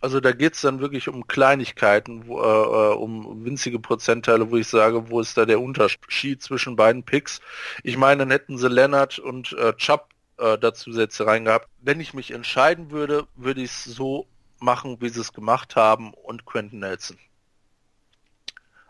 Also 0.02 0.18
da 0.18 0.32
geht 0.32 0.54
es 0.54 0.60
dann 0.62 0.80
wirklich 0.80 1.08
um 1.08 1.28
Kleinigkeiten, 1.28 2.26
wo, 2.26 2.40
äh, 2.40 2.94
um 2.96 3.44
winzige 3.44 3.78
Prozentteile, 3.78 4.50
wo 4.50 4.56
ich 4.56 4.66
sage, 4.66 5.10
wo 5.10 5.20
ist 5.20 5.36
da 5.36 5.46
der 5.46 5.60
Unterschied 5.60 6.42
zwischen 6.42 6.74
beiden 6.74 7.04
Picks. 7.04 7.40
Ich 7.84 7.96
meine, 7.96 8.18
dann 8.18 8.32
hätten 8.32 8.58
sie 8.58 8.68
Leonard 8.68 9.20
und 9.20 9.52
äh, 9.52 9.72
Chubb 9.74 10.08
äh, 10.38 10.58
dazu 10.58 10.92
Sätze 10.92 11.24
reingehabt. 11.24 11.68
Wenn 11.80 12.00
ich 12.00 12.14
mich 12.14 12.32
entscheiden 12.32 12.90
würde, 12.90 13.28
würde 13.36 13.62
ich 13.62 13.70
es 13.70 13.84
so 13.84 14.26
machen, 14.58 14.96
wie 15.00 15.08
sie 15.08 15.20
es 15.20 15.32
gemacht 15.32 15.76
haben 15.76 16.12
und 16.14 16.46
Quentin 16.46 16.80
Nelson. 16.80 17.18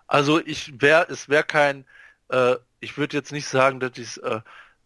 Also 0.07 0.41
ich 0.41 0.81
wäre, 0.81 1.09
es 1.11 1.29
wäre 1.29 1.45
kein, 1.45 1.85
äh, 2.29 2.57
ich 2.81 2.97
würde 2.97 3.19
jetzt 3.19 3.33
nicht 3.33 3.49
sagen, 3.49 3.81
dass 3.81 3.99
ich 3.99 4.23
äh, 4.23 4.41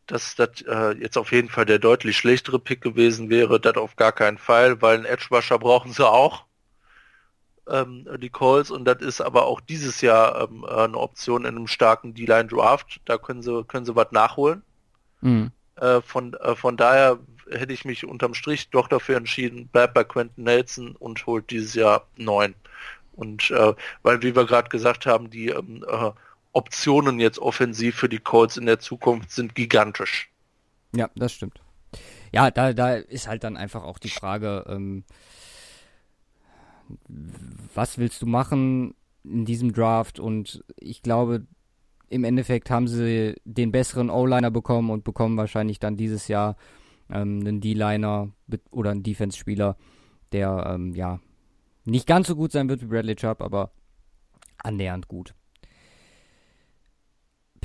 dass 0.06 0.36
das 0.36 0.62
äh, 0.62 0.92
jetzt 0.98 1.18
auf 1.18 1.32
jeden 1.32 1.48
Fall 1.48 1.66
der 1.66 1.78
deutlich 1.78 2.16
schlechtere 2.16 2.58
Pick 2.58 2.80
gewesen 2.80 3.30
wäre, 3.30 3.60
das 3.60 3.76
auf 3.76 3.96
gar 3.96 4.12
keinen 4.12 4.38
Fall, 4.38 4.80
weil 4.82 4.96
einen 4.96 5.04
Edge-Rusher 5.04 5.58
brauchen 5.58 5.92
sie 5.92 6.08
auch, 6.08 6.44
ähm, 7.68 8.06
die 8.18 8.30
Calls, 8.30 8.70
und 8.70 8.84
das 8.84 9.00
ist 9.00 9.20
aber 9.20 9.46
auch 9.46 9.60
dieses 9.60 10.00
Jahr 10.00 10.48
ähm, 10.48 10.64
eine 10.64 10.96
Option 10.96 11.44
in 11.44 11.56
einem 11.56 11.66
starken 11.66 12.14
D-Line-Draft, 12.14 13.00
da 13.04 13.18
können 13.18 13.42
sie, 13.42 13.64
können 13.64 13.84
sie 13.84 13.96
was 13.96 14.12
nachholen. 14.12 14.62
Mhm. 15.20 15.50
Äh, 15.76 16.00
von, 16.02 16.34
äh, 16.34 16.54
von 16.54 16.76
daher 16.76 17.18
hätte 17.50 17.72
ich 17.72 17.84
mich 17.84 18.04
unterm 18.06 18.34
Strich 18.34 18.70
doch 18.70 18.88
dafür 18.88 19.16
entschieden, 19.16 19.68
bleibt 19.68 19.94
bei 19.94 20.04
Quentin 20.04 20.44
Nelson 20.44 20.96
und 20.96 21.26
holt 21.26 21.50
dieses 21.50 21.74
Jahr 21.74 22.06
neun. 22.16 22.54
Und 23.12 23.50
äh, 23.50 23.74
weil, 24.02 24.22
wie 24.22 24.36
wir 24.36 24.44
gerade 24.44 24.68
gesagt 24.68 25.06
haben, 25.06 25.30
die 25.30 25.48
ähm, 25.48 25.84
äh, 25.88 26.10
Optionen 26.56 27.20
jetzt 27.20 27.38
offensiv 27.38 27.96
für 27.96 28.08
die 28.08 28.18
Colts 28.18 28.56
in 28.56 28.64
der 28.64 28.78
Zukunft 28.78 29.30
sind 29.30 29.54
gigantisch. 29.54 30.30
Ja, 30.94 31.10
das 31.14 31.32
stimmt. 31.32 31.60
Ja, 32.32 32.50
da, 32.50 32.72
da 32.72 32.94
ist 32.94 33.28
halt 33.28 33.44
dann 33.44 33.58
einfach 33.58 33.82
auch 33.82 33.98
die 33.98 34.08
Frage, 34.08 34.64
ähm, 34.66 35.04
was 37.74 37.98
willst 37.98 38.22
du 38.22 38.26
machen 38.26 38.94
in 39.22 39.44
diesem 39.44 39.74
Draft? 39.74 40.18
Und 40.18 40.64
ich 40.78 41.02
glaube, 41.02 41.46
im 42.08 42.24
Endeffekt 42.24 42.70
haben 42.70 42.88
sie 42.88 43.34
den 43.44 43.70
besseren 43.70 44.08
O-Liner 44.08 44.50
bekommen 44.50 44.88
und 44.88 45.04
bekommen 45.04 45.36
wahrscheinlich 45.36 45.78
dann 45.78 45.98
dieses 45.98 46.26
Jahr 46.26 46.56
ähm, 47.10 47.40
einen 47.40 47.60
D-Liner 47.60 48.30
oder 48.70 48.92
einen 48.92 49.02
Defense-Spieler, 49.02 49.76
der 50.32 50.72
ähm, 50.74 50.94
ja 50.94 51.20
nicht 51.84 52.06
ganz 52.06 52.28
so 52.28 52.34
gut 52.34 52.52
sein 52.52 52.70
wird 52.70 52.80
wie 52.80 52.86
Bradley 52.86 53.14
Chubb, 53.14 53.42
aber 53.42 53.72
annähernd 54.58 55.06
gut. 55.06 55.34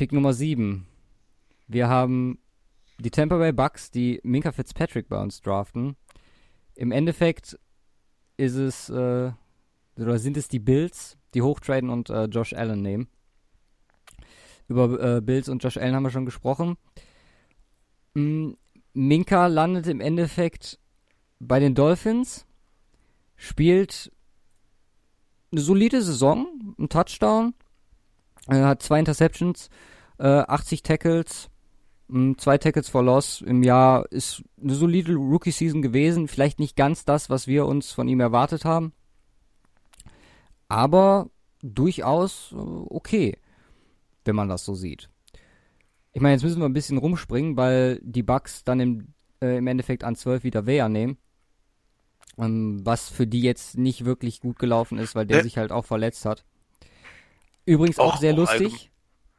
Pick 0.02 0.14
Nummer 0.14 0.34
7. 0.34 0.88
Wir 1.68 1.88
haben 1.88 2.40
die 2.98 3.12
Tampa 3.12 3.38
Bay 3.38 3.52
Bucks, 3.52 3.92
die 3.92 4.20
Minka 4.24 4.52
Fitzpatrick 4.52 5.08
bei 5.08 5.22
uns 5.22 5.42
draften. 5.44 5.96
Im 6.74 6.92
Endeffekt 6.92 7.60
ist 8.36 8.56
es, 8.56 8.90
äh, 8.90 9.32
oder 9.98 10.18
sind 10.18 10.38
es 10.38 10.48
die 10.48 10.58
Bills, 10.58 11.20
die 11.36 11.44
hochtraden 11.44 11.92
und 11.92 12.10
äh, 12.10 12.24
Josh 12.24 12.54
Allen 12.54 12.82
nehmen. 12.82 13.10
Über 14.68 15.18
äh, 15.18 15.22
Bills 15.22 15.50
und 15.50 15.64
Josh 15.64 15.78
Allen 15.78 15.94
haben 15.94 16.02
wir 16.02 16.10
schon 16.10 16.26
gesprochen. 16.26 16.78
Mm, 18.16 18.54
Minka 18.94 19.46
landet 19.46 19.86
im 19.86 20.02
Endeffekt 20.02 20.80
bei 21.40 21.60
den 21.60 21.76
Dolphins, 21.76 22.48
spielt 23.36 24.12
eine 25.52 25.62
solide 25.62 26.02
Saison, 26.02 26.76
ein 26.80 26.90
Touchdown, 26.90 27.54
er 28.48 28.68
hat 28.68 28.82
zwei 28.82 29.00
Interceptions, 29.00 29.70
äh, 30.18 30.28
80 30.28 30.84
Tackles, 30.84 31.50
mh, 32.08 32.20
hm, 32.20 32.38
zwei 32.38 32.58
Tackles 32.58 32.90
for 32.90 33.04
Loss 33.04 33.42
im 33.42 33.64
Jahr 33.64 34.12
ist 34.12 34.44
eine 34.62 34.76
solide 34.76 35.14
Rookie-Season 35.14 35.82
gewesen. 35.82 36.28
Vielleicht 36.28 36.60
nicht 36.60 36.76
ganz 36.76 37.06
das, 37.06 37.30
was 37.30 37.48
wir 37.48 37.66
uns 37.66 37.92
von 37.92 38.08
ihm 38.08 38.20
erwartet 38.20 38.66
haben, 38.66 38.94
aber 40.68 41.30
durchaus 41.62 42.54
äh, 42.54 42.56
okay, 42.56 43.38
wenn 44.26 44.36
man 44.36 44.50
das 44.50 44.66
so 44.66 44.74
sieht. 44.74 45.10
Ich 46.14 46.22
meine, 46.22 46.34
jetzt 46.34 46.44
müssen 46.44 46.60
wir 46.60 46.66
ein 46.66 46.74
bisschen 46.74 46.98
rumspringen, 46.98 47.56
weil 47.56 48.00
die 48.04 48.24
Bugs 48.24 48.64
dann 48.64 48.80
im, 48.80 49.14
äh, 49.42 49.58
im 49.58 49.68
Endeffekt 49.68 50.04
an 50.04 50.16
12 50.16 50.44
wieder 50.44 50.66
Wehr 50.66 50.90
nehmen. 50.90 51.18
Ähm, 52.38 52.82
was 52.84 53.10
für 53.10 53.28
die 53.28 53.42
jetzt 53.42 53.78
nicht 53.78 54.06
wirklich 54.06 54.42
gut 54.42 54.60
gelaufen 54.60 54.98
ist, 54.98 55.16
weil 55.16 55.26
der 55.26 55.38
ja. 55.38 55.44
sich 55.44 55.58
halt 55.58 55.72
auch 55.72 55.86
verletzt 55.86 56.26
hat. 56.26 56.46
Übrigens 57.66 58.00
auch, 58.00 58.16
auch 58.16 58.20
sehr 58.20 58.34
lustig. 58.34 58.92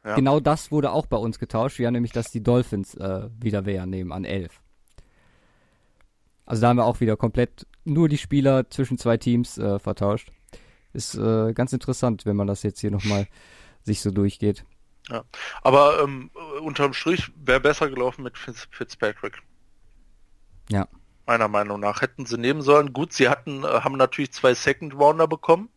Ja. 0.03 0.15
Genau 0.15 0.39
das 0.39 0.71
wurde 0.71 0.91
auch 0.91 1.05
bei 1.05 1.17
uns 1.17 1.39
getauscht. 1.39 1.79
Wir 1.79 1.87
haben 1.87 1.93
nämlich, 1.93 2.11
dass 2.11 2.31
die 2.31 2.43
Dolphins 2.43 2.95
äh, 2.95 3.29
wieder 3.39 3.65
Wehr 3.65 3.85
nehmen 3.85 4.11
an 4.11 4.25
11. 4.25 4.61
Also 6.45 6.61
da 6.61 6.69
haben 6.69 6.77
wir 6.77 6.85
auch 6.85 6.99
wieder 6.99 7.15
komplett 7.15 7.65
nur 7.85 8.09
die 8.09 8.17
Spieler 8.17 8.69
zwischen 8.69 8.97
zwei 8.97 9.17
Teams 9.17 9.57
äh, 9.57 9.79
vertauscht. 9.79 10.29
Ist 10.91 11.15
äh, 11.15 11.53
ganz 11.53 11.73
interessant, 11.73 12.25
wenn 12.25 12.35
man 12.35 12.47
das 12.47 12.63
jetzt 12.63 12.81
hier 12.81 12.91
nochmal 12.91 13.27
sich 13.81 14.01
so 14.01 14.11
durchgeht. 14.11 14.65
Ja, 15.09 15.23
aber 15.61 16.01
ähm, 16.01 16.31
unterm 16.61 16.93
Strich 16.93 17.31
wäre 17.35 17.59
besser 17.59 17.89
gelaufen 17.89 18.23
mit 18.23 18.37
Fitz 18.37 18.67
Fitzpatrick. 18.71 19.41
Ja. 20.69 20.87
Meiner 21.25 21.47
Meinung 21.47 21.79
nach 21.79 22.01
hätten 22.01 22.25
sie 22.25 22.37
nehmen 22.37 22.61
sollen. 22.61 22.93
Gut, 22.93 23.13
sie 23.13 23.29
hatten, 23.29 23.63
äh, 23.63 23.67
haben 23.67 23.97
natürlich 23.97 24.31
zwei 24.31 24.53
Second 24.53 24.93
Rounder 24.93 25.27
bekommen. 25.27 25.69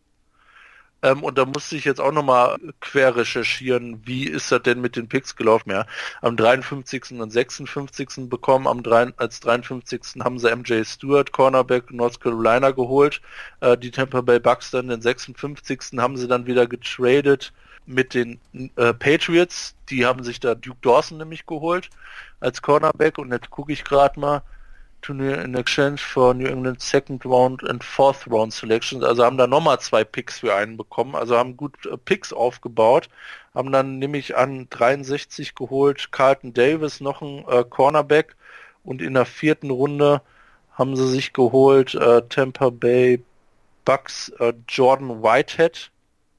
Ähm, 1.03 1.23
und 1.23 1.37
da 1.37 1.45
musste 1.45 1.75
ich 1.75 1.85
jetzt 1.85 2.01
auch 2.01 2.11
nochmal 2.11 2.57
quer 2.79 3.15
recherchieren, 3.15 4.01
wie 4.05 4.25
ist 4.25 4.51
das 4.51 4.63
denn 4.63 4.81
mit 4.81 4.95
den 4.95 5.07
Picks 5.07 5.35
gelaufen? 5.35 5.71
Ja, 5.71 5.85
am 6.21 6.35
53. 6.35 7.11
und 7.19 7.31
56. 7.31 8.29
bekommen, 8.29 8.67
am 8.67 8.83
3, 8.83 9.13
als 9.17 9.39
53. 9.41 10.23
haben 10.23 10.39
sie 10.39 10.55
MJ 10.55 10.83
Stewart, 10.83 11.31
Cornerback 11.31 11.91
North 11.91 12.19
Carolina 12.19 12.71
geholt. 12.71 13.21
Äh, 13.61 13.77
die 13.77 13.91
Tampa 13.91 14.21
Bay 14.21 14.39
Bucks 14.39 14.71
dann 14.71 14.87
den 14.87 15.01
56. 15.01 15.97
haben 15.97 16.17
sie 16.17 16.27
dann 16.27 16.47
wieder 16.47 16.67
getradet 16.67 17.53
mit 17.85 18.13
den 18.13 18.39
äh, 18.75 18.93
Patriots. 18.93 19.75
Die 19.89 20.05
haben 20.05 20.23
sich 20.23 20.39
da 20.39 20.55
Duke 20.55 20.79
Dawson 20.81 21.17
nämlich 21.19 21.45
geholt 21.45 21.89
als 22.39 22.61
Cornerback 22.61 23.17
und 23.17 23.31
jetzt 23.31 23.49
gucke 23.49 23.71
ich 23.71 23.83
gerade 23.83 24.19
mal 24.19 24.43
Turnier 25.01 25.41
in 25.41 25.55
exchange 25.55 26.01
for 26.01 26.33
New 26.33 26.47
England 26.47 26.81
Second 26.81 27.25
Round 27.25 27.63
and 27.63 27.83
Fourth 27.83 28.27
Round 28.29 28.53
Selections. 28.53 29.03
Also 29.03 29.23
haben 29.23 29.37
da 29.37 29.47
nochmal 29.47 29.79
zwei 29.79 30.03
Picks 30.03 30.39
für 30.39 30.55
einen 30.55 30.77
bekommen. 30.77 31.15
Also 31.15 31.37
haben 31.37 31.57
gut 31.57 31.85
äh, 31.85 31.97
Picks 31.97 32.33
aufgebaut. 32.33 33.09
Haben 33.53 33.71
dann 33.71 33.99
nämlich 33.99 34.35
an 34.35 34.67
63 34.69 35.55
geholt 35.55 36.11
Carlton 36.11 36.53
Davis, 36.53 37.01
noch 37.01 37.21
ein 37.21 37.45
äh, 37.47 37.63
Cornerback. 37.63 38.35
Und 38.83 39.01
in 39.01 39.13
der 39.13 39.25
vierten 39.25 39.69
Runde 39.69 40.21
haben 40.73 40.95
sie 40.95 41.07
sich 41.09 41.33
geholt 41.33 41.95
äh, 41.95 42.21
Tampa 42.29 42.69
Bay 42.69 43.23
Bucks 43.85 44.29
äh, 44.39 44.53
Jordan 44.67 45.23
Whitehead. 45.23 45.91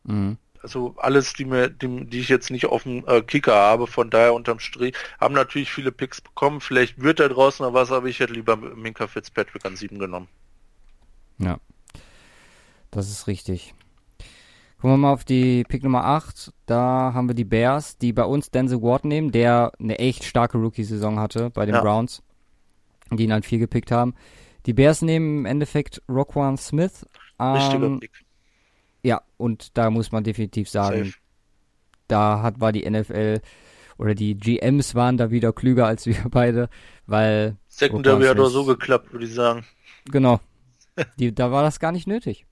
Mhm 0.05 0.39
also 0.63 0.95
alles, 0.97 1.33
die 1.33 1.45
mir, 1.45 1.69
die, 1.69 2.07
die 2.07 2.21
ich 2.21 2.29
jetzt 2.29 2.51
nicht 2.51 2.67
auf 2.67 2.83
dem 2.83 3.05
äh, 3.07 3.23
Kicker 3.23 3.55
habe, 3.55 3.87
von 3.87 4.11
daher 4.11 4.35
unterm 4.35 4.59
Strich, 4.59 4.95
haben 5.21 5.35
natürlich 5.35 5.71
viele 5.71 5.93
Picks 5.93 6.21
bekommen. 6.21 6.61
Vielleicht 6.61 7.01
wird 7.01 7.21
da 7.21 7.29
draußen 7.29 7.65
noch 7.65 7.75
was, 7.75 7.93
aber 7.93 8.07
ich 8.07 8.21
hätte 8.21 8.33
lieber 8.33 8.57
Minka 8.57 9.07
Fitzpatrick 9.07 9.65
an 9.65 9.77
sieben 9.77 9.99
genommen. 9.99 10.29
Ja, 11.39 11.59
das 12.91 13.09
ist 13.11 13.27
richtig. 13.27 13.75
Gucken 14.81 14.93
wir 14.93 14.97
mal 14.97 15.13
auf 15.13 15.25
die 15.25 15.65
Pick 15.65 15.83
Nummer 15.83 16.05
8. 16.05 16.53
Da 16.67 17.13
haben 17.13 17.29
wir 17.29 17.35
die 17.35 17.45
Bears, 17.45 17.99
die 17.99 18.13
bei 18.13 18.25
uns 18.25 18.51
Denzel 18.51 18.81
Ward 18.81 19.05
nehmen, 19.05 19.33
der 19.33 19.73
eine 19.81 19.99
echt 19.99 20.23
starke 20.23 20.57
Rookie-Saison 20.59 21.19
hatte 21.19 21.51
bei 21.51 21.67
den 21.67 21.75
ja. 21.75 21.81
Browns, 21.81 22.23
die 23.11 23.25
ihn 23.25 23.33
halt 23.33 23.45
viel 23.45 23.59
gepickt 23.59 23.91
haben. 23.91 24.15
Die 24.67 24.75
Bears 24.75 25.03
nehmen 25.03 25.39
im 25.39 25.47
Endeffekt 25.47 26.01
Roquan 26.09 26.57
Smith. 26.57 27.07
Richtiger 27.41 27.87
ähm, 27.87 28.01
Pick. 28.01 28.25
Ja, 29.09 29.23
und 29.39 29.79
da 29.79 29.89
muss 29.89 30.13
man 30.13 30.23
definitiv 30.23 30.69
sagen, 30.69 31.05
Safe. 31.05 31.17
da 32.09 32.43
hat, 32.43 32.61
war 32.61 32.73
die 32.73 32.89
NFL 32.89 33.41
oder 33.97 34.15
die 34.15 34.35
GMs 34.37 34.95
waren 34.95 35.17
da 35.17 35.31
wieder 35.31 35.55
klüger 35.55 35.87
als 35.87 36.05
wir 36.05 36.17
beide, 36.31 36.69
weil. 37.07 37.57
Secondary 37.69 38.27
hat 38.27 38.37
doch 38.37 38.51
so 38.51 38.67
geklappt, 38.67 39.11
würde 39.11 39.25
ich 39.25 39.33
sagen. 39.33 39.65
Genau. 40.11 40.41
Die, 41.19 41.35
da 41.35 41.51
war 41.51 41.63
das 41.63 41.81
gar 41.81 41.91
nicht 41.91 42.07
nötig. 42.07 42.45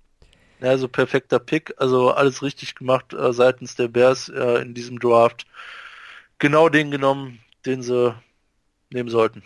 Ja, 0.61 0.71
also 0.71 0.89
perfekter 0.89 1.41
Pick, 1.41 1.75
also 1.77 2.13
alles 2.13 2.43
richtig 2.43 2.75
gemacht 2.75 3.13
äh, 3.13 3.35
seitens 3.35 3.75
der 3.75 3.89
Bears 3.89 4.31
äh, 4.31 4.63
in 4.63 4.73
diesem 4.73 4.99
Draft. 4.99 5.47
Genau 6.39 6.71
den 6.71 6.91
genommen, 6.91 7.41
den 7.67 7.83
sie 7.83 8.15
nehmen 8.89 9.11
sollten. 9.11 9.43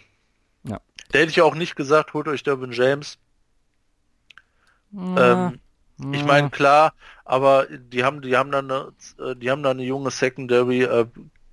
Ja. 0.63 0.81
Da 1.11 1.19
hätte 1.19 1.31
ich 1.31 1.41
auch 1.41 1.57
nicht 1.57 1.75
gesagt, 1.75 2.15
holt 2.15 2.29
euch 2.29 2.45
Dervin 2.45 2.71
James. 2.71 3.19
Ja. 4.93 5.49
Ähm, 5.49 5.61
ich 6.13 6.25
meine, 6.25 6.51
klar, 6.51 6.93
aber 7.25 7.67
die 7.67 8.05
haben, 8.05 8.23
die 8.23 8.37
haben 8.37 8.51
dann 8.51 8.71
eine, 8.71 8.93
äh, 9.19 9.37
die 9.37 9.51
haben 9.51 9.63
dann 9.63 9.79
eine 9.79 9.87
junge 9.87 10.11
Secondary. 10.11 10.83
Äh, 10.83 11.07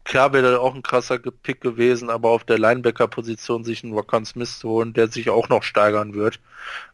klar 0.04 0.32
wäre 0.34 0.52
da 0.52 0.58
auch 0.60 0.74
ein 0.74 0.82
krasser 0.82 1.20
Pick 1.20 1.62
gewesen, 1.62 2.10
aber 2.10 2.30
auf 2.30 2.44
der 2.46 2.58
Linebacker-Position 2.58 3.64
sich 3.64 3.84
einen 3.84 3.94
Rockon 3.94 4.26
Smith 4.26 4.60
zu 4.60 4.70
holen, 4.70 4.94
der 4.94 5.10
sich 5.10 5.30
auch 5.30 5.50
noch 5.50 5.64
steigern 5.64 6.14
wird, 6.14 6.40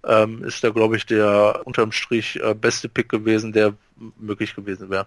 ähm, 0.03 0.43
ist 0.43 0.63
da, 0.63 0.71
glaube 0.71 0.97
ich, 0.97 1.05
der 1.05 1.61
unterm 1.65 1.91
Strich 1.91 2.39
äh, 2.41 2.55
beste 2.55 2.89
Pick 2.89 3.09
gewesen, 3.09 3.53
der 3.53 3.75
möglich 4.17 4.55
gewesen 4.55 4.89
wäre. 4.89 5.05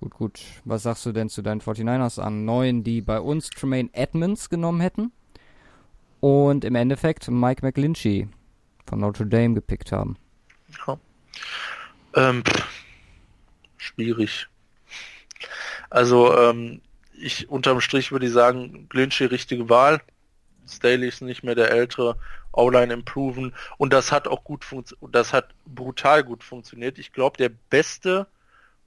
Gut, 0.00 0.14
gut. 0.14 0.40
Was 0.64 0.82
sagst 0.82 1.06
du 1.06 1.12
denn 1.12 1.28
zu 1.28 1.42
deinen 1.42 1.60
49ers 1.60 2.20
an 2.20 2.44
neun, 2.44 2.82
die 2.82 3.00
bei 3.00 3.20
uns 3.20 3.50
Tremaine 3.50 3.90
Edmonds 3.92 4.50
genommen 4.50 4.80
hätten? 4.80 5.12
Und 6.20 6.64
im 6.64 6.74
Endeffekt 6.74 7.30
Mike 7.30 7.64
McGlinchey 7.64 8.28
von 8.86 9.00
Notre 9.00 9.26
Dame 9.26 9.54
gepickt 9.54 9.92
haben. 9.92 10.16
Ja. 10.86 10.98
Ähm, 12.14 12.42
schwierig. 13.76 14.48
Also 15.90 16.36
ähm, 16.36 16.80
ich 17.12 17.48
unterm 17.48 17.80
Strich 17.80 18.12
würde 18.12 18.26
ich 18.26 18.32
sagen, 18.32 18.88
Glinchy 18.88 19.26
richtige 19.26 19.68
Wahl. 19.68 20.00
Staley 20.66 21.08
ist 21.08 21.20
nicht 21.20 21.42
mehr 21.42 21.54
der 21.54 21.70
ältere, 21.70 22.16
O-Line 22.52 22.94
improven 22.94 23.52
und 23.76 23.92
das 23.92 24.12
hat 24.12 24.28
auch 24.28 24.44
gut 24.44 24.64
funktioniert, 24.64 25.14
das 25.14 25.32
hat 25.32 25.48
brutal 25.66 26.24
gut 26.24 26.42
funktioniert. 26.42 26.98
Ich 26.98 27.12
glaube, 27.12 27.36
der 27.36 27.50
beste 27.70 28.26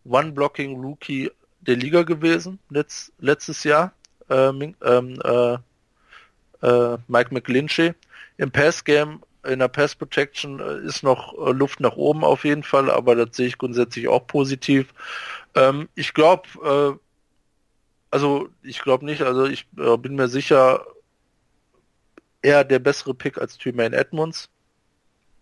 One-Blocking-Rookie 0.06 1.32
der 1.62 1.76
Liga 1.76 2.04
gewesen 2.04 2.60
letzt, 2.70 3.12
letztes 3.20 3.64
Jahr, 3.64 3.94
ähm, 4.30 4.76
äh, 4.82 5.58
äh, 6.62 6.98
Mike 7.08 7.34
McGlinchey. 7.34 7.94
Im 8.38 8.52
Pass-Game, 8.52 9.22
in 9.48 9.60
der 9.60 9.68
Pass-Protection 9.68 10.60
äh, 10.60 10.80
ist 10.86 11.04
noch 11.04 11.34
äh, 11.34 11.52
Luft 11.52 11.80
nach 11.80 11.96
oben 11.96 12.24
auf 12.24 12.44
jeden 12.44 12.64
Fall, 12.64 12.90
aber 12.92 13.16
das 13.16 13.36
sehe 13.36 13.48
ich 13.48 13.58
grundsätzlich 13.58 14.08
auch 14.08 14.28
positiv. 14.28 14.94
Ähm, 15.56 15.90
ich 15.96 16.14
glaube, 16.14 16.48
äh, 16.64 17.00
also 18.12 18.50
ich 18.64 18.82
glaube 18.82 19.06
nicht, 19.06 19.22
also 19.22 19.46
ich 19.46 19.68
äh, 19.78 19.98
bin 19.98 20.16
mir 20.16 20.28
sicher, 20.28 20.86
eher 22.42 22.64
der 22.64 22.80
bessere 22.80 23.14
Pick 23.14 23.38
als 23.38 23.58
Tremaine 23.58 23.96
Edmonds. 23.96 24.50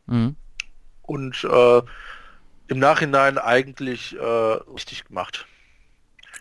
Mhm. 0.08 0.36
Und 1.02 1.44
äh, 1.44 1.82
im 2.68 2.80
Nachhinein 2.80 3.38
eigentlich 3.38 4.18
äh, 4.18 4.24
richtig 4.24 5.06
gemacht. 5.06 5.46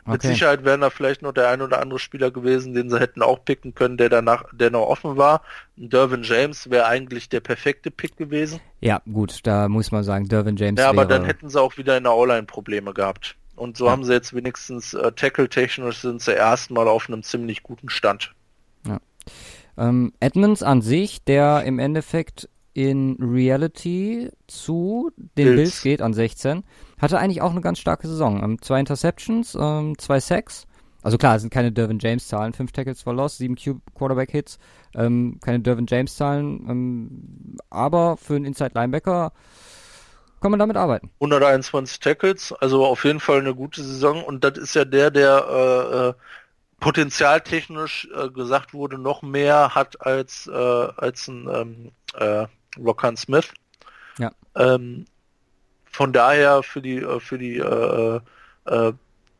Okay. 0.06 0.12
Mit 0.12 0.22
Sicherheit 0.22 0.64
wären 0.64 0.82
da 0.82 0.90
vielleicht 0.90 1.22
noch 1.22 1.32
der 1.32 1.48
ein 1.48 1.62
oder 1.62 1.81
andere 1.81 1.98
Spieler 1.98 2.31
gewesen, 2.31 2.74
den 2.74 2.90
sie 2.90 3.01
hätten 3.01 3.22
auch 3.22 3.43
picken 3.43 3.74
können, 3.74 3.97
der 3.97 4.10
danach, 4.10 4.44
der 4.52 4.70
noch 4.70 4.86
offen 4.86 5.16
war. 5.16 5.40
Dervin 5.76 6.22
James 6.22 6.68
wäre 6.68 6.86
eigentlich 6.86 7.31
der 7.31 7.40
perfekte 7.40 7.90
Pick 7.90 8.18
gewesen. 8.18 8.60
Ja, 8.81 9.01
gut, 9.10 9.40
da 9.44 9.66
muss 9.68 9.93
man 9.93 10.05
sagen, 10.05 10.28
Dervin 10.28 10.56
James. 10.56 10.78
Ja, 10.78 10.90
aber 10.90 11.06
dann 11.06 11.24
hätten 11.24 11.48
sie 11.48 11.59
auch 11.59 11.78
wieder 11.78 11.97
in 11.97 12.05
der 12.05 12.14
O-Line 12.14 12.43
Probleme 12.43 12.93
gehabt. 12.93 13.36
Und 13.56 13.78
so 13.78 13.86
ja. 13.86 13.93
haben 13.93 14.05
sie 14.05 14.12
jetzt 14.12 14.35
wenigstens 14.35 14.93
äh, 14.93 15.12
Tackle-technisch 15.12 15.98
sind 15.98 16.20
sie 16.20 16.32
erstmal 16.32 16.86
auf 16.86 17.09
einem 17.09 17.22
ziemlich 17.22 17.62
guten 17.62 17.89
Stand. 17.89 18.35
Ja. 18.86 18.98
Ähm, 19.78 20.12
Edmonds 20.20 20.62
an 20.62 20.82
sich, 20.82 21.24
der 21.24 21.64
im 21.64 21.78
Endeffekt 21.78 22.48
in 22.74 23.16
Reality 23.20 24.30
zu 24.48 25.10
den 25.16 25.26
Bills, 25.34 25.56
Bills 25.56 25.82
geht 25.82 26.02
an 26.02 26.12
16, 26.12 26.64
hatte 26.98 27.18
eigentlich 27.18 27.40
auch 27.40 27.52
eine 27.52 27.60
ganz 27.60 27.78
starke 27.78 28.09
Saison. 28.09 28.42
Ähm, 28.42 28.60
zwei 28.60 28.80
Interceptions, 28.80 29.56
ähm, 29.59 29.96
zwei 29.98 30.20
Sacks. 30.20 30.66
Also 31.02 31.18
klar, 31.18 31.36
es 31.36 31.42
sind 31.42 31.52
keine 31.52 31.70
Dervin 31.70 31.98
James 32.01 32.26
Zahlen, 32.26 32.52
fünf 32.52 32.72
Tackles 32.72 33.02
for 33.02 33.14
Loss, 33.14 33.38
sieben 33.38 33.56
Quarterback 33.94 34.30
Hits, 34.30 34.59
ähm, 34.94 35.38
keine 35.42 35.60
Dervin 35.60 35.86
James 35.86 36.16
Zahlen, 36.16 36.66
ähm, 36.68 37.56
aber 37.70 38.16
für 38.16 38.36
einen 38.36 38.46
Inside 38.46 38.72
Linebacker 38.74 39.32
kann 40.40 40.51
man 40.51 40.59
damit 40.59 40.76
arbeiten. 40.76 41.10
121 41.20 42.01
Tackles, 42.01 42.52
also 42.52 42.84
auf 42.86 43.05
jeden 43.05 43.20
Fall 43.20 43.38
eine 43.38 43.55
gute 43.55 43.82
Saison 43.82 44.24
und 44.24 44.44
das 44.44 44.59
ist 44.59 44.74
ja 44.74 44.84
der, 44.84 45.10
der 45.10 45.46
äh, 45.48 46.09
äh, 46.09 46.14
potenzialtechnisch 46.80 48.09
äh, 48.14 48.30
gesagt 48.30 48.72
wurde, 48.72 48.98
noch 48.98 49.22
mehr 49.22 49.74
hat 49.74 50.01
als, 50.05 50.46
äh, 50.46 50.52
als 50.52 51.28
ein 51.28 51.48
ähm, 52.18 52.48
Rockan 52.78 53.16
Smith. 53.16 53.52
Ja. 54.18 54.30
Ähm, 54.56 55.06
von 55.90 56.12
daher 56.12 56.62
für 56.62 56.82
die 56.82 56.96
äh, 56.96 57.20
für 57.20 57.38
die 57.38 57.59
äh, 57.59 58.20
äh, 58.66 58.92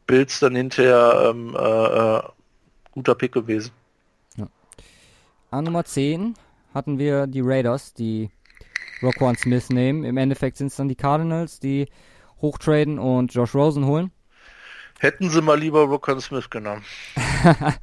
Bills 0.07 0.41
dann 0.41 0.55
hinterher 0.55 1.31
ähm, 1.31 1.57
äh, 1.57 2.19
äh, 2.19 2.23
guter 2.93 3.15
Pick 3.15 3.33
gewesen. 3.33 3.73
Ja. 4.37 4.47
An 5.51 5.65
Nummer 5.65 5.85
10 5.85 6.35
hatten 6.73 6.99
wir 6.99 7.27
die 7.27 7.41
Raiders, 7.43 7.95
die 7.95 8.31
Roquan 9.03 9.37
Smith 9.37 9.71
nehmen. 9.71 10.05
Im 10.05 10.17
Endeffekt 10.17 10.57
sind 10.59 10.69
es 10.69 10.77
dann 10.77 10.89
die 10.89 10.97
Cardinals, 10.97 11.61
die 11.61 11.89
hochtraden 12.41 12.99
und 12.99 13.33
Josh 13.33 13.55
Rosen 13.55 13.87
holen. 13.87 14.11
Hätten 14.99 15.31
sie 15.31 15.43
mal 15.43 15.59
lieber 15.59 15.83
Roquan 15.85 16.21
Smith 16.21 16.51
genommen. 16.51 16.85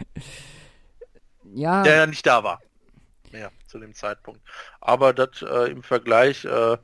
ja. 1.53 1.83
Der 1.83 1.95
ja 1.95 2.07
nicht 2.07 2.25
da 2.25 2.43
war. 2.43 2.61
Mehr 3.31 3.51
zu 3.67 3.79
dem 3.79 3.93
Zeitpunkt. 3.93 4.41
Aber 4.79 5.13
das 5.13 5.41
äh, 5.41 5.71
im 5.71 5.83
Vergleich 5.83 6.45
äh, 6.45 6.77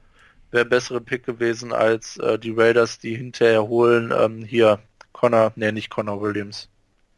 wäre 0.52 0.66
bessere 0.66 1.02
Pick 1.02 1.26
gewesen 1.26 1.74
als 1.74 2.18
äh, 2.18 2.40
die 2.40 2.52
Raiders, 2.52 3.00
die 3.00 3.16
hinterher 3.16 3.68
holen. 3.68 4.14
Ähm, 4.18 4.44
hier 4.44 4.80
Connor, 5.14 5.52
nee, 5.56 5.72
nicht 5.72 5.90
Connor 5.90 6.22
Williams. 6.22 6.70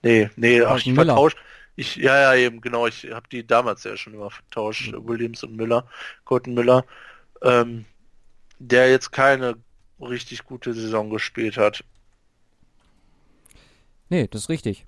Nee, 0.02 0.30
nee, 0.36 0.62
ach, 0.62 0.78
ich 0.78 0.94
vertausche. 0.94 1.36
Ich, 1.76 1.96
ja, 1.96 2.20
ja, 2.20 2.36
eben, 2.36 2.60
genau. 2.62 2.88
Ich 2.88 3.10
habe 3.12 3.28
die 3.32 3.46
damals 3.46 3.84
ja 3.84 3.96
schon 3.96 4.14
immer 4.14 4.30
vertauscht, 4.30 4.92
mhm. 4.92 5.08
Williams 5.08 5.44
und 5.44 5.56
Müller, 5.56 5.88
Colton 6.26 6.54
Müller, 6.54 6.86
ähm, 7.42 7.86
der 8.60 8.90
jetzt 8.90 9.12
keine 9.12 9.56
richtig 10.02 10.44
gute 10.44 10.74
Saison 10.74 11.10
gespielt 11.10 11.58
hat. 11.58 11.84
Nee, 14.10 14.28
das 14.28 14.44
ist 14.44 14.50
richtig. 14.50 14.86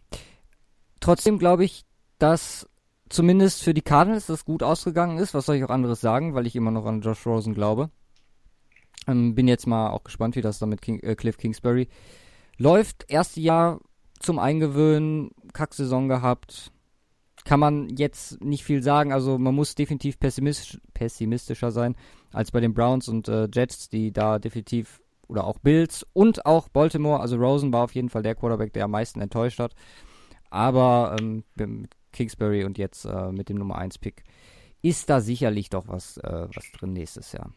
Trotzdem 1.00 1.40
glaube 1.40 1.64
ich, 1.64 1.86
dass 2.20 2.68
zumindest 3.12 3.64
für 3.64 3.74
die 3.74 3.82
Cardinals 3.82 4.26
das 4.26 4.46
gut 4.46 4.64
ausgegangen 4.64 5.18
ist. 5.18 5.34
Was 5.34 5.46
soll 5.46 5.56
ich 5.56 5.64
auch 5.64 5.70
anderes 5.70 6.02
sagen, 6.02 6.34
weil 6.34 6.48
ich 6.48 6.56
immer 6.56 6.72
noch 6.72 6.86
an 6.86 7.02
Josh 7.02 7.26
Rosen 7.26 7.54
glaube. 7.54 7.90
Ähm, 9.08 9.36
bin 9.36 9.48
jetzt 9.48 9.68
mal 9.68 9.90
auch 9.90 10.04
gespannt, 10.04 10.36
wie 10.36 10.42
das 10.42 10.60
da 10.60 10.66
mit 10.66 10.82
King, 10.82 11.00
äh, 11.00 11.16
Cliff 11.16 11.38
Kingsbury 11.38 11.88
läuft. 12.58 13.06
Erste 13.08 13.42
Jahr 13.42 13.80
zum 14.20 14.40
Eingewöhnen, 14.40 15.32
Kacksaison 15.54 16.08
gehabt 16.08 16.72
kann 17.44 17.60
man 17.60 17.90
jetzt 17.90 18.42
nicht 18.44 18.64
viel 18.64 18.84
sagen. 18.84 19.12
Also 19.12 19.38
man 19.38 19.56
muss 19.56 19.76
definitiv 19.76 20.20
pessimistisch, 20.20 20.80
pessimistischer 20.94 21.72
sein 21.72 21.96
als 22.32 22.52
bei 22.52 22.60
den 22.60 22.74
Browns 22.74 23.08
und 23.08 23.28
äh, 23.28 23.48
Jets, 23.52 23.90
die 23.90 24.12
da 24.12 24.40
definitiv 24.40 25.02
oder 25.28 25.46
auch 25.46 25.60
Bills 25.60 26.06
und 26.14 26.46
auch 26.46 26.70
Baltimore. 26.70 27.20
Also 27.20 27.38
Rosen 27.38 27.74
war 27.74 27.84
auf 27.84 27.96
jeden 27.96 28.10
Fall 28.10 28.24
der 28.24 28.36
Quarterback, 28.36 28.74
der 28.74 28.86
am 28.86 28.92
meisten 28.92 29.22
enttäuscht 29.22 29.60
hat. 29.60 29.74
Aber 30.50 31.16
ähm, 31.20 31.44
mit 31.56 31.92
Kingsbury 32.12 32.64
und 32.64 32.78
jetzt 32.78 33.06
äh, 33.06 33.32
mit 33.32 33.50
dem 33.50 33.58
Nummer 33.58 33.78
1 33.78 33.98
Pick 34.00 34.24
ist 34.82 35.10
da 35.10 35.22
sicherlich 35.22 35.70
doch 35.70 35.88
was, 35.88 36.18
äh, 36.18 36.48
was 36.54 36.72
drin 36.72 36.94
nächstes 36.94 37.32
Jahr. 37.32 37.52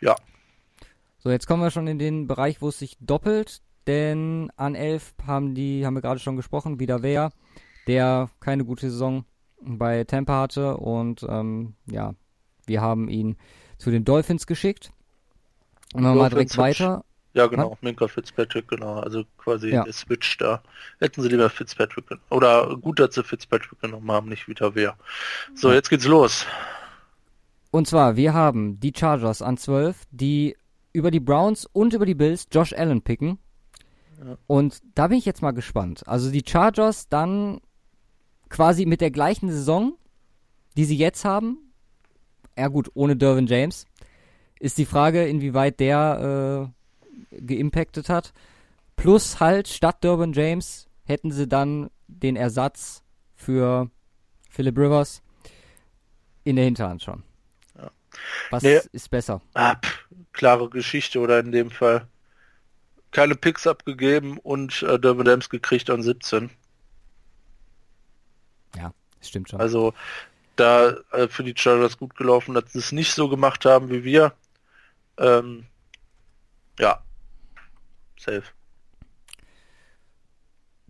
Ja. 0.00 0.16
So, 1.18 1.30
jetzt 1.30 1.46
kommen 1.46 1.62
wir 1.62 1.70
schon 1.70 1.86
in 1.86 1.98
den 1.98 2.26
Bereich, 2.26 2.60
wo 2.60 2.68
es 2.68 2.78
sich 2.78 2.96
doppelt, 3.00 3.62
denn 3.86 4.50
an 4.56 4.74
11 4.74 5.14
haben 5.26 5.54
die, 5.54 5.84
haben 5.84 5.94
wir 5.94 6.02
gerade 6.02 6.20
schon 6.20 6.36
gesprochen, 6.36 6.80
wieder 6.80 7.02
wer 7.02 7.32
der 7.86 8.30
keine 8.40 8.64
gute 8.64 8.90
Saison 8.90 9.24
bei 9.60 10.04
Tampa 10.04 10.40
hatte 10.40 10.76
und 10.76 11.24
ähm, 11.28 11.74
ja, 11.86 12.14
wir 12.66 12.80
haben 12.80 13.08
ihn 13.08 13.36
zu 13.78 13.90
den 13.90 14.04
Dolphins 14.04 14.46
geschickt. 14.46 14.90
Und 15.92 16.02
wir 16.02 16.14
mal 16.14 16.30
direkt 16.30 16.56
weiter. 16.56 17.04
Ja, 17.34 17.48
genau, 17.48 17.72
ha? 17.72 17.78
Minka 17.80 18.06
Fitzpatrick, 18.06 18.68
genau, 18.68 19.00
also 19.00 19.24
quasi 19.38 19.70
ja. 19.70 19.82
der 19.82 19.92
Switch 19.92 20.38
da. 20.38 20.62
Hätten 21.00 21.20
sie 21.20 21.28
lieber 21.28 21.50
Fitzpatrick 21.50 22.06
genommen. 22.06 22.24
Oder 22.30 22.76
gut, 22.76 23.00
dass 23.00 23.16
sie 23.16 23.24
Fitzpatrick 23.24 23.80
genommen 23.80 24.10
haben, 24.10 24.28
nicht 24.28 24.46
wieder 24.46 24.74
wer. 24.76 24.96
So, 25.54 25.68
ja. 25.68 25.74
jetzt 25.74 25.90
geht's 25.90 26.06
los. 26.06 26.46
Und 27.72 27.88
zwar, 27.88 28.14
wir 28.14 28.34
haben 28.34 28.78
die 28.78 28.92
Chargers 28.96 29.42
an 29.42 29.56
12, 29.56 30.02
die 30.12 30.56
über 30.92 31.10
die 31.10 31.18
Browns 31.18 31.66
und 31.66 31.92
über 31.92 32.06
die 32.06 32.14
Bills 32.14 32.46
Josh 32.52 32.72
Allen 32.72 33.02
picken. 33.02 33.38
Ja. 34.24 34.38
Und 34.46 34.80
da 34.94 35.08
bin 35.08 35.18
ich 35.18 35.24
jetzt 35.24 35.42
mal 35.42 35.50
gespannt. 35.50 36.06
Also 36.06 36.30
die 36.30 36.44
Chargers 36.46 37.08
dann 37.08 37.60
quasi 38.48 38.86
mit 38.86 39.00
der 39.00 39.10
gleichen 39.10 39.50
Saison, 39.50 39.98
die 40.76 40.84
sie 40.84 40.96
jetzt 40.96 41.24
haben, 41.24 41.72
ja 42.56 42.68
gut, 42.68 42.92
ohne 42.94 43.16
Dervin 43.16 43.48
James, 43.48 43.86
ist 44.60 44.78
die 44.78 44.86
Frage, 44.86 45.26
inwieweit 45.26 45.80
der 45.80 46.70
äh, 46.70 46.83
geimpactet 47.40 48.08
hat. 48.08 48.32
Plus 48.96 49.40
halt, 49.40 49.68
statt 49.68 50.04
Dervin 50.04 50.32
James 50.32 50.88
hätten 51.04 51.32
sie 51.32 51.48
dann 51.48 51.90
den 52.06 52.36
Ersatz 52.36 53.02
für 53.34 53.90
Philip 54.50 54.78
Rivers 54.78 55.22
in 56.44 56.56
der 56.56 56.64
Hinterhand 56.64 57.02
schon. 57.02 57.22
Ja. 57.76 57.90
Was 58.50 58.62
nee. 58.62 58.80
ist 58.92 59.10
besser? 59.10 59.40
Ah, 59.54 59.76
pff, 59.76 60.06
klare 60.32 60.70
Geschichte 60.70 61.18
oder 61.18 61.40
in 61.40 61.52
dem 61.52 61.70
Fall 61.70 62.06
keine 63.10 63.34
Picks 63.34 63.66
abgegeben 63.66 64.38
und 64.38 64.82
äh, 64.82 64.98
Dervin 64.98 65.26
James 65.26 65.48
gekriegt 65.48 65.90
an 65.90 66.02
17. 66.02 66.50
Stimmt 69.26 69.50
schon. 69.50 69.60
Also 69.60 69.94
da 70.56 70.90
äh, 71.12 71.28
für 71.28 71.44
die 71.44 71.54
Chargers 71.56 71.98
gut 71.98 72.16
gelaufen, 72.16 72.54
dass 72.54 72.72
sie 72.72 72.78
es 72.78 72.92
nicht 72.92 73.12
so 73.12 73.28
gemacht 73.28 73.64
haben 73.64 73.90
wie 73.90 74.04
wir. 74.04 74.32
Ähm, 75.18 75.66
ja, 76.78 77.02
safe. 78.24 78.52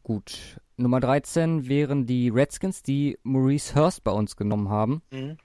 Gut. 0.03 0.61
Nummer 0.77 1.01
13 1.01 1.69
wären 1.69 2.07
die 2.07 2.29
Redskins, 2.29 2.83
die 2.83 3.19
Maurice 3.23 3.75
Hurst 3.75 4.05
bei 4.05 4.11
uns 4.11 4.37
genommen 4.37 4.69
haben. 4.69 5.03
Mhm. 5.11 5.37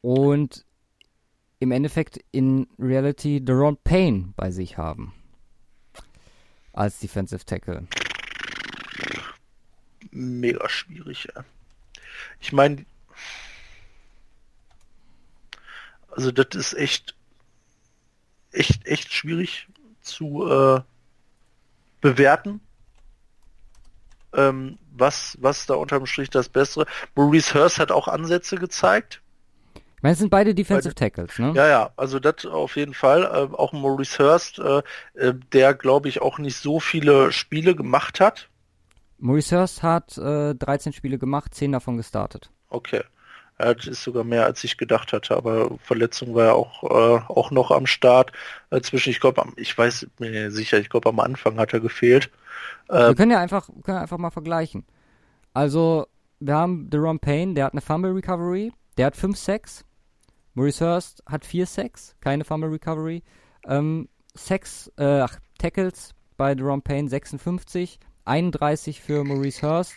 Und 0.00 0.64
im 1.58 1.72
Endeffekt 1.72 2.20
in 2.30 2.68
Reality 2.78 3.44
Deron 3.44 3.76
Payne 3.82 4.32
bei 4.36 4.50
sich 4.50 4.78
haben. 4.78 5.12
Als 6.72 7.00
Defensive 7.00 7.44
Tackle. 7.44 7.88
Mega 10.12 10.68
schwierig, 10.68 11.28
ja. 11.34 11.44
Ich 12.40 12.52
meine, 12.52 12.86
Also 16.18 16.32
das 16.32 16.48
ist 16.56 16.72
echt, 16.74 17.14
echt, 18.50 18.84
echt 18.88 19.12
schwierig 19.12 19.68
zu 20.08 20.46
äh, 20.48 20.80
bewerten. 22.00 22.60
Ähm, 24.34 24.78
was, 24.92 25.38
was 25.40 25.66
da 25.66 25.74
unterm 25.74 26.06
Strich 26.06 26.30
das 26.30 26.48
Bessere. 26.48 26.86
Maurice 27.14 27.54
Hurst 27.54 27.78
hat 27.78 27.90
auch 27.92 28.08
Ansätze 28.08 28.56
gezeigt. 28.56 29.22
Ich 29.74 30.02
meine, 30.02 30.12
es 30.12 30.18
sind 30.18 30.30
beide 30.30 30.54
Defensive 30.54 30.94
beide, 30.94 31.12
Tackles, 31.12 31.38
ne? 31.38 31.52
Ja, 31.56 31.66
ja, 31.66 31.90
also 31.96 32.20
das 32.20 32.46
auf 32.46 32.76
jeden 32.76 32.94
Fall. 32.94 33.22
Äh, 33.22 33.56
auch 33.56 33.72
Maurice 33.72 34.18
Hurst, 34.18 34.58
äh, 34.60 34.82
äh 35.14 35.34
der 35.52 35.74
glaube 35.74 36.08
ich 36.08 36.22
auch 36.22 36.38
nicht 36.38 36.56
so 36.56 36.78
viele 36.78 37.32
Spiele 37.32 37.74
gemacht 37.74 38.20
hat. 38.20 38.48
Maurice 39.18 39.56
Hurst 39.56 39.82
hat 39.82 40.16
äh, 40.18 40.54
13 40.54 40.92
Spiele 40.92 41.18
gemacht, 41.18 41.54
10 41.54 41.72
davon 41.72 41.96
gestartet. 41.96 42.50
Okay. 42.68 43.02
Ja, 43.60 43.74
das 43.74 43.86
ist 43.86 44.02
sogar 44.02 44.24
mehr, 44.24 44.44
als 44.44 44.62
ich 44.64 44.76
gedacht 44.76 45.12
hatte, 45.12 45.36
aber 45.36 45.76
Verletzung 45.82 46.34
war 46.34 46.46
ja 46.46 46.52
auch, 46.52 46.84
äh, 46.84 47.22
auch 47.28 47.50
noch 47.50 47.70
am 47.70 47.86
Start. 47.86 48.32
Äh, 48.70 48.80
zwischen, 48.80 49.10
ich 49.10 49.20
glaube, 49.20 49.42
ich 49.56 49.76
weiß 49.76 50.06
mir 50.18 50.50
sicher, 50.50 50.78
ich 50.78 50.88
glaube, 50.88 51.08
am 51.08 51.20
Anfang 51.20 51.58
hat 51.58 51.72
er 51.72 51.80
gefehlt. 51.80 52.30
wir 52.88 53.14
können 53.14 53.32
ja 53.32 53.40
einfach, 53.40 53.68
können 53.84 53.98
einfach 53.98 54.18
mal 54.18 54.30
vergleichen. 54.30 54.84
Also, 55.54 56.06
wir 56.40 56.54
haben 56.54 56.88
Deron 56.88 57.18
Payne, 57.18 57.54
der 57.54 57.64
hat 57.64 57.72
eine 57.72 57.80
Fumble 57.80 58.12
Recovery, 58.12 58.72
der 58.96 59.06
hat 59.06 59.16
5 59.16 59.36
Sacks. 59.36 59.84
Maurice 60.54 60.84
Hurst 60.84 61.22
hat 61.26 61.44
4 61.44 61.66
Sacks, 61.66 62.16
keine 62.20 62.44
Fumble 62.44 62.70
Recovery. 62.70 63.22
Ähm, 63.66 64.08
Sacks, 64.34 64.90
äh, 64.96 65.20
ach, 65.20 65.38
Tackles 65.58 66.14
bei 66.36 66.54
Deron 66.54 66.82
Payne 66.82 67.08
56, 67.08 67.98
31 68.24 69.00
für 69.00 69.24
Maurice 69.24 69.62
Hurst. 69.66 69.94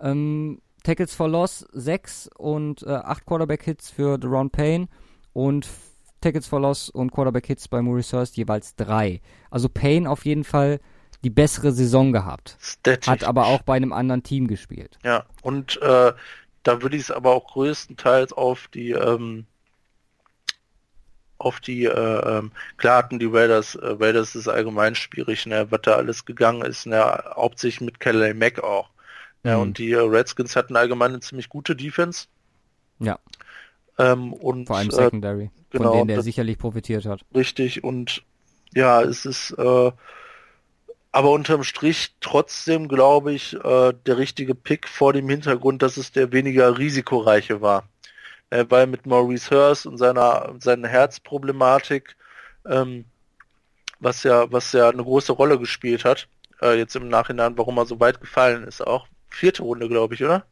Ähm, 0.00 0.60
Tackles 0.86 1.16
for 1.16 1.28
Loss 1.28 1.66
6 1.72 2.30
und 2.36 2.84
äh, 2.84 2.90
8 2.90 3.26
Quarterback-Hits 3.26 3.90
für 3.90 4.18
Deron 4.18 4.50
Payne 4.50 4.86
und 5.32 5.66
Tackles 6.20 6.46
for 6.46 6.60
Loss 6.60 6.90
und 6.90 7.10
Quarterback-Hits 7.10 7.66
bei 7.66 7.82
Maurice 7.82 8.16
Hurst 8.16 8.36
jeweils 8.36 8.76
3. 8.76 9.20
Also 9.50 9.68
Payne 9.68 10.08
auf 10.08 10.24
jeden 10.24 10.44
Fall 10.44 10.78
die 11.24 11.30
bessere 11.30 11.72
Saison 11.72 12.12
gehabt. 12.12 12.56
Static. 12.60 13.08
Hat 13.08 13.24
aber 13.24 13.46
auch 13.46 13.62
bei 13.62 13.74
einem 13.74 13.92
anderen 13.92 14.22
Team 14.22 14.46
gespielt. 14.46 14.96
Ja, 15.04 15.24
und 15.42 15.82
äh, 15.82 16.12
da 16.62 16.82
würde 16.82 16.96
ich 16.96 17.02
es 17.02 17.10
aber 17.10 17.32
auch 17.32 17.48
größtenteils 17.48 18.32
auf 18.32 18.68
die 18.72 18.92
ähm, 18.92 19.46
auf 21.38 21.58
die, 21.58 21.84
äh, 21.84 21.90
ähm, 21.90 22.52
klar 22.76 22.98
hatten 22.98 23.18
die 23.18 23.26
Raiders, 23.26 23.74
äh, 23.74 23.96
Raiders 23.98 24.36
ist 24.36 24.46
allgemein 24.46 24.94
schwierig, 24.94 25.46
ne, 25.46 25.66
was 25.68 25.80
da 25.82 25.96
alles 25.96 26.24
gegangen 26.24 26.62
ist, 26.62 26.86
ne, 26.86 27.24
hauptsächlich 27.34 27.80
mit 27.80 27.98
Kelly 27.98 28.34
Mack 28.34 28.62
auch. 28.62 28.88
Ja, 29.46 29.56
mhm. 29.56 29.62
und 29.62 29.78
die 29.78 29.92
äh, 29.92 29.98
Redskins 29.98 30.56
hatten 30.56 30.74
allgemein 30.74 31.12
eine 31.12 31.20
ziemlich 31.20 31.48
gute 31.48 31.76
Defense. 31.76 32.26
Ja. 32.98 33.20
Ähm, 33.96 34.32
und, 34.32 34.66
Vor 34.66 34.76
allem 34.76 34.88
äh, 34.88 34.92
Secondary, 34.92 35.50
genau, 35.70 35.84
von 35.84 35.92
denen 35.98 36.08
der 36.08 36.22
sicherlich 36.22 36.58
profitiert 36.58 37.06
hat. 37.06 37.20
Richtig, 37.32 37.84
und 37.84 38.24
ja, 38.74 39.00
es 39.02 39.24
ist 39.24 39.52
äh, 39.52 39.92
aber 41.12 41.30
unterm 41.30 41.62
Strich 41.62 42.16
trotzdem, 42.20 42.88
glaube 42.88 43.32
ich, 43.32 43.54
äh, 43.54 43.94
der 44.04 44.18
richtige 44.18 44.56
Pick 44.56 44.88
vor 44.88 45.12
dem 45.12 45.28
Hintergrund, 45.28 45.80
dass 45.80 45.96
es 45.96 46.10
der 46.10 46.32
weniger 46.32 46.76
risikoreiche 46.76 47.60
war. 47.60 47.88
Äh, 48.50 48.64
weil 48.68 48.88
mit 48.88 49.06
Maurice 49.06 49.50
Hurst 49.50 49.86
und 49.86 49.96
seiner, 49.96 50.54
seiner 50.58 50.88
Herzproblematik, 50.88 52.16
ähm, 52.66 53.04
was 54.00 54.24
ja, 54.24 54.50
was 54.50 54.72
ja 54.72 54.88
eine 54.88 55.04
große 55.04 55.32
Rolle 55.32 55.58
gespielt 55.58 56.04
hat, 56.04 56.26
äh, 56.60 56.76
jetzt 56.76 56.96
im 56.96 57.08
Nachhinein, 57.08 57.56
warum 57.56 57.78
er 57.78 57.86
so 57.86 58.00
weit 58.00 58.20
gefallen 58.20 58.64
ist 58.64 58.84
auch. 58.84 59.06
Vierte 59.36 59.62
Runde, 59.62 59.86
glaube 59.86 60.14
ich, 60.14 60.24
oder? 60.24 60.46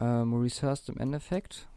Äh, 0.00 0.24
Maurice 0.24 0.66
Hurst 0.66 0.88
im 0.88 0.96
Endeffekt 0.98 1.68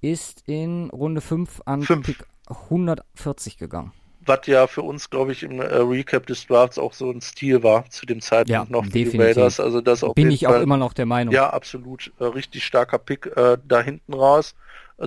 ist 0.00 0.42
in 0.46 0.88
Runde 0.88 1.20
5 1.20 1.60
an 1.66 1.82
5. 1.82 2.06
Pick 2.06 2.26
140 2.48 3.58
gegangen 3.58 3.92
was 4.28 4.46
ja 4.46 4.66
für 4.66 4.82
uns, 4.82 5.08
glaube 5.08 5.32
ich, 5.32 5.42
im 5.42 5.60
äh, 5.60 5.76
Recap 5.76 6.26
des 6.26 6.46
Drafts 6.46 6.78
auch 6.78 6.92
so 6.92 7.10
ein 7.10 7.20
Stil 7.20 7.62
war 7.62 7.88
zu 7.90 8.06
dem 8.06 8.20
Zeitpunkt 8.20 8.50
ja, 8.50 8.66
noch 8.68 8.84
für 8.84 8.90
die 8.90 9.16
Raiders. 9.16 9.60
Also 9.60 9.80
das 9.80 10.04
Bin 10.14 10.32
ich 10.32 10.44
Fall, 10.44 10.58
auch 10.58 10.62
immer 10.62 10.76
noch 10.76 10.92
der 10.92 11.06
Meinung. 11.06 11.32
Ja, 11.32 11.50
absolut. 11.50 12.12
Äh, 12.18 12.24
richtig 12.24 12.64
starker 12.64 12.98
Pick 12.98 13.26
äh, 13.36 13.56
da 13.68 13.80
hinten 13.82 14.14
raus. 14.14 14.56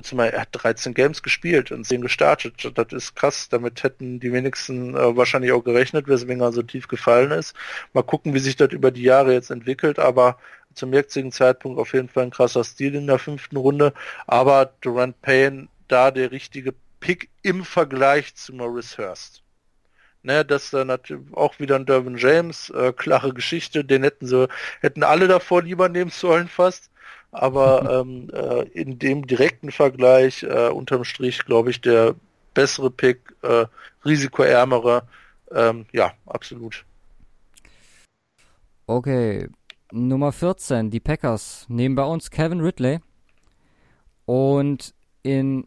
Zumal 0.02 0.30
er 0.30 0.42
hat 0.42 0.48
13 0.52 0.94
Games 0.94 1.22
gespielt 1.22 1.72
und 1.72 1.84
10 1.84 2.00
gestartet. 2.00 2.54
Das 2.74 2.92
ist 2.92 3.16
krass. 3.16 3.48
Damit 3.48 3.82
hätten 3.82 4.20
die 4.20 4.32
wenigsten 4.32 4.94
äh, 4.94 5.16
wahrscheinlich 5.16 5.50
auch 5.52 5.64
gerechnet, 5.64 6.06
weswegen 6.06 6.40
er 6.40 6.52
so 6.52 6.62
tief 6.62 6.86
gefallen 6.86 7.32
ist. 7.32 7.56
Mal 7.92 8.02
gucken, 8.04 8.32
wie 8.32 8.38
sich 8.38 8.56
das 8.56 8.70
über 8.72 8.92
die 8.92 9.02
Jahre 9.02 9.32
jetzt 9.32 9.50
entwickelt, 9.50 9.98
aber 9.98 10.38
zum 10.74 10.92
jetzigen 10.92 11.32
Zeitpunkt 11.32 11.80
auf 11.80 11.92
jeden 11.92 12.08
Fall 12.08 12.24
ein 12.24 12.30
krasser 12.30 12.62
Stil 12.62 12.94
in 12.94 13.08
der 13.08 13.18
fünften 13.18 13.56
Runde. 13.56 13.92
Aber 14.28 14.72
Durant 14.80 15.20
Payne 15.22 15.68
da 15.88 16.12
der 16.12 16.30
richtige 16.30 16.72
Pick 17.00 17.28
im 17.42 17.64
Vergleich 17.64 18.34
zu 18.36 18.54
Maurice 18.54 18.96
Hurst. 18.98 19.42
Ne, 20.22 20.44
das 20.44 20.64
ist 20.64 20.74
dann 20.74 20.88
natürlich 20.88 21.32
auch 21.32 21.58
wieder 21.58 21.76
ein 21.76 21.86
Dervin 21.86 22.18
James, 22.18 22.68
äh, 22.70 22.92
klare 22.92 23.32
Geschichte, 23.32 23.84
den 23.84 24.02
hätten 24.02 24.26
sie, 24.26 24.48
hätten 24.80 25.02
alle 25.02 25.28
davor 25.28 25.62
lieber 25.62 25.88
nehmen 25.88 26.10
sollen 26.10 26.46
fast. 26.46 26.90
Aber 27.32 28.00
ähm, 28.00 28.28
äh, 28.32 28.62
in 28.70 28.98
dem 28.98 29.26
direkten 29.26 29.70
Vergleich, 29.70 30.42
äh, 30.42 30.68
unterm 30.68 31.04
Strich, 31.04 31.44
glaube 31.44 31.70
ich, 31.70 31.80
der 31.80 32.14
bessere 32.54 32.90
Pick, 32.90 33.34
äh, 33.42 33.66
risikoärmere, 34.04 35.02
ähm, 35.52 35.86
ja, 35.92 36.12
absolut. 36.26 36.84
Okay, 38.86 39.48
Nummer 39.92 40.32
14, 40.32 40.90
die 40.90 41.00
Packers 41.00 41.66
nehmen 41.68 41.94
bei 41.94 42.04
uns 42.04 42.30
Kevin 42.30 42.60
Ridley. 42.60 43.00
Und 44.24 44.94
in 45.22 45.66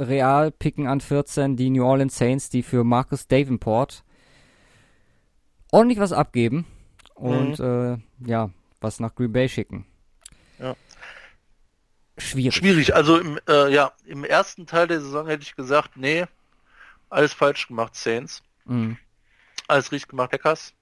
Real 0.00 0.50
picken 0.50 0.86
an 0.86 1.00
14 1.00 1.56
die 1.56 1.70
New 1.70 1.84
Orleans 1.84 2.16
Saints, 2.16 2.50
die 2.50 2.62
für 2.62 2.84
Marcus 2.84 3.28
Davenport 3.28 4.04
ordentlich 5.70 5.98
was 5.98 6.12
abgeben 6.12 6.66
und 7.14 7.58
mhm. 7.58 8.04
äh, 8.24 8.28
ja, 8.28 8.50
was 8.80 9.00
nach 9.00 9.14
Green 9.14 9.32
Bay 9.32 9.48
schicken. 9.48 9.86
Ja. 10.58 10.74
Schwierig. 12.18 12.54
Schwierig. 12.54 12.94
Also 12.94 13.18
im, 13.18 13.40
äh, 13.48 13.72
ja, 13.72 13.92
im 14.04 14.24
ersten 14.24 14.66
Teil 14.66 14.86
der 14.86 15.00
Saison 15.00 15.26
hätte 15.26 15.42
ich 15.42 15.56
gesagt, 15.56 15.96
nee, 15.96 16.26
alles 17.08 17.32
falsch 17.32 17.68
gemacht, 17.68 17.94
Saints. 17.94 18.42
Mhm. 18.64 18.98
Alles 19.68 19.92
richtig 19.92 20.10
gemacht, 20.10 20.30
Packers. 20.30 20.74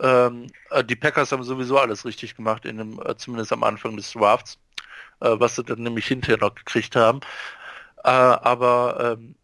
Ähm, 0.00 0.48
äh, 0.70 0.84
die 0.84 0.96
Packers 0.96 1.32
haben 1.32 1.44
sowieso 1.44 1.78
alles 1.78 2.04
richtig 2.04 2.36
gemacht, 2.36 2.64
in 2.64 2.78
dem, 2.78 3.00
äh, 3.04 3.16
zumindest 3.16 3.52
am 3.52 3.62
Anfang 3.62 3.96
des 3.96 4.12
Drafts, 4.12 4.58
äh, 5.20 5.30
was 5.38 5.56
sie 5.56 5.64
dann 5.64 5.82
nämlich 5.82 6.06
hinterher 6.06 6.38
noch 6.38 6.54
gekriegt 6.54 6.96
haben. 6.96 7.20
Äh, 8.02 8.10
aber 8.10 9.16
ähm, 9.18 9.36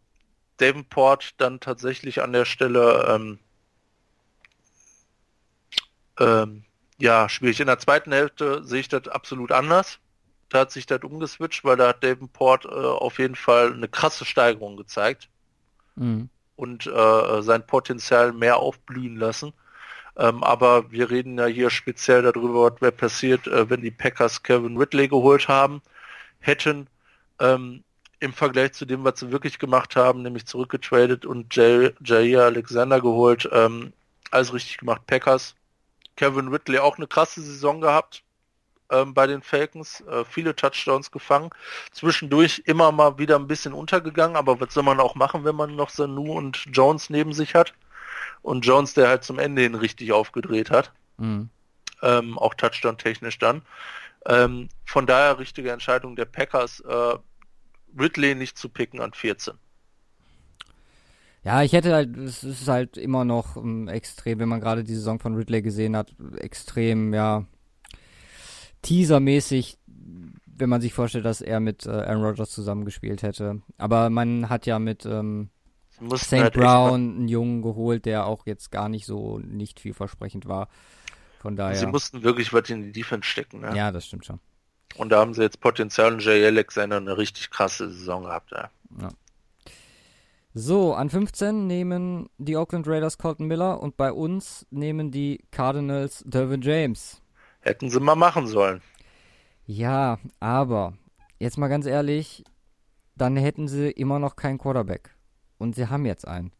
Davenport 0.59 1.41
dann 1.41 1.61
tatsächlich 1.61 2.23
an 2.23 2.33
der 2.33 2.45
Stelle 2.45 3.07
ähm, 3.09 3.39
ähm, 6.19 6.65
ja 6.99 7.29
schwierig. 7.29 7.61
In 7.61 7.67
der 7.67 7.79
zweiten 7.79 8.13
Hälfte 8.13 8.63
sehe 8.65 8.81
ich 8.81 8.89
das 8.89 9.09
absolut 9.09 9.53
anders. 9.53 9.99
Da 10.51 10.61
hat 10.61 10.73
sich 10.73 10.85
das 10.85 11.03
umgeswitcht, 11.03 11.65
weil 11.65 11.77
da 11.77 11.89
hat 11.89 12.05
Davenport 12.05 12.65
äh, 12.65 12.69
auf 12.69 13.19
jeden 13.19 13.37
Fall 13.37 13.73
eine 13.73 13.89
krasse 13.89 14.25
Steigerung 14.25 14.77
gezeigt 14.77 15.29
mhm. 15.95 16.29
und 16.57 16.87
äh, 16.87 17.43
sein 17.43 17.67
Potenzial 17.67 18.33
mehr 18.33 18.59
aufblühen 18.59 19.17
lassen. 19.17 19.53
Ähm, 20.17 20.43
aber 20.43 20.91
wir 20.91 21.09
reden 21.09 21.39
ja 21.39 21.47
hier 21.47 21.71
speziell 21.71 22.23
darüber, 22.23 22.73
was 22.73 22.81
wäre 22.81 22.93
passiert, 22.93 23.47
äh, 23.47 23.71
wenn 23.71 23.81
die 23.81 23.93
Packers 23.93 24.43
Kevin 24.43 24.77
Ridley 24.77 25.07
geholt 25.09 25.47
haben 25.47 25.81
hätten. 26.41 26.89
Ähm, 27.39 27.85
im 28.19 28.33
Vergleich 28.35 28.73
zu 28.73 28.85
dem, 28.85 29.05
was 29.05 29.21
sie 29.21 29.33
wirklich 29.33 29.59
gemacht 29.59 29.97
haben, 29.97 30.23
nämlich 30.23 30.47
zurückgetradet 30.47 31.25
und 31.25 31.57
Jair 31.57 32.45
Alexander 32.45 33.01
geholt, 33.01 33.49
ähm, 33.51 33.95
alles 34.31 34.53
richtig 34.53 34.77
gemacht. 34.79 35.07
Packers, 35.07 35.55
Kevin 36.17 36.49
Ridley 36.49 36.81
auch 36.81 36.99
eine 36.99 37.07
krasse 37.07 37.41
Saison 37.41 37.81
gehabt 37.81 38.23
ähm, 38.91 39.15
bei 39.15 39.27
den 39.27 39.43
Falcons, 39.43 40.03
äh, 40.03 40.25
viele 40.25 40.55
Touchdowns 40.55 41.11
gefangen, 41.11 41.51
zwischendurch 41.93 42.63
immer 42.67 42.93
mal 42.93 43.19
wieder 43.19 43.37
ein 43.37 43.47
bisschen 43.47 43.73
untergegangen, 43.73 44.37
aber 44.37 44.61
was 44.61 44.75
soll 44.75 44.83
man 44.83 45.01
auch 45.01 45.15
machen, 45.15 45.45
wenn 45.45 45.57
man 45.57 45.77
noch 45.77 45.91
Sanu 45.91 46.33
und 46.33 46.65
Jones 46.73 47.11
neben 47.11 47.33
sich 47.33 47.55
hat? 47.55 47.75
Und 48.43 48.65
Jones, 48.65 48.95
der 48.95 49.09
halt 49.09 49.25
zum 49.25 49.39
Ende 49.39 49.63
hin 49.63 49.75
richtig 49.75 50.13
aufgedreht 50.13 50.71
hat. 50.71 50.93
Mhm. 51.19 51.51
Ähm, 52.03 52.39
auch 52.39 52.55
Touchdown-technisch 52.55 53.39
dann. 53.39 53.63
Ähm, 54.27 54.69
von 54.87 55.07
daher 55.07 55.39
richtige 55.39 55.71
Entscheidung 55.71 56.17
der 56.17 56.25
Packers. 56.25 56.81
Äh, 56.81 57.19
Ridley 57.99 58.35
nicht 58.35 58.57
zu 58.57 58.69
picken 58.69 59.01
an 59.01 59.13
14. 59.13 59.55
Ja, 61.43 61.63
ich 61.63 61.73
hätte 61.73 61.95
halt, 61.95 62.17
es 62.19 62.45
ist 62.45 62.69
halt 62.69 62.97
immer 62.99 63.25
noch 63.25 63.57
um, 63.57 63.83
ähm, 63.83 63.89
extrem, 63.89 64.39
wenn 64.39 64.49
man 64.49 64.61
gerade 64.61 64.85
die 64.85 64.95
Saison 64.95 65.19
von 65.19 65.35
Ridley 65.35 65.63
gesehen 65.63 65.97
hat, 65.97 66.15
extrem, 66.37 67.15
ja, 67.15 67.47
teasermäßig, 68.83 69.79
wenn 69.87 70.69
man 70.69 70.81
sich 70.81 70.93
vorstellt, 70.93 71.25
dass 71.25 71.41
er 71.41 71.61
mit 71.61 71.87
äh, 71.87 71.91
Aaron 71.91 72.25
Rodgers 72.25 72.51
zusammengespielt 72.51 73.23
hätte. 73.23 73.63
Aber 73.79 74.11
man 74.11 74.49
hat 74.49 74.67
ja 74.67 74.79
mit 74.79 75.07
ähm, 75.07 75.51
St. 76.17 76.33
Halt 76.33 76.55
Brown 76.55 76.95
einen 76.95 77.29
Jungen 77.29 77.63
geholt, 77.63 78.07
der 78.07 78.27
auch 78.27 78.47
jetzt 78.47 78.71
gar 78.71 78.89
nicht 78.89 79.07
so 79.07 79.39
nicht 79.39 79.81
vielversprechend 79.81 80.47
war. 80.47 80.69
Von 81.41 81.57
daher. 81.57 81.77
Sie 81.77 81.87
mussten 81.87 82.23
wirklich 82.23 82.53
was 82.53 82.69
in 82.69 82.83
die 82.83 82.93
Defense 82.93 83.27
stecken, 83.27 83.61
ne? 83.61 83.75
Ja, 83.75 83.93
das 83.93 84.07
stimmt 84.07 84.27
schon. 84.27 84.41
Und 84.97 85.11
da 85.11 85.21
haben 85.21 85.35
sie 85.35 85.43
jetzt 85.43 85.61
Potenzial 85.61 86.13
und 86.13 86.25
Jay 86.25 86.45
Alexander 86.45 86.97
eine 86.97 87.17
richtig 87.17 87.51
krasse 87.51 87.91
Saison 87.91 88.25
gehabt. 88.25 88.51
Ja. 88.51 88.71
ja. 89.01 89.09
So, 90.53 90.95
an 90.95 91.09
15 91.09 91.67
nehmen 91.67 92.29
die 92.39 92.57
Oakland 92.57 92.89
Raiders 92.89 93.19
Colton 93.19 93.47
Miller 93.47 93.81
und 93.81 93.97
bei 93.97 94.13
uns 94.13 94.67
nehmen 94.71 95.13
die 95.13 95.45
Cardinals 95.53 96.25
Dervin 96.27 96.61
James. 96.61 97.20
Hätten 97.61 97.91
sie 97.91 98.01
mal 98.01 98.17
machen 98.17 98.47
sollen. 98.47 98.81
Ja, 99.67 100.19
aber 100.41 100.95
jetzt 101.39 101.59
mal 101.59 101.69
ganz 101.69 101.87
ehrlich, 101.87 102.45
dann 103.17 103.37
hätten 103.37 103.69
sie 103.69 103.91
immer 103.91 104.19
noch 104.19 104.37
keinen 104.37 104.59
Quarterback. 104.59 105.11
Und 105.59 105.75
sie 105.75 105.89
haben 105.89 106.07
jetzt 106.07 106.27
einen. 106.27 106.53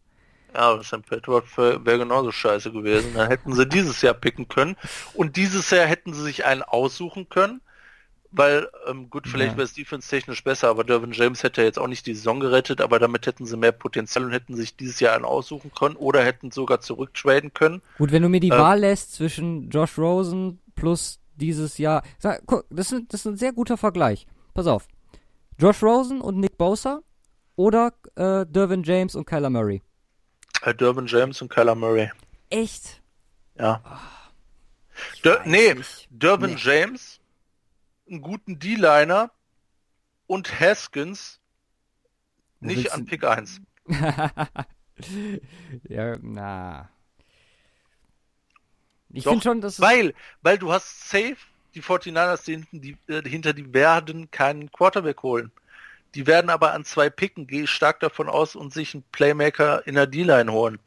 Ja, 0.55 0.73
aber 0.73 0.83
Sam 0.83 1.03
Petworth 1.03 1.57
wäre 1.57 1.99
genauso 1.99 2.33
scheiße 2.33 2.73
gewesen. 2.73 3.15
Dann 3.15 3.29
hätten 3.29 3.55
sie 3.55 3.67
dieses 3.67 4.03
Jahr 4.03 4.15
picken 4.15 4.49
können. 4.49 4.77
Und 5.15 5.37
dieses 5.37 5.71
Jahr 5.71 5.87
hätten 5.87 6.13
sie 6.13 6.23
sich 6.23 6.45
einen 6.45 6.63
aussuchen 6.63 7.29
können. 7.29 7.61
Weil, 8.33 8.69
ähm, 8.87 9.11
gut, 9.11 9.27
vielleicht 9.27 9.53
ja. 9.53 9.57
wäre 9.57 9.65
es 9.65 9.75
defense-technisch 9.75 10.45
besser, 10.45 10.69
aber 10.69 10.85
Dervin 10.85 11.11
James 11.11 11.43
hätte 11.43 11.63
jetzt 11.63 11.81
auch 11.81 11.89
nicht 11.89 12.07
die 12.07 12.15
Saison 12.15 12.39
gerettet, 12.39 12.81
aber 12.81 13.01
damit 13.01 13.27
hätten 13.27 13.45
sie 13.45 13.57
mehr 13.57 13.73
Potenzial 13.73 14.25
und 14.25 14.31
hätten 14.31 14.55
sich 14.55 14.77
dieses 14.77 15.01
Jahr 15.01 15.17
einen 15.17 15.25
aussuchen 15.25 15.73
können 15.77 15.97
oder 15.97 16.23
hätten 16.23 16.53
sogar 16.53 16.81
zurücktraden 16.81 17.53
können. 17.53 17.83
Gut, 17.99 18.13
wenn 18.13 18.23
du 18.23 18.29
mir 18.29 18.39
die 18.39 18.51
ähm, 18.51 18.59
Wahl 18.59 18.81
lässt 18.81 19.15
zwischen 19.15 19.69
Josh 19.71 19.99
Rosen 19.99 20.61
plus 20.81 21.21
dieses 21.37 21.79
Jahr. 21.79 22.03
Sag, 22.19 22.43
guck, 22.47 22.65
das 22.71 22.93
ist, 22.93 23.13
das 23.13 23.21
ist 23.21 23.27
ein 23.27 23.37
sehr 23.37 23.53
guter 23.53 23.77
Vergleich. 23.77 24.27
Pass 24.55 24.67
auf. 24.67 24.89
Josh 25.59 25.83
Rosen 25.83 26.21
und 26.21 26.39
Nick 26.39 26.57
Bosa 26.57 27.01
oder 27.57 27.93
äh, 28.17 28.47
Dervin 28.47 28.83
James 28.83 29.15
und 29.15 29.27
Kyler 29.27 29.51
Murray? 29.51 29.83
Äh, 30.63 30.75
Dervin 30.75 31.07
James 31.07 31.43
und 31.43 31.51
Kyler 31.51 31.75
Murray. 31.75 32.11
Echt? 32.49 33.03
Ja. 33.59 33.83
Oh, 33.85 35.21
Der, 35.25 35.43
nee, 35.45 35.75
nicht. 35.75 36.09
Dervin 36.11 36.55
nee. 36.55 36.61
James, 36.61 37.21
einen 38.09 38.23
guten 38.23 38.59
D-Liner 38.59 39.31
und 40.27 40.61
Haskins 40.61 41.41
nicht 42.61 42.93
an 42.93 43.05
Pick 43.05 43.25
1. 43.25 43.61
ja, 45.89 46.17
na. 46.21 46.91
Ich 49.13 49.25
finde 49.25 49.43
schon, 49.43 49.61
dass 49.61 49.81
weil, 49.81 50.15
weil 50.43 50.59
du 50.59 50.73
hast 50.73 51.09
safe 51.09 51.37
die 51.75 51.83
49ers 51.83 52.45
die 52.45 52.53
hinten, 52.53 52.81
die, 52.81 52.97
äh, 53.09 53.23
hinter 53.29 53.53
die 53.53 53.73
werden 53.73 54.31
keinen 54.31 54.71
Quarterback 54.73 55.23
holen. 55.23 55.51
Die 56.15 56.27
werden 56.27 56.51
aber 56.51 56.73
an 56.73 56.85
zwei 56.85 57.09
picken, 57.09 57.47
gehe 57.47 57.65
ich 57.65 57.71
stark 57.71 58.01
davon 58.01 58.29
aus 58.29 58.57
und 58.57 58.73
sich 58.73 58.95
einen 58.95 59.05
Playmaker 59.13 59.87
in 59.87 59.95
der 59.95 60.07
D-Line 60.07 60.51
holen. 60.51 60.81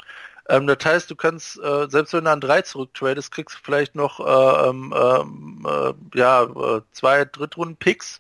Ähm, 0.50 0.68
das 0.68 0.84
heißt, 0.84 1.10
du 1.10 1.16
kannst, 1.16 1.58
äh, 1.60 1.88
selbst 1.90 2.14
wenn 2.14 2.26
du 2.26 2.32
an 2.32 2.42
drei 2.42 2.62
zurücktradest, 2.62 3.32
kriegst 3.32 3.58
du 3.58 3.60
vielleicht 3.64 3.96
noch 3.96 4.20
äh, 4.20 4.70
ähm, 4.70 4.94
ähm 4.96 5.66
äh, 5.66 6.18
ja, 6.18 6.44
äh, 6.44 6.82
zwei 6.92 7.24
Drittrunden-Picks 7.24 8.20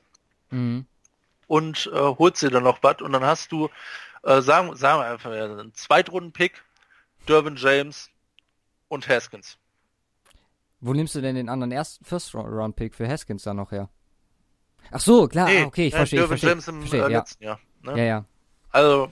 mhm. 0.51 0.85
und 1.47 1.91
äh, 1.93 1.99
holst 1.99 2.41
dir 2.41 2.51
dann 2.51 2.63
noch 2.63 2.81
was 2.81 3.01
und 3.01 3.11
dann 3.11 3.25
hast 3.25 3.51
du, 3.51 3.69
äh, 4.23 4.41
sagen, 4.41 4.73
sagen 4.77 5.01
wir 5.01 5.07
einfach, 5.07 5.31
einen 5.31 5.73
Zweitrunden-Pick, 5.73 6.63
Dervin 7.27 7.57
James 7.57 8.09
und 8.88 9.09
Haskins. 9.09 9.57
Wo 10.85 10.93
nimmst 10.93 11.15
du 11.15 11.22
denn 11.22 11.35
den 11.35 11.47
anderen 11.47 11.72
ersten 11.72 12.03
First-Round-Pick 12.03 12.93
für 12.93 13.07
Haskins 13.07 13.43
dann 13.43 13.55
noch 13.55 13.72
her? 13.72 13.89
Ach 14.91 14.99
so, 14.99 15.30
klar, 15.30 15.47
nee, 15.47 15.64
ah, 15.64 15.65
okay, 15.65 15.88
ich 15.88 15.95
verstehe. 15.95 16.22
Ich 16.22 16.27
verstehe, 16.27 16.49
James 16.49 16.68
im 16.68 16.80
verstehe, 16.80 17.05
äh, 17.05 17.11
ja. 17.11 17.19
letzten 17.19 17.43
Jahr. 17.45 17.60
Ne? 17.84 17.97
Ja, 17.97 18.03
ja. 18.03 18.26
Also, 18.69 19.10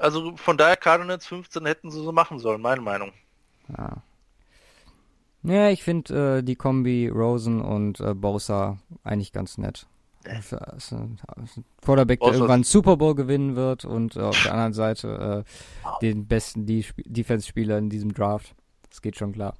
also 0.00 0.36
von 0.36 0.56
daher 0.56 0.76
Cardinals 0.76 1.26
15 1.26 1.64
hätten 1.64 1.92
sie 1.92 2.02
so 2.02 2.10
machen 2.10 2.40
sollen, 2.40 2.60
meine 2.60 2.80
Meinung. 2.80 3.12
Ja. 3.68 4.02
Ja, 5.44 5.70
ich 5.70 5.84
finde 5.84 6.38
äh, 6.38 6.42
die 6.42 6.56
Kombi 6.56 7.06
Rosen 7.06 7.60
und 7.60 8.00
äh, 8.00 8.12
Bosa 8.12 8.78
eigentlich 9.04 9.32
ganz 9.32 9.58
nett. 9.58 9.86
Äh. 10.24 10.40
Quarterback, 11.82 12.18
der 12.18 12.32
irgendwann 12.32 12.64
Super 12.64 12.96
Bowl 12.96 13.14
gewinnen 13.14 13.54
wird 13.54 13.84
und 13.84 14.16
äh, 14.16 14.20
auf 14.20 14.42
der 14.42 14.54
anderen 14.54 14.72
Seite 14.72 15.44
äh, 15.46 15.98
den 16.00 16.26
besten 16.26 16.66
Defense-Spieler 16.66 17.78
in 17.78 17.90
diesem 17.90 18.12
Draft. 18.12 18.56
Das 18.90 19.02
geht 19.02 19.16
schon 19.16 19.32
klar. 19.32 19.54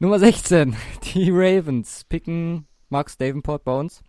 Nummer 0.00 0.18
16, 0.18 0.76
die 1.14 1.30
Ravens 1.30 2.02
picken 2.04 2.66
Max 2.88 3.16
Davenport 3.16 3.62
bei 3.62 3.78
uns. 3.78 4.02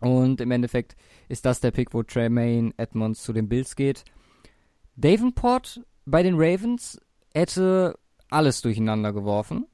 Und 0.00 0.40
im 0.40 0.50
Endeffekt 0.50 0.96
ist 1.28 1.44
das 1.44 1.60
der 1.60 1.72
Pick, 1.72 1.92
wo 1.92 2.02
Tremaine 2.02 2.72
Edmonds 2.78 3.22
zu 3.22 3.34
den 3.34 3.48
Bills 3.48 3.76
geht. 3.76 4.04
Davenport 4.96 5.82
bei 6.06 6.22
den 6.22 6.34
Ravens 6.36 6.98
hätte 7.34 7.98
alles 8.30 8.62
durcheinander 8.62 9.12
geworfen, 9.12 9.66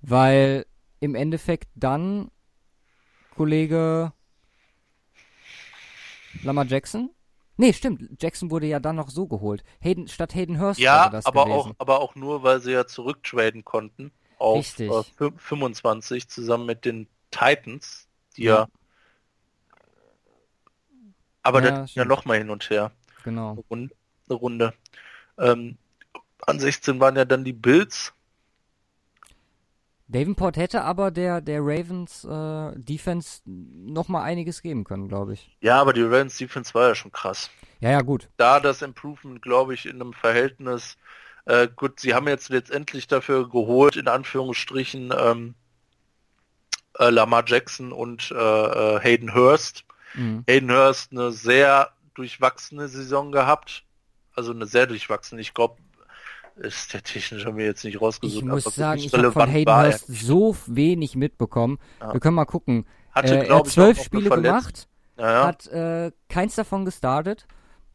weil 0.00 0.64
im 1.00 1.14
Endeffekt 1.14 1.68
dann 1.74 2.30
Kollege 3.36 4.12
Lamar 6.42 6.64
Jackson 6.64 7.10
Nee, 7.56 7.72
stimmt. 7.72 8.20
Jackson 8.20 8.50
wurde 8.50 8.66
ja 8.66 8.80
dann 8.80 8.96
noch 8.96 9.10
so 9.10 9.26
geholt. 9.26 9.62
Hayden, 9.80 10.08
statt 10.08 10.34
Hayden 10.34 10.60
Hurst 10.60 10.80
ja, 10.80 11.08
das 11.08 11.26
aber 11.26 11.44
gewesen. 11.44 11.70
auch, 11.70 11.74
aber 11.78 12.00
auch 12.00 12.14
nur, 12.14 12.42
weil 12.42 12.60
sie 12.60 12.72
ja 12.72 12.86
zurücktraden 12.86 13.64
konnten 13.64 14.10
auf 14.38 14.78
äh, 14.80 15.02
25 15.36 16.28
zusammen 16.28 16.66
mit 16.66 16.84
den 16.84 17.06
Titans, 17.30 18.08
die 18.36 18.44
ja, 18.44 18.54
ja 18.54 18.68
aber 21.44 21.62
ja, 21.62 21.70
dann 21.70 21.86
ja 21.92 22.04
noch 22.04 22.24
mal 22.24 22.38
hin 22.38 22.50
und 22.50 22.68
her. 22.70 22.90
Genau. 23.22 23.52
Eine 23.52 23.64
Runde. 23.70 23.94
Eine 24.28 24.38
Runde. 24.38 24.74
Ähm, 25.38 25.76
an 26.40 26.58
16 26.58 26.98
waren 26.98 27.16
ja 27.16 27.24
dann 27.24 27.44
die 27.44 27.52
Bills. 27.52 28.13
Davenport 30.06 30.56
hätte 30.56 30.82
aber 30.82 31.10
der, 31.10 31.40
der 31.40 31.60
Ravens 31.60 32.24
äh, 32.24 32.72
Defense 32.76 33.40
noch 33.46 34.08
mal 34.08 34.22
einiges 34.22 34.60
geben 34.60 34.84
können, 34.84 35.08
glaube 35.08 35.34
ich. 35.34 35.56
Ja, 35.60 35.80
aber 35.80 35.92
die 35.92 36.02
Ravens 36.02 36.36
Defense 36.36 36.74
war 36.74 36.88
ja 36.88 36.94
schon 36.94 37.12
krass. 37.12 37.50
Ja, 37.80 37.90
ja, 37.90 38.02
gut. 38.02 38.28
Da 38.36 38.60
das 38.60 38.82
Improvement, 38.82 39.40
glaube 39.40 39.74
ich, 39.74 39.86
in 39.86 40.00
einem 40.00 40.12
Verhältnis 40.12 40.96
äh, 41.46 41.68
gut, 41.68 42.00
sie 42.00 42.14
haben 42.14 42.28
jetzt 42.28 42.48
letztendlich 42.48 43.06
dafür 43.06 43.48
geholt, 43.48 43.96
in 43.96 44.08
Anführungsstrichen, 44.08 45.12
ähm, 45.16 45.54
äh, 46.98 47.10
Lamar 47.10 47.44
Jackson 47.46 47.92
und 47.92 48.30
äh, 48.30 48.34
äh, 48.34 49.00
Hayden 49.00 49.34
Hurst. 49.34 49.84
Mhm. 50.14 50.44
Hayden 50.48 50.70
Hurst 50.70 51.12
eine 51.12 51.32
sehr 51.32 51.90
durchwachsene 52.14 52.88
Saison 52.88 53.30
gehabt. 53.32 53.84
Also 54.34 54.52
eine 54.52 54.66
sehr 54.66 54.86
durchwachsene. 54.86 55.40
Ich 55.40 55.54
glaube, 55.54 55.76
ist 56.56 56.92
der 56.92 57.02
technisch 57.02 57.44
haben 57.44 57.56
wir 57.56 57.64
jetzt 57.64 57.84
nicht 57.84 58.00
rausgesucht. 58.00 58.42
Ich 58.42 58.48
muss 58.48 58.64
sagen, 58.64 59.00
ich 59.00 59.12
habe 59.12 59.32
von 59.32 59.48
Hayden 59.48 59.74
Hurst 59.74 60.06
so 60.06 60.56
wenig 60.66 61.16
mitbekommen. 61.16 61.78
Ja. 62.00 62.12
Wir 62.12 62.20
können 62.20 62.36
mal 62.36 62.44
gucken. 62.44 62.86
Hatte, 63.12 63.38
äh, 63.38 63.48
er 63.48 63.56
hat 63.56 63.68
zwölf 63.68 64.02
Spiele 64.02 64.30
gemacht, 64.30 64.88
ja, 65.18 65.32
ja. 65.32 65.46
hat 65.46 65.66
äh, 65.68 66.12
keins 66.28 66.54
davon 66.54 66.84
gestartet. 66.84 67.46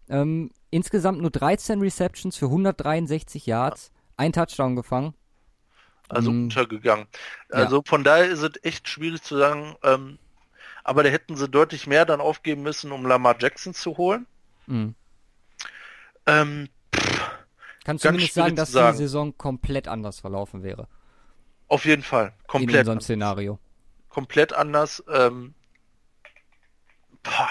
Ähm, 0.10 0.52
insgesamt 0.72 1.22
nur 1.22 1.30
13 1.30 1.82
Receptions 1.82 2.36
für 2.36 2.46
163 2.46 3.46
Yards, 3.46 3.92
ein 4.18 4.34
Touchdown 4.34 4.76
gefangen. 4.76 5.14
Also 6.08 6.32
um, 6.32 6.44
untergegangen. 6.44 7.06
Also 7.50 7.78
ja. 7.78 7.82
von 7.86 8.04
daher 8.04 8.28
ist 8.30 8.42
es 8.42 8.52
echt 8.64 8.88
schwierig 8.88 9.22
zu 9.22 9.38
sagen, 9.38 9.76
ähm, 9.84 10.18
aber 10.84 11.04
da 11.04 11.10
hätten 11.10 11.36
sie 11.36 11.48
deutlich 11.48 11.86
mehr 11.86 12.06
dann 12.06 12.20
aufgeben 12.20 12.64
müssen, 12.64 12.92
um 12.92 13.06
Lamar 13.06 13.36
Jackson 13.40 13.74
zu 13.74 13.98
holen. 13.98 14.26
Mhm. 14.66 14.96
Ähm, 16.26 16.70
Kannst 17.90 18.06
du 18.06 18.10
zumindest 18.10 18.36
sagen, 18.36 18.56
dass 18.56 18.72
sagen. 18.72 18.98
die 18.98 19.04
Saison 19.04 19.36
komplett 19.36 19.88
anders 19.88 20.20
verlaufen 20.20 20.62
wäre? 20.62 20.88
Auf 21.68 21.86
jeden 21.86 22.04
Fall. 22.04 22.34
Komplett. 22.46 22.76
In 22.76 22.80
unserem 22.82 23.02
Szenario. 23.02 23.58
Komplett 24.10 24.54
anders. 24.54 25.04
Ähm, 25.12 25.56
boah, 27.24 27.50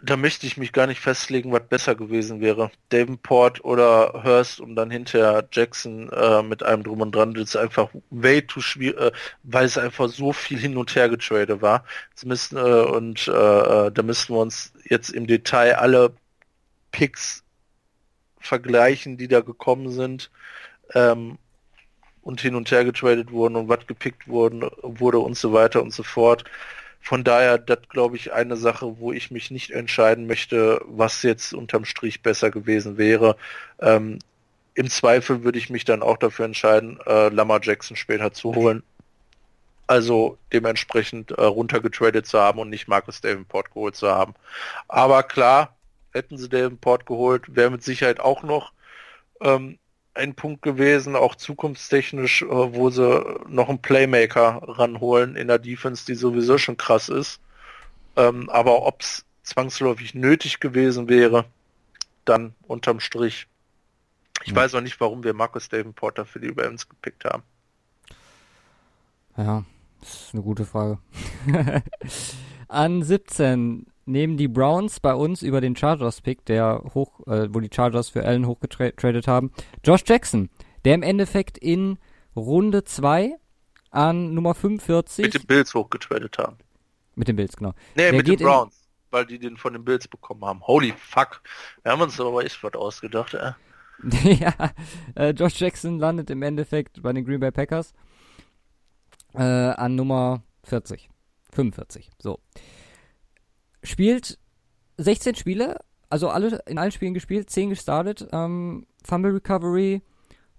da 0.00 0.16
möchte 0.16 0.46
ich 0.46 0.58
mich 0.58 0.72
gar 0.72 0.86
nicht 0.86 1.00
festlegen, 1.00 1.50
was 1.50 1.66
besser 1.68 1.96
gewesen 1.96 2.40
wäre. 2.40 2.70
Davenport 2.90 3.64
oder 3.64 4.22
Hurst 4.22 4.60
und 4.60 4.76
dann 4.76 4.92
hinterher 4.92 5.44
Jackson 5.50 6.08
äh, 6.10 6.44
mit 6.44 6.62
einem 6.62 6.84
drum 6.84 7.00
und 7.00 7.16
dran. 7.16 7.34
Das 7.34 7.42
ist 7.42 7.56
einfach 7.56 7.88
way 8.10 8.42
too 8.42 8.60
schwierig, 8.60 8.96
äh, 9.00 9.10
weil 9.42 9.64
es 9.64 9.76
einfach 9.76 10.08
so 10.08 10.32
viel 10.32 10.60
hin 10.60 10.76
und 10.76 10.94
her 10.94 11.08
getradet 11.08 11.62
war. 11.62 11.82
Müssen, 12.24 12.58
äh, 12.58 12.60
und 12.60 13.26
äh, 13.26 13.32
äh, 13.32 13.90
da 13.90 14.02
müssten 14.04 14.34
wir 14.34 14.40
uns 14.40 14.72
jetzt 14.88 15.08
im 15.08 15.26
Detail 15.26 15.74
alle 15.74 16.14
Picks 16.92 17.41
vergleichen, 18.42 19.16
die 19.16 19.28
da 19.28 19.40
gekommen 19.40 19.90
sind 19.90 20.30
ähm, 20.94 21.38
und 22.22 22.40
hin 22.40 22.54
und 22.54 22.70
her 22.70 22.84
getradet 22.84 23.32
wurden 23.32 23.56
und 23.56 23.68
was 23.68 23.86
gepickt 23.86 24.28
wurden, 24.28 24.68
wurde 24.82 25.18
und 25.18 25.36
so 25.36 25.52
weiter 25.52 25.82
und 25.82 25.92
so 25.92 26.02
fort. 26.02 26.44
Von 27.00 27.24
daher, 27.24 27.58
das 27.58 27.80
glaube 27.88 28.16
ich 28.16 28.32
eine 28.32 28.56
Sache, 28.56 28.98
wo 29.00 29.12
ich 29.12 29.32
mich 29.32 29.50
nicht 29.50 29.72
entscheiden 29.72 30.26
möchte, 30.26 30.80
was 30.86 31.22
jetzt 31.24 31.52
unterm 31.52 31.84
Strich 31.84 32.22
besser 32.22 32.50
gewesen 32.52 32.96
wäre. 32.96 33.36
Ähm, 33.80 34.20
Im 34.74 34.88
Zweifel 34.88 35.42
würde 35.42 35.58
ich 35.58 35.68
mich 35.68 35.84
dann 35.84 36.02
auch 36.02 36.16
dafür 36.16 36.44
entscheiden, 36.44 37.00
äh, 37.04 37.28
Lamar 37.28 37.60
Jackson 37.62 37.96
später 37.96 38.32
zu 38.32 38.54
holen. 38.54 38.84
Also 39.88 40.38
dementsprechend 40.52 41.32
äh, 41.32 41.42
runtergetradet 41.42 42.24
zu 42.26 42.38
haben 42.38 42.60
und 42.60 42.70
nicht 42.70 42.86
Marcus 42.86 43.20
Davenport 43.20 43.74
geholt 43.74 43.96
zu 43.96 44.08
haben. 44.08 44.34
Aber 44.86 45.24
klar, 45.24 45.74
hätten 46.12 46.38
sie 46.38 46.48
Davenport 46.48 47.06
geholt, 47.06 47.56
wäre 47.56 47.70
mit 47.70 47.82
Sicherheit 47.82 48.20
auch 48.20 48.42
noch 48.42 48.72
ähm, 49.40 49.78
ein 50.14 50.34
Punkt 50.34 50.62
gewesen, 50.62 51.16
auch 51.16 51.34
zukunftstechnisch, 51.34 52.42
äh, 52.42 52.46
wo 52.48 52.90
sie 52.90 53.24
noch 53.48 53.68
einen 53.68 53.80
Playmaker 53.80 54.60
ranholen 54.62 55.36
in 55.36 55.48
der 55.48 55.58
Defense, 55.58 56.04
die 56.06 56.14
sowieso 56.14 56.58
schon 56.58 56.76
krass 56.76 57.08
ist. 57.08 57.40
Ähm, 58.16 58.50
aber 58.50 58.82
ob 58.82 59.00
es 59.00 59.24
zwangsläufig 59.42 60.14
nötig 60.14 60.60
gewesen 60.60 61.08
wäre, 61.08 61.46
dann 62.24 62.54
unterm 62.62 63.00
Strich. 63.00 63.46
Ich 64.44 64.50
ja. 64.50 64.56
weiß 64.56 64.74
auch 64.74 64.80
nicht, 64.80 65.00
warum 65.00 65.24
wir 65.24 65.34
Marcus 65.34 65.68
Davenport 65.68 66.26
für 66.28 66.40
die 66.40 66.48
Ravens 66.48 66.88
gepickt 66.88 67.24
haben. 67.24 67.42
Ja, 69.36 69.64
das 70.00 70.26
ist 70.26 70.34
eine 70.34 70.42
gute 70.42 70.66
Frage. 70.66 70.98
An 72.68 73.02
17 73.02 73.86
nehmen 74.04 74.36
die 74.36 74.48
Browns 74.48 75.00
bei 75.00 75.14
uns 75.14 75.42
über 75.42 75.60
den 75.60 75.76
Chargers-Pick, 75.76 76.44
der 76.46 76.82
hoch, 76.94 77.20
äh, 77.26 77.48
wo 77.50 77.60
die 77.60 77.70
Chargers 77.72 78.08
für 78.08 78.24
Allen 78.24 78.46
hochgetradet 78.46 79.26
haben, 79.26 79.52
Josh 79.84 80.02
Jackson, 80.06 80.50
der 80.84 80.94
im 80.94 81.02
Endeffekt 81.02 81.58
in 81.58 81.98
Runde 82.34 82.84
2 82.84 83.36
an 83.90 84.34
Nummer 84.34 84.54
45 84.54 85.24
mit 85.24 85.34
den 85.34 85.46
Bills 85.46 85.74
hochgetradet 85.74 86.38
haben. 86.38 86.56
Mit 87.14 87.28
den 87.28 87.36
Bills, 87.36 87.56
genau. 87.56 87.74
Nee, 87.94 88.10
der 88.10 88.12
mit 88.14 88.26
den 88.26 88.38
Browns, 88.38 88.88
weil 89.10 89.26
die 89.26 89.38
den 89.38 89.56
von 89.56 89.74
den 89.74 89.84
Bills 89.84 90.08
bekommen 90.08 90.44
haben. 90.44 90.62
Holy 90.66 90.94
fuck. 90.98 91.42
Wir 91.82 91.92
haben 91.92 92.00
uns 92.00 92.18
aber 92.18 92.44
echt 92.44 92.62
was 92.62 92.74
ausgedacht, 92.74 93.34
äh. 93.34 93.52
ja, 94.34 94.72
äh, 95.14 95.30
Josh 95.30 95.60
Jackson 95.60 95.98
landet 95.98 96.30
im 96.30 96.42
Endeffekt 96.42 97.02
bei 97.02 97.12
den 97.12 97.24
Green 97.24 97.38
Bay 97.38 97.52
Packers 97.52 97.92
äh, 99.34 99.42
an 99.42 99.94
Nummer 99.94 100.42
40. 100.64 101.08
45, 101.52 102.10
so 102.18 102.40
spielt 103.82 104.38
16 104.98 105.34
Spiele, 105.34 105.78
also 106.08 106.28
alle 106.28 106.60
in 106.66 106.78
allen 106.78 106.92
Spielen 106.92 107.14
gespielt, 107.14 107.50
10 107.50 107.70
gestartet, 107.70 108.28
ähm, 108.32 108.86
Fumble 109.04 109.32
Recovery, 109.32 110.02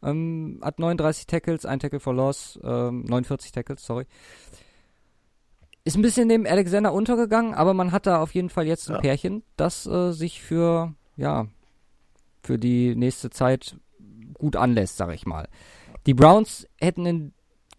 ähm, 0.01 0.59
hat 0.61 0.79
39 0.79 1.27
Tackles, 1.27 1.65
ein 1.65 1.79
Tackle 1.79 1.99
for 1.99 2.13
Loss, 2.13 2.59
ähm, 2.63 3.03
49 3.05 3.51
Tackles, 3.51 3.85
sorry. 3.85 4.05
Ist 5.85 5.95
ein 5.97 6.01
bisschen 6.01 6.29
dem 6.29 6.45
Alexander 6.45 6.93
untergegangen, 6.93 7.53
aber 7.53 7.73
man 7.73 7.91
hat 7.91 8.05
da 8.05 8.21
auf 8.21 8.33
jeden 8.33 8.49
Fall 8.49 8.67
jetzt 8.67 8.89
ein 8.89 8.95
ja. 8.95 9.01
Pärchen, 9.01 9.43
das 9.57 9.85
äh, 9.85 10.11
sich 10.11 10.41
für, 10.41 10.93
ja, 11.17 11.47
für 12.41 12.57
die 12.57 12.95
nächste 12.95 13.29
Zeit 13.29 13.77
gut 14.33 14.55
anlässt, 14.55 14.97
sag 14.97 15.13
ich 15.13 15.25
mal. 15.25 15.47
Die 16.05 16.13
Browns 16.13 16.67
hätten 16.79 17.05
in 17.05 17.33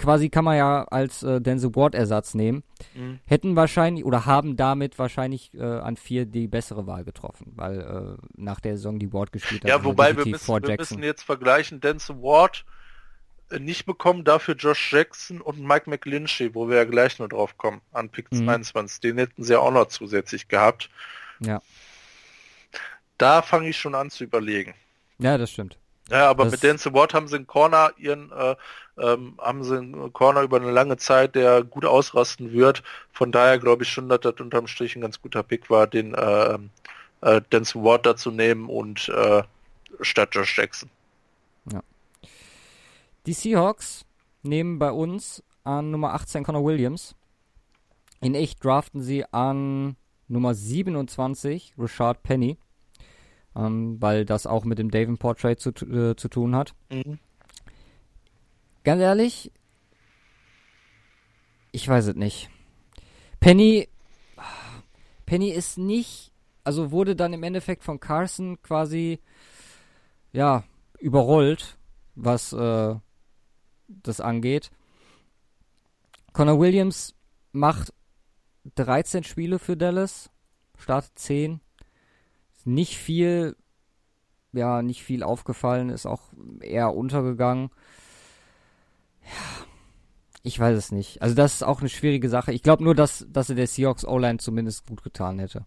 quasi 0.04 0.28
kann 0.28 0.44
man 0.44 0.56
ja 0.56 0.84
als 0.84 1.22
äh, 1.22 1.40
Denzel 1.40 1.74
Ward 1.74 1.94
Ersatz 1.94 2.34
nehmen, 2.34 2.62
mhm. 2.94 3.20
hätten 3.26 3.56
wahrscheinlich 3.56 4.04
oder 4.04 4.26
haben 4.26 4.56
damit 4.56 4.98
wahrscheinlich 4.98 5.52
äh, 5.54 5.62
an 5.62 5.96
vier 5.96 6.26
die 6.26 6.46
bessere 6.46 6.86
Wahl 6.86 7.04
getroffen, 7.04 7.52
weil 7.56 7.80
äh, 7.80 8.26
nach 8.36 8.60
der 8.60 8.76
Saison 8.76 8.98
die 8.98 9.12
Ward 9.12 9.32
gespielt 9.32 9.64
hat. 9.64 9.70
Ja, 9.70 9.82
wobei 9.82 10.16
wir 10.16 10.26
müssen, 10.26 10.62
wir 10.62 10.76
müssen 10.76 11.02
jetzt 11.02 11.22
vergleichen, 11.22 11.80
Denzel 11.80 12.16
Ward 12.16 12.66
äh, 13.50 13.58
nicht 13.58 13.86
bekommen, 13.86 14.24
dafür 14.24 14.54
Josh 14.54 14.92
Jackson 14.92 15.40
und 15.40 15.60
Mike 15.60 15.88
McGlinchey, 15.88 16.54
wo 16.54 16.68
wir 16.68 16.76
ja 16.76 16.84
gleich 16.84 17.18
nur 17.18 17.28
drauf 17.28 17.56
kommen, 17.56 17.80
an 17.92 18.10
Pick 18.10 18.30
mhm. 18.30 18.44
22. 18.44 19.00
Den 19.00 19.18
hätten 19.18 19.42
sie 19.42 19.54
ja 19.54 19.60
auch 19.60 19.72
noch 19.72 19.86
zusätzlich 19.86 20.48
gehabt. 20.48 20.90
Ja. 21.40 21.62
Da 23.16 23.40
fange 23.40 23.70
ich 23.70 23.78
schon 23.78 23.94
an 23.94 24.10
zu 24.10 24.24
überlegen. 24.24 24.74
Ja, 25.18 25.38
das 25.38 25.50
stimmt. 25.50 25.78
Ja, 26.10 26.28
aber 26.28 26.44
das 26.44 26.52
mit 26.52 26.62
Denzel 26.62 26.92
Ward 26.92 27.14
haben 27.14 27.28
sie 27.28 27.36
einen 27.36 27.46
Corner, 27.46 27.92
ihren 27.96 28.30
äh, 28.32 28.56
ähm, 28.98 29.38
haben 29.38 29.64
sie 29.64 29.78
einen 29.78 30.12
Corner 30.12 30.42
über 30.42 30.58
eine 30.58 30.70
lange 30.70 30.96
Zeit, 30.98 31.34
der 31.34 31.64
gut 31.64 31.84
ausrasten 31.84 32.52
wird. 32.52 32.82
Von 33.12 33.32
daher 33.32 33.58
glaube 33.58 33.84
ich 33.84 33.88
schon, 33.88 34.08
dass 34.08 34.20
das 34.20 34.34
unterm 34.38 34.66
Strich 34.66 34.94
ein 34.94 35.00
ganz 35.00 35.20
guter 35.20 35.42
Pick 35.42 35.70
war, 35.70 35.86
den 35.86 36.14
äh, 36.14 36.58
äh, 37.22 37.40
Denzel 37.52 37.82
Ward 37.82 38.04
dazu 38.06 38.30
nehmen 38.30 38.68
und 38.68 39.08
äh, 39.08 39.42
statt 40.00 40.30
Josh 40.32 40.56
Jackson. 40.56 40.90
Ja. 41.72 41.82
Die 43.26 43.32
Seahawks 43.32 44.04
nehmen 44.42 44.78
bei 44.78 44.90
uns 44.90 45.42
an 45.64 45.90
Nummer 45.90 46.12
18 46.12 46.44
Connor 46.44 46.64
Williams. 46.64 47.14
In 48.20 48.34
echt 48.34 48.62
draften 48.62 49.00
sie 49.02 49.24
an 49.32 49.96
Nummer 50.28 50.54
27 50.54 51.74
Richard 51.78 52.22
Penny 52.22 52.58
ähm, 53.56 54.00
weil 54.00 54.24
das 54.24 54.46
auch 54.46 54.64
mit 54.64 54.78
dem 54.78 54.90
Davenport 54.90 55.40
Trade 55.40 55.56
zu, 55.56 55.70
äh, 55.70 56.16
zu 56.16 56.28
tun 56.28 56.54
hat. 56.56 56.74
Mhm. 56.90 57.18
Ganz 58.82 59.00
ehrlich, 59.00 59.50
ich 61.72 61.88
weiß 61.88 62.06
es 62.06 62.14
nicht. 62.14 62.50
Penny, 63.40 63.88
Penny 65.26 65.50
ist 65.50 65.78
nicht, 65.78 66.32
also 66.62 66.90
wurde 66.90 67.16
dann 67.16 67.32
im 67.32 67.42
Endeffekt 67.42 67.82
von 67.82 68.00
Carson 68.00 68.60
quasi, 68.62 69.20
ja, 70.32 70.64
überrollt, 70.98 71.76
was 72.14 72.52
äh, 72.52 72.94
das 73.88 74.20
angeht. 74.20 74.70
Connor 76.32 76.58
Williams 76.58 77.14
macht 77.52 77.92
13 78.76 79.24
Spiele 79.24 79.58
für 79.58 79.76
Dallas, 79.76 80.30
startet 80.78 81.18
10, 81.18 81.60
nicht 82.64 82.98
viel, 82.98 83.56
ja, 84.52 84.82
nicht 84.82 85.02
viel 85.02 85.22
aufgefallen, 85.22 85.90
ist 85.90 86.06
auch 86.06 86.32
eher 86.60 86.94
untergegangen. 86.94 87.70
Ja, 89.22 89.66
ich 90.42 90.60
weiß 90.60 90.76
es 90.76 90.92
nicht. 90.92 91.22
Also 91.22 91.34
das 91.34 91.54
ist 91.54 91.62
auch 91.62 91.80
eine 91.80 91.88
schwierige 91.88 92.28
Sache. 92.28 92.52
Ich 92.52 92.62
glaube 92.62 92.84
nur, 92.84 92.94
dass, 92.94 93.26
dass 93.30 93.48
er 93.48 93.56
der 93.56 93.66
Seahawks 93.66 94.04
O-Line 94.04 94.38
zumindest 94.38 94.86
gut 94.86 95.02
getan 95.02 95.38
hätte. 95.38 95.64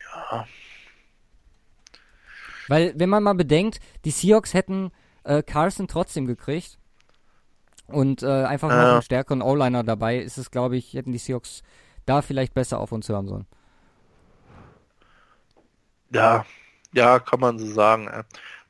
Ja. 0.00 0.46
Weil, 2.68 2.98
wenn 2.98 3.10
man 3.10 3.22
mal 3.22 3.34
bedenkt, 3.34 3.80
die 4.06 4.10
Seahawks 4.10 4.54
hätten 4.54 4.90
äh, 5.24 5.42
Carson 5.42 5.88
trotzdem 5.88 6.24
gekriegt 6.24 6.78
und 7.88 8.22
äh, 8.22 8.44
einfach 8.44 8.68
noch 8.68 8.76
einen 8.76 9.02
stärkeren 9.02 9.42
O-Liner 9.42 9.84
dabei, 9.84 10.18
ist 10.18 10.38
es, 10.38 10.50
glaube 10.50 10.76
ich, 10.76 10.94
hätten 10.94 11.12
die 11.12 11.18
Seahawks 11.18 11.62
da 12.06 12.22
vielleicht 12.22 12.54
besser 12.54 12.78
auf 12.78 12.92
uns 12.92 13.08
hören 13.08 13.26
sollen. 13.26 13.46
Ja, 16.10 16.44
ja, 16.92 17.18
kann 17.18 17.40
man 17.40 17.58
so 17.58 17.66
sagen. 17.66 18.06
Äh. 18.08 18.24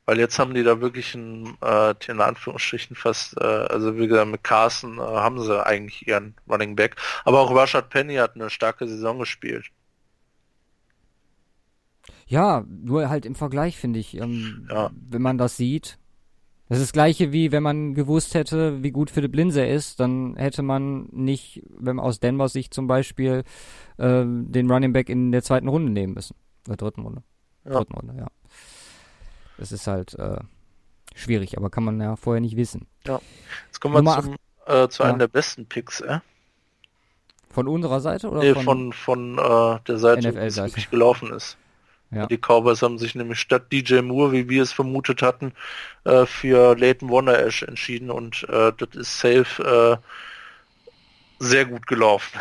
Weil 0.06 0.18
jetzt 0.18 0.38
haben 0.38 0.52
die 0.52 0.62
da 0.62 0.80
wirklich 0.80 1.14
ein, 1.14 1.56
äh, 1.62 1.94
in 2.08 2.20
Anführungsstrichen 2.20 2.94
fast, 2.94 3.36
äh, 3.38 3.44
also 3.44 3.96
wie 3.96 4.06
gesagt, 4.06 4.30
mit 4.30 4.44
Carson 4.44 4.98
äh, 4.98 5.00
haben 5.00 5.40
sie 5.40 5.64
eigentlich 5.64 6.06
ihren 6.06 6.34
Running 6.48 6.76
Back. 6.76 6.96
Aber 7.24 7.40
auch 7.40 7.54
Rashad 7.54 7.88
Penny 7.88 8.16
hat 8.16 8.34
eine 8.34 8.50
starke 8.50 8.86
Saison 8.86 9.18
gespielt. 9.18 9.70
Ja, 12.26 12.64
nur 12.68 13.08
halt 13.08 13.24
im 13.24 13.34
Vergleich, 13.34 13.78
finde 13.78 13.98
ich. 13.98 14.16
Ähm, 14.16 14.68
ja. 14.70 14.90
Wenn 14.94 15.22
man 15.22 15.38
das 15.38 15.56
sieht, 15.56 15.98
das 16.68 16.78
ist 16.78 16.86
das 16.86 16.92
gleiche 16.92 17.32
wie 17.32 17.52
wenn 17.52 17.62
man 17.62 17.94
gewusst 17.94 18.34
hätte, 18.34 18.82
wie 18.82 18.90
gut 18.90 19.10
Philipp 19.10 19.34
Lindsay 19.34 19.72
ist, 19.72 20.00
dann 20.00 20.34
hätte 20.36 20.62
man 20.62 21.08
nicht, 21.12 21.62
wenn 21.68 21.96
man 21.96 22.04
aus 22.04 22.20
Denver 22.20 22.48
Sicht 22.48 22.72
zum 22.72 22.86
Beispiel, 22.86 23.44
äh, 23.98 24.24
den 24.24 24.70
Running 24.70 24.92
Back 24.92 25.08
in 25.08 25.30
der 25.30 25.42
zweiten 25.42 25.68
Runde 25.68 25.92
nehmen 25.92 26.14
müssen. 26.14 26.36
Der 26.66 26.76
dritten 26.76 27.02
Runde. 27.02 27.22
Ja. 27.64 27.72
Dritten 27.72 27.94
Runde, 27.94 28.14
ja. 28.18 28.26
Das 29.58 29.72
ist 29.72 29.86
halt 29.86 30.14
äh, 30.18 30.38
schwierig, 31.14 31.56
aber 31.56 31.70
kann 31.70 31.84
man 31.84 32.00
ja 32.00 32.16
vorher 32.16 32.40
nicht 32.40 32.56
wissen. 32.56 32.86
Ja. 33.06 33.20
Jetzt 33.66 33.80
kommen 33.80 34.04
wir 34.04 34.22
zum, 34.22 34.36
äh, 34.66 34.88
zu 34.88 35.02
ja. 35.02 35.08
einem 35.10 35.18
der 35.18 35.28
besten 35.28 35.66
Picks, 35.66 36.00
äh? 36.00 36.20
Von 37.50 37.68
unserer 37.68 38.00
Seite 38.00 38.30
oder 38.30 38.40
nee, 38.40 38.54
von, 38.54 38.92
von, 38.92 38.92
von 38.92 39.38
äh, 39.38 39.80
der 39.86 39.98
Seite, 39.98 40.36
es 40.40 40.56
wirklich 40.56 40.90
gelaufen 40.90 41.32
ist. 41.32 41.56
Ja. 42.10 42.26
Die 42.26 42.38
Cowboys 42.38 42.82
haben 42.82 42.98
sich 42.98 43.14
nämlich 43.14 43.40
statt 43.40 43.72
DJ 43.72 44.00
Moore, 44.00 44.32
wie 44.32 44.48
wir 44.48 44.62
es 44.62 44.72
vermutet 44.72 45.22
hatten, 45.22 45.52
äh, 46.04 46.26
für 46.26 46.76
Leighton 46.76 47.08
Wonder 47.08 47.44
Ash 47.44 47.62
entschieden 47.62 48.10
und 48.10 48.46
äh, 48.48 48.72
das 48.76 48.94
ist 48.94 49.18
safe 49.18 50.00
äh, 50.00 51.44
sehr 51.44 51.64
gut 51.64 51.86
gelaufen. 51.86 52.38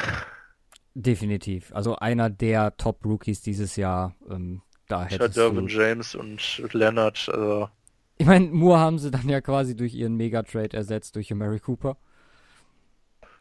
Definitiv. 0.94 1.74
Also 1.74 1.96
einer 1.96 2.30
der 2.30 2.78
Top-Rookies 2.78 3.42
dieses 3.42 3.76
Jahr. 3.76 4.14
Ähm, 4.30 4.62
da 4.88 5.06
hätte 5.06 5.30
Dervin 5.30 5.68
James 5.68 6.14
und 6.14 6.62
Leonard. 6.72 7.30
Also 7.30 7.70
ich 8.18 8.28
meine, 8.28 8.48
Moore 8.48 8.80
haben 8.80 9.00
sie 9.00 9.12
dann 9.12 9.28
ja 9.28 9.42
quasi 9.42 9.76
durch 9.76 9.96
ihren 9.96 10.16
Mega-Trade 10.16 10.78
ersetzt 10.78 11.16
durch 11.16 11.34
Mary 11.34 11.60
Cooper. 11.60 11.98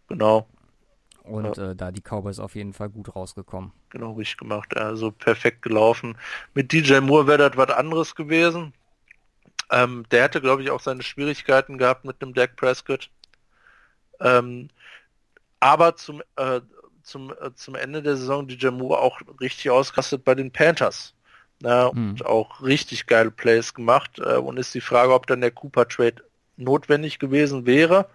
Genau. 0.08 0.48
Und 1.24 1.56
ja. 1.56 1.70
äh, 1.70 1.76
da 1.76 1.92
die 1.92 2.02
Cowboys 2.02 2.38
auf 2.40 2.54
jeden 2.54 2.72
Fall 2.72 2.88
gut 2.88 3.14
rausgekommen. 3.14 3.72
Genau, 3.90 4.12
richtig 4.12 4.38
gemacht. 4.38 4.76
Also 4.76 5.12
perfekt 5.12 5.62
gelaufen. 5.62 6.16
Mit 6.54 6.72
DJ 6.72 6.98
Moore 6.98 7.26
wäre 7.26 7.50
das 7.50 7.56
was 7.56 7.70
anderes 7.70 8.14
gewesen. 8.14 8.72
Ähm, 9.70 10.04
der 10.10 10.24
hätte, 10.24 10.40
glaube 10.40 10.62
ich, 10.62 10.70
auch 10.70 10.80
seine 10.80 11.02
Schwierigkeiten 11.02 11.78
gehabt 11.78 12.04
mit 12.04 12.20
dem 12.20 12.34
Dak 12.34 12.56
Prescott. 12.56 13.08
Ähm, 14.20 14.68
aber 15.60 15.94
zum, 15.96 16.22
äh, 16.36 16.60
zum, 17.02 17.30
äh, 17.40 17.54
zum 17.54 17.76
Ende 17.76 18.02
der 18.02 18.16
Saison 18.16 18.46
DJ 18.48 18.68
Moore 18.68 18.98
auch 18.98 19.20
richtig 19.40 19.70
ausgerastet 19.70 20.24
bei 20.24 20.34
den 20.34 20.50
Panthers. 20.50 21.14
Ja, 21.62 21.92
mhm. 21.92 22.10
Und 22.10 22.26
auch 22.26 22.62
richtig 22.62 23.06
geile 23.06 23.30
Plays 23.30 23.74
gemacht. 23.74 24.18
Äh, 24.18 24.38
und 24.38 24.56
ist 24.56 24.74
die 24.74 24.80
Frage, 24.80 25.14
ob 25.14 25.28
dann 25.28 25.40
der 25.40 25.52
Cooper 25.52 25.86
Trade 25.86 26.16
notwendig 26.56 27.20
gewesen 27.20 27.64
wäre 27.64 28.08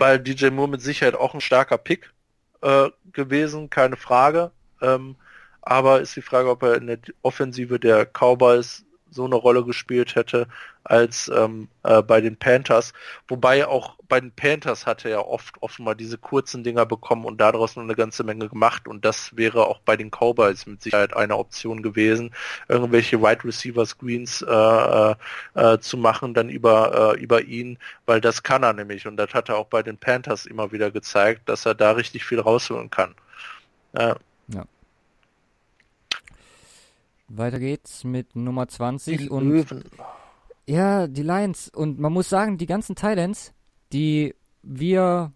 weil 0.00 0.18
DJ 0.18 0.48
Moore 0.48 0.70
mit 0.70 0.82
Sicherheit 0.82 1.14
auch 1.14 1.34
ein 1.34 1.40
starker 1.40 1.78
Pick 1.78 2.12
äh, 2.62 2.88
gewesen, 3.12 3.70
keine 3.70 3.96
Frage. 3.96 4.50
Ähm, 4.80 5.16
aber 5.62 6.00
ist 6.00 6.16
die 6.16 6.22
Frage, 6.22 6.48
ob 6.48 6.62
er 6.62 6.76
in 6.76 6.86
der 6.86 6.98
Offensive 7.22 7.78
der 7.78 8.06
Cowboys 8.06 8.84
so 9.10 9.24
eine 9.24 9.34
Rolle 9.34 9.64
gespielt 9.64 10.14
hätte 10.14 10.46
als 10.84 11.30
ähm, 11.34 11.68
äh, 11.82 12.02
bei 12.02 12.20
den 12.20 12.36
Panthers. 12.36 12.92
Wobei 13.28 13.66
auch 13.66 13.96
bei 14.08 14.20
den 14.20 14.32
Panthers 14.32 14.86
hatte 14.86 15.08
er 15.10 15.28
oft 15.28 15.54
offenbar 15.62 15.94
diese 15.94 16.18
kurzen 16.18 16.64
Dinger 16.64 16.86
bekommen 16.86 17.24
und 17.24 17.40
daraus 17.40 17.76
noch 17.76 17.82
eine 17.82 17.94
ganze 17.94 18.24
Menge 18.24 18.48
gemacht. 18.48 18.88
Und 18.88 19.04
das 19.04 19.36
wäre 19.36 19.66
auch 19.66 19.80
bei 19.80 19.96
den 19.96 20.10
Cowboys 20.10 20.66
mit 20.66 20.82
Sicherheit 20.82 21.14
eine 21.14 21.36
Option 21.36 21.82
gewesen, 21.82 22.32
irgendwelche 22.68 23.20
Wide 23.20 23.44
Receiver 23.44 23.84
Screens 23.86 24.42
äh, 24.42 24.50
äh, 24.52 25.14
äh, 25.54 25.78
zu 25.80 25.96
machen, 25.96 26.34
dann 26.34 26.48
über, 26.48 27.14
äh, 27.14 27.20
über 27.20 27.42
ihn, 27.42 27.78
weil 28.06 28.20
das 28.20 28.42
kann 28.42 28.62
er 28.62 28.72
nämlich. 28.72 29.06
Und 29.06 29.16
das 29.16 29.34
hat 29.34 29.48
er 29.48 29.56
auch 29.58 29.66
bei 29.66 29.82
den 29.82 29.98
Panthers 29.98 30.46
immer 30.46 30.72
wieder 30.72 30.90
gezeigt, 30.90 31.48
dass 31.48 31.66
er 31.66 31.74
da 31.74 31.92
richtig 31.92 32.24
viel 32.24 32.40
rausholen 32.40 32.90
kann. 32.90 33.14
ja. 33.94 34.16
Weiter 37.30 37.58
geht's 37.58 38.04
mit 38.04 38.34
Nummer 38.34 38.68
20 38.68 39.18
die 39.18 39.28
und 39.30 39.48
Löwen. 39.48 39.84
ja, 40.66 41.06
die 41.06 41.22
Lions 41.22 41.68
und 41.68 42.00
man 42.00 42.12
muss 42.12 42.28
sagen, 42.28 42.58
die 42.58 42.66
ganzen 42.66 42.96
Titans, 42.96 43.52
die 43.92 44.34
wir 44.62 45.32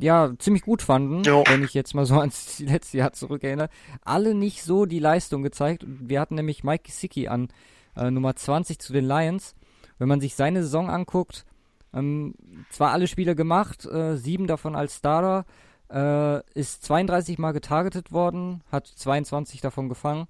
ja 0.00 0.32
ziemlich 0.38 0.62
gut 0.62 0.82
fanden, 0.82 1.22
jo. 1.22 1.44
wenn 1.46 1.62
ich 1.62 1.74
jetzt 1.74 1.94
mal 1.94 2.06
so 2.06 2.14
ans 2.20 2.58
letzte 2.60 2.98
Jahr 2.98 3.12
zurückerinnere, 3.12 3.68
alle 4.02 4.34
nicht 4.34 4.62
so 4.62 4.86
die 4.86 4.98
Leistung 4.98 5.42
gezeigt. 5.42 5.84
Wir 5.86 6.20
hatten 6.20 6.34
nämlich 6.34 6.64
Mike 6.64 6.84
Gesicki 6.84 7.28
an 7.28 7.48
äh, 7.96 8.10
Nummer 8.10 8.34
20 8.34 8.78
zu 8.78 8.92
den 8.92 9.04
Lions. 9.04 9.54
Wenn 9.98 10.08
man 10.08 10.20
sich 10.20 10.34
seine 10.34 10.62
Saison 10.62 10.88
anguckt, 10.90 11.44
ähm, 11.92 12.34
zwar 12.70 12.92
alle 12.92 13.06
Spiele 13.06 13.36
gemacht, 13.36 13.84
äh, 13.84 14.16
sieben 14.16 14.46
davon 14.46 14.74
als 14.74 14.96
Starter, 14.96 15.44
äh, 15.90 16.42
ist 16.58 16.84
32 16.84 17.38
Mal 17.38 17.52
getargetet 17.52 18.12
worden, 18.12 18.62
hat 18.72 18.86
22 18.86 19.60
davon 19.60 19.88
gefangen. 19.88 20.26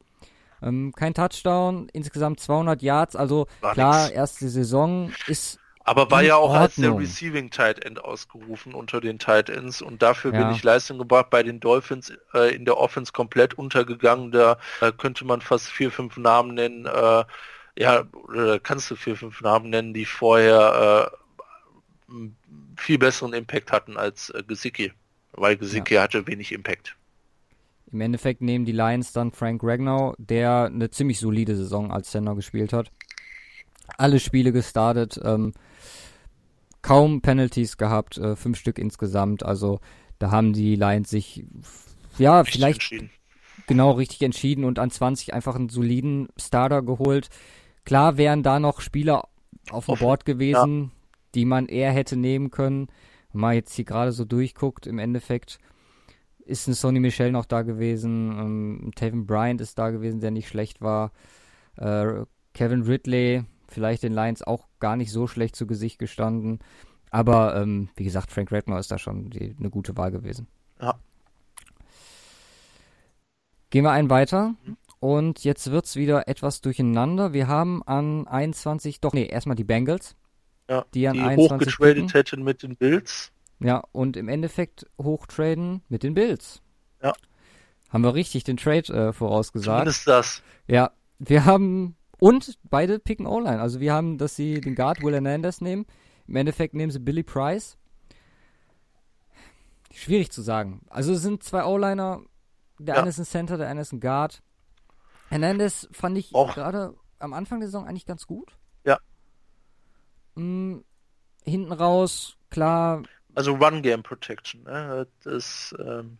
Ähm, 0.62 0.93
kein 0.94 1.14
Touchdown, 1.14 1.89
insgesamt 1.93 2.40
200 2.40 2.82
Yards, 2.82 3.16
also 3.16 3.47
war 3.60 3.74
klar, 3.74 4.05
nix. 4.05 4.14
erste 4.14 4.48
Saison 4.48 5.12
ist 5.26 5.59
aber 5.84 6.10
war 6.10 6.22
ja 6.22 6.36
auch 6.36 6.51
Ordnung. 6.51 6.62
als 6.62 6.76
der 6.76 6.97
Receiving 6.97 7.51
Tight 7.51 7.84
End 7.84 8.02
ausgerufen 8.02 8.74
unter 8.74 9.01
den 9.01 9.18
Tight 9.18 9.48
Ends 9.48 9.82
und 9.82 10.02
dafür 10.02 10.32
ja. 10.32 10.44
bin 10.44 10.55
ich 10.55 10.62
Leistung 10.62 10.98
gebracht. 10.98 11.30
Bei 11.30 11.43
den 11.43 11.59
Dolphins 11.59 12.12
äh, 12.34 12.55
in 12.55 12.64
der 12.64 12.78
Offense 12.78 13.12
komplett 13.12 13.55
untergegangen. 13.55 14.30
Da 14.30 14.59
äh, 14.80 14.93
könnte 14.93 15.24
man 15.24 15.40
fast 15.40 15.68
vier, 15.68 15.90
fünf 15.90 16.16
Namen 16.16 16.55
nennen. 16.55 16.86
Äh, 16.86 17.24
ja, 17.76 18.05
oder 18.12 18.60
kannst 18.60 18.90
du 18.90 18.97
vier, 18.97 19.16
fünf 19.16 19.40
Namen 19.40 19.70
nennen, 19.70 19.93
die 19.94 20.05
vorher 20.05 21.10
äh, 22.09 22.14
viel 22.76 22.98
besseren 22.98 23.32
Impact 23.32 23.72
hatten 23.72 23.97
als 23.97 24.30
äh, 24.30 24.43
Gesicki. 24.47 24.93
Weil 25.32 25.56
Gesicki 25.56 25.94
ja. 25.94 26.02
hatte 26.02 26.26
wenig 26.26 26.52
Impact. 26.52 26.97
Im 27.93 28.01
Endeffekt 28.01 28.40
nehmen 28.40 28.64
die 28.64 28.73
Lions 28.73 29.12
dann 29.12 29.32
Frank 29.32 29.62
Ragnow, 29.62 30.14
der 30.19 30.70
eine 30.73 30.90
ziemlich 30.90 31.20
solide 31.20 31.55
Saison 31.55 31.93
als 31.93 32.10
Center 32.10 32.35
gespielt 32.35 32.73
hat. 32.73 32.90
Alle 33.98 34.19
Spiele 34.19 34.52
gestartet, 34.52 35.20
ähm, 35.23 35.52
kaum 36.81 37.20
Penalties 37.20 37.77
gehabt, 37.77 38.16
äh, 38.16 38.35
fünf 38.35 38.59
Stück 38.59 38.78
insgesamt. 38.78 39.44
Also 39.44 39.81
da 40.19 40.31
haben 40.31 40.55
die 40.55 40.77
Lions 40.77 41.10
sich 41.10 41.44
ja 42.19 42.40
richtig 42.40 42.55
vielleicht 42.55 43.10
genau 43.66 43.93
richtig 43.93 44.23
entschieden 44.23 44.64
und 44.64 44.78
an 44.78 44.90
20 44.90 45.35
einfach 45.35 45.55
einen 45.55 45.69
soliden 45.69 46.28
Starter 46.36 46.82
geholt. 46.82 47.28
Klar 47.85 48.16
wären 48.16 48.43
da 48.43 48.59
noch 48.59 48.81
Spieler 48.81 49.28
auf 49.70 49.86
dem 49.86 49.98
Board 49.98 50.24
gewesen, 50.24 50.82
ja. 50.85 50.90
die 51.35 51.44
man 51.44 51.66
eher 51.66 51.93
hätte 51.93 52.16
nehmen 52.16 52.51
können. 52.51 52.89
Wenn 53.32 53.40
man 53.40 53.55
jetzt 53.55 53.74
hier 53.74 53.85
gerade 53.85 54.12
so 54.12 54.24
durchguckt, 54.24 54.86
im 54.86 54.98
Endeffekt 54.98 55.59
ist 56.44 56.66
ein 56.66 56.74
Sonny 56.74 57.01
Michel 57.01 57.32
noch 57.32 57.47
da 57.47 57.62
gewesen, 57.62 58.32
ähm, 58.39 58.90
Taven 58.94 59.27
Bryant 59.27 59.60
ist 59.60 59.78
da 59.78 59.90
gewesen, 59.90 60.20
der 60.20 60.31
nicht 60.31 60.48
schlecht 60.48 60.81
war. 60.81 61.12
Äh, 61.77 62.24
Kevin 62.55 62.82
Ridley, 62.82 63.44
vielleicht 63.69 64.02
den 64.02 64.12
Lions 64.12 64.43
auch 64.43 64.69
gar 64.81 64.97
nicht 64.97 65.10
so 65.10 65.27
schlecht 65.27 65.56
zu 65.56 65.66
Gesicht 65.66 65.98
gestanden. 65.98 66.59
Aber 67.10 67.56
ähm, 67.56 67.89
wie 67.97 68.05
gesagt, 68.05 68.31
Frank 68.31 68.52
Redmore 68.52 68.81
ist 68.81 68.90
da 68.90 68.98
schon 68.98 69.31
die, 69.31 69.55
eine 69.59 69.70
gute 69.70 69.97
Wahl 69.97 70.10
gewesen. 70.10 70.47
Ja. 70.81 70.94
Gehen 73.70 73.85
wir 73.85 73.90
einen 73.90 74.10
weiter. 74.10 74.55
Mhm. 74.64 74.77
Und 74.98 75.43
jetzt 75.43 75.70
wird 75.70 75.86
es 75.86 75.97
wieder 75.97 76.28
etwas 76.28 76.60
durcheinander. 76.60 77.32
Wir 77.32 77.48
haben 77.48 77.82
an 77.82 78.28
21, 78.28 79.01
doch, 79.01 79.12
nee, 79.12 79.27
erstmal 79.27 79.56
die 79.56 79.64
Bengals. 79.64 80.14
Ja, 80.70 80.85
die, 80.94 81.09
an 81.09 81.14
die 81.14 81.23
21 81.23 81.74
hochgetradet 81.74 82.14
hätten 82.14 82.44
mit 82.44 82.62
den 82.62 82.77
Bills. 82.77 83.32
Ja, 83.62 83.82
und 83.93 84.16
im 84.16 84.28
Endeffekt 84.28 84.86
hochtraden 85.01 85.82
mit 85.89 86.02
den 86.02 86.14
Bills. 86.14 86.62
Ja. 87.02 87.12
Haben 87.90 88.05
wir 88.05 88.14
richtig 88.14 88.44
den 88.44 88.56
Trade 88.56 88.93
äh, 88.93 89.12
vorausgesagt. 89.12 89.78
Zumindest 89.78 90.06
das. 90.06 90.43
Ja, 90.66 90.93
wir 91.18 91.44
haben 91.44 91.97
und 92.18 92.59
beide 92.70 92.98
picken 92.98 93.26
O-Line. 93.26 93.60
Also 93.60 93.80
wir 93.80 93.93
haben, 93.93 94.16
dass 94.16 94.36
sie 94.36 94.60
den 94.60 94.74
Guard 94.74 95.02
Will 95.02 95.12
Hernandez 95.12 95.60
nehmen. 95.60 95.86
Im 96.26 96.36
Endeffekt 96.36 96.74
nehmen 96.74 96.93
sie 96.93 97.01
Billy 97.01 97.22
Price. 97.22 97.76
Schwierig 99.93 100.30
zu 100.30 100.40
sagen. 100.40 100.86
Also 100.89 101.12
es 101.12 101.22
sind 101.22 101.43
zwei 101.43 101.64
O-Liner. 101.64 102.22
Der 102.78 102.94
ja. 102.94 103.01
eine 103.01 103.10
ist 103.10 103.18
ein 103.18 103.24
Center, 103.24 103.59
der 103.59 103.68
eine 103.68 103.80
ist 103.80 103.93
ein 103.93 104.01
Guard. 104.01 104.43
Hernandez 105.28 105.89
fand 105.93 106.16
ich 106.16 106.32
gerade 106.32 106.94
am 107.18 107.32
Anfang 107.32 107.60
der 107.60 107.68
Saison 107.68 107.86
eigentlich 107.86 108.06
ganz 108.06 108.26
gut. 108.26 108.56
Ja. 108.84 108.98
Hm, 110.36 110.84
hinten 111.44 111.72
raus, 111.72 112.36
klar, 112.51 113.02
also 113.34 113.54
One-Game 113.54 114.02
Protection, 114.02 114.62
ne? 114.64 115.06
Das 115.22 115.34
ist 115.34 115.74
ähm, 115.78 116.18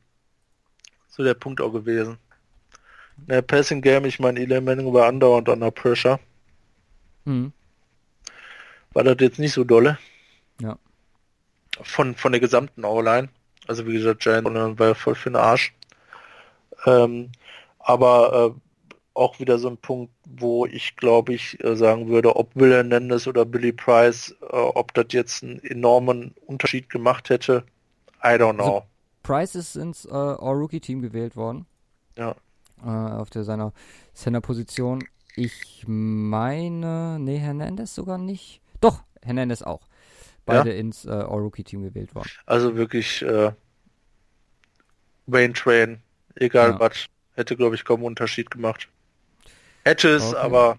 so 1.09 1.23
der 1.23 1.35
Punkt 1.35 1.61
auch 1.61 1.71
gewesen. 1.71 2.19
Ne, 3.27 3.43
Passing 3.43 3.83
Game, 3.83 4.05
ich 4.05 4.19
meine, 4.19 4.41
Eli 4.41 4.61
Manning 4.61 4.93
war 4.93 5.07
andauernd 5.07 5.49
under 5.49 5.71
pressure. 5.71 6.19
Mhm. 7.25 7.53
War 8.93 9.05
das 9.05 9.17
jetzt 9.21 9.39
nicht 9.39 9.53
so 9.53 9.65
dolle? 9.65 9.99
Ja. 10.61 10.79
Von, 11.83 12.15
von 12.15 12.33
der 12.33 12.41
gesamten 12.41 12.85
O-Line. 12.85 13.29
Also 13.67 13.87
wie 13.87 13.95
gesagt, 13.95 14.21
Giant 14.21 14.47
war 14.79 14.95
voll 14.95 15.15
für 15.15 15.31
den 15.31 15.37
Arsch. 15.37 15.73
Ähm, 16.87 17.31
aber 17.79 18.55
äh, 18.57 18.61
auch 19.15 19.41
wieder 19.41 19.59
so 19.59 19.69
ein 19.69 19.77
Punkt, 19.77 20.13
wo 20.27 20.67
ich 20.67 20.97
glaube 20.97 21.35
ich 21.35 21.63
äh, 21.63 21.77
sagen 21.77 22.09
würde, 22.09 22.37
ob 22.37 22.55
Will 22.55 22.73
Hernandez 22.73 23.27
oder 23.27 23.45
Billy 23.45 23.73
Price, 23.73 24.35
äh, 24.43 24.47
ob 24.57 24.95
das 24.95 25.07
jetzt 25.11 25.43
einen 25.43 25.63
enormen 25.65 26.35
Unterschied 26.47 26.89
gemacht 26.89 27.29
hätte, 27.29 27.65
I 28.25 28.29
don't 28.37 28.55
know. 28.55 28.65
Also 28.65 28.87
Price 29.23 29.55
ist 29.55 29.77
ins 29.77 30.05
äh, 30.05 30.11
All-Rookie-Team 30.11 31.01
gewählt 31.01 31.37
worden. 31.37 31.67
Ja. 32.17 32.35
Äh, 32.85 32.89
auf 32.89 33.31
der 33.31 33.45
seiner 33.45 33.73
Center-Position. 34.15 35.05
Ich 35.37 35.85
meine, 35.87 37.19
nee, 37.19 37.39
Hernandez 37.39 37.95
sogar 37.95 38.19
nicht. 38.19 38.61
Doch, 38.81 39.03
Hernandez 39.23 39.63
auch. 39.63 39.81
Beide 40.45 40.73
ja? 40.73 40.77
ins 40.77 41.05
äh, 41.05 41.11
All-Rookie-Team 41.11 41.83
gewählt 41.83 42.15
worden. 42.15 42.29
Also 42.47 42.75
wirklich 42.77 43.23
äh, 43.23 43.53
Wayne 45.27 45.53
Train, 45.53 46.03
egal 46.35 46.73
ja. 46.73 46.81
was, 46.81 47.07
hätte 47.35 47.57
glaube 47.57 47.77
ich 47.77 47.85
kaum 47.85 48.03
Unterschied 48.03 48.51
gemacht. 48.51 48.89
Hätte 49.85 50.09
es, 50.11 50.29
okay. 50.29 50.37
aber 50.37 50.79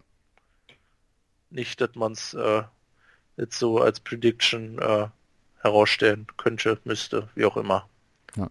nicht, 1.49 1.81
dass 1.81 1.95
man 1.95 2.13
es 2.13 2.33
äh, 2.33 2.63
jetzt 3.37 3.59
so 3.59 3.79
als 3.79 3.99
Prediction 3.99 4.79
äh, 4.79 5.07
herausstellen 5.59 6.27
könnte, 6.37 6.79
müsste, 6.83 7.29
wie 7.35 7.45
auch 7.45 7.57
immer. 7.57 7.87
Ja. 8.35 8.49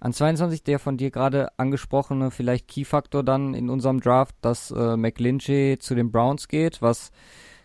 An 0.00 0.12
22 0.12 0.64
der 0.64 0.78
von 0.78 0.96
dir 0.96 1.10
gerade 1.10 1.56
angesprochene 1.58 2.30
vielleicht 2.32 2.66
Key-Faktor 2.66 3.22
dann 3.22 3.54
in 3.54 3.70
unserem 3.70 4.00
Draft, 4.00 4.34
dass 4.40 4.72
äh, 4.72 4.96
McLinchy 4.96 5.78
zu 5.78 5.94
den 5.94 6.10
Browns 6.10 6.48
geht, 6.48 6.82
was 6.82 7.12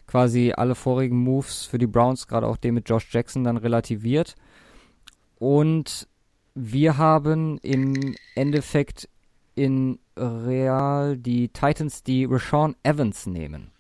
quasi 0.06 0.54
alle 0.56 0.76
vorigen 0.76 1.18
Moves 1.18 1.66
für 1.66 1.80
die 1.80 1.88
Browns, 1.88 2.28
gerade 2.28 2.48
auch 2.48 2.58
den 2.58 2.76
mit 2.76 2.88
Josh 2.88 3.12
Jackson, 3.12 3.44
dann 3.44 3.58
relativiert. 3.58 4.36
Und 5.40 6.08
wir 6.54 6.98
haben 6.98 7.58
im 7.60 8.16
Endeffekt 8.36 9.10
in 9.58 10.00
Real 10.16 11.18
die 11.18 11.50
Titans, 11.50 12.04
die 12.04 12.26
Rashawn 12.26 12.76
Evans 12.84 13.26
nehmen. 13.26 13.72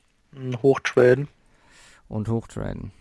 Hochtraden. 0.61 1.27
Und 2.07 2.27
hochtraden. 2.27 2.91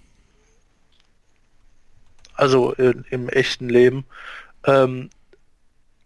Also 2.34 2.72
in, 2.72 3.04
im 3.10 3.28
echten 3.28 3.68
Leben. 3.68 4.04
Ähm, 4.64 5.10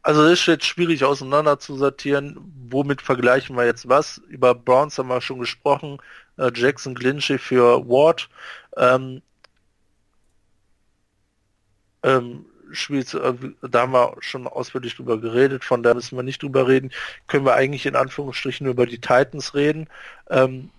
also 0.03 0.25
es 0.25 0.41
ist 0.41 0.47
jetzt 0.47 0.65
schwierig 0.65 1.05
auseinander 1.05 1.59
zu 1.59 1.77
sortieren. 1.77 2.37
Womit 2.71 3.03
vergleichen 3.03 3.57
wir 3.57 3.67
jetzt 3.67 3.89
was? 3.89 4.19
Über 4.29 4.55
Browns 4.55 4.97
haben 4.99 5.09
wir 5.09 5.21
schon 5.21 5.41
gesprochen. 5.41 5.99
Äh, 6.37 6.53
Jackson 6.55 6.95
Glynchy 6.95 7.39
für 7.39 7.87
Ward. 7.89 8.29
Ähm, 8.77 9.23
ähm, 12.03 12.47
Spiels, 12.73 13.15
äh, 13.15 13.33
da 13.63 13.83
haben 13.83 13.93
wir 13.93 14.17
schon 14.21 14.47
ausführlich 14.47 14.97
drüber 14.97 15.21
geredet, 15.21 15.65
von 15.65 15.83
da 15.83 15.95
müssen 15.95 16.17
wir 16.17 16.23
nicht 16.23 16.43
drüber 16.43 16.69
reden. 16.69 16.91
Können 17.27 17.45
wir 17.45 17.55
eigentlich 17.55 17.87
in 17.87 17.97
Anführungsstrichen 17.97 18.67
über 18.67 18.87
die 18.87 19.01
Titans 19.01 19.55
reden, 19.55 19.89
ähm, 20.29 20.71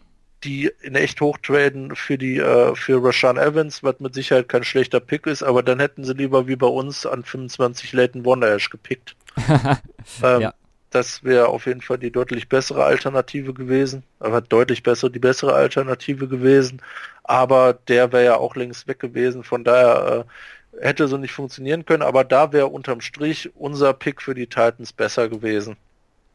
die 0.43 0.71
in 0.81 0.95
echt 0.95 1.21
hochtraden 1.21 1.95
für 1.95 2.17
die 2.17 2.37
äh, 2.37 2.75
für 2.75 3.03
Rashan 3.03 3.37
Evans, 3.37 3.83
was 3.83 3.99
mit 3.99 4.13
Sicherheit 4.13 4.49
kein 4.49 4.63
schlechter 4.63 4.99
Pick 4.99 5.27
ist, 5.27 5.43
aber 5.43 5.63
dann 5.63 5.79
hätten 5.79 6.03
sie 6.03 6.13
lieber 6.13 6.47
wie 6.47 6.55
bei 6.55 6.67
uns 6.67 7.05
an 7.05 7.23
25 7.23 7.93
Leighton 7.93 8.25
Wonderash 8.25 8.69
gepickt. 8.69 9.15
ähm, 10.23 10.41
ja. 10.41 10.53
das 10.89 11.23
wäre 11.23 11.47
auf 11.47 11.67
jeden 11.67 11.81
Fall 11.81 11.99
die 11.99 12.11
deutlich 12.11 12.49
bessere 12.49 12.83
Alternative 12.83 13.53
gewesen, 13.53 14.03
aber 14.19 14.41
deutlich 14.41 14.83
besser 14.83 15.09
die 15.09 15.19
bessere 15.19 15.53
Alternative 15.53 16.27
gewesen. 16.27 16.81
Aber 17.23 17.73
der 17.87 18.11
wäre 18.11 18.25
ja 18.25 18.35
auch 18.37 18.55
längst 18.55 18.87
weg 18.87 18.99
gewesen, 18.99 19.43
von 19.43 19.63
daher 19.63 20.25
äh, 20.25 20.31
hätte 20.79 21.07
so 21.07 21.17
nicht 21.17 21.33
funktionieren 21.33 21.85
können. 21.85 22.03
Aber 22.03 22.23
da 22.23 22.51
wäre 22.53 22.67
unterm 22.67 23.01
Strich 23.01 23.51
unser 23.55 23.93
Pick 23.93 24.21
für 24.21 24.33
die 24.33 24.47
Titans 24.47 24.93
besser 24.93 25.29
gewesen. 25.29 25.77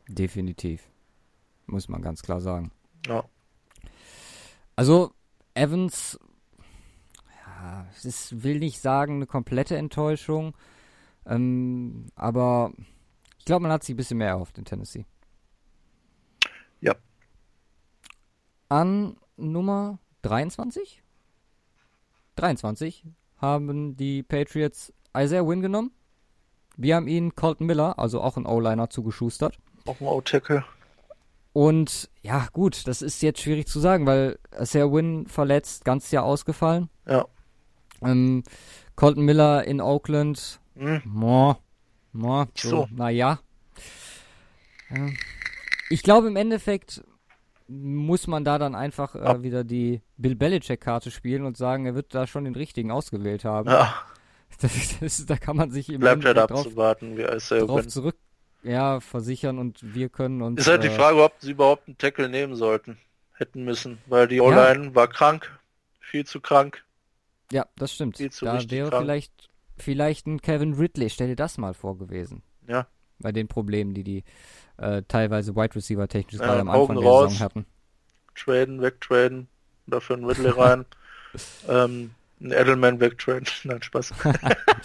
Definitiv. 0.08 0.82
Muss 1.66 1.88
man 1.88 2.02
ganz 2.02 2.22
klar 2.22 2.40
sagen. 2.40 2.70
Ja. 3.06 3.24
Also, 4.76 5.12
Evans, 5.54 6.18
ja, 7.44 7.86
es 8.04 8.42
will 8.42 8.58
nicht 8.58 8.80
sagen 8.80 9.16
eine 9.16 9.26
komplette 9.26 9.76
Enttäuschung, 9.76 10.54
ähm, 11.24 12.06
aber 12.14 12.72
ich 13.38 13.46
glaube, 13.46 13.62
man 13.62 13.72
hat 13.72 13.82
sich 13.82 13.94
ein 13.94 13.96
bisschen 13.96 14.18
mehr 14.18 14.28
erhofft 14.28 14.58
in 14.58 14.64
Tennessee. 14.64 15.06
Ja. 16.80 16.94
An 18.68 19.16
Nummer 19.36 19.98
23? 20.22 21.02
23 22.36 23.04
haben 23.38 23.96
die 23.96 24.22
Patriots 24.22 24.92
Isaiah 25.16 25.46
Wynn 25.46 25.62
genommen. 25.62 25.92
Wir 26.76 26.96
haben 26.96 27.08
ihn 27.08 27.34
Colton 27.34 27.66
Miller, 27.66 27.98
also 27.98 28.20
auch 28.20 28.36
ein 28.36 28.46
O-Liner, 28.46 28.90
zugeschustert. 28.90 29.58
Auch 29.86 30.00
ein 30.00 30.06
O-Tackle. 30.06 30.64
Und 31.52 32.10
ja, 32.20 32.48
gut, 32.52 32.86
das 32.86 33.00
ist 33.00 33.22
jetzt 33.22 33.40
schwierig 33.40 33.66
zu 33.66 33.80
sagen, 33.80 34.04
weil 34.04 34.38
Isaiah 34.60 34.92
Wynn 34.92 35.26
verletzt, 35.26 35.86
ganz 35.86 36.10
Jahr 36.10 36.24
ausgefallen. 36.24 36.90
Ja. 37.06 37.24
Ähm, 38.02 38.42
Colton 38.94 39.24
Miller 39.24 39.64
in 39.64 39.80
Oakland. 39.80 40.60
Hm. 40.74 41.00
Moa, 41.06 41.58
moa, 42.12 42.48
so, 42.54 42.68
So. 42.68 42.88
naja. 42.90 43.40
Ja. 44.90 45.08
Ich 45.88 46.02
glaube, 46.02 46.26
im 46.28 46.36
Endeffekt 46.36 47.02
muss 47.68 48.26
man 48.26 48.44
da 48.44 48.58
dann 48.58 48.74
einfach 48.74 49.14
äh, 49.14 49.42
wieder 49.42 49.64
die 49.64 50.02
Bill 50.16 50.36
Belichick-Karte 50.36 51.10
spielen 51.10 51.44
und 51.44 51.56
sagen, 51.56 51.86
er 51.86 51.94
wird 51.94 52.14
da 52.14 52.26
schon 52.26 52.44
den 52.44 52.54
richtigen 52.54 52.90
ausgewählt 52.90 53.44
haben. 53.44 53.70
Ja, 53.70 53.94
Das, 54.60 55.00
das, 55.00 55.26
da 55.26 55.36
kann 55.36 55.56
man 55.56 55.70
sich 55.70 55.90
im 55.90 56.00
bleibt 56.00 56.24
halt 56.24 56.38
abzuwarten, 56.38 57.18
wie 57.18 57.24
drauf 57.24 57.86
zurück 57.88 58.16
ja, 58.66 59.00
versichern 59.00 59.58
und 59.58 59.78
wir 59.94 60.08
können 60.08 60.42
uns. 60.42 60.60
Ist 60.60 60.66
halt 60.66 60.82
die 60.82 60.88
äh, 60.88 60.96
Frage, 60.96 61.22
ob 61.22 61.34
sie 61.38 61.52
überhaupt 61.52 61.86
einen 61.86 61.98
Tackle 61.98 62.28
nehmen 62.28 62.56
sollten, 62.56 62.98
hätten 63.32 63.64
müssen, 63.64 63.98
weil 64.06 64.26
die 64.26 64.40
O-Line 64.40 64.94
war 64.94 65.08
krank, 65.08 65.58
viel 66.00 66.26
zu 66.26 66.40
krank. 66.40 66.84
Ja, 67.52 67.66
das 67.76 67.92
stimmt. 67.92 68.16
Viel 68.16 68.32
zu 68.32 68.44
Da 68.44 68.58
wäre 68.68 68.90
krank. 68.90 69.02
vielleicht, 69.02 69.50
vielleicht 69.76 70.26
ein 70.26 70.40
Kevin 70.40 70.74
Ridley, 70.74 71.10
stell 71.10 71.28
dir 71.28 71.36
das 71.36 71.58
mal 71.58 71.74
vor 71.74 71.96
gewesen. 71.96 72.42
Ja. 72.66 72.88
Bei 73.20 73.30
den 73.30 73.46
Problemen, 73.46 73.94
die 73.94 74.02
die 74.02 74.24
äh, 74.78 75.02
teilweise 75.08 75.54
Wide 75.56 75.74
Receiver 75.74 76.08
technisch 76.08 76.40
Ja, 76.40 76.46
gerade 76.46 76.60
am 76.60 76.68
Anfang 76.68 76.96
der 77.00 77.04
raus. 77.08 77.30
Saison 77.32 77.44
hatten. 77.44 77.66
Traden, 78.34 78.82
wegtraden, 78.82 79.48
dafür 79.86 80.16
einen 80.16 80.24
Ridley 80.26 80.50
rein. 80.56 80.84
ähm, 81.68 82.10
einen 82.40 82.52
Edelman 82.52 83.00
wegtraden, 83.00 83.46
nein, 83.64 83.82
Spaß. 83.82 84.12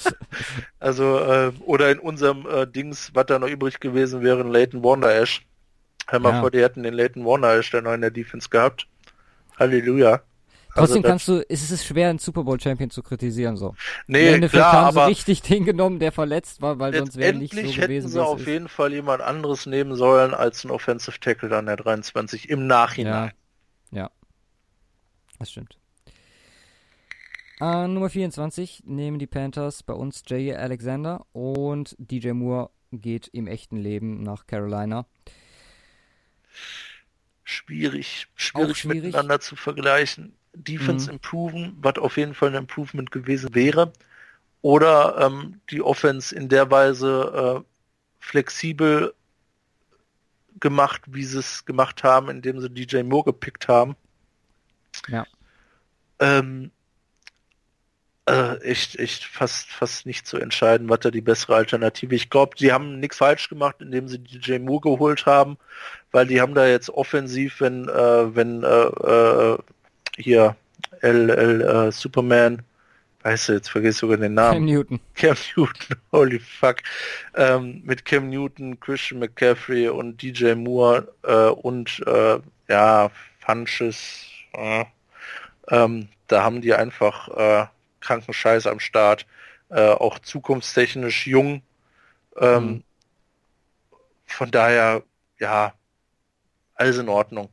also, 0.80 1.19
äh, 1.19 1.51
oder 1.65 1.91
in 1.91 1.99
unserem 1.99 2.45
äh, 2.47 2.65
Dings, 2.65 3.11
was 3.13 3.26
da 3.26 3.39
noch 3.39 3.47
übrig 3.49 3.80
gewesen 3.80 4.22
wäre, 4.22 4.39
ein 4.41 4.51
Leighton 4.51 4.84
Warner 4.84 5.11
Ash. 5.11 5.45
Hör 6.07 6.19
mal 6.19 6.34
Ja. 6.34 6.39
vor, 6.41 6.51
die 6.51 6.61
hätten 6.61 6.84
den 6.84 6.93
Leighton 6.93 7.26
Warner 7.26 7.53
Ash 7.55 7.69
der 7.72 7.81
noch 7.81 7.93
in 7.93 8.01
der 8.01 8.11
Defense 8.11 8.49
gehabt. 8.49 8.88
Halleluja. 9.59 10.22
Trotzdem 10.73 10.98
Also 10.98 11.02
kannst 11.02 11.27
du, 11.27 11.34
ist 11.39 11.64
es 11.64 11.72
ist 11.72 11.85
schwer, 11.85 12.10
einen 12.10 12.19
Super 12.19 12.43
Bowl 12.43 12.60
Champion 12.60 12.89
zu 12.89 13.03
kritisieren, 13.03 13.57
so. 13.57 13.76
Nee, 14.07 14.39
klar, 14.48 14.72
haben 14.72 14.98
aber 14.98 15.07
richtig 15.07 15.41
den 15.43 15.65
genommen, 15.65 15.99
der 15.99 16.11
verletzt 16.11 16.61
war, 16.61 16.80
weil 16.80 16.95
sonst 16.95 17.18
wäre 17.18 17.34
nicht 17.34 17.53
so 17.53 17.61
gewesen, 17.61 17.80
hätten 17.80 18.07
sie 18.07 18.23
auf 18.23 18.39
ist. 18.39 18.48
jeden 18.48 18.69
Fall 18.69 18.93
jemand 18.93 19.22
anderes 19.22 19.65
nehmen 19.65 19.95
sollen 19.95 20.34
als 20.34 20.64
ein 20.64 20.72
Offensive 20.72 21.19
Tackle 21.19 21.49
dann 21.49 21.65
der 21.65 21.76
23 21.76 22.49
im 22.49 22.68
Nachhinein. 22.68 23.31
Ja. 23.91 24.03
Ja. 24.03 24.11
Das 25.39 25.52
stimmt. 25.52 25.77
Äh, 27.60 27.88
Nummer 27.88 28.10
24 28.10 28.84
nehmen 28.85 29.19
die 29.19 29.27
Panthers 29.27 29.84
bei 29.84 29.93
uns 29.93 30.23
Jay 30.26 30.53
Alexander 30.56 31.26
und 31.34 31.95
DJ 31.99 32.31
Moore 32.31 32.72
geht 32.91 33.27
im 33.27 33.48
echten 33.48 33.77
Leben 33.77 34.23
nach 34.23 34.48
Carolina. 34.48 35.06
Schwierig, 37.43 38.27
schwierig, 38.35 38.77
schwierig. 38.77 39.03
miteinander 39.03 39.39
zu 39.39 39.56
vergleichen. 39.56 40.38
Defense 40.53 41.10
Mhm. 41.10 41.15
improven, 41.15 41.78
was 41.82 41.98
auf 41.98 42.18
jeden 42.18 42.34
Fall 42.34 42.49
ein 42.49 42.56
Improvement 42.56 43.11
gewesen 43.11 43.56
wäre. 43.56 43.94
Oder 44.61 45.18
ähm, 45.19 45.61
die 45.69 45.82
Offense 45.82 46.36
in 46.36 46.49
der 46.49 46.69
Weise 46.69 47.64
äh, 47.64 47.68
flexibel 48.19 49.14
gemacht, 50.60 51.02
wie 51.07 51.23
sie 51.23 51.40
es 51.40 51.65
gemacht 51.65 52.03
haben, 52.03 52.30
indem 52.30 52.60
sie 52.61 52.69
DJ 52.69 53.03
Moore 53.03 53.26
gepickt 53.26 53.68
haben. 53.68 53.95
Ja. 55.07 55.26
Ähm, 56.19 56.72
äh, 58.28 58.57
echt, 58.61 58.98
echt 58.99 59.26
fast, 59.26 59.68
fast 59.72 60.06
nicht 60.06 60.28
zu 60.28 60.38
entscheiden, 60.38 60.90
was 60.90 60.99
da 60.99 61.11
die 61.11 61.22
bessere 61.22 61.56
Alternative. 61.56 62.14
Ich 62.15 62.30
glaube, 62.30 62.56
sie 62.57 62.72
haben 62.72 62.99
nichts 62.99 63.18
falsch 63.18 63.49
gemacht, 63.49 63.78
indem 63.82 64.07
sie 64.07 64.19
DJ 64.19 64.60
Moore 64.60 64.82
geholt 64.82 65.26
haben, 65.26 65.57
weil 66.11 66.28
die 66.28 66.40
haben 66.40 66.53
da 66.53 66.68
jetzt 66.68 66.90
offensiv, 66.91 67.61
wenn, 67.61 67.90
äh, 67.90 68.36
wenn 68.36 68.64
äh, 68.64 68.68
äh, 68.68 69.57
hier 70.18 70.56
L, 71.02 71.30
L 71.30 71.62
äh, 71.62 71.92
Superman, 71.92 72.62
weißt 73.24 73.50
du, 73.50 73.54
jetzt 73.54 73.70
vergiss 73.70 73.98
sogar 73.98 74.18
den 74.18 74.34
Namen. 74.34 74.60
Cam 74.60 74.66
Newton. 74.66 75.00
Cam 75.16 75.38
Newton, 75.56 75.98
holy 76.12 76.40
fuck. 76.40 76.78
Ähm, 77.36 77.82
mit 77.86 78.06
Cam 78.06 78.30
Newton, 78.30 78.80
Christian 78.80 79.20
McCaffrey 79.20 79.90
und 79.90 80.22
DJ 80.22 80.54
Moore 80.56 81.08
äh, 81.24 81.50
und 81.50 82.02
äh, 82.06 82.40
ja, 82.68 83.12
Funches, 83.40 84.26
äh, 84.54 84.86
ähm, 85.70 86.08
da 86.28 86.44
haben 86.44 86.62
die 86.62 86.74
einfach 86.74 87.28
äh, 87.30 87.66
kranken 88.00 88.34
Scheiß 88.34 88.68
am 88.68 88.80
Start. 88.80 89.26
Äh, 89.70 89.90
auch 89.90 90.20
zukunftstechnisch 90.20 91.28
jung. 91.28 91.62
Ähm, 92.38 92.64
Mhm. 92.66 92.84
Von 94.26 94.50
daher, 94.52 95.04
ja, 95.40 95.74
alles 96.76 96.98
in 96.98 97.10
Ordnung. 97.10 97.50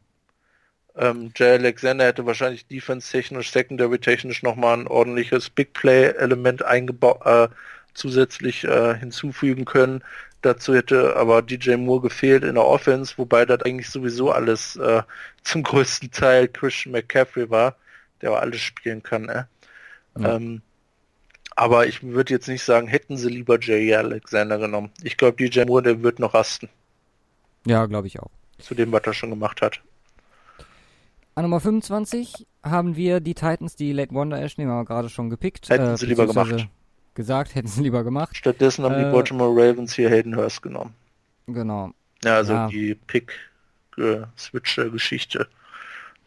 Ähm, 0.99 1.31
Jay 1.37 1.53
Alexander 1.53 2.07
hätte 2.07 2.27
wahrscheinlich 2.27 2.67
defense-technisch, 2.67 3.53
secondary-technisch 3.53 4.43
nochmal 4.43 4.79
ein 4.79 4.89
ordentliches 4.89 5.49
Big 5.49 5.73
Play-Element 5.73 6.65
eingebaut, 6.65 7.21
äh, 7.25 7.49
zusätzlich 7.95 8.65
äh, 8.65 8.97
hinzufügen 8.99 9.65
können. 9.65 10.03
Dazu 10.43 10.75
hätte 10.75 11.17
aber 11.17 11.43
DJ 11.43 11.77
Moore 11.77 12.03
gefehlt 12.03 12.45
in 12.45 12.55
der 12.55 12.65
Offense, 12.65 13.15
wobei 13.17 13.45
das 13.45 13.63
eigentlich 13.63 13.91
sowieso 13.91 14.31
alles 14.33 14.77
äh, 14.77 15.03
zum 15.45 15.63
größten 15.63 16.11
Teil 16.11 16.49
Christian 16.49 16.93
McCaffrey 16.93 17.49
war, 17.49 17.77
der 18.21 18.33
auch 18.33 18.39
alles 18.41 18.61
spielen 18.61 19.03
kann. 19.03 19.29
Äh? 19.29 19.45
Ja. 20.19 20.37
Ähm, 20.37 20.63
aber 21.55 21.87
ich 21.89 22.03
würde 22.03 22.33
jetzt 22.35 22.49
nicht 22.49 22.63
sagen, 22.63 22.87
hätten 22.87 23.17
sie 23.17 23.29
lieber 23.29 23.59
Jay 23.61 23.93
Alexander 23.95 24.59
genommen. 24.59 24.91
Ich 25.03 25.17
glaube, 25.17 25.37
DJ 25.37 25.65
Moore, 25.65 25.83
der 25.83 26.03
wird 26.03 26.21
noch 26.21 26.35
rasten, 26.35 26.69
Ja, 27.67 27.87
glaube 27.87 28.07
ich 28.07 28.21
auch. 28.21 28.31
zu 28.61 28.75
dem, 28.77 28.93
was 28.93 29.03
er 29.05 29.13
schon 29.13 29.31
gemacht 29.31 29.61
hat. 29.63 29.81
An 31.39 31.45
Nummer 31.45 31.61
25 31.61 32.49
haben 32.65 32.97
wir 32.97 33.21
die 33.21 33.35
Titans, 33.35 33.77
die 33.77 33.93
Late 33.93 34.13
Wonder 34.13 34.43
Ash, 34.43 34.57
den 34.57 34.69
haben 34.69 34.79
wir 34.79 34.85
gerade 34.85 35.09
schon 35.09 35.31
gepickt. 35.31 35.69
Hätten 35.69 35.97
sie 35.97 36.07
lieber 36.07 36.27
gemacht. 36.27 36.67
Gesagt, 37.15 37.55
hätten 37.55 37.69
sie 37.69 37.83
lieber 37.83 38.03
gemacht. 38.03 38.37
Stattdessen 38.37 38.85
haben 38.85 38.97
die 38.97 39.05
Äh, 39.05 39.13
Baltimore 39.13 39.53
Ravens 39.53 39.95
hier 39.95 40.11
Hayden 40.11 40.35
Hurst 40.35 40.63
genommen. 40.63 40.95
Genau. 41.47 41.93
Ja, 42.25 42.35
also 42.35 42.55
Ja. 42.55 42.67
die 42.67 42.97
Pick-Switcher-Geschichte. 42.97 45.47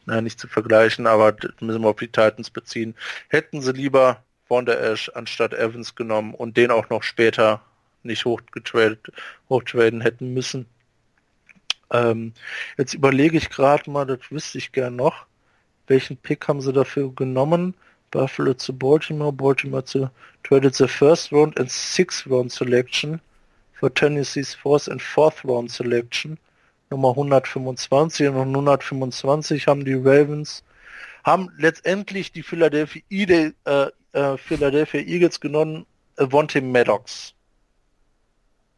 Na, 0.06 0.22
nicht 0.22 0.40
zu 0.40 0.48
vergleichen, 0.48 1.06
aber 1.08 1.34
das 1.34 1.52
müssen 1.60 1.82
wir 1.82 1.90
auf 1.90 2.00
die 2.00 2.08
Titans 2.08 2.50
beziehen. 2.50 2.96
Hätten 3.28 3.62
sie 3.62 3.74
lieber 3.74 4.24
Von 4.48 4.66
der 4.66 4.82
Ash 4.82 5.12
anstatt 5.14 5.54
Evans 5.54 5.94
genommen 5.94 6.34
und 6.34 6.56
den 6.56 6.72
auch 6.72 6.90
noch 6.90 7.04
später 7.04 7.60
nicht 8.04 8.24
hochgetradet, 8.24 9.12
hochtraden 9.50 10.00
hätten 10.00 10.34
müssen. 10.34 10.68
Ähm, 11.92 12.34
jetzt 12.78 12.94
überlege 12.94 13.38
ich 13.38 13.50
gerade 13.50 13.90
mal, 13.90 14.06
das 14.06 14.20
wüsste 14.30 14.58
ich 14.58 14.72
gern 14.72 14.96
noch. 14.96 15.26
Welchen 15.88 16.18
Pick 16.18 16.48
haben 16.48 16.62
sie 16.62 16.74
dafür 16.74 17.14
genommen? 17.14 17.76
Buffalo 18.12 18.54
zu 18.54 18.78
Baltimore, 18.78 19.32
Baltimore 19.32 19.84
zu 19.86 20.10
traded 20.44 20.76
the 20.76 20.88
first 20.88 21.32
round 21.32 21.58
and 21.60 21.72
sixth 21.72 22.28
round 22.28 22.52
selection 22.52 23.22
for 23.74 23.90
Tennessee's 23.90 24.54
fourth 24.54 24.88
and 24.88 25.02
fourth 25.02 25.44
round 25.46 25.72
selection. 25.72 26.38
Nummer 26.90 27.10
125 27.10 28.28
und 28.28 28.36
125 28.36 29.68
haben 29.68 29.86
die 29.86 29.94
Ravens, 29.94 30.64
haben 31.24 31.50
letztendlich 31.58 32.34
die 32.34 32.44
Philadelphia, 32.44 33.02
äh, 33.10 33.52
äh, 34.12 34.38
Philadelphia 34.38 35.00
Eagles 35.00 35.40
genommen, 35.40 35.86
Avonte 36.18 36.62
Maddox. 36.62 37.34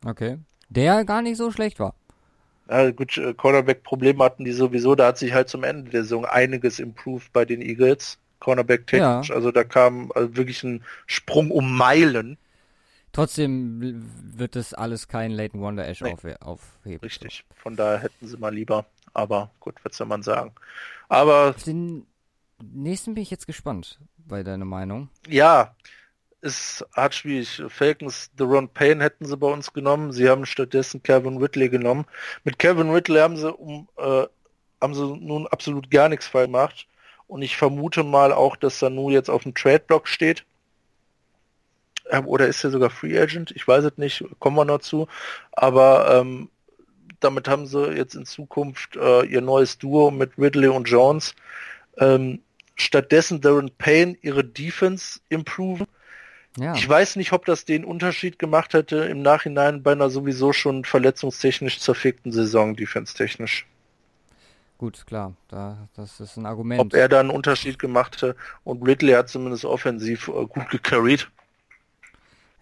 Okay. 0.06 0.38
Der 0.69 1.06
gar 1.06 1.23
nicht 1.23 1.38
so 1.38 1.52
schlecht 1.52 1.80
war. 1.80 1.95
Ja, 2.69 2.91
gut, 2.91 3.18
äh, 3.18 3.34
Cornerback-Probleme 3.34 4.23
hatten 4.23 4.45
die 4.45 4.53
sowieso, 4.53 4.95
da 4.95 5.07
hat 5.07 5.18
sich 5.18 5.34
halt 5.34 5.49
zum 5.49 5.64
Ende 5.64 5.91
der 5.91 6.03
Saison 6.03 6.26
einiges 6.26 6.80
improved 6.80 7.31
bei 7.34 7.45
den 7.45 7.61
Eagles. 7.61 8.18
Cornerback 8.40 8.88
technisch, 8.88 9.30
Ja. 9.30 9.35
also 9.35 9.52
da 9.52 9.64
kam 9.64 10.11
äh, 10.15 10.35
wirklich 10.35 10.64
ein 10.64 10.84
Sprung 11.07 11.49
um 11.49 11.77
Meilen. 11.77 12.38
Trotzdem 13.14 14.03
wird 14.35 14.56
das 14.56 14.73
alles 14.73 15.07
kein 15.07 15.31
Leighton 15.31 15.61
Wonder 15.61 15.88
Ash 15.88 16.02
nee. 16.02 16.11
auf, 16.14 16.26
aufheben. 16.41 16.99
Richtig. 17.02 17.45
Von 17.56 17.76
daher 17.76 17.99
hätten 17.99 18.27
sie 18.27 18.38
mal 18.38 18.53
lieber. 18.53 18.85
Aber 19.14 19.52
gut, 19.60 19.76
was 19.84 19.95
soll 19.95 20.07
man 20.07 20.23
sagen. 20.23 20.52
Aber. 21.07 21.52
Auf 21.52 21.64
den 21.64 22.07
nächsten 22.61 23.14
bin 23.14 23.23
ich 23.23 23.30
jetzt 23.30 23.45
gespannt 23.45 23.99
bei 24.18 24.44
deiner 24.44 24.65
Meinung. 24.65 25.10
Ja, 25.27 25.76
ist 26.44 26.86
hart 26.95 27.15
schwierig. 27.15 27.64
Falcons, 27.70 28.30
The 28.38 28.44
Ron 28.44 28.70
Payne 28.70 29.03
hätten 29.03 29.26
sie 29.26 29.38
bei 29.38 29.48
uns 29.48 29.72
genommen. 29.74 30.11
Sie 30.11 30.30
haben 30.30 30.45
stattdessen 30.45 31.02
Kevin 31.02 31.40
Whitley 31.41 31.70
genommen. 31.70 32.06
Mit 32.44 32.60
Kevin 32.60 32.94
Whitley 32.94 33.20
haben 33.20 33.38
sie 33.38 33.52
um 33.52 33.88
äh, 33.98 34.28
haben 34.82 34.94
sie 34.94 35.18
nun 35.18 35.48
absolut 35.48 35.90
gar 35.90 36.10
nichts 36.10 36.28
falsch 36.28 36.48
gemacht. 36.48 36.88
Und 37.28 37.41
ich 37.41 37.56
vermute 37.56 38.03
mal 38.03 38.34
auch, 38.34 38.57
dass 38.57 38.80
Sanu 38.80 39.10
jetzt 39.10 39.30
auf 39.30 39.44
dem 39.44 39.56
Trade-Block 39.56 40.07
steht. 40.10 40.44
Ähm, 42.10 42.28
oder 42.28 42.48
ist 42.48 42.64
er 42.65 42.72
sogar 42.72 42.90
Free 42.90 43.18
Agent? 43.18 43.52
Ich 43.56 43.65
weiß 43.65 43.86
es 43.86 43.98
nicht, 43.98 44.26
kommen 44.40 44.57
wir 44.57 44.65
noch 44.65 44.80
zu. 44.80 45.07
Aber 45.53 46.20
ähm, 46.20 46.49
damit 47.22 47.48
haben 47.48 47.65
sie 47.65 47.94
jetzt 47.94 48.15
in 48.15 48.26
Zukunft 48.26 48.98
äh, 48.98 49.26
ihr 49.26 49.40
neues 49.40 49.78
Duo 49.78 50.11
mit 50.11 50.38
Ridley 50.38 50.68
und 50.68 50.90
Jones. 50.90 51.34
Ähm, 51.98 52.41
stattdessen 52.76 53.40
Darren 53.40 53.72
Payne 53.78 54.18
ihre 54.22 54.44
Defense 54.44 55.22
improven. 55.30 55.88
Ja. 56.58 56.76
Ich 56.76 56.88
weiß 56.88 57.16
nicht, 57.16 57.34
ob 57.34 57.46
das 57.46 57.66
den 57.66 57.84
Unterschied 57.84 58.38
gemacht 58.38 58.74
hätte 58.74 58.98
im 59.06 59.22
Nachhinein 59.22 59.82
bei 59.82 59.94
einer 59.94 60.10
sowieso 60.10 60.54
schon 60.54 60.86
verletzungstechnisch 60.86 61.80
zerfickten 61.80 62.32
Saison, 62.32 62.76
defense-technisch. 62.76 63.66
Gut, 64.78 65.06
klar, 65.08 65.34
da, 65.48 65.88
das 65.96 66.20
ist 66.20 66.38
ein 66.38 66.46
Argument. 66.46 66.82
Ob 66.82 66.94
er 66.94 67.08
da 67.08 67.20
einen 67.20 67.30
Unterschied 67.30 67.80
gemacht 67.80 68.16
hätte 68.16 68.36
und 68.64 68.86
Ridley 68.86 69.14
hat 69.14 69.30
zumindest 69.30 69.66
offensiv 69.66 70.28
äh, 70.28 70.46
gut 70.46 70.70
gecarried. 70.70 71.30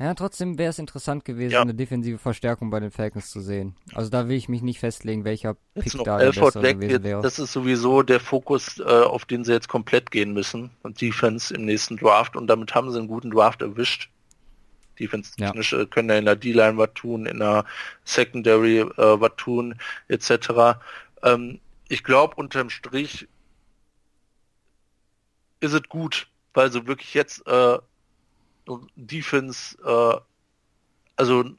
Ja, 0.02 0.16
trotzdem 0.16 0.58
wäre 0.58 0.72
es 0.72 0.80
interessant 0.80 1.26
gewesen, 1.26 1.54
ja. 1.54 1.62
eine 1.62 1.76
defensive 1.76 2.18
Verstärkung 2.18 2.72
bei 2.72 2.80
den 2.80 2.90
Falcons 2.90 3.30
zu 3.30 3.40
sehen. 3.40 3.76
Also 3.94 4.10
da 4.10 4.28
will 4.28 4.36
ich 4.36 4.50
mich 4.50 4.64
nicht 4.64 4.80
festlegen, 4.80 5.26
welcher 5.26 5.56
Pick 5.76 5.94
da 6.04 6.18
der 6.18 6.32
bessere 6.32 6.64
weg, 6.64 6.80
gewesen 6.80 7.04
wäre. 7.04 7.22
Das 7.22 7.38
ist 7.38 7.54
sowieso 7.54 8.02
der 8.02 8.20
Fokus, 8.20 8.80
äh, 8.80 8.84
auf 8.84 9.26
den 9.26 9.44
sie 9.44 9.52
jetzt 9.54 9.68
komplett 9.68 10.10
gehen 10.10 10.34
müssen. 10.34 10.72
Und 10.82 11.00
Defense 11.02 11.54
im 11.54 11.66
nächsten 11.66 11.98
Draft. 11.98 12.36
Und 12.36 12.48
damit 12.48 12.74
haben 12.74 12.92
sie 12.92 12.98
einen 12.98 13.10
guten 13.10 13.30
Draft 13.30 13.62
erwischt. 13.62 14.10
Defense-technisch 15.00 15.74
ja. 15.74 15.82
Äh, 15.82 15.86
können 15.86 16.10
ja 16.10 16.18
in 16.18 16.26
der 16.26 16.36
D-Line 16.36 16.78
was 16.78 16.94
tun, 16.96 17.28
in 17.28 17.38
der 17.38 17.66
Secondary 18.04 18.80
äh, 18.80 18.90
was 18.98 19.34
tun, 19.38 19.76
etc. 20.08 20.80
Ähm, 21.22 21.60
ich 21.90 22.04
glaube, 22.04 22.38
unterm 22.38 22.72
Strich 22.72 23.28
ist 25.60 25.74
es 25.74 25.84
gut, 25.84 26.28
weil 26.56 26.72
sie 26.72 26.88
wirklich 26.88 27.14
jetzt 27.14 27.46
äh, 27.46 27.78
Defense, 28.96 29.78
äh, 29.84 30.20
also 31.16 31.42
äh, 31.42 31.54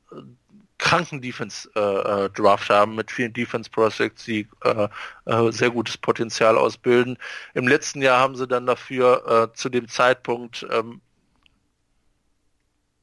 kranken 0.83 1.23
Defense 1.23 1.71
äh, 1.77 2.27
äh, 2.27 2.59
haben 2.69 2.97
mit 2.97 3.13
vielen 3.13 3.33
Defense 3.33 3.71
Prospects, 3.71 4.25
die 4.25 4.49
äh, 4.65 4.89
äh, 5.27 5.53
sehr 5.53 5.71
gutes 5.71 5.97
Potenzial 5.97 6.59
ausbilden. 6.59 7.19
Im 7.55 7.69
letzten 7.69 8.03
Jahr 8.03 8.19
haben 8.19 8.35
sie 8.35 8.49
dann 8.49 8.67
dafür 8.67 9.53
zu 9.55 9.69
dem 9.69 9.89
Zeitpunkt 9.89 10.67
ähm, 10.71 11.01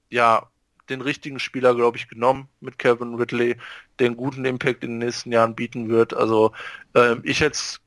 ja 0.10 0.50
den 0.90 1.02
richtigen 1.02 1.40
Spieler, 1.40 1.74
glaube 1.74 1.98
ich, 1.98 2.10
genommen 2.10 2.50
mit 2.60 2.80
Kevin 2.80 3.16
Ridley, 3.16 3.56
der 4.00 4.08
einen 4.08 4.18
guten 4.18 4.44
Impact 4.44 4.84
in 4.84 4.92
den 4.92 4.98
nächsten 5.00 5.32
Jahren 5.32 5.56
bieten 5.56 5.88
wird. 5.88 6.14
Also 6.14 6.52
äh, 6.96 7.16
ich 7.24 7.40
hätte 7.40 7.54
es, 7.54 7.80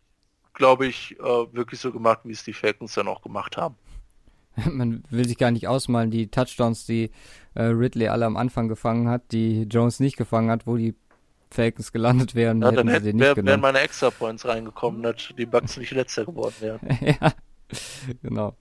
glaube 0.55 0.87
ich, 0.87 1.17
wirklich 1.19 1.81
so 1.81 1.93
gemacht, 1.93 2.21
wie 2.25 2.33
es 2.33 2.45
die 2.45 2.53
Falcons 2.53 2.95
dann 2.95 3.09
auch 3.09 3.23
gemacht 3.23 3.57
haben. 3.57 3.77
man 4.71 5.03
will 5.11 5.27
sich 5.27 5.39
gar 5.39 5.51
nicht 5.51 5.69
ausmalen, 5.69 6.11
die 6.11 6.29
Touchdowns, 6.29 6.87
die 6.87 7.11
äh, 7.55 7.63
Ridley 7.63 8.09
alle 8.09 8.27
am 8.27 8.37
Anfang 8.37 8.69
gefangen 8.69 9.09
hat, 9.09 9.33
die 9.33 9.63
Jones 9.63 10.01
nicht 10.01 10.17
gefangen 10.17 10.51
hat, 10.51 10.67
wo 10.67 10.77
die 10.77 10.95
Falcons 11.51 11.93
gelandet 11.93 12.35
wären. 12.35 12.63
Ja, 12.63 12.73
dann 12.73 12.89
hätten, 12.89 13.19
wär, 13.19 13.37
wären 13.37 13.61
meine 13.61 13.81
Extra 13.81 14.11
Points 14.11 14.47
reingekommen, 14.47 15.03
dass 15.03 15.33
die 15.37 15.47
Bugs 15.47 15.77
nicht 15.77 15.93
letzter 15.93 16.25
geworden 16.25 16.55
wären. 16.61 16.81
ja, 17.01 17.33
genau. 18.23 18.57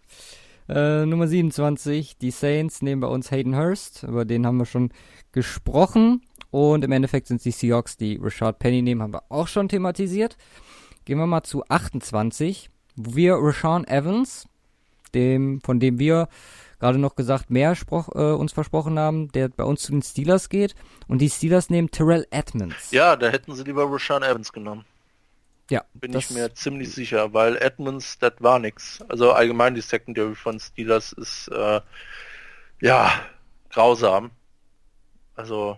Äh, 0.69 1.05
Nummer 1.05 1.27
27, 1.27 2.18
die 2.18 2.31
Saints 2.31 2.81
nehmen 2.81 3.01
bei 3.01 3.07
uns 3.07 3.31
Hayden 3.31 3.55
Hurst, 3.55 4.03
über 4.03 4.26
den 4.26 4.45
haben 4.45 4.57
wir 4.57 4.65
schon 4.65 4.91
gesprochen. 5.31 6.22
Und 6.49 6.84
im 6.84 6.91
Endeffekt 6.91 7.27
sind 7.27 7.38
es 7.38 7.43
die 7.43 7.51
Seahawks, 7.51 7.97
die 7.97 8.19
Rashad 8.22 8.59
Penny 8.59 8.81
nehmen, 8.81 9.01
haben 9.01 9.13
wir 9.13 9.23
auch 9.30 9.47
schon 9.47 9.69
thematisiert. 9.69 10.38
Gehen 11.05 11.18
wir 11.18 11.26
mal 11.26 11.43
zu 11.43 11.63
28, 11.68 12.69
wo 12.95 13.15
wir 13.15 13.35
Rashawn 13.35 13.88
Evans, 13.88 14.47
dem, 15.13 15.61
von 15.61 15.79
dem 15.79 15.99
wir 15.99 16.27
gerade 16.79 16.97
noch 16.97 17.15
gesagt, 17.15 17.51
mehr 17.51 17.75
sproch, 17.75 18.09
äh, 18.15 18.33
uns 18.33 18.53
versprochen 18.53 18.97
haben, 18.97 19.31
der 19.31 19.49
bei 19.49 19.63
uns 19.63 19.83
zu 19.83 19.91
den 19.91 20.01
Steelers 20.01 20.49
geht. 20.49 20.75
Und 21.07 21.19
die 21.19 21.29
Steelers 21.29 21.69
nehmen 21.69 21.91
Terrell 21.91 22.25
Edmonds. 22.31 22.91
Ja, 22.91 23.15
da 23.15 23.29
hätten 23.29 23.53
sie 23.55 23.63
lieber 23.63 23.89
Rashawn 23.89 24.23
Evans 24.23 24.51
genommen. 24.51 24.83
Ja. 25.69 25.85
Bin 25.93 26.13
ich 26.17 26.29
mir 26.31 26.53
ziemlich 26.53 26.91
sicher, 26.93 27.33
weil 27.33 27.55
Edmonds, 27.57 28.19
das 28.19 28.33
war 28.39 28.59
nix. 28.59 29.01
Also 29.07 29.31
allgemein 29.31 29.75
die 29.75 29.81
Secondary 29.81 30.35
von 30.35 30.59
Steelers 30.59 31.13
ist, 31.13 31.47
äh, 31.49 31.79
ja, 32.81 33.11
grausam. 33.69 34.31
Also 35.35 35.77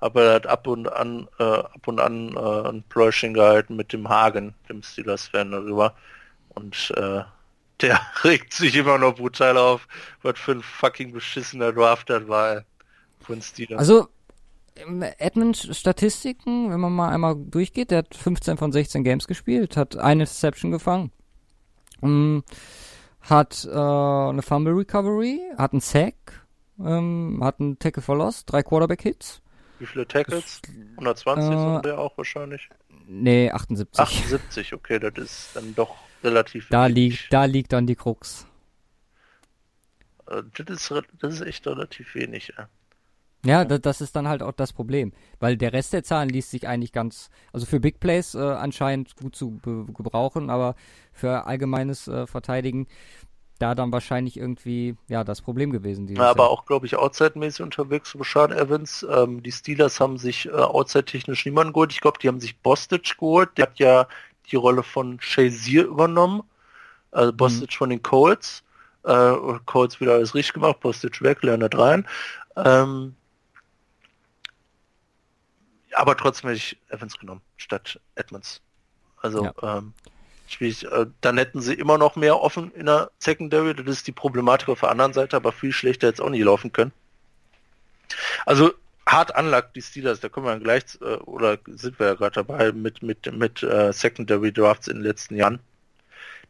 habe 0.00 0.28
halt 0.28 0.46
ab 0.46 0.66
und 0.66 0.92
an, 0.92 1.28
äh, 1.38 1.42
ab 1.42 1.88
und 1.88 1.98
an 1.98 2.36
äh, 2.36 2.68
ein 2.68 2.84
Pläuschen 2.84 3.34
gehalten 3.34 3.74
mit 3.74 3.92
dem 3.92 4.08
Hagen, 4.08 4.54
dem 4.68 4.82
Steelers-Fan 4.82 5.50
darüber. 5.50 5.94
Und 6.50 6.92
äh, 6.96 7.22
der 7.80 8.00
regt 8.24 8.52
sich 8.52 8.76
immer 8.76 8.98
noch 8.98 9.16
brutal 9.16 9.56
auf, 9.56 9.88
was 10.22 10.38
für 10.38 10.52
ein 10.52 10.62
fucking 10.62 11.12
beschissener 11.12 11.72
Draft 11.72 12.10
das 12.10 12.26
war 12.28 12.64
von 13.20 13.42
Steelers. 13.42 13.78
Also, 13.78 14.08
Edmund 15.18 15.56
Statistiken, 15.56 16.70
wenn 16.70 16.80
man 16.80 16.92
mal 16.92 17.08
einmal 17.08 17.34
durchgeht, 17.36 17.90
der 17.90 17.98
hat 17.98 18.14
15 18.14 18.58
von 18.58 18.72
16 18.72 19.04
Games 19.04 19.26
gespielt, 19.26 19.76
hat 19.76 19.96
eine 19.96 20.24
Interception 20.24 20.70
gefangen, 20.70 21.10
um, 22.00 22.44
hat 23.22 23.64
äh, 23.64 23.70
eine 23.70 24.42
Fumble 24.42 24.74
Recovery, 24.74 25.40
hat 25.56 25.72
einen 25.72 25.80
Sack, 25.80 26.46
ähm, 26.78 27.40
hat 27.42 27.58
einen 27.58 27.78
Tackle 27.78 28.02
for 28.02 28.16
Loss, 28.16 28.44
drei 28.44 28.62
Quarterback 28.62 29.02
Hits. 29.02 29.40
Wie 29.78 29.86
viele 29.86 30.06
Tackles? 30.06 30.60
120 30.96 31.44
äh, 31.44 31.56
sind 31.56 31.84
der 31.84 31.98
auch 31.98 32.16
wahrscheinlich. 32.16 32.68
Nee, 33.08 33.50
78. 33.50 34.00
78, 34.00 34.74
okay, 34.74 34.98
das 34.98 35.12
ist 35.16 35.50
dann 35.54 35.74
doch 35.74 35.96
relativ 36.22 36.68
da 36.68 36.84
wenig. 36.84 36.94
liegt 36.94 37.32
Da 37.32 37.44
liegt 37.44 37.72
dann 37.72 37.86
die 37.86 37.96
Krux. 37.96 38.46
Äh, 40.28 40.42
das 40.56 40.90
ist, 40.90 41.02
das 41.20 41.34
ist 41.34 41.40
echt 41.42 41.66
relativ 41.66 42.14
wenig, 42.14 42.52
ja. 42.56 42.68
Ja, 43.44 43.64
das, 43.64 43.80
das 43.80 44.00
ist 44.00 44.16
dann 44.16 44.26
halt 44.26 44.42
auch 44.42 44.52
das 44.52 44.72
Problem, 44.72 45.12
weil 45.38 45.56
der 45.56 45.72
Rest 45.72 45.92
der 45.92 46.02
Zahlen 46.02 46.28
liest 46.28 46.50
sich 46.50 46.66
eigentlich 46.66 46.92
ganz, 46.92 47.30
also 47.52 47.64
für 47.64 47.78
Big 47.78 48.00
Plays 48.00 48.34
äh, 48.34 48.38
anscheinend 48.40 49.14
gut 49.14 49.36
zu 49.36 49.60
gebrauchen, 49.62 50.50
aber 50.50 50.74
für 51.12 51.46
allgemeines 51.46 52.08
äh, 52.08 52.26
Verteidigen 52.26 52.88
da 53.58 53.74
dann 53.74 53.92
wahrscheinlich 53.92 54.36
irgendwie 54.36 54.96
ja 55.08 55.24
das 55.24 55.40
Problem 55.40 55.70
gewesen. 55.70 56.06
Ja, 56.08 56.30
aber 56.30 56.44
Jahr. 56.44 56.50
auch, 56.50 56.66
glaube 56.66 56.86
ich, 56.86 56.96
outside-mäßig 56.96 57.62
unterwegs, 57.62 58.14
Rashad 58.18 58.52
Evans. 58.52 59.06
Ähm, 59.08 59.42
die 59.42 59.52
Steelers 59.52 60.00
haben 60.00 60.18
sich 60.18 60.46
äh, 60.46 60.50
outside-technisch 60.50 61.46
niemanden 61.46 61.72
geholt. 61.72 61.92
Ich 61.92 62.00
glaube, 62.00 62.18
die 62.20 62.28
haben 62.28 62.40
sich 62.40 62.58
Bostic 62.58 63.16
geholt. 63.18 63.50
Der 63.56 63.66
hat 63.66 63.78
ja 63.78 64.08
die 64.50 64.56
Rolle 64.56 64.82
von 64.82 65.20
Shazier 65.20 65.84
übernommen. 65.84 66.42
Also. 67.10 67.32
Bostic 67.32 67.70
mhm. 67.70 67.74
von 67.74 67.90
den 67.90 68.02
Colts. 68.02 68.62
Äh, 69.04 69.34
Colts 69.66 70.00
wieder 70.00 70.14
alles 70.14 70.34
richtig 70.34 70.54
gemacht, 70.54 70.80
Bostic 70.80 71.22
weg, 71.22 71.42
Leonard 71.42 71.76
rein. 71.76 72.06
Ähm, 72.56 73.14
aber 75.94 76.16
trotzdem 76.16 76.48
hätte 76.50 76.58
ich 76.58 76.78
Evans 76.88 77.18
genommen, 77.18 77.40
statt 77.56 78.00
Edmonds. 78.16 78.60
Also 79.22 79.44
ja. 79.44 79.78
ähm, 79.78 79.94
schwierig. 80.46 80.84
Äh, 80.84 81.06
dann 81.20 81.38
hätten 81.38 81.60
sie 81.60 81.74
immer 81.74 81.98
noch 81.98 82.16
mehr 82.16 82.40
offen 82.40 82.72
in 82.72 82.86
der 82.86 83.10
Secondary. 83.18 83.74
Das 83.74 83.86
ist 83.86 84.06
die 84.06 84.12
Problematik 84.12 84.68
auf 84.68 84.80
der 84.80 84.90
anderen 84.90 85.12
Seite, 85.12 85.36
aber 85.36 85.52
viel 85.52 85.72
schlechter 85.72 86.08
jetzt 86.08 86.20
auch 86.20 86.30
nicht 86.30 86.44
laufen 86.44 86.72
können. 86.72 86.92
Also 88.44 88.72
hart 89.06 89.34
anlagt 89.34 89.76
die 89.76 89.82
Steelers, 89.82 90.20
da 90.20 90.28
kommen 90.28 90.46
wir 90.46 90.58
gleich, 90.58 90.84
äh, 91.00 91.16
oder 91.24 91.58
sind 91.66 91.98
wir 91.98 92.08
ja 92.08 92.14
gerade 92.14 92.34
dabei 92.34 92.72
mit, 92.72 93.02
mit, 93.02 93.32
mit 93.32 93.62
äh, 93.62 93.92
Secondary 93.92 94.52
Drafts 94.52 94.88
in 94.88 94.96
den 94.96 95.04
letzten 95.04 95.36
Jahren. 95.36 95.60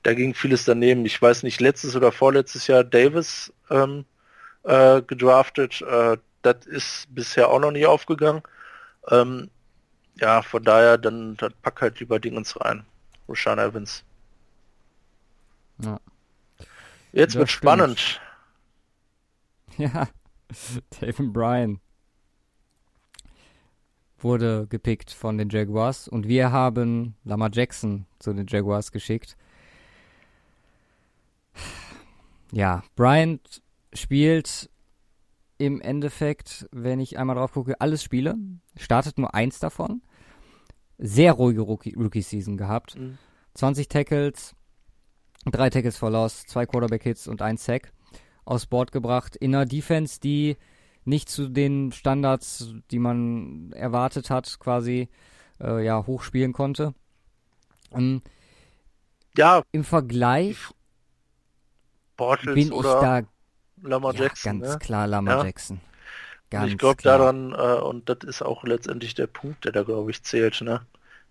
Da 0.03 0.15
ging 0.15 0.35
vieles 0.35 0.65
daneben. 0.65 1.05
Ich 1.05 1.21
weiß 1.21 1.43
nicht, 1.43 1.61
letztes 1.61 1.97
oder 1.97 2.13
vorletztes 2.13 2.67
Jahr 2.67 2.85
Davis 2.85 3.53
ähm, 3.71 4.05
äh, 4.63 5.03
gedraftet. 5.03 5.83
Äh, 5.83 6.17
das 6.43 6.67
ist 6.67 7.15
bisher 7.15 7.49
auch 7.49 7.59
noch 7.59 7.73
nicht 7.73 7.87
aufgegangen. 7.87 8.43
Ähm, 9.11 9.51
ja, 10.19 10.43
von 10.43 10.63
daher, 10.63 10.97
dann, 10.97 11.37
dann 11.37 11.53
pack 11.63 11.83
halt 11.83 12.01
lieber 12.01 12.21
Dingens 12.21 12.59
rein. 12.61 12.87
Roshan 13.29 13.59
Evans. 13.59 14.05
Ja. 15.83 15.99
Jetzt 17.13 17.35
das 17.35 17.41
wird 17.41 17.51
stimmt. 17.51 17.63
spannend. 17.63 18.21
Ja, 19.77 20.09
David 21.01 21.33
Bryan 21.33 21.81
wurde 24.19 24.67
gepickt 24.69 25.11
von 25.11 25.39
den 25.39 25.49
Jaguars 25.49 26.09
und 26.09 26.27
wir 26.27 26.51
haben 26.53 27.15
Lamar 27.25 27.51
Jackson 27.53 28.07
zu 28.19 28.33
den 28.33 28.47
Jaguars 28.47 28.93
geschickt. 28.93 29.37
Ja, 32.53 32.83
Bryant 32.95 33.63
spielt 33.93 34.71
im 35.59 35.81
Endeffekt, 35.81 36.69
wenn 36.71 37.01
ich 37.01 37.19
einmal 37.19 37.37
drauf 37.37 37.53
gucke, 37.53 37.81
alles 37.81 38.03
Spiele. 38.03 38.37
Startet 38.77 39.19
nur 39.19 39.35
eins 39.35 39.59
davon. 39.59 40.03
Sehr 40.99 41.33
ruhige 41.33 41.63
Rookie-Season 41.63 42.57
gehabt. 42.57 42.97
Mhm. 42.97 43.19
20 43.55 43.89
Tackles, 43.89 44.55
drei 45.47 45.71
Tackles 45.71 45.97
for 45.97 46.11
Loss, 46.11 46.47
zwei 46.47 46.67
Quarterback-Hits 46.67 47.27
und 47.27 47.43
ein 47.43 47.57
Sack 47.57 47.93
aufs 48.45 48.67
Board 48.67 48.93
gebracht. 48.93 49.37
In 49.37 49.55
einer 49.55 49.67
Defense, 49.67 50.21
die 50.21 50.57
nicht 51.07 51.29
zu 51.29 51.49
den 51.49 51.93
Standards, 51.93 52.75
die 52.91 52.99
man 52.99 53.73
erwartet 53.73 54.29
hat, 54.31 54.59
quasi 54.59 55.09
äh, 55.61 55.85
ja, 55.85 56.07
hochspielen 56.07 56.53
konnte. 56.53 56.95
Um, 57.91 58.23
ja. 59.37 59.63
Im 59.73 59.85
Vergleich 59.85 60.57
Bortles 62.17 62.55
bin 62.55 62.73
ich 62.73 62.83
da 62.83 63.23
Lamar 63.83 64.15
ja, 64.15 64.23
Jackson. 64.25 64.61
Ganz 64.61 64.73
ne? 64.73 64.79
klar 64.79 65.07
Lamar 65.07 65.39
ja. 65.39 65.45
Jackson. 65.45 65.81
Ganz 66.51 66.73
ich 66.73 66.79
glaube 66.79 67.03
daran, 67.03 67.53
äh, 67.53 67.81
und 67.81 68.09
das 68.09 68.19
ist 68.25 68.43
auch 68.43 68.65
letztendlich 68.65 69.15
der 69.15 69.27
Punkt, 69.27 69.65
der 69.65 69.73
da, 69.73 69.83
glaube 69.83 70.11
ich, 70.11 70.23
zählt. 70.23 70.61
Ne? 70.63 70.81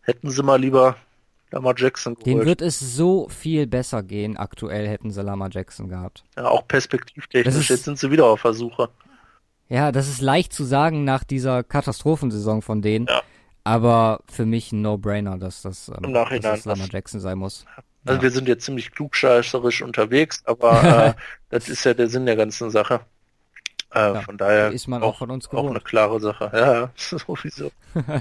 Hätten 0.01 0.29
sie 0.29 0.43
mal 0.43 0.59
lieber 0.59 0.97
Lamar 1.51 1.73
Jackson 1.77 2.15
geholt. 2.15 2.27
Den 2.27 2.45
wird 2.45 2.61
es 2.61 2.79
so 2.79 3.29
viel 3.29 3.65
besser 3.65 4.03
gehen, 4.03 4.37
aktuell 4.37 4.87
hätten 4.87 5.11
sie 5.11 5.23
Lamar 5.23 5.49
Jackson 5.51 5.87
gehabt. 5.87 6.23
Ja, 6.35 6.49
auch 6.49 6.67
perspektivtechnisch. 6.67 7.55
ist- 7.55 7.69
Jetzt 7.69 7.83
sind 7.85 7.97
sie 7.97 8.11
wieder 8.11 8.25
auf 8.25 8.41
Versuche. 8.41 8.89
Ja, 9.69 9.91
das 9.91 10.07
ist 10.07 10.21
leicht 10.21 10.53
zu 10.53 10.63
sagen 10.63 11.03
nach 11.03 11.23
dieser 11.23 11.63
Katastrophensaison 11.63 12.61
von 12.61 12.81
denen. 12.81 13.07
Ja. 13.07 13.21
Aber 13.63 14.19
für 14.31 14.45
mich 14.45 14.71
ein 14.71 14.81
No-Brainer, 14.83 15.37
dass 15.39 15.63
das, 15.63 15.89
ähm, 15.89 16.03
Im 16.03 16.11
Nachhinein, 16.11 16.41
dass 16.43 16.63
das 16.63 16.65
Lamar 16.65 16.87
Jackson 16.91 17.19
sein 17.19 17.37
muss. 17.39 17.65
Also 18.05 18.17
Ja. 18.17 18.21
wir 18.21 18.29
sind 18.31 18.47
jetzt 18.47 18.65
ziemlich 18.65 18.91
klugscheißerisch 18.91 19.81
unterwegs, 19.81 20.43
aber 20.45 21.15
äh, 21.17 21.21
das 21.49 21.67
ist 21.69 21.83
ja 21.83 21.95
der 21.95 22.07
Sinn 22.09 22.27
der 22.27 22.35
ganzen 22.35 22.69
Sache. 22.69 23.01
Äh, 23.91 24.13
Ja, 24.13 24.21
von 24.21 24.37
daher 24.37 24.71
ist 24.71 24.87
man 24.87 25.01
auch 25.01 25.17
von 25.17 25.31
uns 25.31 25.47
auch 25.47 25.53
eine 25.53 25.67
gewohnt. 25.69 25.85
klare 25.85 26.19
Sache. 26.19 26.51
Ja, 26.53 26.73
ja, 26.81 26.91
sowieso. 26.95 27.71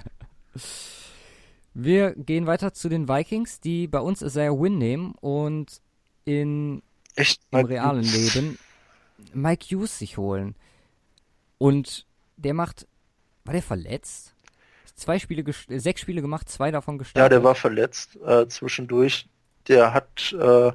Wir 1.74 2.12
gehen 2.14 2.46
weiter 2.46 2.72
zu 2.72 2.88
den 2.88 3.08
Vikings, 3.08 3.60
die 3.60 3.88
bei 3.88 3.98
uns 3.98 4.22
Isaiah 4.22 4.52
Win 4.52 4.78
nehmen 4.78 5.14
und 5.20 5.80
in 6.24 6.82
Echt? 7.16 7.42
im 7.50 7.66
realen 7.66 8.04
Leben 8.04 8.58
Mike 9.32 9.66
Hughes 9.66 9.98
sich 9.98 10.16
holen. 10.16 10.54
Und 11.58 12.06
der 12.36 12.54
macht, 12.54 12.86
war 13.44 13.52
der 13.52 13.62
verletzt? 13.62 14.34
Zwei 14.94 15.18
Spiele, 15.18 15.42
äh, 15.68 15.78
sechs 15.78 16.00
Spiele 16.00 16.22
gemacht, 16.22 16.48
zwei 16.48 16.70
davon 16.70 16.94
Ja, 16.94 16.98
gestartet. 16.98 17.32
der 17.32 17.44
war 17.44 17.54
verletzt 17.54 18.16
äh, 18.24 18.46
zwischendurch. 18.48 19.28
Der 19.68 19.92
hat, 19.92 20.32
äh, 20.32 20.72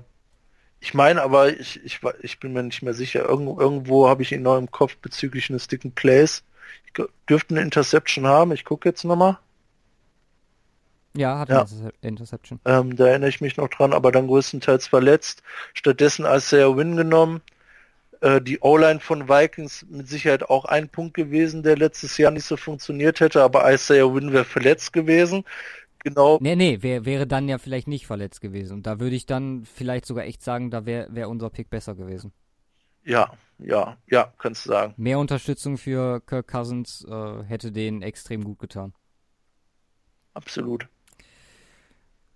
ich 0.82 0.94
meine, 0.94 1.22
aber 1.22 1.58
ich, 1.58 1.82
ich, 1.84 2.00
ich 2.22 2.40
bin 2.40 2.54
mir 2.54 2.64
nicht 2.64 2.82
mehr 2.82 2.94
sicher. 2.94 3.24
Irgendwo, 3.28 3.60
irgendwo 3.60 4.10
habe 4.10 4.24
ich 4.24 4.32
ihn 4.32 4.42
noch 4.42 4.58
im 4.58 4.72
Kopf 4.72 4.98
bezüglich 4.98 5.50
eines 5.50 5.68
dicken 5.68 5.92
Plays. 5.94 6.44
Ich 6.86 6.94
dürfte 7.30 7.54
eine 7.54 7.62
Interception 7.64 8.26
haben. 8.28 8.52
Ich 8.52 8.66
gucke 8.66 8.90
jetzt 8.90 9.04
nochmal. 9.06 9.38
Ja, 11.16 11.40
hat 11.40 11.50
Ja. 11.50 11.62
eine 11.62 11.70
Interce- 11.70 11.94
Interception. 12.02 12.60
Ähm, 12.66 12.96
da 12.96 13.08
erinnere 13.08 13.30
ich 13.30 13.42
mich 13.42 13.58
noch 13.58 13.68
dran, 13.68 13.94
aber 13.94 14.12
dann 14.12 14.28
größtenteils 14.28 14.88
verletzt. 14.88 15.42
Stattdessen 15.74 16.26
Isaiah 16.26 16.76
Win 16.76 16.96
genommen. 16.96 17.42
Äh, 18.22 18.42
die 18.42 18.60
O-Line 18.60 19.00
von 19.00 19.30
Vikings 19.30 19.86
mit 19.90 20.10
Sicherheit 20.10 20.50
auch 20.50 20.66
ein 20.66 20.90
Punkt 20.90 21.14
gewesen, 21.14 21.64
der 21.64 21.78
letztes 21.78 22.18
Jahr 22.18 22.32
nicht 22.32 22.46
so 22.46 22.58
funktioniert 22.58 23.20
hätte, 23.22 23.42
aber 23.42 23.72
Isaiah 23.72 24.14
Win 24.14 24.34
wäre 24.34 24.46
verletzt 24.46 24.92
gewesen. 24.92 25.46
Genau, 26.04 26.38
Nee, 26.42 26.56
nee, 26.56 26.82
wär, 26.82 27.06
wäre 27.06 27.28
dann 27.28 27.50
ja 27.50 27.58
vielleicht 27.58 27.88
nicht 27.88 28.08
verletzt 28.08 28.42
gewesen. 28.42 28.74
Und 28.74 28.88
da 28.88 29.00
würde 29.00 29.16
ich 29.16 29.26
dann 29.26 29.66
vielleicht 29.66 30.06
sogar 30.06 30.26
echt 30.26 30.42
sagen, 30.42 30.72
da 30.72 30.86
wäre 30.86 31.08
wär 31.12 31.30
unser 31.30 31.50
Pick 31.50 31.70
besser 31.70 31.96
gewesen. 31.96 32.32
ja, 33.04 33.32
ja, 33.58 33.98
ja, 34.08 34.34
kannst 34.38 34.66
du 34.66 34.70
sagen. 34.70 34.94
Mehr 34.98 35.20
Unterstützung 35.20 35.78
für 35.78 36.22
Kirk 36.22 36.48
Cousins 36.48 37.06
äh, 37.10 37.44
hätte 37.44 37.72
denen 37.72 38.02
extrem 38.02 38.44
gut 38.44 38.60
getan. 38.60 38.94
Absolut. 40.34 40.88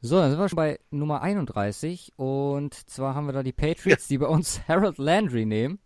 So, 0.05 0.17
dann 0.19 0.31
sind 0.31 0.39
wir 0.39 0.49
schon 0.49 0.57
bei 0.57 0.79
Nummer 0.91 1.21
31 1.21 2.11
und 2.17 2.73
zwar 2.89 3.15
haben 3.15 3.25
wir 3.25 3.31
da 3.31 3.41
die 3.41 3.53
Patriots, 3.53 4.07
die 4.09 4.17
bei 4.17 4.27
uns 4.27 4.59
Harold 4.67 4.97
Landry 4.97 5.45
nehmen 5.45 5.79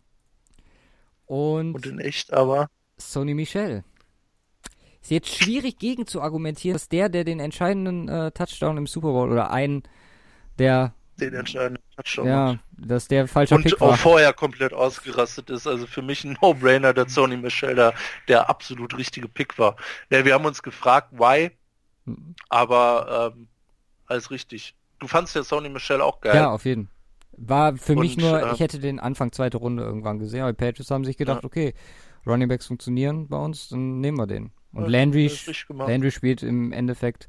und, 1.26 1.76
Und 1.76 1.86
in 1.86 2.00
echt 2.00 2.34
aber, 2.34 2.68
Sony 2.98 3.36
Michel. 3.36 3.84
Ist 5.02 5.12
jetzt 5.12 5.30
schwierig 5.30 5.78
gegen 5.78 6.08
zu 6.08 6.22
argumentieren, 6.22 6.74
dass 6.74 6.90
der, 6.90 7.10
der 7.10 7.26
den 7.26 7.40
entscheidenden 7.40 8.10
äh, 8.10 8.32
Touchdown 8.32 8.78
im 8.78 8.88
Super 8.88 9.12
Bowl 9.12 9.32
oder 9.32 9.52
einen 9.52 9.84
der, 10.58 10.96
den 11.20 11.36
entscheidenden 11.36 11.84
Touchdown 11.96 12.28
ja, 12.28 12.46
macht. 12.54 12.60
dass 12.76 13.08
der 13.08 13.28
falscher 13.28 13.58
Pick 13.60 13.74
Und 13.74 13.82
auch 13.82 13.90
war. 13.92 13.98
vorher 13.98 14.34
komplett 14.34 14.74
ausgerastet 14.74 15.52
ist. 15.52 15.68
Also 15.68 15.86
für 15.86 16.02
mich 16.02 16.24
ein 16.24 16.38
No-Brainer, 16.42 16.94
der 16.94 17.08
Sony 17.08 17.38
Michel 17.38 17.76
da 17.76 17.94
der 18.28 18.50
absolut 18.50 18.98
richtige 18.98 19.28
Pick 19.28 19.60
war. 19.60 19.76
Ja, 20.10 20.26
wir 20.26 20.34
haben 20.34 20.46
uns 20.46 20.64
gefragt, 20.64 21.10
why, 21.12 21.52
Mhm. 22.06 22.36
aber 22.50 23.34
ähm, 23.36 23.48
alles 24.08 24.32
richtig. 24.32 24.76
Du 25.00 25.08
fandst 25.08 25.36
ja 25.36 25.44
Sony 25.44 25.70
Michel 25.70 26.02
auch 26.02 26.22
geil. 26.22 26.36
Ja, 26.36 26.52
auf 26.52 26.66
jeden. 26.66 26.90
War 27.34 27.78
für 27.78 27.96
mich 27.96 28.18
Und, 28.18 28.24
nur, 28.24 28.42
äh, 28.42 28.54
ich 28.54 28.60
hätte 28.60 28.80
den 28.80 29.00
Anfang 29.00 29.32
zweite 29.32 29.58
Runde 29.58 29.84
irgendwann 29.84 30.18
gesehen, 30.18 30.42
aber 30.42 30.54
die 30.54 30.58
Patriots 30.58 30.90
haben 30.90 31.06
sich 31.06 31.18
gedacht, 31.18 31.44
Ja. 31.44 31.46
okay, 31.46 31.74
Running 32.26 32.48
Backs 32.48 32.66
funktionieren 32.66 33.28
bei 33.28 33.38
uns, 33.38 33.70
dann 33.70 34.00
nehmen 34.00 34.18
wir 34.18 34.26
den. 34.28 34.52
Und 34.74 34.84
Ja, 34.86 34.90
Landry. 34.90 35.32
Landry 35.70 36.12
spielt 36.12 36.42
im 36.44 36.72
Endeffekt 36.74 37.28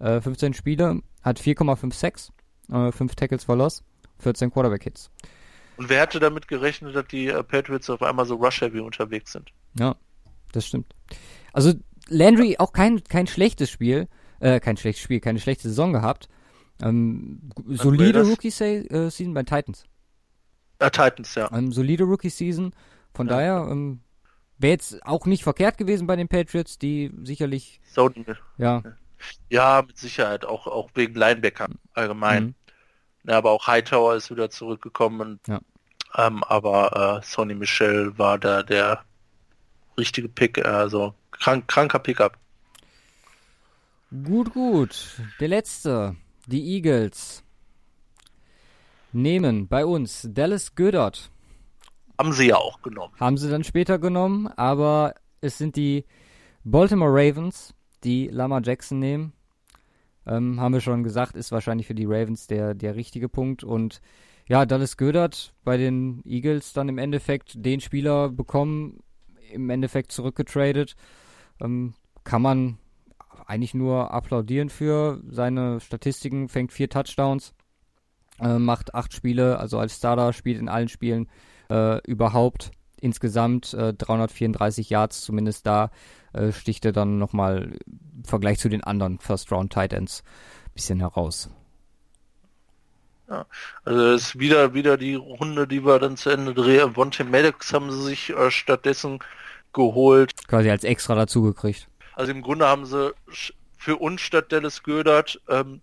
äh, 0.00 0.20
15 0.20 0.54
Spiele, 0.54 1.00
hat 1.22 1.38
4,56, 1.40 2.30
äh, 2.72 2.90
5 2.92 3.14
Tackles 3.14 3.44
for 3.44 3.56
Loss, 3.56 3.84
14 4.18 4.50
Quarterback-Hits. 4.50 5.10
Und 5.76 5.88
wer 5.88 6.00
hätte 6.00 6.20
damit 6.20 6.48
gerechnet, 6.48 6.94
dass 6.94 7.06
die 7.06 7.28
äh, 7.28 7.42
Patriots 7.42 7.88
auf 7.90 8.02
einmal 8.02 8.26
so 8.26 8.34
Rush-Heavy 8.36 8.80
unterwegs 8.80 9.32
sind? 9.32 9.50
Ja, 9.78 9.94
das 10.52 10.66
stimmt. 10.66 10.94
Also 11.52 11.72
Landry 12.08 12.56
auch 12.58 12.72
kein, 12.72 13.02
kein 13.04 13.26
schlechtes 13.26 13.70
Spiel, 13.70 14.08
äh, 14.44 14.60
kein 14.60 14.76
schlechtes 14.76 15.02
Spiel, 15.02 15.20
keine 15.20 15.40
schlechte 15.40 15.68
Saison 15.68 15.92
gehabt. 15.92 16.28
Ähm, 16.82 17.40
solide? 17.66 18.22
Rookie-Season 18.22 19.34
bei 19.34 19.42
Titans. 19.44 19.84
Äh, 20.78 20.90
Titans, 20.90 21.34
ja. 21.34 21.50
Ähm, 21.52 21.72
solide 21.72 22.04
Rookie-Season. 22.04 22.74
Von 23.14 23.28
Ja. 23.28 23.34
daher 23.34 23.68
ähm, 23.70 24.00
wäre 24.58 24.72
jetzt 24.72 25.04
auch 25.06 25.26
nicht 25.26 25.44
verkehrt 25.44 25.78
gewesen 25.78 26.06
bei 26.06 26.16
den 26.16 26.28
Patriots, 26.28 26.78
die 26.78 27.12
sicherlich, 27.22 27.80
Sony, 27.84 28.24
ja, 28.58 28.82
ja, 29.50 29.82
mit 29.86 29.96
Sicherheit, 29.98 30.44
auch, 30.44 30.66
auch 30.66 30.90
wegen 30.94 31.14
Linebacker 31.14 31.68
allgemein. 31.94 32.44
mhm. 32.44 32.54
Ja, 33.26 33.38
aber 33.38 33.52
auch 33.52 33.66
Hightower 33.66 34.16
ist 34.16 34.30
wieder 34.30 34.50
zurückgekommen. 34.50 35.40
Ja. 35.46 35.60
ähm, 36.16 36.44
aber 36.44 37.20
äh, 37.22 37.26
Sonny 37.26 37.54
Michel 37.54 38.18
war 38.18 38.38
da 38.38 38.62
der 38.62 39.04
richtige 39.98 40.28
Pick, 40.28 40.58
äh, 40.58 40.62
also 40.62 41.14
krank, 41.30 41.68
kranker 41.68 41.98
Pickup. 42.00 42.36
Gut, 44.22 44.52
gut. 44.52 45.20
Der 45.40 45.48
letzte. 45.48 46.14
Die 46.46 46.74
Eagles 46.74 47.42
nehmen 49.12 49.66
bei 49.66 49.84
uns 49.84 50.28
Dallas 50.30 50.76
Goddard. 50.76 51.32
Haben 52.16 52.32
sie 52.32 52.48
ja 52.48 52.56
auch 52.56 52.80
genommen. 52.82 53.12
Haben 53.18 53.38
sie 53.38 53.50
dann 53.50 53.64
später 53.64 53.98
genommen, 53.98 54.46
aber 54.46 55.14
es 55.40 55.58
sind 55.58 55.74
die 55.74 56.04
Baltimore 56.62 57.10
Ravens, 57.10 57.74
die 58.04 58.28
Lamar 58.28 58.60
Jackson 58.62 59.00
nehmen. 59.00 59.32
Ähm, 60.26 60.60
haben 60.60 60.74
wir 60.74 60.80
schon 60.80 61.02
gesagt, 61.02 61.34
ist 61.34 61.50
wahrscheinlich 61.50 61.88
für 61.88 61.96
die 61.96 62.06
Ravens 62.06 62.46
der, 62.46 62.74
der 62.74 62.94
richtige 62.94 63.28
Punkt. 63.28 63.64
Und 63.64 64.00
ja, 64.46 64.64
Dallas 64.64 64.96
Goddard 64.96 65.54
bei 65.64 65.76
den 65.76 66.22
Eagles 66.24 66.72
dann 66.72 66.88
im 66.88 66.98
Endeffekt 66.98 67.54
den 67.56 67.80
Spieler 67.80 68.28
bekommen, 68.28 69.02
im 69.50 69.70
Endeffekt 69.70 70.12
zurückgetradet. 70.12 70.94
Ähm, 71.60 71.94
kann 72.22 72.42
man 72.42 72.78
eigentlich 73.46 73.74
nur 73.74 74.12
applaudieren 74.12 74.70
für 74.70 75.20
seine 75.28 75.80
Statistiken, 75.80 76.48
fängt 76.48 76.72
vier 76.72 76.88
Touchdowns, 76.88 77.54
äh, 78.40 78.58
macht 78.58 78.94
acht 78.94 79.12
Spiele, 79.12 79.58
also 79.58 79.78
als 79.78 79.96
Starter 79.96 80.32
spielt 80.32 80.58
in 80.58 80.68
allen 80.68 80.88
Spielen 80.88 81.28
äh, 81.70 82.00
überhaupt. 82.06 82.70
Insgesamt 83.00 83.74
äh, 83.74 83.92
334 83.92 84.88
Yards, 84.88 85.22
zumindest 85.22 85.66
da 85.66 85.90
äh, 86.32 86.52
sticht 86.52 86.84
er 86.84 86.92
dann 86.92 87.18
nochmal 87.18 87.76
im 87.86 88.24
Vergleich 88.24 88.58
zu 88.58 88.68
den 88.68 88.82
anderen 88.82 89.18
First-Round-Tight 89.18 89.92
Ends 89.92 90.22
ein 90.66 90.72
bisschen 90.74 91.00
heraus. 91.00 91.50
Also 93.84 94.00
es 94.12 94.22
ist 94.22 94.38
wieder, 94.38 94.74
wieder 94.74 94.96
die 94.96 95.14
Runde, 95.14 95.66
die 95.66 95.84
wir 95.84 95.98
dann 95.98 96.16
zu 96.16 96.30
Ende 96.30 96.54
drehen. 96.54 96.94
Vontae 96.94 97.24
Maddox 97.24 97.72
haben 97.72 97.90
sie 97.90 98.02
sich 98.02 98.30
äh, 98.30 98.50
stattdessen 98.50 99.20
geholt. 99.72 100.32
Quasi 100.46 100.70
als 100.70 100.84
extra 100.84 101.14
dazugekriegt. 101.14 101.88
Also 102.14 102.32
im 102.32 102.42
Grunde 102.42 102.66
haben 102.66 102.86
sie 102.86 103.14
für 103.76 103.96
uns 103.96 104.20
statt 104.20 104.52
Dallas 104.52 104.82
Gödert 104.82 105.40
ähm, 105.48 105.80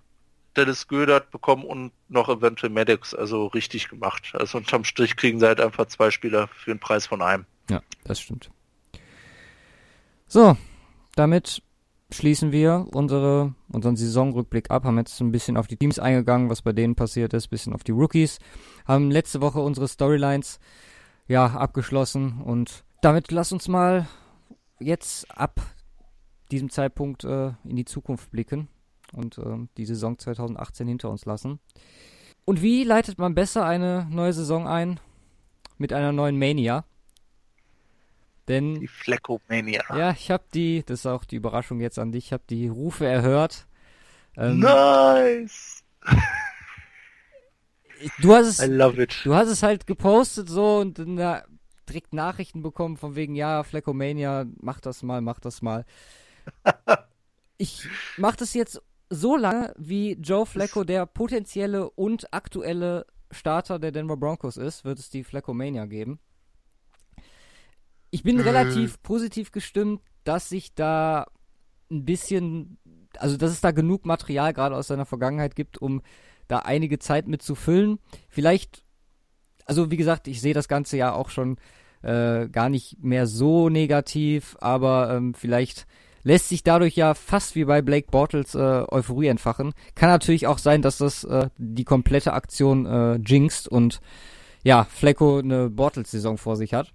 Dallas 0.53 0.87
Gödert 0.87 1.31
bekommen 1.31 1.63
und 1.63 1.91
noch 2.09 2.29
eventuell 2.29 2.71
Maddox, 2.71 3.13
also 3.13 3.47
richtig 3.47 3.89
gemacht. 3.89 4.33
Also 4.33 4.57
unterm 4.57 4.83
Strich 4.83 5.15
kriegen 5.15 5.39
sie 5.39 5.47
halt 5.47 5.61
einfach 5.61 5.85
zwei 5.87 6.11
Spieler 6.11 6.47
für 6.49 6.71
den 6.71 6.79
Preis 6.79 7.05
von 7.05 7.21
einem. 7.21 7.45
Ja, 7.69 7.81
das 8.03 8.19
stimmt. 8.19 8.49
So, 10.27 10.57
damit 11.15 11.61
schließen 12.11 12.51
wir 12.51 12.87
unsere, 12.91 13.55
unseren 13.69 13.95
Saisonrückblick 13.95 14.69
ab, 14.71 14.83
haben 14.83 14.97
jetzt 14.97 15.19
ein 15.21 15.31
bisschen 15.31 15.55
auf 15.55 15.67
die 15.67 15.77
Teams 15.77 15.99
eingegangen, 15.99 16.49
was 16.49 16.61
bei 16.61 16.73
denen 16.73 16.95
passiert 16.95 17.33
ist, 17.33 17.47
bisschen 17.47 17.73
auf 17.73 17.85
die 17.85 17.93
Rookies, 17.93 18.39
haben 18.85 19.11
letzte 19.11 19.39
Woche 19.39 19.59
unsere 19.59 19.87
Storylines 19.87 20.59
ja 21.27 21.45
abgeschlossen 21.45 22.41
und 22.41 22.83
damit 23.01 23.31
lass 23.31 23.53
uns 23.53 23.69
mal 23.69 24.07
jetzt 24.79 25.31
ab 25.37 25.61
diesem 26.51 26.69
Zeitpunkt 26.69 27.23
äh, 27.23 27.53
in 27.63 27.75
die 27.75 27.85
Zukunft 27.85 28.31
blicken 28.31 28.67
und 29.13 29.37
äh, 29.37 29.67
die 29.77 29.85
Saison 29.85 30.17
2018 30.17 30.87
hinter 30.87 31.09
uns 31.09 31.25
lassen. 31.25 31.59
Und 32.45 32.61
wie 32.61 32.83
leitet 32.83 33.17
man 33.17 33.35
besser 33.35 33.65
eine 33.65 34.07
neue 34.09 34.33
Saison 34.33 34.67
ein? 34.67 34.99
Mit 35.77 35.93
einer 35.93 36.11
neuen 36.11 36.37
Mania. 36.37 36.85
Denn. 38.47 38.79
Die 38.79 38.87
Fleckomania. 38.87 39.83
Ja, 39.95 40.11
ich 40.11 40.31
habe 40.31 40.43
die, 40.53 40.83
das 40.85 41.01
ist 41.01 41.05
auch 41.05 41.25
die 41.25 41.37
Überraschung 41.37 41.79
jetzt 41.79 41.99
an 41.99 42.11
dich, 42.11 42.27
ich 42.27 42.33
habe 42.33 42.43
die 42.49 42.67
Rufe 42.67 43.05
erhört. 43.05 43.67
Ähm, 44.37 44.59
nice! 44.59 45.83
Du 48.19 48.33
hast 48.33 48.47
es, 48.47 48.59
I 48.59 48.65
love 48.65 49.01
it. 49.01 49.21
Du 49.23 49.35
hast 49.35 49.49
es 49.49 49.61
halt 49.61 49.85
gepostet 49.85 50.49
so 50.49 50.79
und 50.79 50.97
dann 50.97 51.17
da 51.17 51.43
direkt 51.87 52.13
Nachrichten 52.13 52.63
bekommen 52.63 52.97
von 52.97 53.15
wegen, 53.15 53.35
ja, 53.35 53.63
Fleckomania, 53.63 54.45
mach 54.59 54.79
das 54.79 55.03
mal, 55.03 55.21
mach 55.21 55.39
das 55.39 55.61
mal. 55.61 55.85
Ich 57.57 57.87
mach 58.17 58.35
das 58.35 58.53
jetzt 58.53 58.81
so 59.09 59.35
lange, 59.35 59.73
wie 59.77 60.13
Joe 60.13 60.45
Flacco 60.45 60.83
der 60.83 61.05
potenzielle 61.05 61.89
und 61.89 62.33
aktuelle 62.33 63.05
Starter 63.29 63.79
der 63.79 63.91
Denver 63.91 64.17
Broncos 64.17 64.57
ist, 64.57 64.85
wird 64.85 64.99
es 64.99 65.09
die 65.09 65.23
Fleckomania 65.23 65.85
geben. 65.85 66.19
Ich 68.09 68.23
bin 68.23 68.37
mhm. 68.37 68.43
relativ 68.43 69.01
positiv 69.03 69.51
gestimmt, 69.51 70.01
dass 70.23 70.49
sich 70.49 70.75
da 70.75 71.27
ein 71.89 72.05
bisschen, 72.05 72.77
also 73.17 73.37
dass 73.37 73.51
es 73.51 73.61
da 73.61 73.71
genug 73.71 74.05
Material 74.05 74.53
gerade 74.53 74.75
aus 74.75 74.87
seiner 74.87 75.05
Vergangenheit 75.05 75.55
gibt, 75.55 75.81
um 75.81 76.01
da 76.47 76.59
einige 76.59 76.99
Zeit 76.99 77.27
mit 77.27 77.41
zu 77.41 77.55
füllen. 77.55 77.99
Vielleicht, 78.29 78.83
also 79.65 79.91
wie 79.91 79.97
gesagt, 79.97 80.27
ich 80.27 80.41
sehe 80.41 80.53
das 80.53 80.67
ganze 80.67 80.97
ja 80.97 81.13
auch 81.13 81.29
schon 81.29 81.57
äh, 82.01 82.47
gar 82.49 82.69
nicht 82.69 83.01
mehr 83.01 83.27
so 83.27 83.69
negativ, 83.69 84.57
aber 84.59 85.13
ähm, 85.13 85.33
vielleicht 85.33 85.85
lässt 86.23 86.49
sich 86.49 86.63
dadurch 86.63 86.95
ja 86.95 87.13
fast 87.13 87.55
wie 87.55 87.65
bei 87.65 87.81
Blake 87.81 88.07
Bortles 88.11 88.55
äh, 88.55 88.85
Euphorie 88.89 89.27
entfachen. 89.27 89.73
Kann 89.95 90.09
natürlich 90.09 90.47
auch 90.47 90.57
sein, 90.57 90.81
dass 90.81 90.97
das 90.97 91.23
äh, 91.23 91.49
die 91.57 91.83
komplette 91.83 92.33
Aktion 92.33 92.85
äh, 92.85 93.15
jinxt 93.15 93.67
und 93.67 94.01
ja, 94.63 94.83
Flecko 94.85 95.39
eine 95.39 95.69
Bortles-Saison 95.69 96.37
vor 96.37 96.55
sich 96.55 96.73
hat. 96.73 96.91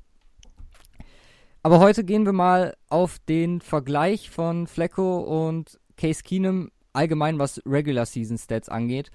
Aber 1.63 1.81
heute 1.81 2.05
gehen 2.05 2.25
wir 2.25 2.33
mal 2.33 2.77
auf 2.89 3.19
den 3.19 3.61
Vergleich 3.61 4.31
von 4.31 4.69
Flecko 4.69 5.47
und 5.47 5.81
Case 5.97 6.23
Keenum 6.23 6.71
allgemein, 6.93 7.39
was 7.41 7.61
Regular 7.67 8.07
Season 8.07 8.39
Stats 8.39 8.69
angeht. 8.69 9.11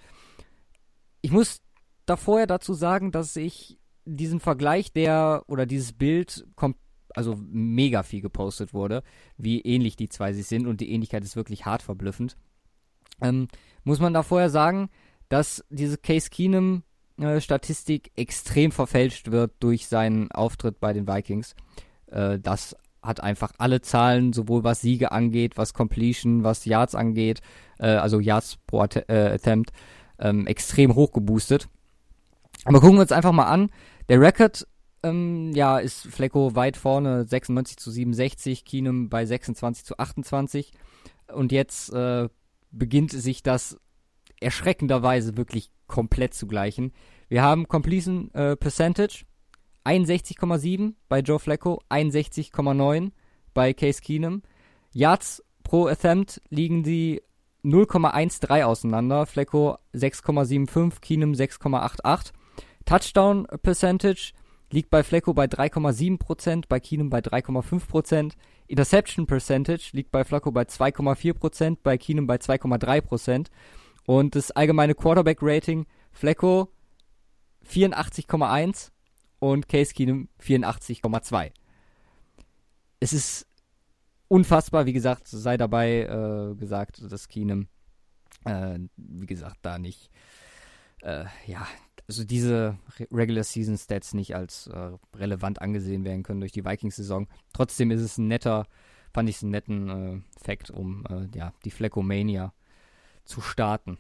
Ich 1.22 1.32
muss 1.32 1.62
da 2.06 2.18
vorher 2.18 2.48
dazu 2.48 2.74
sagen, 2.74 3.12
dass 3.12 3.36
ich 3.38 3.80
diesen 4.06 4.40
Vergleich, 4.40 4.92
der 4.92 5.44
oder 5.48 5.66
dieses 5.66 5.94
Bild 5.94 6.46
kommt 6.56 6.76
also 7.16 7.38
mega 7.40 8.04
viel 8.04 8.22
gepostet 8.22 8.74
wurde, 8.74 9.04
wie 9.38 9.62
ähnlich 9.62 9.96
die 9.96 10.10
zwei 10.10 10.34
sich 10.34 10.48
sind 10.48 10.68
und 10.68 10.82
die 10.82 10.92
Ähnlichkeit 10.92 11.24
ist 11.24 11.36
wirklich 11.36 11.66
hart 11.66 11.82
verblüffend. 11.82 12.38
Ähm, 13.22 13.48
muss 13.84 14.00
man 14.00 14.14
da 14.14 14.24
vorher 14.24 14.50
sagen, 14.50 14.90
dass 15.30 15.64
diese 15.70 15.98
Case 15.98 16.30
Keenum 16.30 16.84
äh, 17.18 17.40
Statistik 17.40 18.12
extrem 18.16 18.72
verfälscht 18.72 19.32
wird 19.32 19.52
durch 19.60 19.88
seinen 19.88 20.32
Auftritt 20.32 20.80
bei 20.80 20.94
den 20.94 21.08
Vikings. 21.08 21.56
Äh, 22.08 22.40
das 22.40 22.76
hat 23.02 23.22
einfach 23.22 23.54
alle 23.58 23.82
Zahlen, 23.82 24.34
sowohl 24.34 24.64
was 24.64 24.82
Siege 24.82 25.12
angeht, 25.12 25.58
was 25.58 25.74
Completion, 25.74 26.44
was 26.44 26.66
Yards 26.66 26.96
angeht, 26.96 27.42
äh, 27.80 27.88
also 27.88 28.20
Yards 28.20 28.58
pro 28.68 28.82
Att 28.82 29.10
äh, 29.10 29.32
Attempt, 29.34 29.72
ähm, 30.20 30.46
extrem 30.48 30.96
hoch 30.96 31.12
geboostet. 31.12 31.68
Aber 32.66 32.80
gucken 32.80 32.98
wir 32.98 33.02
uns 33.02 33.12
einfach 33.12 33.32
mal 33.32 33.46
an. 33.46 33.72
Der 34.10 34.20
Record 34.20 34.68
ähm, 35.03 35.52
ja, 35.53 35.80
ist 35.80 36.07
Flecko 36.07 36.56
weit 36.56 36.78
vorne, 36.78 37.26
96 37.26 37.78
zu 37.78 37.91
67, 37.91 38.65
Keenum 38.65 39.10
bei 39.10 39.26
26 39.26 39.86
zu 39.86 39.98
28. 39.98 40.72
Und 41.34 41.52
jetzt 41.52 41.91
äh, 41.94 42.30
beginnt 42.72 43.11
sich 43.11 43.44
das 43.44 43.78
erschreckenderweise 44.40 45.38
wirklich 45.38 45.72
komplett 45.88 46.34
zu 46.34 46.48
gleichen. 46.48 46.94
Wir 47.30 47.44
haben 47.44 47.68
Completion 47.68 48.34
äh, 48.34 48.56
Percentage 48.56 49.26
61,7 49.86 50.94
bei 51.10 51.19
Joe 51.19 51.40
Flecko, 51.40 51.82
61,9 51.90 53.11
bei 53.53 53.73
Case 53.73 54.02
Keenum. 54.02 54.44
Yards 54.94 55.44
pro 55.64 55.88
Attempt 55.88 56.41
liegen 56.49 56.84
die 56.84 57.22
0,13 57.64 58.64
auseinander. 58.64 59.26
Flecko 59.26 59.78
6,75, 59.94 61.02
Keenum 61.02 61.32
6,88. 61.34 62.32
Touchdown 62.86 63.48
Percentage 63.61 64.34
liegt 64.72 64.89
bei 64.89 65.03
Flecko 65.03 65.34
bei 65.34 65.45
3,7%, 65.45 66.65
bei 66.68 66.80
Keenum 66.80 67.10
bei 67.10 67.19
3,5%. 67.19 68.34
Interception 68.68 69.27
Percentage 69.27 69.89
liegt 69.93 70.11
bei 70.11 70.23
Flecko 70.23 70.52
bei 70.52 70.64
2,4%, 70.64 71.77
bei 71.84 71.98
Keenum 71.98 72.27
bei 72.27 72.38
2,3%. 72.38 73.48
Und 74.06 74.35
das 74.35 74.52
allgemeine 74.52 74.95
Quarterback 74.95 75.39
Rating 75.41 75.85
Flecko 76.11 76.69
84,1 77.69 78.91
und 79.39 79.68
Case 79.68 79.93
Keenum 79.93 80.30
84,2. 80.41 81.52
Es 82.99 83.14
ist 83.14 83.48
unfassbar, 84.27 84.85
wie 84.85 84.93
gesagt, 84.93 85.27
sei 85.27 85.57
dabei 85.57 86.03
äh, 86.03 86.56
gesagt, 86.56 87.02
dass 87.11 87.27
Keenum, 87.27 87.68
äh, 88.45 88.80
wie 88.95 89.26
gesagt, 89.26 89.57
da 89.64 89.77
nicht, 89.77 90.10
äh, 91.02 91.26
ja, 91.45 91.68
also 92.07 92.23
diese 92.23 92.78
Regular 93.11 93.44
Season 93.44 93.78
Stats 93.78 94.14
nicht 94.14 94.36
als 94.36 94.68
äh, 94.68 94.91
relevant 95.15 95.61
angesehen 95.61 96.03
werden 96.03 96.23
können 96.23 96.41
durch 96.41 96.52
die 96.52 96.65
Vikings-Saison. 96.65 97.28
Trotzdem 97.53 97.90
ist 97.91 98.02
es 98.02 98.18
ein 98.18 98.28
netter, 98.28 98.68
fand 99.14 99.30
ich 99.30 99.38
es 99.38 99.44
einen 99.44 99.52
netten 99.52 99.90
äh, 99.90 100.22
Fact, 100.44 100.72
um 100.72 101.06
äh, 101.10 101.38
ja, 101.38 101.53
die 101.64 101.72
Fleckomania 101.72 102.53
zu 103.23 103.40
starten. 103.41 103.98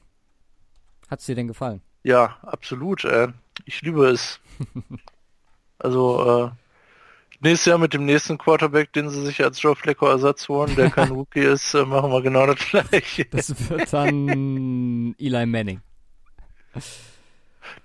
Hat 1.09 1.19
es 1.19 1.25
dir 1.25 1.35
denn 1.35 1.47
gefallen? 1.47 1.81
Ja, 2.03 2.37
absolut. 2.41 3.05
Äh, 3.05 3.29
ich 3.65 3.81
liebe 3.81 4.07
es. 4.07 4.39
also 5.79 6.51
äh, 6.51 6.51
nächstes 7.39 7.65
Jahr 7.65 7.77
mit 7.77 7.93
dem 7.93 8.05
nächsten 8.05 8.37
Quarterback, 8.37 8.91
den 8.93 9.09
sie 9.09 9.25
sich 9.25 9.43
als 9.43 9.61
Joe 9.61 9.75
Flecko 9.75 10.07
Ersatz 10.07 10.49
holen, 10.49 10.75
der 10.75 10.89
kein 10.89 11.11
Rookie 11.11 11.41
ist, 11.41 11.73
äh, 11.73 11.85
machen 11.85 12.11
wir 12.11 12.21
genau 12.21 12.45
das 12.45 12.59
gleiche. 12.59 13.25
Das 13.25 13.69
wird 13.69 13.93
dann 13.93 15.15
Eli 15.17 15.45
Manning. 15.45 15.81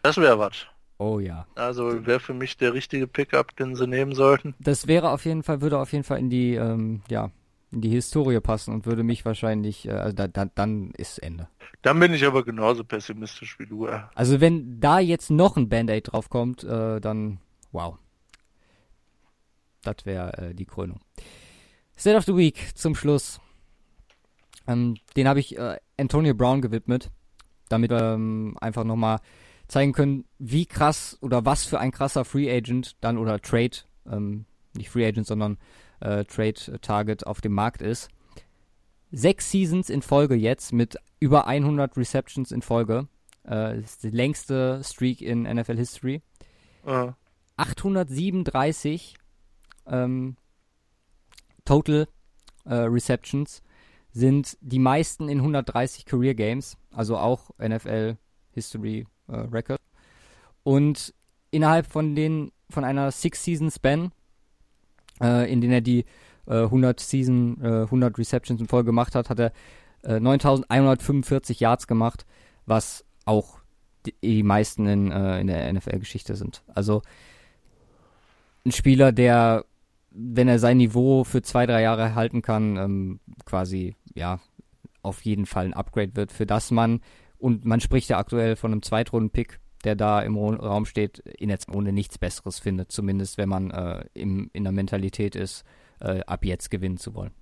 Das 0.03 0.17
wäre 0.17 0.39
was. 0.39 0.67
Oh 0.99 1.19
ja. 1.19 1.47
Also 1.55 2.07
wäre 2.07 2.21
für 2.21 2.35
mich 2.35 2.57
der 2.57 2.73
richtige 2.73 3.07
Pickup, 3.07 3.55
den 3.57 3.77
sie 3.77 3.87
nehmen 3.87 4.15
sollten. 4.15 4.55
Das 4.59 4.87
wäre 4.87 5.11
auf 5.11 5.25
jeden 5.25 5.43
Fall, 5.43 5.61
würde 5.61 5.79
auf 5.79 5.93
jeden 5.93 6.05
Fall 6.05 6.19
in 6.19 6.31
die, 6.31 6.55
ähm, 6.55 7.03
ja, 7.09 7.31
in 7.71 7.83
die 7.83 7.91
Historie 7.91 8.41
passen 8.41 8.73
und 8.73 8.87
würde 8.87 9.03
mich 9.03 9.25
wahrscheinlich, 9.25 9.87
äh, 9.87 9.93
also 9.93 10.17
da, 10.17 10.29
da, 10.29 10.47
dann 10.47 10.93
ist 10.93 11.19
Ende. 11.19 11.49
Dann 11.83 12.01
bin 12.01 12.15
ich 12.15 12.25
aber 12.25 12.45
genauso 12.45 12.83
pessimistisch 12.85 13.59
wie 13.59 13.67
du. 13.67 13.87
Äh. 13.87 14.01
Also 14.15 14.41
wenn 14.41 14.81
da 14.81 14.99
jetzt 14.99 15.31
noch 15.31 15.57
ein 15.57 15.69
Band-Aid 15.69 16.13
draufkommt, 16.13 16.65
äh, 16.65 17.01
dann 17.01 17.41
wow. 17.73 17.99
Das 19.83 19.97
wäre 20.05 20.33
äh, 20.39 20.55
die 20.55 20.65
Krönung. 20.65 21.01
State 21.99 22.17
of 22.17 22.25
the 22.25 22.37
Week 22.37 22.71
zum 22.75 22.95
Schluss. 22.95 23.41
Ähm, 24.67 24.97
den 25.17 25.29
habe 25.29 25.41
ich 25.41 25.59
äh, 25.59 25.77
Antonio 25.99 26.35
Brown 26.35 26.61
gewidmet, 26.61 27.11
damit 27.69 27.93
ähm, 27.93 28.57
einfach 28.61 28.85
nochmal 28.85 29.19
zeigen 29.69 29.93
können, 29.93 30.25
wie 30.39 30.67
krass 30.67 31.19
oder 31.21 31.45
was 31.45 31.65
für 31.65 31.81
ein 31.81 31.91
krasser 31.91 32.25
Free 32.25 32.51
Agent 32.51 32.97
dann 33.01 33.19
oder 33.19 33.41
Trade, 33.41 33.79
ähm, 34.11 34.45
nicht 34.75 34.91
Free 34.91 35.07
Agent, 35.07 35.27
sondern 35.27 35.59
äh, 36.01 36.25
Trade 36.25 36.81
Target 36.81 37.27
auf 37.27 37.41
dem 37.41 37.53
Markt 37.53 37.83
ist. 37.83 38.09
Sechs 39.13 39.51
Seasons 39.51 39.91
in 39.91 40.03
Folge 40.03 40.35
jetzt 40.35 40.73
mit 40.73 40.97
über 41.21 41.47
100 41.47 41.97
Receptions 41.97 42.53
in 42.53 42.63
Folge. 42.63 43.09
Äh, 43.49 43.81
ist 43.81 44.03
die 44.03 44.11
längste 44.11 44.83
Streak 44.85 45.23
in 45.23 45.43
NFL 45.43 45.77
History. 45.77 46.23
Uh. 46.85 47.13
837 47.57 49.15
ähm, 49.87 50.37
Total 51.65 52.07
äh, 52.65 52.75
Receptions 52.75 53.63
sind 54.17 54.57
die 54.63 54.79
meisten 54.79 55.29
in 55.29 55.39
130 55.39 56.07
Career 56.07 56.35
Games, 56.35 56.79
also 56.91 57.19
auch 57.19 57.51
NFL 57.59 58.17
History 58.51 59.07
äh, 59.29 59.37
Record. 59.37 59.79
Und 60.63 61.13
innerhalb 61.51 61.87
von 61.87 62.15
den 62.15 62.51
von 62.71 62.83
einer 62.83 63.11
Six-Season-Span, 63.11 64.13
äh, 65.21 65.53
in 65.53 65.61
denen 65.61 65.75
er 65.75 65.81
die 65.83 66.07
äh, 66.47 66.63
100 66.63 66.99
Season, 66.99 67.63
äh, 67.63 67.83
100 67.83 68.19
Receptions 68.19 68.59
in 68.59 68.69
Folge 68.69 68.87
gemacht 68.87 69.15
hat, 69.15 69.29
hat 69.29 69.39
er 69.39 69.53
äh, 70.03 70.19
9145 70.19 71.61
Yards 71.61 71.87
gemacht, 71.87 72.25
was 72.65 73.05
auch 73.27 73.59
die, 74.07 74.15
die 74.23 74.43
meisten 74.43 74.87
in, 74.87 75.13
äh, 75.13 75.41
in 75.41 75.47
der 75.47 75.71
NFL-Geschichte 75.71 76.37
sind. 76.37 76.63
Also 76.75 77.03
ein 78.65 78.73
Spieler, 78.73 79.13
der, 79.13 79.67
wenn 80.17 80.49
er 80.49 80.59
sein 80.59 80.79
Niveau 80.79 81.25
für 81.25 81.43
zwei, 81.43 81.67
drei 81.67 81.83
Jahre 81.83 82.15
halten 82.15 82.43
kann, 82.43 82.77
ähm, 82.77 83.21
quasi, 83.45 83.95
ja, 84.15 84.41
auf 85.03 85.23
jeden 85.23 85.47
Fall 85.47 85.67
ein 85.67 85.75
Upgrade 85.75 86.17
wird, 86.17 86.33
für 86.33 86.47
das 86.47 86.71
man 86.71 87.01
und 87.39 87.65
man 87.65 87.81
spricht 87.81 88.09
ja 88.09 88.19
aktuell 88.19 88.57
von 88.57 88.73
einem 88.73 88.83
Zweitrunden-Pick, 88.83 89.61
der 89.85 89.95
da 89.95 90.21
im 90.21 90.37
Raum 90.37 90.87
steht, 90.87 91.19
in 91.19 91.49
der 91.49 91.59
ohne 91.73 91.93
nichts 91.93 92.19
Besseres 92.19 92.59
findet, 92.59 92.91
zumindest 92.91 93.39
wenn 93.39 93.49
man 93.49 93.71
äh, 93.71 94.05
im, 94.15 94.51
in 94.53 94.65
der 94.65 94.73
Mentalität 94.73 95.37
ist, 95.37 95.65
äh, 96.01 96.21
ab 96.27 96.45
jetzt 96.45 96.71
gewinnen 96.71 96.97
zu 96.97 97.15
wollen. 97.15 97.33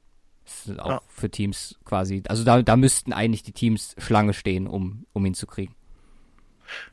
Das 0.44 0.66
ist 0.66 0.78
auch 0.78 0.90
ja. 0.90 1.02
für 1.08 1.30
Teams 1.30 1.78
quasi, 1.84 2.22
also 2.28 2.44
da, 2.44 2.60
da 2.60 2.76
müssten 2.76 3.12
eigentlich 3.12 3.44
die 3.44 3.52
Teams 3.52 3.94
Schlange 3.98 4.34
stehen, 4.34 4.66
um, 4.66 5.06
um 5.12 5.24
ihn 5.24 5.34
zu 5.34 5.46
kriegen. 5.46 5.74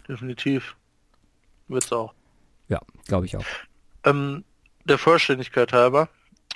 Definitiv. 0.07 0.77
Wird's 1.67 1.91
auch. 1.91 2.13
Ja, 2.69 2.79
glaube 3.07 3.25
ich 3.25 3.35
auch. 3.35 3.45
Ähm, 4.05 4.45
der 4.85 4.97
Vollständigkeit 4.97 5.73
halber, 5.73 6.09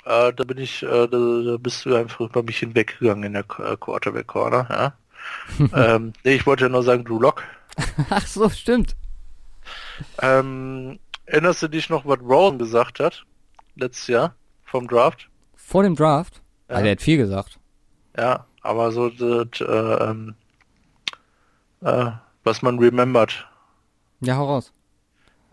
äh, 0.04 0.32
da 0.32 0.44
bin 0.44 0.58
ich, 0.58 0.82
äh, 0.82 1.08
da, 1.08 1.18
da, 1.18 1.56
bist 1.58 1.84
du 1.84 1.94
einfach 1.94 2.20
über 2.20 2.42
mich 2.42 2.58
hinweggegangen 2.58 3.24
in 3.24 3.32
der 3.32 3.44
äh, 3.58 3.76
Quarterback 3.76 4.26
Corner, 4.26 4.66
ja. 4.70 4.92
ähm, 5.74 6.12
nee, 6.24 6.34
ich 6.34 6.46
wollte 6.46 6.64
ja 6.64 6.68
nur 6.68 6.82
sagen, 6.82 7.04
Drew 7.04 7.18
Lock. 7.18 7.42
Ach 8.10 8.26
so, 8.26 8.48
stimmt. 8.48 8.94
Ähm, 10.22 10.98
erinnerst 11.24 11.62
du 11.62 11.68
dich 11.68 11.90
noch, 11.90 12.06
was 12.06 12.20
Rowan 12.20 12.58
gesagt 12.58 13.00
hat? 13.00 13.24
Letztes 13.74 14.06
Jahr 14.06 14.34
vom 14.64 14.86
Draft? 14.86 15.28
Vor 15.56 15.82
dem 15.82 15.96
Draft? 15.96 16.40
Ja. 16.68 16.76
Also, 16.76 16.86
er 16.86 16.92
hat 16.92 17.02
viel 17.02 17.16
gesagt. 17.16 17.58
Ja, 18.16 18.46
aber 18.62 18.92
so 18.92 19.10
das, 19.10 19.60
äh, 19.60 19.64
ähm, 19.64 20.34
äh, 21.82 22.10
was 22.44 22.62
man 22.62 22.78
remembert. 22.78 23.46
Ja, 24.20 24.36
hau 24.36 24.46
raus. 24.46 24.72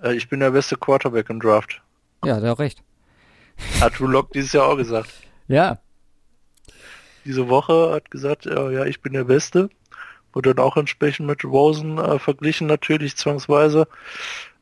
Äh, 0.02 0.14
ich 0.14 0.30
bin 0.30 0.40
der 0.40 0.52
beste 0.52 0.78
Quarterback 0.78 1.30
im 1.30 1.40
Draft. 1.40 1.82
Ja, 2.26 2.40
der 2.40 2.52
hat 2.52 2.60
recht. 2.60 2.84
Hat 3.80 4.00
Drew 4.00 4.08
Lock 4.08 4.32
dieses 4.32 4.54
Jahr 4.54 4.68
auch 4.68 4.78
gesagt. 4.78 5.10
Ja. 5.48 5.80
Diese 7.26 7.50
Woche 7.50 7.91
hat 7.91 8.12
gesagt, 8.12 8.45
ja, 8.45 8.70
ja 8.72 8.86
ich 8.86 9.02
bin 9.02 9.14
der 9.14 9.26
Beste. 9.26 9.70
Wurde 10.34 10.56
dann 10.56 10.66
auch 10.66 10.78
entsprechend 10.78 11.28
mit 11.28 11.45
Rosen 11.45 11.98
äh, 11.98 12.18
verglichen, 12.18 12.68
natürlich 12.68 13.16
zwangsweise. 13.16 13.88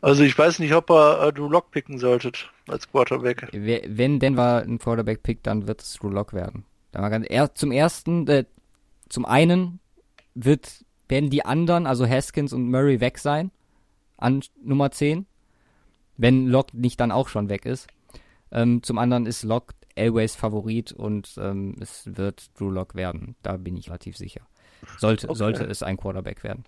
Also 0.02 0.24
ich 0.24 0.38
weiß 0.38 0.60
nicht, 0.60 0.74
ob 0.74 0.90
er 0.90 1.28
äh, 1.28 1.34
Drew 1.34 1.48
Lock 1.48 1.72
picken 1.72 1.98
solltet 1.98 2.50
als 2.68 2.90
Quarterback. 2.92 3.48
Wenn 3.54 4.20
Denver 4.20 4.64
ein 4.66 4.80
Quarterback 4.80 5.24
pickt, 5.24 5.48
dann 5.48 5.68
wird 5.68 5.82
es 5.82 5.94
Drew 5.94 6.10
Lock 6.10 6.34
werden. 6.34 6.66
Er, 6.92 7.56
zum 7.56 7.72
ersten, 7.72 8.28
äh, 8.28 8.46
zum 9.08 9.26
einen 9.26 9.80
wird, 10.34 10.84
werden 11.08 11.30
die 11.30 11.46
anderen, 11.46 11.88
also 11.88 12.08
Haskins 12.08 12.52
und 12.52 12.70
Murray 12.70 13.00
weg 13.00 13.18
sein 13.18 13.52
an 14.18 14.44
Nummer 14.64 14.92
10. 14.92 15.26
Wenn 16.22 16.46
Lock 16.46 16.72
nicht 16.76 17.00
dann 17.00 17.12
auch 17.12 17.28
schon 17.30 17.50
weg 17.50 17.66
ist. 17.66 17.88
Ähm, 18.52 18.84
zum 18.84 19.00
anderen 19.00 19.26
ist 19.26 19.42
Lock 19.42 19.74
Elways 19.96 20.36
Favorit 20.36 20.92
und 20.92 21.34
ähm, 21.40 21.76
es 21.80 22.04
wird 22.16 22.52
Drew 22.60 22.70
Lock 22.70 22.94
werden. 22.94 23.36
Da 23.42 23.58
bin 23.58 23.76
ich 23.76 23.88
relativ 23.88 24.18
sicher. 24.18 24.42
Sollte, 25.00 25.28
okay. 25.28 25.38
sollte 25.38 25.64
es 25.64 25.82
ein 25.82 25.98
Quarterback 25.98 26.44
werden. 26.44 26.66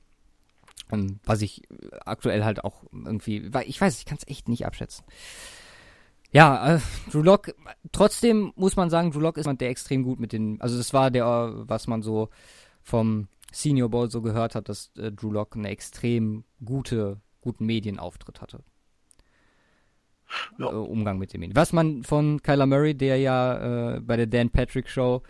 Ähm, 0.91 1.19
was 1.23 1.43
ich 1.43 1.61
aktuell 2.03 2.43
halt 2.43 2.63
auch 2.63 2.83
irgendwie, 2.91 3.53
weil 3.53 3.69
ich 3.69 3.79
weiß, 3.79 3.99
ich 3.99 4.05
kann 4.05 4.17
es 4.17 4.27
echt 4.27 4.49
nicht 4.49 4.65
abschätzen. 4.65 5.05
Ja, 6.31 6.77
äh, 6.77 6.79
Drew 7.11 7.21
Lock, 7.21 7.53
trotzdem 7.91 8.53
muss 8.55 8.75
man 8.75 8.89
sagen, 8.89 9.11
Drew 9.11 9.19
Lock 9.19 9.37
ist 9.37 9.45
jemand, 9.45 9.61
der 9.61 9.69
extrem 9.69 10.01
gut 10.01 10.19
mit 10.19 10.33
den, 10.33 10.59
also 10.61 10.77
das 10.77 10.93
war 10.93 11.11
der, 11.11 11.53
was 11.57 11.85
man 11.85 12.01
so 12.01 12.29
vom 12.81 13.27
Senior 13.51 13.89
Bowl 13.89 14.09
so 14.09 14.23
gehört 14.23 14.55
hat, 14.55 14.67
dass 14.67 14.89
äh, 14.97 15.11
Drew 15.11 15.31
Lock 15.31 15.55
eine 15.55 15.69
extrem 15.69 16.43
gute, 16.65 17.21
guten 17.39 17.67
Medienauftritt 17.67 18.41
hatte 18.41 18.63
ja. 20.57 20.71
äh, 20.71 20.75
Umgang 20.75 21.17
mit 21.17 21.33
dem 21.33 21.41
Medien. 21.41 21.55
Was 21.55 21.73
man 21.73 22.03
von 22.03 22.41
Kyler 22.41 22.65
Murray, 22.65 22.93
der 22.93 23.17
ja 23.17 23.95
äh, 23.95 23.99
bei 23.99 24.17
der 24.17 24.27
Dan 24.27 24.49
Patrick 24.49 24.89
Show 24.89 25.21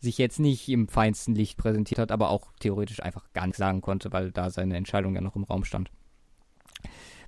sich 0.00 0.18
jetzt 0.18 0.38
nicht 0.38 0.68
im 0.68 0.88
feinsten 0.88 1.34
Licht 1.34 1.56
präsentiert 1.56 1.98
hat, 1.98 2.12
aber 2.12 2.30
auch 2.30 2.52
theoretisch 2.60 3.02
einfach 3.02 3.32
gar 3.32 3.46
nichts 3.46 3.58
sagen 3.58 3.80
konnte, 3.80 4.12
weil 4.12 4.30
da 4.30 4.50
seine 4.50 4.76
Entscheidung 4.76 5.14
ja 5.14 5.20
noch 5.20 5.36
im 5.36 5.44
Raum 5.44 5.64
stand. 5.64 5.90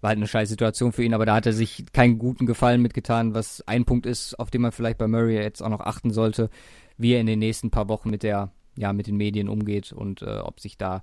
War 0.01 0.09
halt 0.09 0.19
eine 0.19 0.29
scheiß 0.29 0.49
Situation 0.49 0.93
für 0.93 1.03
ihn, 1.03 1.15
aber 1.15 1.27
da 1.27 1.35
hat 1.35 1.47
er 1.47 1.53
sich 1.53 1.85
keinen 1.93 2.19
guten 2.19 2.47
Gefallen 2.47 2.83
mitgetan, 2.83 3.35
was 3.35 3.67
ein 3.67 3.85
Punkt 3.85 4.07
ist, 4.07 4.39
auf 4.39 4.51
den 4.51 4.63
man 4.63 4.73
vielleicht 4.73 4.99
bei 4.99 5.09
Murray 5.09 5.35
jetzt 5.35 5.63
auch 5.63 5.71
noch 5.71 5.81
achten 5.81 6.13
sollte, 6.13 6.51
wie 6.97 7.15
er 7.15 7.21
in 7.21 7.27
den 7.27 7.39
nächsten 7.41 7.71
paar 7.71 7.89
Wochen 7.89 8.11
mit 8.11 8.23
der, 8.23 8.53
ja, 8.77 8.93
mit 8.93 9.07
den 9.07 9.17
Medien 9.17 9.49
umgeht 9.49 9.93
und 9.93 10.23
äh, 10.23 10.39
ob 10.39 10.61
sich 10.61 10.79
da 10.79 11.03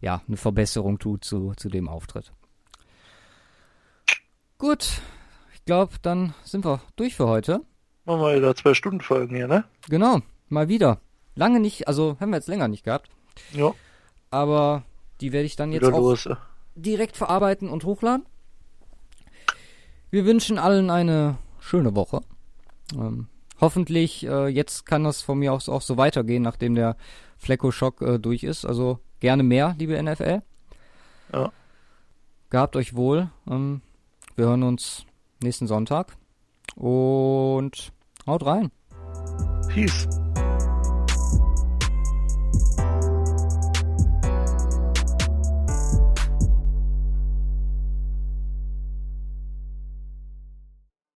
ja 0.00 0.22
eine 0.28 0.36
Verbesserung 0.36 0.98
tut 0.98 1.24
zu, 1.24 1.54
zu 1.56 1.68
dem 1.68 1.88
Auftritt. 1.88 2.32
Gut, 4.58 5.00
glaube, 5.66 5.94
dann 6.00 6.34
sind 6.44 6.64
wir 6.64 6.80
durch 6.96 7.14
für 7.14 7.26
heute. 7.26 7.60
Machen 8.04 8.20
wir 8.20 8.36
wieder 8.36 8.54
zwei 8.54 8.72
Stunden 8.72 9.00
Folgen 9.00 9.36
hier, 9.36 9.48
ne? 9.48 9.64
Genau, 9.88 10.20
mal 10.48 10.68
wieder. 10.68 11.00
Lange 11.34 11.60
nicht, 11.60 11.86
also 11.88 12.16
haben 12.18 12.30
wir 12.30 12.36
jetzt 12.36 12.48
länger 12.48 12.68
nicht 12.68 12.84
gehabt. 12.84 13.10
Ja. 13.52 13.74
Aber 14.30 14.84
die 15.20 15.32
werde 15.32 15.46
ich 15.46 15.56
dann 15.56 15.72
jetzt 15.72 15.84
auch 15.84 15.98
los. 15.98 16.28
direkt 16.74 17.16
verarbeiten 17.16 17.68
und 17.68 17.84
hochladen. 17.84 18.24
Wir 20.10 20.24
wünschen 20.24 20.58
allen 20.58 20.88
eine 20.88 21.36
schöne 21.58 21.94
Woche. 21.94 22.20
Ähm, 22.94 23.26
hoffentlich, 23.60 24.24
äh, 24.26 24.46
jetzt 24.46 24.86
kann 24.86 25.04
das 25.04 25.20
von 25.20 25.38
mir 25.38 25.52
aus 25.52 25.68
auch 25.68 25.82
so 25.82 25.96
weitergehen, 25.96 26.42
nachdem 26.42 26.74
der 26.74 26.96
Flecko-Schock 27.38 28.02
äh, 28.02 28.18
durch 28.18 28.44
ist. 28.44 28.64
Also 28.64 29.00
gerne 29.20 29.42
mehr, 29.42 29.74
liebe 29.78 30.00
NFL. 30.00 30.42
Ja. 31.32 31.52
Gehabt 32.50 32.76
euch 32.76 32.94
wohl. 32.94 33.30
Ähm, 33.50 33.82
wir 34.36 34.46
hören 34.46 34.62
uns 34.62 35.06
nächsten 35.42 35.66
Sonntag. 35.66 36.16
Und 36.74 37.92
haut 38.26 38.44
rein. 38.44 38.70
Peace. 39.68 40.08